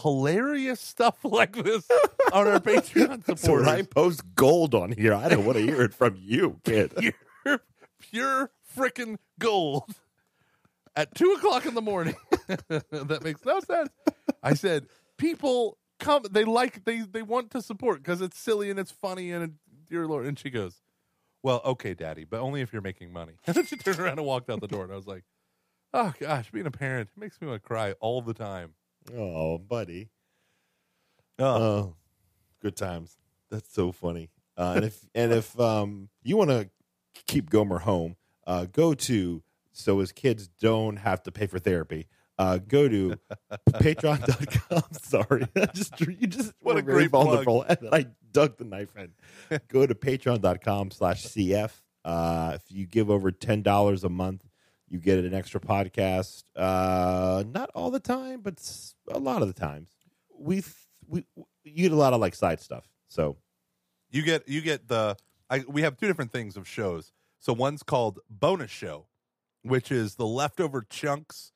hilarious 0.00 0.80
stuff 0.80 1.16
like 1.24 1.52
this 1.52 1.86
on 2.32 2.46
our 2.48 2.60
Patreon 2.60 3.24
So 3.26 3.34
supporters, 3.34 3.66
when 3.66 3.76
I 3.76 3.82
post 3.82 4.22
gold 4.34 4.74
on 4.74 4.92
here, 4.92 5.14
I 5.14 5.28
don't 5.28 5.44
want 5.44 5.58
to 5.58 5.64
hear 5.64 5.82
it 5.82 5.94
from 5.94 6.16
you, 6.18 6.60
kid. 6.64 6.94
pure, 7.42 7.60
pure 8.00 8.50
freaking 8.76 9.18
gold 9.38 9.94
at 10.96 11.14
two 11.14 11.32
o'clock 11.32 11.66
in 11.66 11.74
the 11.74 11.82
morning. 11.82 12.16
that 12.46 13.20
makes 13.22 13.44
no 13.44 13.60
sense. 13.60 13.90
I 14.42 14.54
said, 14.54 14.86
people 15.18 15.78
come, 16.02 16.24
they 16.30 16.44
like, 16.44 16.84
they 16.84 17.00
they 17.00 17.22
want 17.22 17.50
to 17.52 17.62
support 17.62 17.98
because 17.98 18.20
it's 18.20 18.38
silly 18.38 18.68
and 18.70 18.78
it's 18.78 18.90
funny 18.90 19.32
and 19.32 19.44
it, 19.44 19.50
dear 19.88 20.06
Lord. 20.06 20.26
And 20.26 20.38
she 20.38 20.50
goes, 20.50 20.82
"Well, 21.42 21.60
okay, 21.64 21.94
Daddy, 21.94 22.24
but 22.24 22.40
only 22.40 22.60
if 22.60 22.72
you're 22.72 22.82
making 22.82 23.12
money." 23.12 23.34
And 23.46 23.56
then 23.56 23.64
she 23.66 23.76
turned 23.76 23.98
around 23.98 24.18
and 24.18 24.26
walked 24.26 24.50
out 24.50 24.60
the 24.60 24.68
door, 24.68 24.84
and 24.84 24.92
I 24.92 24.96
was 24.96 25.06
like, 25.06 25.24
"Oh 25.94 26.12
gosh, 26.20 26.50
being 26.50 26.66
a 26.66 26.70
parent 26.70 27.08
makes 27.16 27.40
me 27.40 27.46
want 27.48 27.62
to 27.62 27.66
cry 27.66 27.92
all 28.00 28.20
the 28.22 28.34
time." 28.34 28.74
Oh, 29.16 29.58
buddy. 29.58 30.10
Oh, 31.38 31.44
Oh, 31.62 31.96
good 32.60 32.76
times. 32.76 33.16
That's 33.50 33.72
so 33.72 33.92
funny. 33.92 34.30
Uh, 34.56 34.74
and 34.76 34.84
if 34.84 35.04
and 35.14 35.32
if 35.32 35.58
um, 35.58 36.08
you 36.22 36.36
want 36.36 36.50
to 36.50 36.70
keep 37.26 37.50
Gomer 37.50 37.78
home, 37.78 38.16
uh, 38.46 38.66
go 38.70 38.94
to 38.94 39.42
so 39.72 39.98
his 39.98 40.12
kids 40.12 40.48
don't 40.48 40.96
have 40.96 41.22
to 41.24 41.32
pay 41.32 41.46
for 41.46 41.58
therapy. 41.58 42.06
Uh, 42.42 42.58
go 42.58 42.88
to 42.88 43.16
patreon.com. 43.70 44.82
Sorry, 45.02 45.46
just 45.74 46.00
you 46.00 46.26
just 46.26 46.52
What 46.60 46.76
a 46.76 46.82
great 46.82 47.10
plug. 47.10 47.46
and 47.68 47.88
I 47.92 48.06
dug 48.32 48.56
the 48.58 48.64
knife 48.64 48.94
in. 48.96 49.12
go 49.68 49.86
to 49.86 49.94
patreon.com/slash 49.94 51.24
cf. 51.26 51.70
Uh, 52.04 52.52
if 52.56 52.62
you 52.68 52.86
give 52.86 53.10
over 53.10 53.30
ten 53.30 53.62
dollars 53.62 54.02
a 54.04 54.08
month, 54.08 54.44
you 54.88 54.98
get 54.98 55.24
an 55.24 55.34
extra 55.34 55.60
podcast. 55.60 56.42
Uh, 56.56 57.44
not 57.46 57.70
all 57.74 57.90
the 57.90 58.00
time, 58.00 58.40
but 58.40 58.60
a 59.10 59.18
lot 59.18 59.42
of 59.42 59.48
the 59.48 59.54
times. 59.54 59.90
We 60.36 60.62
we 61.06 61.24
you 61.64 61.88
get 61.88 61.92
a 61.92 61.96
lot 61.96 62.12
of 62.12 62.20
like 62.20 62.34
side 62.34 62.60
stuff. 62.60 62.88
So 63.08 63.36
You 64.10 64.22
get 64.22 64.48
you 64.48 64.60
get 64.62 64.88
the 64.88 65.16
I, 65.48 65.60
we 65.68 65.82
have 65.82 65.96
two 65.96 66.06
different 66.08 66.32
things 66.32 66.56
of 66.56 66.66
shows. 66.66 67.12
So 67.38 67.52
one's 67.52 67.82
called 67.82 68.18
bonus 68.30 68.70
show, 68.70 69.06
which 69.62 69.92
is 69.92 70.14
the 70.16 70.26
leftover 70.26 70.82
chunks 70.88 71.51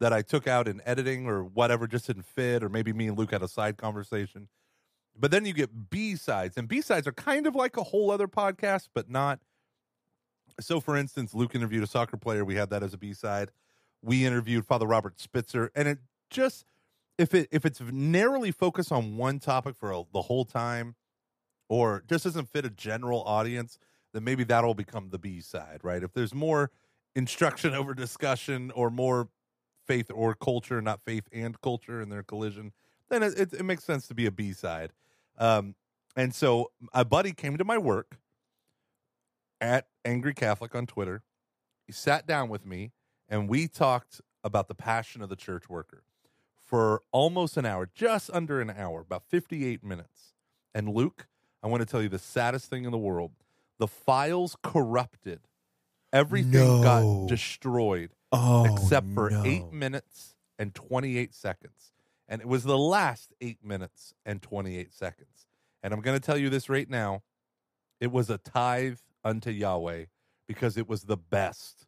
that 0.00 0.12
I 0.12 0.22
took 0.22 0.48
out 0.48 0.66
in 0.66 0.80
editing 0.84 1.26
or 1.26 1.44
whatever 1.44 1.86
just 1.86 2.06
didn't 2.06 2.24
fit, 2.24 2.64
or 2.64 2.68
maybe 2.68 2.92
me 2.92 3.06
and 3.06 3.18
Luke 3.18 3.30
had 3.32 3.42
a 3.42 3.48
side 3.48 3.76
conversation. 3.76 4.48
But 5.16 5.30
then 5.30 5.44
you 5.44 5.52
get 5.52 5.90
B 5.90 6.16
sides, 6.16 6.56
and 6.56 6.66
B 6.66 6.80
sides 6.80 7.06
are 7.06 7.12
kind 7.12 7.46
of 7.46 7.54
like 7.54 7.76
a 7.76 7.82
whole 7.82 8.10
other 8.10 8.26
podcast, 8.26 8.88
but 8.94 9.10
not. 9.10 9.40
So, 10.60 10.80
for 10.80 10.96
instance, 10.96 11.34
Luke 11.34 11.54
interviewed 11.54 11.82
a 11.82 11.86
soccer 11.86 12.16
player. 12.16 12.44
We 12.44 12.54
had 12.54 12.70
that 12.70 12.82
as 12.82 12.94
a 12.94 12.98
B 12.98 13.12
side. 13.12 13.50
We 14.02 14.24
interviewed 14.24 14.66
Father 14.66 14.86
Robert 14.86 15.20
Spitzer, 15.20 15.70
and 15.74 15.86
it 15.86 15.98
just 16.30 16.64
if 17.18 17.34
it 17.34 17.48
if 17.52 17.66
it's 17.66 17.80
narrowly 17.80 18.50
focused 18.50 18.90
on 18.90 19.18
one 19.18 19.38
topic 19.38 19.76
for 19.76 19.90
a, 19.92 20.02
the 20.12 20.22
whole 20.22 20.46
time, 20.46 20.94
or 21.68 22.02
just 22.08 22.24
doesn't 22.24 22.48
fit 22.48 22.64
a 22.64 22.70
general 22.70 23.22
audience, 23.24 23.78
then 24.14 24.24
maybe 24.24 24.44
that'll 24.44 24.74
become 24.74 25.10
the 25.10 25.18
B 25.18 25.40
side, 25.42 25.80
right? 25.82 26.02
If 26.02 26.14
there's 26.14 26.34
more 26.34 26.70
instruction 27.14 27.74
over 27.74 27.92
discussion 27.92 28.70
or 28.70 28.90
more 28.90 29.28
faith 29.86 30.10
or 30.14 30.34
culture, 30.34 30.80
not 30.80 31.00
faith 31.04 31.24
and 31.32 31.60
culture 31.60 32.00
in 32.00 32.08
their 32.08 32.22
collision, 32.22 32.72
then 33.08 33.22
it, 33.22 33.38
it, 33.38 33.52
it 33.52 33.64
makes 33.64 33.84
sense 33.84 34.06
to 34.08 34.14
be 34.14 34.26
a 34.26 34.30
B 34.30 34.52
side. 34.52 34.92
Um, 35.38 35.74
and 36.16 36.34
so 36.34 36.70
a 36.92 37.04
buddy 37.04 37.32
came 37.32 37.56
to 37.56 37.64
my 37.64 37.78
work 37.78 38.18
at 39.60 39.86
Angry 40.04 40.34
Catholic 40.34 40.74
on 40.74 40.86
Twitter. 40.86 41.22
He 41.86 41.92
sat 41.92 42.26
down 42.26 42.48
with 42.48 42.64
me 42.66 42.92
and 43.28 43.48
we 43.48 43.68
talked 43.68 44.20
about 44.42 44.68
the 44.68 44.74
passion 44.74 45.22
of 45.22 45.28
the 45.28 45.36
church 45.36 45.68
worker 45.68 46.02
for 46.56 47.02
almost 47.12 47.56
an 47.56 47.66
hour, 47.66 47.88
just 47.94 48.30
under 48.32 48.60
an 48.60 48.70
hour, 48.70 49.00
about 49.00 49.24
58 49.28 49.82
minutes. 49.84 50.34
And 50.74 50.88
Luke, 50.88 51.26
I 51.62 51.66
want 51.66 51.80
to 51.80 51.86
tell 51.86 52.00
you 52.02 52.08
the 52.08 52.18
saddest 52.18 52.70
thing 52.70 52.84
in 52.84 52.92
the 52.92 52.98
world. 52.98 53.32
The 53.78 53.88
files 53.88 54.56
corrupted. 54.62 55.40
Everything 56.12 56.52
No. 56.52 56.82
got 56.82 57.28
destroyed 57.28 58.10
oh, 58.32 58.64
except 58.64 59.12
for 59.14 59.30
eight 59.44 59.72
minutes 59.72 60.34
and 60.58 60.74
28 60.74 61.34
seconds. 61.34 61.92
And 62.28 62.40
it 62.40 62.48
was 62.48 62.64
the 62.64 62.78
last 62.78 63.32
eight 63.40 63.64
minutes 63.64 64.14
and 64.24 64.40
28 64.40 64.92
seconds. 64.92 65.46
And 65.82 65.92
I'm 65.92 66.00
going 66.00 66.18
to 66.18 66.24
tell 66.24 66.38
you 66.38 66.48
this 66.50 66.68
right 66.68 66.88
now 66.88 67.22
it 68.00 68.12
was 68.12 68.30
a 68.30 68.38
tithe 68.38 68.98
unto 69.24 69.50
Yahweh 69.50 70.06
because 70.48 70.76
it 70.76 70.88
was 70.88 71.02
the 71.02 71.16
best 71.16 71.86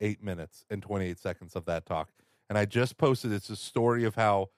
eight 0.00 0.22
minutes 0.22 0.64
and 0.70 0.82
28 0.82 1.18
seconds 1.18 1.54
of 1.56 1.64
that 1.66 1.86
talk. 1.86 2.10
And 2.48 2.58
I 2.58 2.64
just 2.64 2.96
posted 2.96 3.32
it's 3.32 3.50
a 3.50 3.56
story 3.56 4.04
of 4.04 4.14
how 4.14 4.48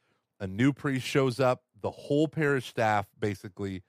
A 0.41 0.47
new 0.47 0.73
priest 0.73 1.07
shows 1.07 1.39
up. 1.39 1.65
The 1.83 1.91
whole 1.91 2.29
parish 2.29 2.67
staff 2.67 3.07
basically 3.19 3.83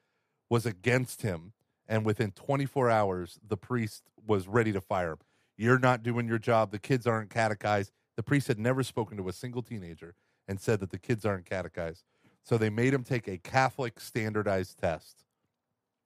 was 0.49 0.65
against 0.65 1.21
him. 1.21 1.53
And 1.87 2.05
within 2.05 2.31
24 2.31 2.89
hours, 2.89 3.39
the 3.45 3.57
priest 3.57 4.03
was 4.25 4.47
ready 4.47 4.71
to 4.73 4.81
fire 4.81 5.11
him. 5.13 5.17
You're 5.57 5.79
not 5.79 6.03
doing 6.03 6.27
your 6.27 6.39
job. 6.39 6.71
The 6.71 6.79
kids 6.79 7.05
aren't 7.05 7.29
catechized. 7.29 7.91
The 8.15 8.23
priest 8.23 8.47
had 8.47 8.59
never 8.59 8.83
spoken 8.83 9.17
to 9.17 9.29
a 9.29 9.33
single 9.33 9.61
teenager 9.61 10.15
and 10.47 10.59
said 10.59 10.79
that 10.79 10.89
the 10.89 10.99
kids 10.99 11.25
aren't 11.25 11.45
catechized. 11.45 12.03
So 12.43 12.57
they 12.57 12.69
made 12.69 12.93
him 12.93 13.03
take 13.03 13.27
a 13.27 13.37
Catholic 13.37 13.99
standardized 13.99 14.79
test, 14.79 15.23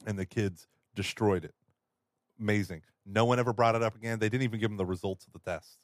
and 0.06 0.20
the 0.20 0.26
kids 0.26 0.68
destroyed 0.94 1.46
it. 1.46 1.56
Amazing. 2.40 2.82
No 3.06 3.26
one 3.26 3.40
ever 3.40 3.54
brought 3.54 3.76
it 3.76 3.84
up 3.84 3.96
again. 3.96 4.20
They 4.20 4.30
didn't 4.30 4.44
even 4.44 4.60
give 4.60 4.72
him 4.72 4.78
the 4.78 4.86
results 4.86 5.26
of 5.26 5.34
the 5.34 5.40
test 5.40 5.78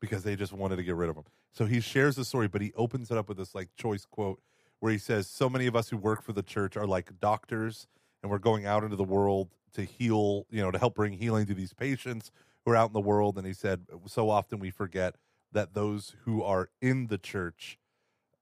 because 0.00 0.22
they 0.22 0.36
just 0.36 0.52
wanted 0.52 0.76
to 0.76 0.82
get 0.82 0.96
rid 0.96 1.08
of 1.08 1.16
him. 1.16 1.24
So 1.52 1.64
he 1.64 1.80
shares 1.80 2.16
the 2.16 2.24
story, 2.24 2.48
but 2.48 2.60
he 2.60 2.72
opens 2.76 3.10
it 3.10 3.16
up 3.16 3.28
with 3.28 3.38
this 3.38 3.54
like 3.54 3.68
choice 3.76 4.04
quote 4.04 4.40
where 4.80 4.92
he 4.92 4.98
says, 4.98 5.28
So 5.28 5.48
many 5.48 5.66
of 5.66 5.74
us 5.74 5.88
who 5.88 5.96
work 5.96 6.22
for 6.22 6.32
the 6.32 6.42
church 6.42 6.76
are 6.76 6.86
like 6.86 7.18
doctors 7.20 7.86
and 8.22 8.30
we're 8.30 8.38
going 8.38 8.66
out 8.66 8.84
into 8.84 8.96
the 8.96 9.04
world 9.04 9.48
to 9.72 9.82
heal, 9.82 10.46
you 10.50 10.60
know, 10.60 10.70
to 10.70 10.78
help 10.78 10.94
bring 10.94 11.12
healing 11.12 11.46
to 11.46 11.54
these 11.54 11.72
patients 11.72 12.30
who 12.68 12.72
are 12.72 12.76
out 12.76 12.90
in 12.90 12.92
the 12.92 13.00
world. 13.00 13.38
And 13.38 13.46
he 13.46 13.52
said, 13.52 13.86
So 14.06 14.28
often 14.28 14.58
we 14.58 14.70
forget 14.70 15.14
that 15.52 15.74
those 15.74 16.14
who 16.24 16.42
are 16.42 16.68
in 16.82 17.06
the 17.06 17.18
church, 17.18 17.78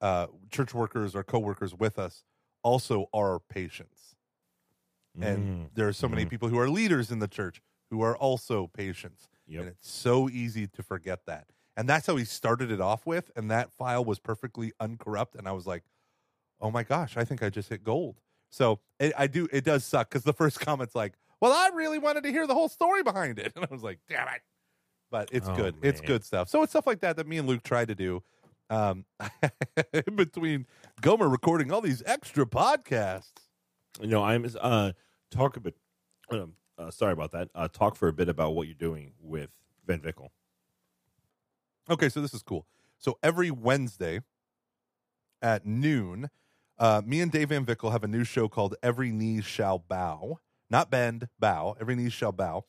uh, 0.00 0.26
church 0.50 0.74
workers 0.74 1.14
or 1.14 1.22
co 1.22 1.38
workers 1.38 1.74
with 1.74 1.98
us, 1.98 2.24
also 2.62 3.06
are 3.12 3.38
patients. 3.38 4.16
And 5.18 5.70
there 5.72 5.88
are 5.88 5.94
so 5.94 6.08
many 6.08 6.26
people 6.26 6.50
who 6.50 6.58
are 6.58 6.68
leaders 6.68 7.10
in 7.10 7.20
the 7.20 7.28
church 7.28 7.62
who 7.90 8.02
are 8.02 8.14
also 8.14 8.66
patients. 8.66 9.30
Yep. 9.46 9.60
And 9.60 9.70
it's 9.70 9.90
so 9.90 10.28
easy 10.28 10.66
to 10.66 10.82
forget 10.82 11.20
that. 11.26 11.46
And 11.74 11.88
that's 11.88 12.06
how 12.06 12.16
he 12.16 12.26
started 12.26 12.70
it 12.70 12.82
off 12.82 13.06
with. 13.06 13.30
And 13.34 13.50
that 13.50 13.72
file 13.72 14.04
was 14.04 14.18
perfectly 14.18 14.72
uncorrupt. 14.78 15.34
And 15.34 15.48
I 15.48 15.52
was 15.52 15.66
like, 15.66 15.84
oh 16.60 16.70
my 16.70 16.82
gosh, 16.82 17.16
I 17.16 17.24
think 17.24 17.42
I 17.42 17.48
just 17.48 17.70
hit 17.70 17.82
gold. 17.82 18.20
So 18.50 18.80
it, 19.00 19.14
I 19.16 19.26
do, 19.26 19.48
it 19.50 19.64
does 19.64 19.84
suck 19.84 20.10
because 20.10 20.24
the 20.24 20.34
first 20.34 20.60
comment's 20.66 20.94
like, 20.94 21.14
well, 21.48 21.54
I 21.54 21.74
really 21.74 21.98
wanted 21.98 22.24
to 22.24 22.30
hear 22.30 22.46
the 22.46 22.54
whole 22.54 22.68
story 22.68 23.02
behind 23.02 23.38
it. 23.38 23.52
And 23.56 23.64
I 23.64 23.68
was 23.72 23.82
like, 23.82 23.98
damn 24.08 24.28
it. 24.28 24.42
But 25.10 25.28
it's 25.32 25.48
Oh, 25.48 25.54
good. 25.54 25.76
It's 25.82 26.00
good 26.00 26.24
stuff. 26.24 26.48
So 26.48 26.62
it's 26.62 26.72
stuff 26.72 26.86
like 26.86 27.00
that 27.00 27.16
that 27.16 27.26
me 27.26 27.38
and 27.38 27.48
Luke 27.48 27.62
tried 27.62 27.88
to 27.88 27.94
do 27.94 28.22
um, 28.70 29.04
in 30.06 30.16
between 30.16 30.66
Gomer 31.00 31.28
recording 31.28 31.70
all 31.72 31.80
these 31.80 32.02
extra 32.06 32.44
podcasts. 32.44 33.30
You 34.00 34.08
know, 34.08 34.24
I'm 34.24 34.46
uh 34.60 34.92
talk 35.30 35.56
a 35.56 35.60
bit. 35.60 35.76
Um, 36.30 36.54
uh, 36.76 36.90
sorry 36.90 37.12
about 37.12 37.30
that. 37.32 37.48
Uh, 37.54 37.68
talk 37.68 37.94
for 37.96 38.08
a 38.08 38.12
bit 38.12 38.28
about 38.28 38.54
what 38.54 38.66
you're 38.66 38.74
doing 38.74 39.12
with 39.20 39.50
Van 39.86 40.00
Vickle. 40.00 40.30
Okay, 41.88 42.08
so 42.08 42.20
this 42.20 42.34
is 42.34 42.42
cool. 42.42 42.66
So 42.98 43.18
every 43.22 43.50
Wednesday 43.50 44.20
at 45.40 45.64
noon, 45.64 46.28
uh, 46.78 47.00
me 47.06 47.20
and 47.20 47.30
Dave 47.30 47.50
Van 47.50 47.64
Vickle 47.64 47.92
have 47.92 48.02
a 48.02 48.08
new 48.08 48.24
show 48.24 48.48
called 48.48 48.74
Every 48.82 49.12
Knee 49.12 49.40
Shall 49.40 49.78
Bow. 49.78 50.40
Not 50.70 50.90
bend, 50.90 51.28
bow. 51.38 51.76
Every 51.80 51.94
knee 51.94 52.10
shall 52.10 52.32
bow. 52.32 52.64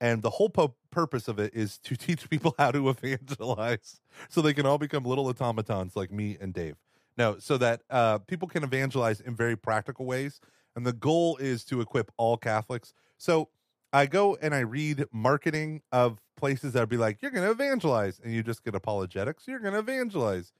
And 0.00 0.22
the 0.22 0.30
whole 0.30 0.50
pu- 0.50 0.74
purpose 0.90 1.28
of 1.28 1.38
it 1.38 1.54
is 1.54 1.78
to 1.78 1.96
teach 1.96 2.28
people 2.28 2.54
how 2.58 2.70
to 2.70 2.88
evangelize 2.88 4.00
so 4.28 4.40
they 4.40 4.54
can 4.54 4.66
all 4.66 4.78
become 4.78 5.04
little 5.04 5.28
automatons 5.28 5.96
like 5.96 6.10
me 6.10 6.36
and 6.40 6.52
Dave. 6.52 6.76
No, 7.16 7.38
so 7.38 7.56
that 7.58 7.82
uh, 7.88 8.18
people 8.18 8.46
can 8.46 8.62
evangelize 8.62 9.20
in 9.20 9.34
very 9.34 9.56
practical 9.56 10.04
ways. 10.04 10.40
And 10.74 10.86
the 10.86 10.92
goal 10.92 11.38
is 11.38 11.64
to 11.66 11.80
equip 11.80 12.12
all 12.18 12.36
Catholics. 12.36 12.92
So 13.16 13.48
I 13.92 14.04
go 14.04 14.36
and 14.42 14.54
I 14.54 14.60
read 14.60 15.06
marketing 15.10 15.80
of 15.90 16.20
places 16.36 16.74
that 16.74 16.80
would 16.80 16.90
be 16.90 16.98
like, 16.98 17.22
you're 17.22 17.30
going 17.30 17.44
to 17.46 17.50
evangelize. 17.50 18.20
And 18.22 18.34
you 18.34 18.42
just 18.42 18.62
get 18.62 18.74
apologetics. 18.74 19.48
You're 19.48 19.60
going 19.60 19.72
to 19.72 19.78
evangelize. 19.78 20.52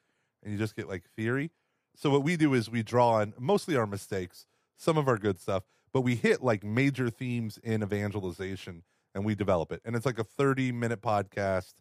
And 0.42 0.52
you 0.52 0.58
just 0.58 0.74
get 0.74 0.88
like 0.88 1.04
theory. 1.16 1.50
So 1.94 2.08
what 2.08 2.22
we 2.22 2.36
do 2.36 2.54
is 2.54 2.70
we 2.70 2.82
draw 2.82 3.12
on 3.14 3.34
mostly 3.38 3.76
our 3.76 3.86
mistakes, 3.86 4.46
some 4.78 4.96
of 4.96 5.08
our 5.08 5.18
good 5.18 5.38
stuff, 5.38 5.64
but 5.96 6.02
we 6.02 6.14
hit 6.14 6.44
like 6.44 6.62
major 6.62 7.08
themes 7.08 7.58
in 7.64 7.82
evangelization 7.82 8.82
and 9.14 9.24
we 9.24 9.34
develop 9.34 9.72
it. 9.72 9.80
And 9.82 9.96
it's 9.96 10.04
like 10.04 10.18
a 10.18 10.24
30 10.24 10.70
minute 10.70 11.00
podcast. 11.00 11.72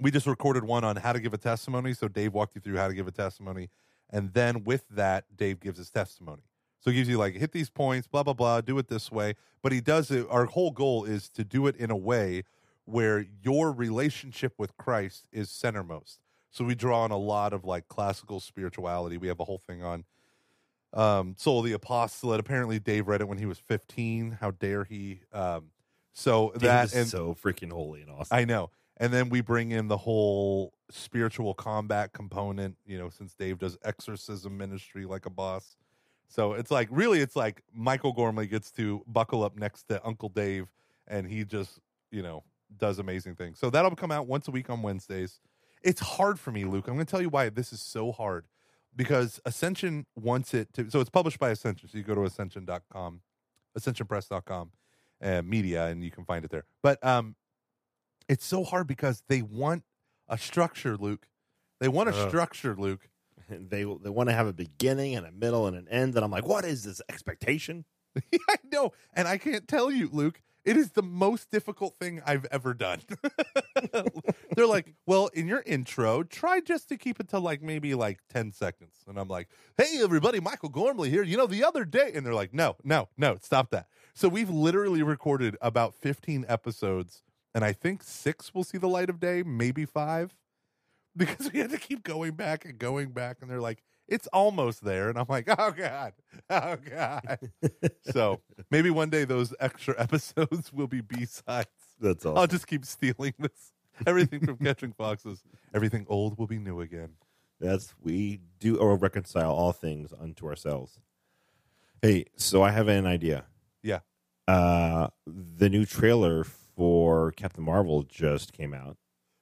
We 0.00 0.10
just 0.10 0.26
recorded 0.26 0.64
one 0.64 0.82
on 0.82 0.96
how 0.96 1.12
to 1.12 1.20
give 1.20 1.34
a 1.34 1.36
testimony. 1.36 1.92
So 1.92 2.08
Dave 2.08 2.32
walked 2.32 2.54
you 2.54 2.62
through 2.62 2.78
how 2.78 2.88
to 2.88 2.94
give 2.94 3.06
a 3.06 3.10
testimony. 3.10 3.68
And 4.08 4.32
then 4.32 4.64
with 4.64 4.88
that, 4.88 5.36
Dave 5.36 5.60
gives 5.60 5.76
his 5.76 5.90
testimony. 5.90 6.40
So 6.80 6.90
he 6.90 6.96
gives 6.96 7.10
you 7.10 7.18
like 7.18 7.34
hit 7.34 7.52
these 7.52 7.68
points, 7.68 8.08
blah 8.08 8.22
blah 8.22 8.32
blah, 8.32 8.62
do 8.62 8.78
it 8.78 8.88
this 8.88 9.12
way. 9.12 9.34
But 9.62 9.72
he 9.72 9.82
does 9.82 10.10
it. 10.10 10.26
Our 10.30 10.46
whole 10.46 10.70
goal 10.70 11.04
is 11.04 11.28
to 11.28 11.44
do 11.44 11.66
it 11.66 11.76
in 11.76 11.90
a 11.90 11.96
way 11.98 12.44
where 12.86 13.26
your 13.42 13.72
relationship 13.72 14.54
with 14.56 14.74
Christ 14.78 15.26
is 15.32 15.50
centermost. 15.50 16.16
So 16.50 16.64
we 16.64 16.74
draw 16.74 17.02
on 17.02 17.10
a 17.10 17.18
lot 17.18 17.52
of 17.52 17.66
like 17.66 17.88
classical 17.88 18.40
spirituality. 18.40 19.18
We 19.18 19.28
have 19.28 19.38
a 19.38 19.44
whole 19.44 19.58
thing 19.58 19.82
on 19.82 20.06
um, 20.92 21.34
Soul 21.38 21.60
of 21.60 21.64
the 21.64 21.72
Apostolate. 21.72 22.40
Apparently, 22.40 22.78
Dave 22.78 23.08
read 23.08 23.20
it 23.20 23.28
when 23.28 23.38
he 23.38 23.46
was 23.46 23.58
15. 23.58 24.38
How 24.40 24.50
dare 24.52 24.84
he? 24.84 25.20
Um, 25.32 25.70
so 26.12 26.50
Dave 26.52 26.62
that 26.62 26.84
is 26.86 26.94
and 26.94 27.08
so 27.08 27.36
freaking 27.42 27.72
holy 27.72 28.02
and 28.02 28.10
awesome. 28.10 28.36
I 28.36 28.44
know. 28.44 28.70
And 28.96 29.12
then 29.12 29.30
we 29.30 29.40
bring 29.40 29.70
in 29.70 29.88
the 29.88 29.96
whole 29.96 30.74
spiritual 30.90 31.54
combat 31.54 32.12
component, 32.12 32.76
you 32.86 32.98
know, 32.98 33.08
since 33.08 33.32
Dave 33.34 33.58
does 33.58 33.78
exorcism 33.84 34.58
ministry 34.58 35.06
like 35.06 35.24
a 35.24 35.30
boss. 35.30 35.76
So 36.28 36.52
it's 36.52 36.70
like 36.70 36.88
really 36.90 37.20
it's 37.20 37.34
like 37.34 37.62
Michael 37.74 38.12
Gormley 38.12 38.46
gets 38.46 38.70
to 38.72 39.02
buckle 39.06 39.42
up 39.42 39.56
next 39.56 39.84
to 39.84 40.04
Uncle 40.06 40.28
Dave 40.28 40.68
and 41.08 41.26
he 41.26 41.44
just, 41.44 41.80
you 42.10 42.22
know, 42.22 42.44
does 42.78 42.98
amazing 42.98 43.36
things. 43.36 43.58
So 43.58 43.70
that'll 43.70 43.96
come 43.96 44.12
out 44.12 44.26
once 44.26 44.46
a 44.48 44.50
week 44.50 44.68
on 44.68 44.82
Wednesdays. 44.82 45.40
It's 45.82 46.00
hard 46.00 46.38
for 46.38 46.52
me, 46.52 46.64
Luke. 46.64 46.86
I'm 46.86 46.94
going 46.94 47.06
to 47.06 47.10
tell 47.10 47.22
you 47.22 47.30
why 47.30 47.48
this 47.48 47.72
is 47.72 47.80
so 47.80 48.12
hard 48.12 48.44
because 48.94 49.40
Ascension 49.44 50.06
wants 50.16 50.54
it 50.54 50.72
to 50.74 50.90
so 50.90 51.00
it's 51.00 51.10
published 51.10 51.38
by 51.38 51.50
Ascension. 51.50 51.88
So 51.88 51.98
you 51.98 52.04
go 52.04 52.14
to 52.14 52.24
ascension.com, 52.24 53.20
ascensionpress.com 53.78 54.70
uh, 55.22 55.42
media 55.42 55.86
and 55.86 56.02
you 56.02 56.10
can 56.10 56.24
find 56.24 56.44
it 56.44 56.50
there. 56.50 56.64
But 56.82 57.04
um 57.04 57.36
it's 58.28 58.44
so 58.44 58.62
hard 58.62 58.86
because 58.86 59.22
they 59.28 59.42
want 59.42 59.82
a 60.28 60.38
structure, 60.38 60.96
Luke. 60.96 61.26
They 61.80 61.88
want 61.88 62.08
a 62.08 62.28
structure, 62.28 62.76
Luke. 62.76 63.08
they 63.48 63.82
they 63.82 64.10
want 64.10 64.28
to 64.28 64.34
have 64.34 64.46
a 64.46 64.52
beginning 64.52 65.16
and 65.16 65.26
a 65.26 65.32
middle 65.32 65.66
and 65.66 65.76
an 65.76 65.88
end, 65.88 66.14
and 66.14 66.24
I'm 66.24 66.30
like, 66.30 66.46
what 66.46 66.64
is 66.64 66.84
this 66.84 67.02
expectation? 67.08 67.84
I 68.48 68.56
know, 68.72 68.92
and 69.14 69.26
I 69.26 69.38
can't 69.38 69.66
tell 69.66 69.90
you, 69.90 70.08
Luke. 70.12 70.40
It 70.64 70.76
is 70.76 70.90
the 70.90 71.02
most 71.02 71.50
difficult 71.50 71.96
thing 71.98 72.20
I've 72.26 72.44
ever 72.50 72.74
done. 72.74 73.00
They're 74.56 74.66
like, 74.66 74.94
well, 75.06 75.28
in 75.28 75.46
your 75.48 75.62
intro, 75.64 76.22
try 76.22 76.60
just 76.60 76.88
to 76.90 76.98
keep 76.98 77.18
it 77.18 77.28
to 77.28 77.38
like 77.38 77.62
maybe 77.62 77.94
like 77.94 78.18
10 78.28 78.52
seconds. 78.52 78.96
And 79.08 79.18
I'm 79.18 79.28
like, 79.28 79.48
hey, 79.78 80.00
everybody, 80.02 80.38
Michael 80.38 80.68
Gormley 80.68 81.08
here. 81.08 81.22
You 81.22 81.38
know, 81.38 81.46
the 81.46 81.64
other 81.64 81.84
day. 81.84 82.12
And 82.14 82.26
they're 82.26 82.34
like, 82.34 82.52
no, 82.52 82.76
no, 82.84 83.08
no, 83.16 83.38
stop 83.40 83.70
that. 83.70 83.86
So 84.14 84.28
we've 84.28 84.50
literally 84.50 85.02
recorded 85.02 85.56
about 85.62 85.94
15 85.94 86.44
episodes, 86.48 87.22
and 87.54 87.64
I 87.64 87.72
think 87.72 88.02
six 88.02 88.54
will 88.54 88.64
see 88.64 88.76
the 88.76 88.88
light 88.88 89.08
of 89.08 89.18
day, 89.18 89.42
maybe 89.42 89.86
five, 89.86 90.34
because 91.16 91.50
we 91.52 91.60
had 91.60 91.70
to 91.70 91.78
keep 91.78 92.02
going 92.02 92.32
back 92.32 92.64
and 92.64 92.78
going 92.78 93.10
back. 93.10 93.38
And 93.40 93.50
they're 93.50 93.60
like, 93.60 93.82
it's 94.10 94.26
almost 94.28 94.84
there. 94.84 95.08
And 95.08 95.18
I'm 95.18 95.26
like, 95.28 95.46
oh, 95.58 95.70
God, 95.70 96.12
oh, 96.50 96.76
God. 96.76 97.50
so 98.02 98.40
maybe 98.70 98.90
one 98.90 99.08
day 99.08 99.24
those 99.24 99.54
extra 99.60 99.94
episodes 99.98 100.72
will 100.72 100.88
be 100.88 101.00
B 101.00 101.24
sides. 101.24 101.68
That's 102.00 102.26
awesome. 102.26 102.38
I'll 102.38 102.46
just 102.46 102.66
keep 102.66 102.84
stealing 102.84 103.34
this. 103.38 103.72
Everything 104.06 104.44
from 104.44 104.56
Catching 104.56 104.92
Foxes. 104.92 105.42
Everything 105.74 106.06
old 106.08 106.38
will 106.38 106.46
be 106.46 106.58
new 106.58 106.80
again. 106.80 107.10
That's 107.60 107.94
we 108.02 108.40
do 108.58 108.78
or 108.78 108.96
reconcile 108.96 109.52
all 109.52 109.72
things 109.72 110.14
unto 110.18 110.46
ourselves. 110.46 111.00
Hey, 112.00 112.24
so 112.36 112.62
I 112.62 112.70
have 112.70 112.88
an 112.88 113.06
idea. 113.06 113.44
Yeah. 113.82 114.00
Uh, 114.48 115.08
the 115.26 115.68
new 115.68 115.84
trailer 115.84 116.44
for 116.44 117.30
Captain 117.32 117.62
Marvel 117.62 118.02
just 118.04 118.54
came 118.54 118.72
out. 118.72 118.96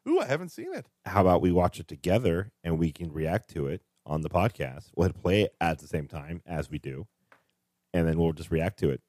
Ooh, 0.08 0.18
I 0.18 0.26
haven't 0.26 0.48
seen 0.48 0.74
it. 0.74 0.86
How 1.04 1.20
about 1.20 1.40
we 1.40 1.52
watch 1.52 1.78
it 1.78 1.86
together 1.86 2.50
and 2.64 2.80
we 2.80 2.90
can 2.90 3.12
react 3.12 3.50
to 3.50 3.68
it 3.68 3.82
on 4.08 4.22
the 4.22 4.30
podcast? 4.30 4.90
We'll 4.96 5.08
hit 5.08 5.22
play 5.22 5.42
it 5.42 5.54
at 5.60 5.78
the 5.78 5.86
same 5.86 6.08
time 6.08 6.42
as 6.46 6.68
we 6.70 6.78
do, 6.78 7.06
and 7.94 8.08
then 8.08 8.18
we'll 8.18 8.32
just 8.32 8.50
react 8.50 8.80
to 8.80 8.90
it. 8.90 9.00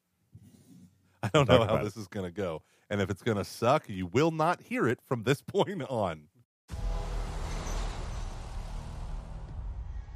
I 1.22 1.28
don't 1.32 1.48
know 1.48 1.64
how 1.64 1.82
this 1.82 1.96
is 1.96 2.06
going 2.06 2.26
to 2.26 2.32
go. 2.32 2.62
And 2.88 3.00
if 3.00 3.10
it's 3.10 3.22
going 3.22 3.36
to 3.36 3.44
suck, 3.44 3.88
you 3.88 4.06
will 4.06 4.30
not 4.30 4.62
hear 4.62 4.86
it 4.86 5.00
from 5.04 5.22
this 5.24 5.42
point 5.46 5.82
on. 5.88 6.24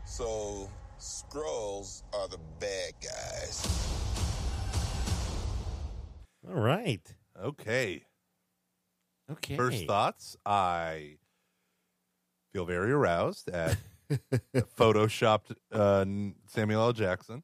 So, 0.07 0.69
Skrulls 0.99 2.03
are 2.15 2.29
the 2.29 2.39
bad 2.61 2.93
guys. 3.03 3.89
All 6.49 6.55
right. 6.55 7.03
Okay. 7.43 8.05
Okay. 9.31 9.57
First 9.57 9.87
thoughts 9.87 10.37
I 10.45 11.17
feel 12.53 12.65
very 12.65 12.93
aroused 12.93 13.49
at 13.49 13.77
photoshopped 14.77 15.55
uh, 15.73 16.05
Samuel 16.47 16.83
L. 16.83 16.93
Jackson. 16.93 17.43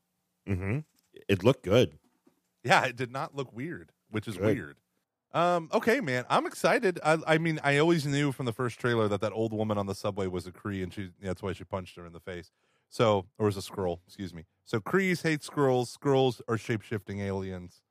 Mm-hmm. 0.49 0.79
It 1.29 1.45
looked 1.45 1.63
good. 1.63 1.99
Yeah, 2.65 2.85
it 2.85 2.97
did 2.97 3.11
not 3.11 3.35
look 3.35 3.53
weird, 3.53 3.93
which 4.11 4.29
is 4.29 4.37
Good. 4.37 4.57
weird. 4.57 4.77
Um, 5.33 5.69
okay, 5.73 6.01
man, 6.01 6.25
I'm 6.29 6.45
excited. 6.45 6.99
I, 7.05 7.19
I 7.27 7.39
mean, 7.39 7.61
I 7.63 7.79
always 7.79 8.05
knew 8.05 8.33
from 8.33 8.47
the 8.47 8.53
first 8.53 8.81
trailer 8.81 9.07
that 9.09 9.21
that 9.21 9.33
old 9.33 9.53
woman 9.53 9.79
on 9.79 9.87
the 9.87 9.95
subway 9.95 10.27
was 10.27 10.47
a 10.47 10.53
Kree, 10.53 10.83
and 10.83 10.93
she 10.93 11.11
that's 11.23 11.43
why 11.43 11.53
she 11.53 11.65
punched 11.65 11.97
her 11.97 12.05
in 12.05 12.13
the 12.13 12.21
face. 12.21 12.51
So, 12.89 13.27
or 13.39 13.47
was 13.47 13.57
a 13.57 13.61
Skrull? 13.61 14.01
Excuse 14.07 14.35
me. 14.35 14.47
So, 14.65 14.81
Krees 14.81 15.23
hate 15.23 15.43
Skrulls. 15.43 15.97
Skrulls 15.97 16.41
are 16.49 16.59
shape 16.59 16.83
shifting 16.83 17.21
aliens, 17.21 17.83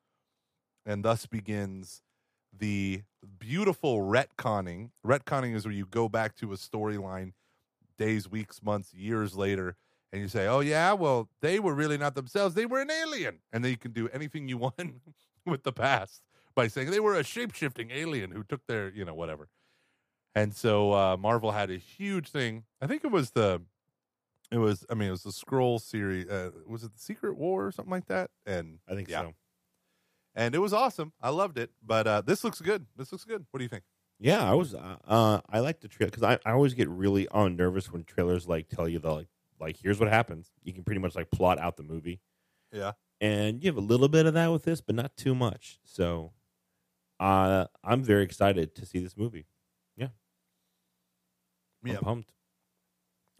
and 0.85 1.03
thus 1.05 1.25
begins 1.25 2.01
the 2.57 3.03
beautiful 3.39 3.99
retconning. 3.99 4.89
Retconning 5.05 5.55
is 5.55 5.65
where 5.65 5.73
you 5.73 5.85
go 5.85 6.09
back 6.09 6.35
to 6.37 6.51
a 6.51 6.57
storyline 6.57 7.31
days, 7.99 8.27
weeks, 8.27 8.63
months, 8.63 8.93
years 8.93 9.35
later, 9.35 9.75
and 10.11 10.21
you 10.21 10.27
say, 10.27 10.47
"Oh 10.47 10.61
yeah, 10.61 10.93
well 10.93 11.29
they 11.41 11.59
were 11.59 11.75
really 11.75 11.97
not 11.97 12.15
themselves; 12.15 12.55
they 12.55 12.65
were 12.65 12.81
an 12.81 12.89
alien," 12.89 13.39
and 13.53 13.63
then 13.63 13.69
you 13.69 13.77
can 13.77 13.91
do 13.91 14.09
anything 14.09 14.47
you 14.47 14.57
want 14.65 14.75
with 15.45 15.63
the 15.63 15.71
past 15.71 16.23
by 16.55 16.67
saying 16.67 16.91
they 16.91 16.99
were 16.99 17.15
a 17.15 17.23
shape 17.23 17.53
shifting 17.53 17.91
alien 17.91 18.31
who 18.31 18.43
took 18.43 18.65
their, 18.67 18.89
you 18.89 19.05
know, 19.05 19.13
whatever. 19.13 19.47
And 20.35 20.53
so 20.53 20.93
uh, 20.93 21.17
Marvel 21.17 21.51
had 21.51 21.69
a 21.71 21.77
huge 21.77 22.29
thing. 22.29 22.63
I 22.81 22.87
think 22.87 23.03
it 23.03 23.11
was 23.11 23.31
the, 23.31 23.61
it 24.51 24.57
was. 24.57 24.85
I 24.89 24.93
mean, 24.93 25.09
it 25.09 25.11
was 25.11 25.23
the 25.23 25.31
Skrull 25.31 25.79
series. 25.79 26.27
Uh, 26.27 26.51
was 26.67 26.83
it 26.83 26.93
the 26.93 26.99
Secret 26.99 27.37
War 27.37 27.67
or 27.67 27.71
something 27.71 27.91
like 27.91 28.07
that? 28.07 28.29
And 28.45 28.79
I 28.87 28.95
think 28.95 29.09
yeah. 29.09 29.21
so. 29.21 29.33
and 30.35 30.53
it 30.53 30.59
was 30.59 30.73
awesome. 30.73 31.13
I 31.21 31.29
loved 31.29 31.57
it. 31.57 31.71
But 31.85 32.07
uh, 32.07 32.21
this 32.21 32.43
looks 32.43 32.61
good. 32.61 32.85
This 32.95 33.11
looks 33.11 33.25
good. 33.25 33.45
What 33.51 33.59
do 33.59 33.63
you 33.63 33.69
think? 33.69 33.83
Yeah, 34.19 34.49
I 34.49 34.53
was. 34.53 34.75
Uh, 34.75 34.97
uh, 35.07 35.41
I 35.49 35.59
like 35.59 35.79
the 35.79 35.87
trailer 35.87 36.09
because 36.11 36.23
I, 36.23 36.39
I 36.45 36.51
always 36.53 36.73
get 36.73 36.89
really 36.89 37.27
uh, 37.29 37.47
nervous 37.47 37.91
when 37.91 38.03
trailers 38.03 38.47
like 38.47 38.67
tell 38.67 38.87
you 38.87 38.99
the 38.99 39.11
like 39.13 39.27
like 39.59 39.77
here's 39.81 39.99
what 39.99 40.09
happens. 40.09 40.51
You 40.63 40.73
can 40.73 40.83
pretty 40.83 40.99
much 40.99 41.15
like 41.15 41.31
plot 41.31 41.59
out 41.59 41.77
the 41.77 41.83
movie, 41.83 42.19
Yeah. 42.71 42.93
and 43.21 43.63
you 43.63 43.69
have 43.69 43.77
a 43.77 43.81
little 43.81 44.09
bit 44.09 44.25
of 44.25 44.33
that 44.33 44.47
with 44.51 44.63
this, 44.63 44.81
but 44.81 44.95
not 44.95 45.15
too 45.15 45.33
much. 45.35 45.79
So, 45.85 46.33
uh, 47.19 47.67
I'm 47.83 48.03
very 48.03 48.23
excited 48.23 48.75
to 48.75 48.85
see 48.85 48.99
this 48.99 49.15
movie. 49.17 49.45
I'm 51.81 51.91
Yeah. 51.91 51.99
pumped. 52.01 52.33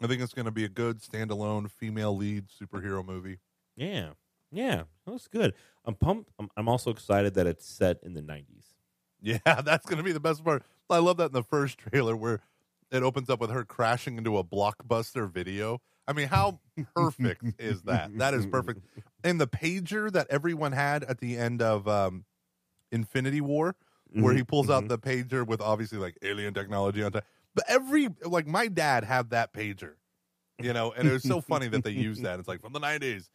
I 0.00 0.06
think 0.06 0.22
it's 0.22 0.32
going 0.32 0.46
to 0.46 0.50
be 0.50 0.64
a 0.64 0.68
good 0.68 1.00
standalone 1.02 1.70
female 1.70 2.16
lead 2.16 2.46
superhero 2.48 3.04
movie. 3.04 3.38
Yeah, 3.76 4.12
yeah, 4.50 4.84
that's 5.06 5.28
good. 5.28 5.52
I'm 5.84 5.94
pumped. 5.94 6.30
I'm, 6.38 6.48
I'm 6.56 6.66
also 6.68 6.90
excited 6.90 7.34
that 7.34 7.46
it's 7.46 7.66
set 7.66 7.98
in 8.02 8.14
the 8.14 8.22
90s. 8.22 8.64
Yeah, 9.22 9.38
that's 9.44 9.86
going 9.86 9.98
to 9.98 10.02
be 10.02 10.12
the 10.12 10.20
best 10.20 10.44
part. 10.44 10.62
I 10.88 10.98
love 10.98 11.18
that 11.18 11.26
in 11.26 11.32
the 11.32 11.42
first 11.42 11.78
trailer 11.78 12.16
where 12.16 12.40
it 12.90 13.02
opens 13.02 13.30
up 13.30 13.40
with 13.40 13.50
her 13.50 13.64
crashing 13.64 14.18
into 14.18 14.36
a 14.38 14.44
blockbuster 14.44 15.30
video. 15.30 15.80
I 16.08 16.12
mean, 16.12 16.26
how 16.26 16.58
perfect 16.96 17.44
is 17.60 17.82
that? 17.82 18.16
That 18.18 18.34
is 18.34 18.44
perfect. 18.46 18.80
And 19.22 19.40
the 19.40 19.46
pager 19.46 20.10
that 20.10 20.26
everyone 20.30 20.72
had 20.72 21.04
at 21.04 21.20
the 21.20 21.36
end 21.36 21.62
of 21.62 21.86
um, 21.86 22.24
Infinity 22.90 23.40
War, 23.40 23.76
where 24.12 24.34
he 24.34 24.42
pulls 24.42 24.68
out 24.70 24.88
the 24.88 24.98
pager 24.98 25.46
with 25.46 25.60
obviously 25.60 25.98
like 25.98 26.16
alien 26.22 26.52
technology 26.52 27.02
on 27.04 27.12
top. 27.12 27.24
But 27.54 27.64
every 27.68 28.08
like 28.24 28.46
my 28.46 28.66
dad 28.66 29.04
had 29.04 29.30
that 29.30 29.52
pager, 29.52 29.94
you 30.60 30.72
know, 30.72 30.90
and 30.92 31.06
it 31.06 31.12
was 31.12 31.22
so 31.22 31.40
funny 31.40 31.68
that 31.68 31.84
they 31.84 31.90
used 31.90 32.22
that. 32.24 32.40
It's 32.40 32.48
like 32.48 32.60
from 32.60 32.72
the 32.72 32.80
nineties. 32.80 33.30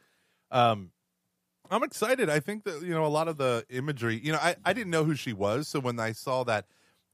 Um, 0.52 0.92
I'm 1.72 1.84
excited. 1.84 2.30
I 2.30 2.40
think 2.40 2.64
that 2.66 2.82
you 2.82 2.94
know 2.94 3.06
a 3.06 3.08
lot 3.08 3.28
of 3.28 3.38
the 3.38 3.66
imagery. 3.70 4.20
You 4.24 4.34
know, 4.34 4.40
I 4.42 4.56
I 4.66 4.74
didn't 4.74 4.92
know 4.92 5.04
who 5.04 5.16
she 5.16 5.34
was, 5.34 5.68
so 5.68 5.80
when 5.80 6.00
I 6.00 6.12
saw 6.12 6.44
that 6.44 6.66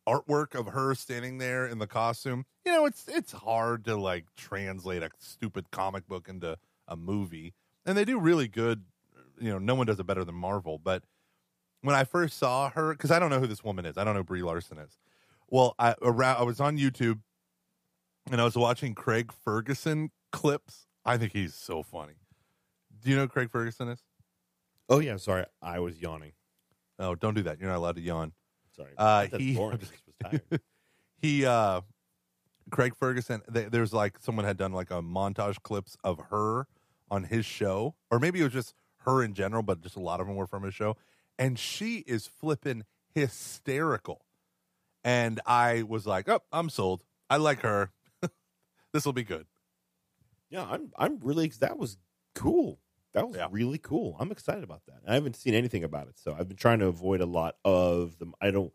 artwork 0.08 0.56
of 0.56 0.68
her 0.68 0.96
standing 0.96 1.38
there 1.38 1.68
in 1.68 1.78
the 1.80 1.88
costume, 1.88 2.46
you 2.66 2.72
know, 2.72 2.86
it's 2.86 3.08
it's 3.08 3.32
hard 3.32 3.86
to 3.86 3.96
like 3.96 4.26
translate 4.36 5.04
a 5.04 5.10
stupid 5.20 5.72
comic 5.72 6.08
book 6.08 6.28
into 6.28 6.58
a 6.88 6.96
movie, 6.96 7.54
and 7.86 7.98
they 7.98 8.06
do 8.06 8.20
really 8.20 8.48
good. 8.48 8.84
You 9.40 9.52
know, 9.52 9.60
no 9.60 9.76
one 9.76 9.88
does 9.88 10.00
it 10.00 10.06
better 10.06 10.24
than 10.24 10.36
Marvel, 10.36 10.78
but 10.78 11.04
when 11.82 11.96
I 11.96 12.04
first 12.04 12.38
saw 12.38 12.70
her, 12.70 12.94
because 12.94 13.12
I 13.12 13.20
don't 13.20 13.30
know 13.30 13.40
who 13.40 13.48
this 13.48 13.64
woman 13.64 13.86
is, 13.86 13.98
I 13.98 14.04
don't 14.04 14.14
know 14.16 14.24
Brie 14.24 14.44
Larson 14.44 14.78
is. 14.78 14.98
Well, 15.48 15.76
I 15.80 15.96
around 16.02 16.38
I 16.38 16.44
was 16.44 16.60
on 16.60 16.78
YouTube 16.78 17.20
and 18.32 18.40
I 18.40 18.44
was 18.44 18.56
watching 18.56 18.94
Craig 18.94 19.32
Ferguson 19.32 20.12
clips. 20.32 20.88
I 21.04 21.18
think 21.18 21.34
he's 21.34 21.56
so 21.56 21.84
funny. 21.84 22.14
Do 23.02 23.10
you 23.10 23.16
know 23.16 23.28
Craig 23.28 23.50
Ferguson 23.50 23.90
is? 23.90 24.04
Oh 24.92 25.00
yeah, 25.00 25.16
sorry, 25.18 25.46
I 25.62 25.80
was 25.80 25.98
yawning. 26.00 26.34
Oh, 27.00 27.16
don't 27.16 27.34
do 27.34 27.42
that. 27.44 27.60
You're 27.60 27.70
not 27.70 27.78
allowed 27.78 27.96
to 27.96 28.02
yawn. 28.02 28.34
Sorry, 28.76 28.92
Uh, 28.98 29.28
That's 29.32 29.42
he- 29.42 29.56
boring. 29.56 29.76
I 29.78 29.80
just 29.80 29.94
was 30.06 30.16
tired. 30.22 30.62
He 31.18 31.46
uh 31.46 31.82
Craig 32.72 32.96
Ferguson 32.96 33.42
th- 33.54 33.70
there's 33.72 33.94
like 33.94 34.18
someone 34.20 34.44
had 34.46 34.58
done 34.58 34.74
like 34.74 34.92
a 34.92 35.02
montage 35.02 35.62
clips 35.62 35.96
of 36.04 36.20
her 36.32 36.66
on 37.12 37.24
his 37.26 37.46
show 37.46 37.96
or 38.10 38.20
maybe 38.20 38.40
it 38.40 38.44
was 38.44 38.54
just 38.54 38.74
her 39.06 39.24
in 39.24 39.34
general 39.36 39.62
but 39.64 39.82
just 39.82 39.96
a 39.96 40.00
lot 40.00 40.20
of 40.20 40.28
them 40.28 40.36
were 40.36 40.48
from 40.48 40.64
his 40.64 40.74
show 40.74 40.98
and 41.38 41.58
she 41.60 41.98
is 42.08 42.26
flipping 42.28 42.84
hysterical. 43.14 44.26
And 45.04 45.40
I 45.46 45.84
was 45.84 46.06
like, 46.08 46.28
"Oh, 46.30 46.42
I'm 46.52 46.70
sold. 46.70 47.04
I 47.30 47.38
like 47.38 47.62
her. 47.62 47.92
this 48.94 49.06
will 49.06 49.14
be 49.14 49.24
good." 49.24 49.46
Yeah, 50.50 50.66
I'm 50.70 50.92
I'm 50.98 51.20
really 51.20 51.48
that 51.60 51.78
was 51.78 51.98
cool. 52.36 52.80
That 53.14 53.28
was 53.28 53.38
Yeah. 53.38 53.48
really 53.52 53.78
cool. 53.78 54.16
I'm 54.20 54.32
excited 54.32 54.64
about 54.64 54.86
that. 54.86 55.02
I 55.08 55.14
haven't 55.16 55.36
seen 55.36 55.54
anything 55.54 55.84
about 55.84 56.08
it, 56.08 56.18
so 56.18 56.34
I've 56.34 56.48
been 56.48 56.58
trying 56.58 56.80
to 56.80 56.88
avoid 56.88 57.20
a 57.22 57.26
lot 57.26 57.56
of 57.66 58.18
them. 58.20 58.34
I 58.42 58.52
don't. 58.52 58.74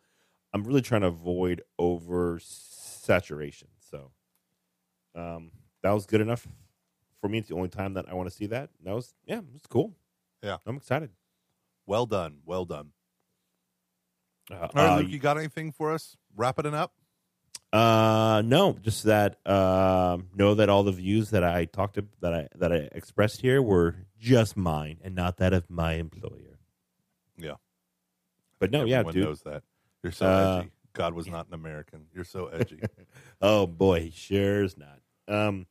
I'm 0.52 0.62
really 0.64 0.82
trying 0.82 1.00
to 1.02 1.08
avoid 1.08 1.62
over 1.78 2.38
saturation. 2.40 3.68
So, 3.78 4.12
um, 5.14 5.50
that 5.82 5.90
was 5.92 6.06
good 6.06 6.20
enough 6.20 6.46
for 7.20 7.28
me. 7.28 7.38
It's 7.38 7.48
the 7.48 7.54
only 7.54 7.68
time 7.68 7.94
that 7.94 8.08
I 8.08 8.14
want 8.14 8.28
to 8.28 8.34
see 8.34 8.46
that. 8.46 8.70
That 8.82 8.94
was 8.94 9.14
yeah, 9.24 9.38
it 9.38 9.52
was 9.52 9.66
cool. 9.68 9.96
Yeah. 10.42 10.58
I'm 10.66 10.76
excited. 10.76 11.10
Well 11.86 12.06
done. 12.06 12.38
Well 12.44 12.64
done. 12.64 12.92
Uh, 14.50 14.54
All 14.54 14.68
right, 14.74 14.88
uh, 14.92 14.96
Luke, 14.98 15.10
you 15.10 15.18
got 15.18 15.38
anything 15.38 15.72
for 15.72 15.92
us? 15.92 16.16
Wrapping 16.36 16.66
it 16.66 16.74
up? 16.74 16.92
Uh, 17.72 18.42
no, 18.44 18.72
just 18.80 19.04
that. 19.04 19.38
Um, 19.46 20.28
know 20.34 20.54
that 20.54 20.68
all 20.68 20.82
the 20.82 20.92
views 20.92 21.30
that 21.30 21.44
I 21.44 21.64
talked 21.66 21.94
to, 21.94 22.06
that 22.20 22.32
I 22.32 22.48
that 22.56 22.72
I 22.72 22.88
expressed 22.92 23.40
here 23.40 23.60
were 23.60 23.96
just 24.18 24.56
mine 24.56 24.98
and 25.02 25.14
not 25.14 25.36
that 25.38 25.52
of 25.52 25.68
my 25.68 25.94
employer. 25.94 26.58
Yeah. 27.36 27.54
But 28.58 28.70
no, 28.70 28.84
yeah, 28.84 29.00
Everyone 29.00 29.14
dude. 29.14 29.24
knows 29.24 29.42
that. 29.42 29.62
You're 30.02 30.12
so 30.12 30.26
Uh, 30.26 30.58
edgy. 30.60 30.70
God 30.94 31.12
was 31.14 31.26
not 31.26 31.48
an 31.48 31.54
American. 31.54 32.06
You're 32.14 32.24
so 32.24 32.46
edgy. 32.46 32.80
Oh 33.42 33.66
boy, 33.66 34.00
he 34.00 34.10
sure 34.10 34.62
is 34.64 34.76
not. 34.78 35.00
Um, 35.28 35.66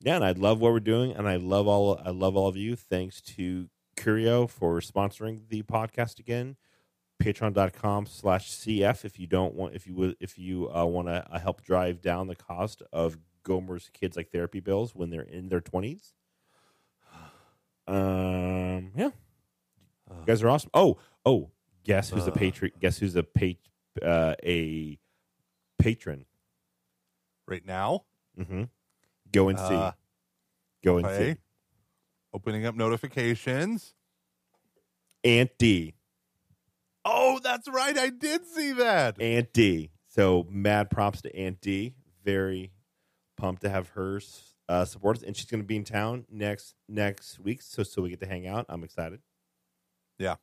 yeah, 0.00 0.16
and 0.16 0.24
I 0.24 0.32
love 0.32 0.60
what 0.60 0.72
we're 0.72 0.80
doing, 0.80 1.12
and 1.12 1.28
I 1.28 1.36
love 1.36 1.68
all 1.68 2.00
I 2.04 2.10
love 2.10 2.36
all 2.36 2.48
of 2.48 2.56
you. 2.56 2.74
Thanks 2.74 3.20
to 3.36 3.68
Curio 3.96 4.48
for 4.48 4.80
sponsoring 4.80 5.48
the 5.48 5.62
podcast 5.62 6.18
again. 6.18 6.56
Patreon.com 7.22 8.06
slash 8.06 8.50
CF 8.50 9.04
if 9.04 9.18
you 9.18 9.26
don't 9.26 9.54
want 9.54 9.74
if 9.74 9.86
you 9.86 9.94
would 9.94 10.16
if 10.20 10.38
you 10.38 10.70
uh, 10.74 10.84
want 10.84 11.08
to 11.08 11.26
uh, 11.30 11.38
help 11.38 11.62
drive 11.62 12.00
down 12.02 12.26
the 12.28 12.36
cost 12.36 12.82
of 12.92 13.16
Gomer's 13.42 13.90
kids 13.92 14.16
like 14.16 14.30
therapy 14.30 14.60
bills 14.60 14.94
when 14.94 15.10
they're 15.10 15.22
in 15.22 15.48
their 15.48 15.60
twenties. 15.60 16.12
Um, 17.88 18.90
yeah, 18.96 19.10
you 20.10 20.24
guys 20.26 20.42
are 20.42 20.48
awesome. 20.48 20.70
Oh, 20.74 20.98
oh, 21.24 21.50
guess 21.84 22.10
who's 22.10 22.26
a 22.26 22.32
Uh. 22.32 22.34
patron? 22.34 22.72
Guess 22.80 22.98
who's 22.98 23.16
a 23.16 23.22
pat 23.22 23.56
uh, 24.02 24.34
a 24.42 24.98
patron? 25.78 26.26
right 27.48 27.64
now, 27.64 28.02
Mm-hmm. 28.38 28.64
Go 29.30 29.48
and 29.48 29.58
see. 29.58 29.64
Uh, 29.66 29.92
Go 30.84 30.96
and 30.98 31.06
okay. 31.06 31.34
see. 31.34 31.38
Opening 32.34 32.66
up 32.66 32.74
notifications. 32.74 33.94
Aunt 35.24 35.50
D. 35.58 35.94
Oh, 37.08 37.38
that's 37.42 37.68
right. 37.68 37.96
I 37.96 38.10
did 38.10 38.44
see 38.46 38.72
that. 38.72 39.20
Aunt 39.20 39.52
D. 39.52 39.90
So 40.08 40.46
mad 40.50 40.90
props 40.90 41.22
to 41.22 41.34
Aunt 41.36 41.60
D. 41.60 41.94
Very 42.24 42.72
pumped 43.36 43.62
to 43.62 43.68
have 43.70 43.90
her 43.90 44.20
uh, 44.68 44.84
support 44.84 45.18
us, 45.18 45.22
and 45.22 45.36
she's 45.36 45.46
going 45.46 45.62
to 45.62 45.66
be 45.66 45.76
in 45.76 45.84
town 45.84 46.24
next 46.30 46.74
next 46.88 47.38
week, 47.38 47.62
so 47.62 47.82
so 47.84 48.02
we 48.02 48.10
get 48.10 48.18
to 48.20 48.26
hang 48.26 48.46
out. 48.48 48.66
I'm 48.68 48.82
excited. 48.82 49.20
Yeah. 50.18 50.36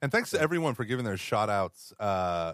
And 0.00 0.12
thanks 0.12 0.30
to 0.30 0.40
everyone 0.40 0.74
for 0.74 0.84
giving 0.84 1.04
their 1.04 1.16
shout 1.16 1.50
outs 1.50 1.92
uh, 1.98 2.52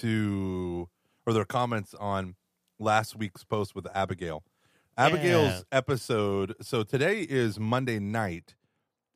to, 0.00 0.88
or 1.26 1.32
their 1.32 1.44
comments 1.44 1.94
on 1.94 2.34
last 2.78 3.16
week's 3.16 3.44
post 3.44 3.74
with 3.74 3.86
Abigail. 3.94 4.42
Abigail's 4.98 5.52
Yeah. 5.52 5.60
episode. 5.72 6.54
So 6.60 6.82
today 6.82 7.20
is 7.22 7.58
Monday 7.60 7.98
night, 7.98 8.56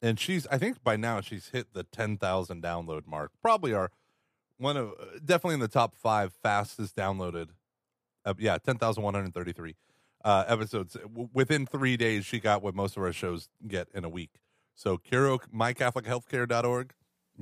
and 0.02 0.18
she's, 0.18 0.46
I 0.48 0.58
think 0.58 0.82
by 0.82 0.96
now 0.96 1.20
she's 1.20 1.48
hit 1.48 1.72
the 1.74 1.82
10,000 1.84 2.62
download 2.62 3.06
mark. 3.06 3.32
Probably 3.42 3.72
our, 3.74 3.90
one 4.58 4.76
of, 4.76 4.88
uh, 5.00 5.04
definitely 5.24 5.54
in 5.54 5.60
the 5.60 5.68
top 5.68 5.94
five 5.94 6.32
fastest 6.42 6.96
downloaded. 6.96 7.48
Uh, 8.24 8.34
yeah, 8.38 8.58
10,133 8.58 9.76
uh, 10.24 10.44
episodes. 10.46 10.94
W- 10.94 11.28
within 11.32 11.66
three 11.66 11.96
days, 11.96 12.26
she 12.26 12.38
got 12.38 12.62
what 12.62 12.74
most 12.74 12.96
of 12.96 13.02
our 13.02 13.12
shows 13.12 13.48
get 13.66 13.88
in 13.94 14.04
a 14.04 14.08
week. 14.10 14.40
So, 14.74 14.98
Kiro, 14.98 15.38
mycatholichealthcare.org, 15.54 16.92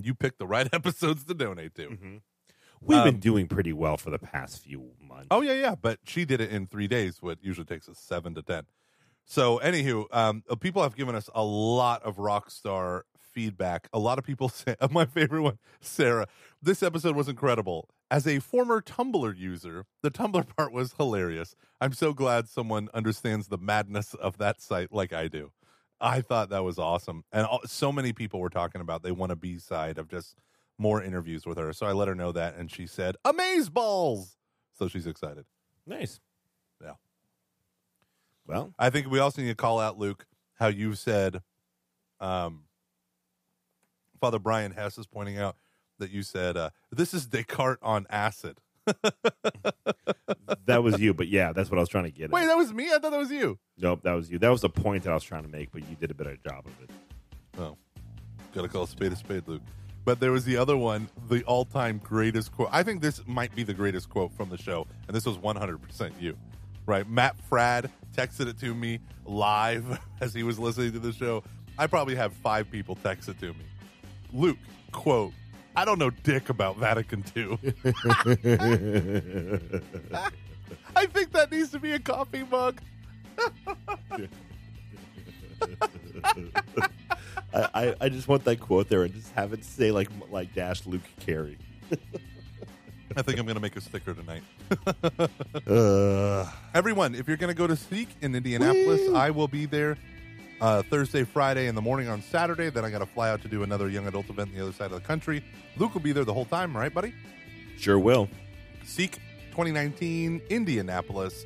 you 0.00 0.14
picked 0.14 0.38
the 0.38 0.46
right 0.46 0.68
episodes 0.72 1.24
to 1.24 1.34
donate 1.34 1.74
to. 1.76 1.88
Mm-hmm. 1.88 2.16
We've 2.80 3.02
been 3.04 3.14
Um, 3.14 3.20
doing 3.20 3.48
pretty 3.48 3.72
well 3.72 3.96
for 3.96 4.10
the 4.10 4.20
past 4.20 4.62
few 4.62 4.92
months. 5.00 5.26
Oh 5.32 5.40
yeah, 5.40 5.54
yeah. 5.54 5.74
But 5.74 5.98
she 6.04 6.24
did 6.24 6.40
it 6.40 6.50
in 6.50 6.68
three 6.68 6.86
days, 6.86 7.20
what 7.20 7.38
usually 7.42 7.64
takes 7.64 7.88
us 7.88 7.98
seven 7.98 8.34
to 8.36 8.42
ten. 8.42 8.66
So, 9.30 9.58
anywho, 9.62 10.06
um, 10.10 10.42
uh, 10.48 10.54
people 10.56 10.82
have 10.82 10.96
given 10.96 11.14
us 11.14 11.28
a 11.34 11.44
lot 11.44 12.02
of 12.02 12.18
rock 12.18 12.50
star 12.50 13.04
feedback. 13.20 13.86
A 13.92 13.98
lot 13.98 14.18
of 14.18 14.24
people 14.24 14.48
say, 14.48 14.74
my 14.90 15.04
favorite 15.04 15.42
one, 15.42 15.58
Sarah, 15.82 16.26
this 16.62 16.82
episode 16.82 17.14
was 17.14 17.28
incredible. 17.28 17.90
As 18.10 18.26
a 18.26 18.38
former 18.38 18.80
Tumblr 18.80 19.36
user, 19.36 19.84
the 20.02 20.10
Tumblr 20.10 20.46
part 20.56 20.72
was 20.72 20.94
hilarious. 20.94 21.54
I'm 21.78 21.92
so 21.92 22.14
glad 22.14 22.48
someone 22.48 22.88
understands 22.94 23.48
the 23.48 23.58
madness 23.58 24.14
of 24.14 24.38
that 24.38 24.62
site 24.62 24.92
like 24.92 25.12
I 25.12 25.28
do. 25.28 25.52
I 26.00 26.22
thought 26.22 26.48
that 26.48 26.64
was 26.64 26.78
awesome. 26.78 27.24
And 27.30 27.44
all, 27.44 27.60
so 27.66 27.92
many 27.92 28.14
people 28.14 28.40
were 28.40 28.48
talking 28.48 28.80
about 28.80 29.02
they 29.02 29.12
want 29.12 29.32
a 29.32 29.36
B 29.36 29.58
side 29.58 29.98
of 29.98 30.08
just 30.08 30.36
more 30.78 31.02
interviews 31.02 31.44
with 31.44 31.58
her. 31.58 31.74
So 31.74 31.84
I 31.84 31.92
let 31.92 32.08
her 32.08 32.14
know 32.14 32.32
that, 32.32 32.56
and 32.56 32.70
she 32.70 32.86
said, 32.86 33.16
Amaze 33.26 33.68
balls. 33.68 34.38
So 34.78 34.88
she's 34.88 35.06
excited. 35.06 35.44
Nice. 35.86 36.18
Well, 38.48 38.72
I 38.78 38.88
think 38.88 39.10
we 39.10 39.18
also 39.18 39.42
need 39.42 39.48
to 39.48 39.54
call 39.54 39.78
out, 39.78 39.98
Luke, 39.98 40.26
how 40.54 40.68
you 40.68 40.94
said, 40.94 41.42
um, 42.18 42.62
Father 44.20 44.38
Brian 44.38 44.72
Hess 44.72 44.96
is 44.96 45.06
pointing 45.06 45.38
out 45.38 45.56
that 45.98 46.10
you 46.10 46.22
said, 46.22 46.56
uh, 46.56 46.70
this 46.90 47.12
is 47.12 47.26
Descartes 47.26 47.78
on 47.82 48.06
acid. 48.08 48.58
that 50.64 50.82
was 50.82 50.98
you, 50.98 51.12
but 51.12 51.28
yeah, 51.28 51.52
that's 51.52 51.70
what 51.70 51.76
I 51.76 51.80
was 51.80 51.90
trying 51.90 52.04
to 52.04 52.10
get 52.10 52.30
Wait, 52.30 52.44
at. 52.44 52.46
that 52.46 52.56
was 52.56 52.72
me? 52.72 52.86
I 52.86 52.98
thought 52.98 53.10
that 53.10 53.18
was 53.18 53.30
you. 53.30 53.58
Nope, 53.76 54.00
that 54.04 54.14
was 54.14 54.30
you. 54.30 54.38
That 54.38 54.48
was 54.48 54.62
the 54.62 54.70
point 54.70 55.04
that 55.04 55.10
I 55.10 55.14
was 55.14 55.24
trying 55.24 55.42
to 55.42 55.50
make, 55.50 55.70
but 55.70 55.82
you 55.88 55.94
did 55.96 56.10
a 56.10 56.14
better 56.14 56.36
job 56.36 56.64
of 56.66 56.72
it. 56.82 56.90
Oh, 57.58 57.76
gotta 58.54 58.68
call 58.68 58.84
a 58.84 58.88
spade 58.88 59.12
a 59.12 59.16
spade, 59.16 59.42
Luke. 59.46 59.60
But 60.06 60.20
there 60.20 60.32
was 60.32 60.46
the 60.46 60.56
other 60.56 60.76
one, 60.76 61.10
the 61.28 61.44
all 61.44 61.66
time 61.66 62.00
greatest 62.02 62.52
quote. 62.52 62.70
I 62.72 62.82
think 62.82 63.02
this 63.02 63.20
might 63.26 63.54
be 63.54 63.62
the 63.62 63.74
greatest 63.74 64.08
quote 64.08 64.32
from 64.32 64.48
the 64.48 64.56
show, 64.56 64.86
and 65.06 65.14
this 65.14 65.26
was 65.26 65.36
100% 65.36 66.12
you. 66.18 66.34
Right? 66.88 67.06
Matt 67.06 67.36
Fradd 67.50 67.90
texted 68.16 68.48
it 68.48 68.58
to 68.60 68.74
me 68.74 68.98
live 69.26 70.00
as 70.22 70.32
he 70.32 70.42
was 70.42 70.58
listening 70.58 70.92
to 70.92 70.98
the 70.98 71.12
show. 71.12 71.44
I 71.76 71.86
probably 71.86 72.14
have 72.14 72.32
five 72.32 72.70
people 72.70 72.96
text 72.96 73.28
it 73.28 73.38
to 73.40 73.48
me. 73.52 73.66
Luke, 74.32 74.56
quote, 74.90 75.34
I 75.76 75.84
don't 75.84 75.98
know 75.98 76.08
dick 76.08 76.48
about 76.48 76.78
Vatican 76.78 77.22
II. 77.36 77.50
I 80.96 81.04
think 81.06 81.32
that 81.32 81.52
needs 81.52 81.70
to 81.72 81.78
be 81.78 81.92
a 81.92 81.98
coffee 81.98 82.44
mug. 82.50 82.80
I, 87.52 87.68
I, 87.74 87.94
I 88.00 88.08
just 88.08 88.28
want 88.28 88.44
that 88.44 88.60
quote 88.60 88.88
there 88.88 89.02
and 89.02 89.12
just 89.12 89.30
have 89.32 89.52
it 89.52 89.62
say 89.62 89.90
like 89.90 90.08
like 90.30 90.54
dash 90.54 90.86
Luke 90.86 91.02
Carey. 91.20 91.58
I 93.16 93.22
think 93.22 93.38
I'm 93.38 93.46
going 93.46 93.56
to 93.56 93.60
make 93.60 93.76
a 93.76 93.80
sticker 93.80 94.14
tonight. 94.14 94.42
Uh, 95.66 96.48
Everyone, 96.74 97.14
if 97.14 97.28
you're 97.28 97.36
going 97.36 97.52
to 97.52 97.56
go 97.56 97.66
to 97.66 97.76
Seek 97.76 98.08
in 98.22 98.34
Indianapolis, 98.34 99.08
I 99.14 99.30
will 99.30 99.48
be 99.48 99.66
there 99.66 99.96
uh, 100.60 100.82
Thursday, 100.82 101.24
Friday 101.24 101.66
in 101.66 101.74
the 101.74 101.82
morning 101.82 102.08
on 102.08 102.22
Saturday. 102.22 102.70
Then 102.70 102.84
I 102.84 102.90
got 102.90 103.00
to 103.00 103.06
fly 103.06 103.30
out 103.30 103.42
to 103.42 103.48
do 103.48 103.62
another 103.62 103.88
young 103.88 104.06
adult 104.06 104.30
event 104.30 104.50
on 104.50 104.54
the 104.56 104.62
other 104.62 104.72
side 104.72 104.92
of 104.92 105.00
the 105.02 105.06
country. 105.06 105.44
Luke 105.76 105.92
will 105.94 106.00
be 106.00 106.12
there 106.12 106.24
the 106.24 106.32
whole 106.32 106.44
time, 106.46 106.76
right, 106.76 106.92
buddy? 106.92 107.12
sure 107.76 107.98
will. 107.98 108.28
Seek 108.84 109.18
2019 109.50 110.40
Indianapolis. 110.48 111.44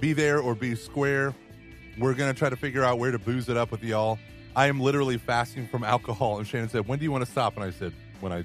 Be 0.00 0.12
there 0.12 0.40
or 0.40 0.54
be 0.54 0.74
square. 0.74 1.34
We're 1.98 2.14
going 2.14 2.32
to 2.32 2.38
try 2.38 2.50
to 2.50 2.56
figure 2.56 2.84
out 2.84 2.98
where 2.98 3.10
to 3.10 3.18
booze 3.18 3.48
it 3.48 3.56
up 3.56 3.70
with 3.70 3.82
y'all. 3.82 4.18
I 4.54 4.66
am 4.66 4.80
literally 4.80 5.18
fasting 5.18 5.66
from 5.68 5.82
alcohol. 5.84 6.38
And 6.38 6.46
Shannon 6.46 6.68
said, 6.68 6.86
When 6.86 6.98
do 6.98 7.04
you 7.04 7.12
want 7.12 7.24
to 7.24 7.30
stop? 7.30 7.56
And 7.56 7.64
I 7.64 7.70
said, 7.70 7.92
When 8.20 8.32
I 8.32 8.44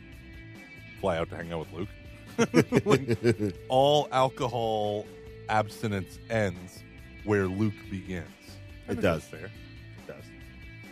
fly 1.01 1.17
out 1.17 1.29
to 1.29 1.35
hang 1.35 1.51
out 1.51 1.59
with 1.59 1.73
Luke. 1.73 1.89
Like, 2.85 3.55
all 3.69 4.07
alcohol 4.11 5.05
abstinence 5.49 6.19
ends 6.29 6.83
where 7.23 7.47
Luke 7.47 7.73
begins. 7.89 8.27
I 8.87 8.93
It 8.93 9.01
does. 9.01 9.27
that's 9.27 9.41
fair. 9.41 9.45
It 9.45 10.07
does. 10.07 10.23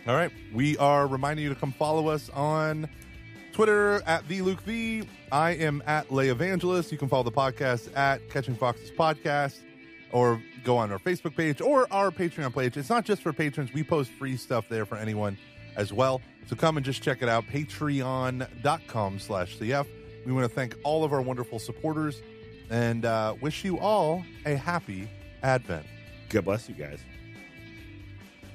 All 0.06 0.14
right. 0.14 0.30
We 0.52 0.76
are 0.78 1.06
reminding 1.06 1.42
you 1.44 1.48
to 1.54 1.58
come 1.58 1.72
follow 1.72 2.08
us 2.08 2.28
on 2.30 2.88
Twitter 3.52 4.02
at 4.06 4.26
the 4.28 4.42
Luke 4.42 4.60
V. 4.62 5.04
I 5.32 5.52
am 5.52 5.82
at 5.86 6.12
Lay 6.12 6.28
Evangelist. 6.28 6.92
You 6.92 6.98
can 6.98 7.08
follow 7.08 7.22
the 7.22 7.32
podcast 7.32 7.94
at 7.96 8.28
Catching 8.30 8.54
Foxes 8.54 8.90
Podcast 8.90 9.58
or 10.12 10.40
go 10.64 10.76
on 10.76 10.92
our 10.92 10.98
Facebook 10.98 11.36
page 11.36 11.60
or 11.60 11.86
our 11.92 12.10
Patreon 12.10 12.54
page. 12.54 12.76
It's 12.76 12.90
not 12.90 13.04
just 13.04 13.22
for 13.22 13.32
patrons. 13.32 13.72
We 13.72 13.82
post 13.82 14.10
free 14.12 14.36
stuff 14.36 14.68
there 14.68 14.84
for 14.84 14.96
anyone 14.96 15.38
as 15.76 15.92
well. 15.92 16.20
So 16.46 16.54
come 16.54 16.76
and 16.76 16.84
just 16.86 17.02
check 17.02 17.22
it 17.22 17.28
out. 17.28 17.44
Patreon.com 17.46 19.18
slash 19.18 19.56
CF. 19.58 19.86
We 20.26 20.32
want 20.32 20.44
to 20.44 20.52
thank 20.54 20.74
all 20.82 21.04
of 21.04 21.12
our 21.12 21.22
wonderful 21.22 21.58
supporters 21.60 22.20
and 22.68 23.04
uh, 23.04 23.36
wish 23.40 23.64
you 23.64 23.78
all 23.78 24.24
a 24.44 24.56
happy 24.56 25.08
Advent. 25.42 25.86
God 26.30 26.44
bless 26.44 26.68
you 26.68 26.74
guys. 26.74 26.98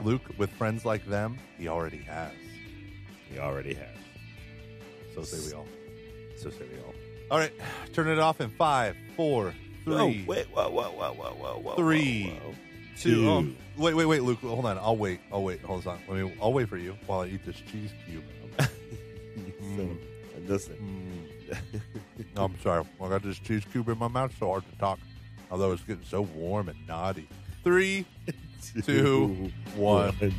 Luke, 0.03 0.21
with 0.37 0.49
friends 0.51 0.83
like 0.83 1.05
them, 1.05 1.37
he 1.57 1.69
already 1.69 1.99
has. 1.99 2.33
He 3.31 3.39
already 3.39 3.73
has. 3.73 3.87
So 5.15 5.23
say 5.23 5.47
we 5.47 5.53
all. 5.55 5.67
So 6.35 6.49
say 6.49 6.65
we 6.71 6.79
all. 6.83 6.93
All 7.29 7.37
right, 7.37 7.53
turn 7.93 8.09
it 8.09 8.19
off 8.19 8.41
in 8.41 8.49
five, 8.49 8.97
four, 9.15 9.53
three, 9.85 9.93
Oh, 9.95 10.13
wait, 10.27 10.47
whoa, 10.47 10.69
whoa, 10.69 10.91
whoa, 10.91 11.13
whoa, 11.13 11.33
whoa, 11.39 11.59
whoa, 11.61 11.75
Three. 11.77 12.25
whoa, 12.25 12.33
whoa. 12.49 12.55
two. 12.99 13.29
Oh, 13.29 13.47
wait, 13.81 13.93
wait, 13.93 14.05
wait, 14.05 14.23
Luke. 14.23 14.39
Hold 14.39 14.65
on. 14.65 14.77
I'll 14.77 14.97
wait. 14.97 15.21
I'll 15.31 15.43
wait. 15.43 15.61
Hold 15.61 15.87
on. 15.87 15.99
Let 16.09 16.17
me. 16.17 16.33
I'll 16.41 16.51
wait 16.51 16.67
for 16.67 16.75
you 16.77 16.97
while 17.07 17.21
I 17.21 17.27
eat 17.27 17.45
this 17.45 17.55
cheese 17.71 17.91
cube. 18.05 18.23
So, 18.59 18.65
and 20.35 20.49
listen, 20.49 20.75
Mm. 20.75 21.00
No, 22.35 22.45
I'm 22.45 22.59
sorry. 22.61 22.85
I 23.01 23.09
got 23.09 23.23
this 23.23 23.39
cheese 23.39 23.63
cube 23.71 23.89
in 23.89 23.97
my 23.97 24.07
mouth. 24.07 24.31
So 24.39 24.47
hard 24.47 24.63
to 24.71 24.77
talk. 24.77 24.99
Although 25.49 25.73
it's 25.73 25.83
getting 25.83 26.05
so 26.05 26.21
warm 26.21 26.69
and 26.69 26.87
naughty. 26.87 27.27
Three, 27.63 28.05
two, 28.85 29.51
one. 29.75 30.33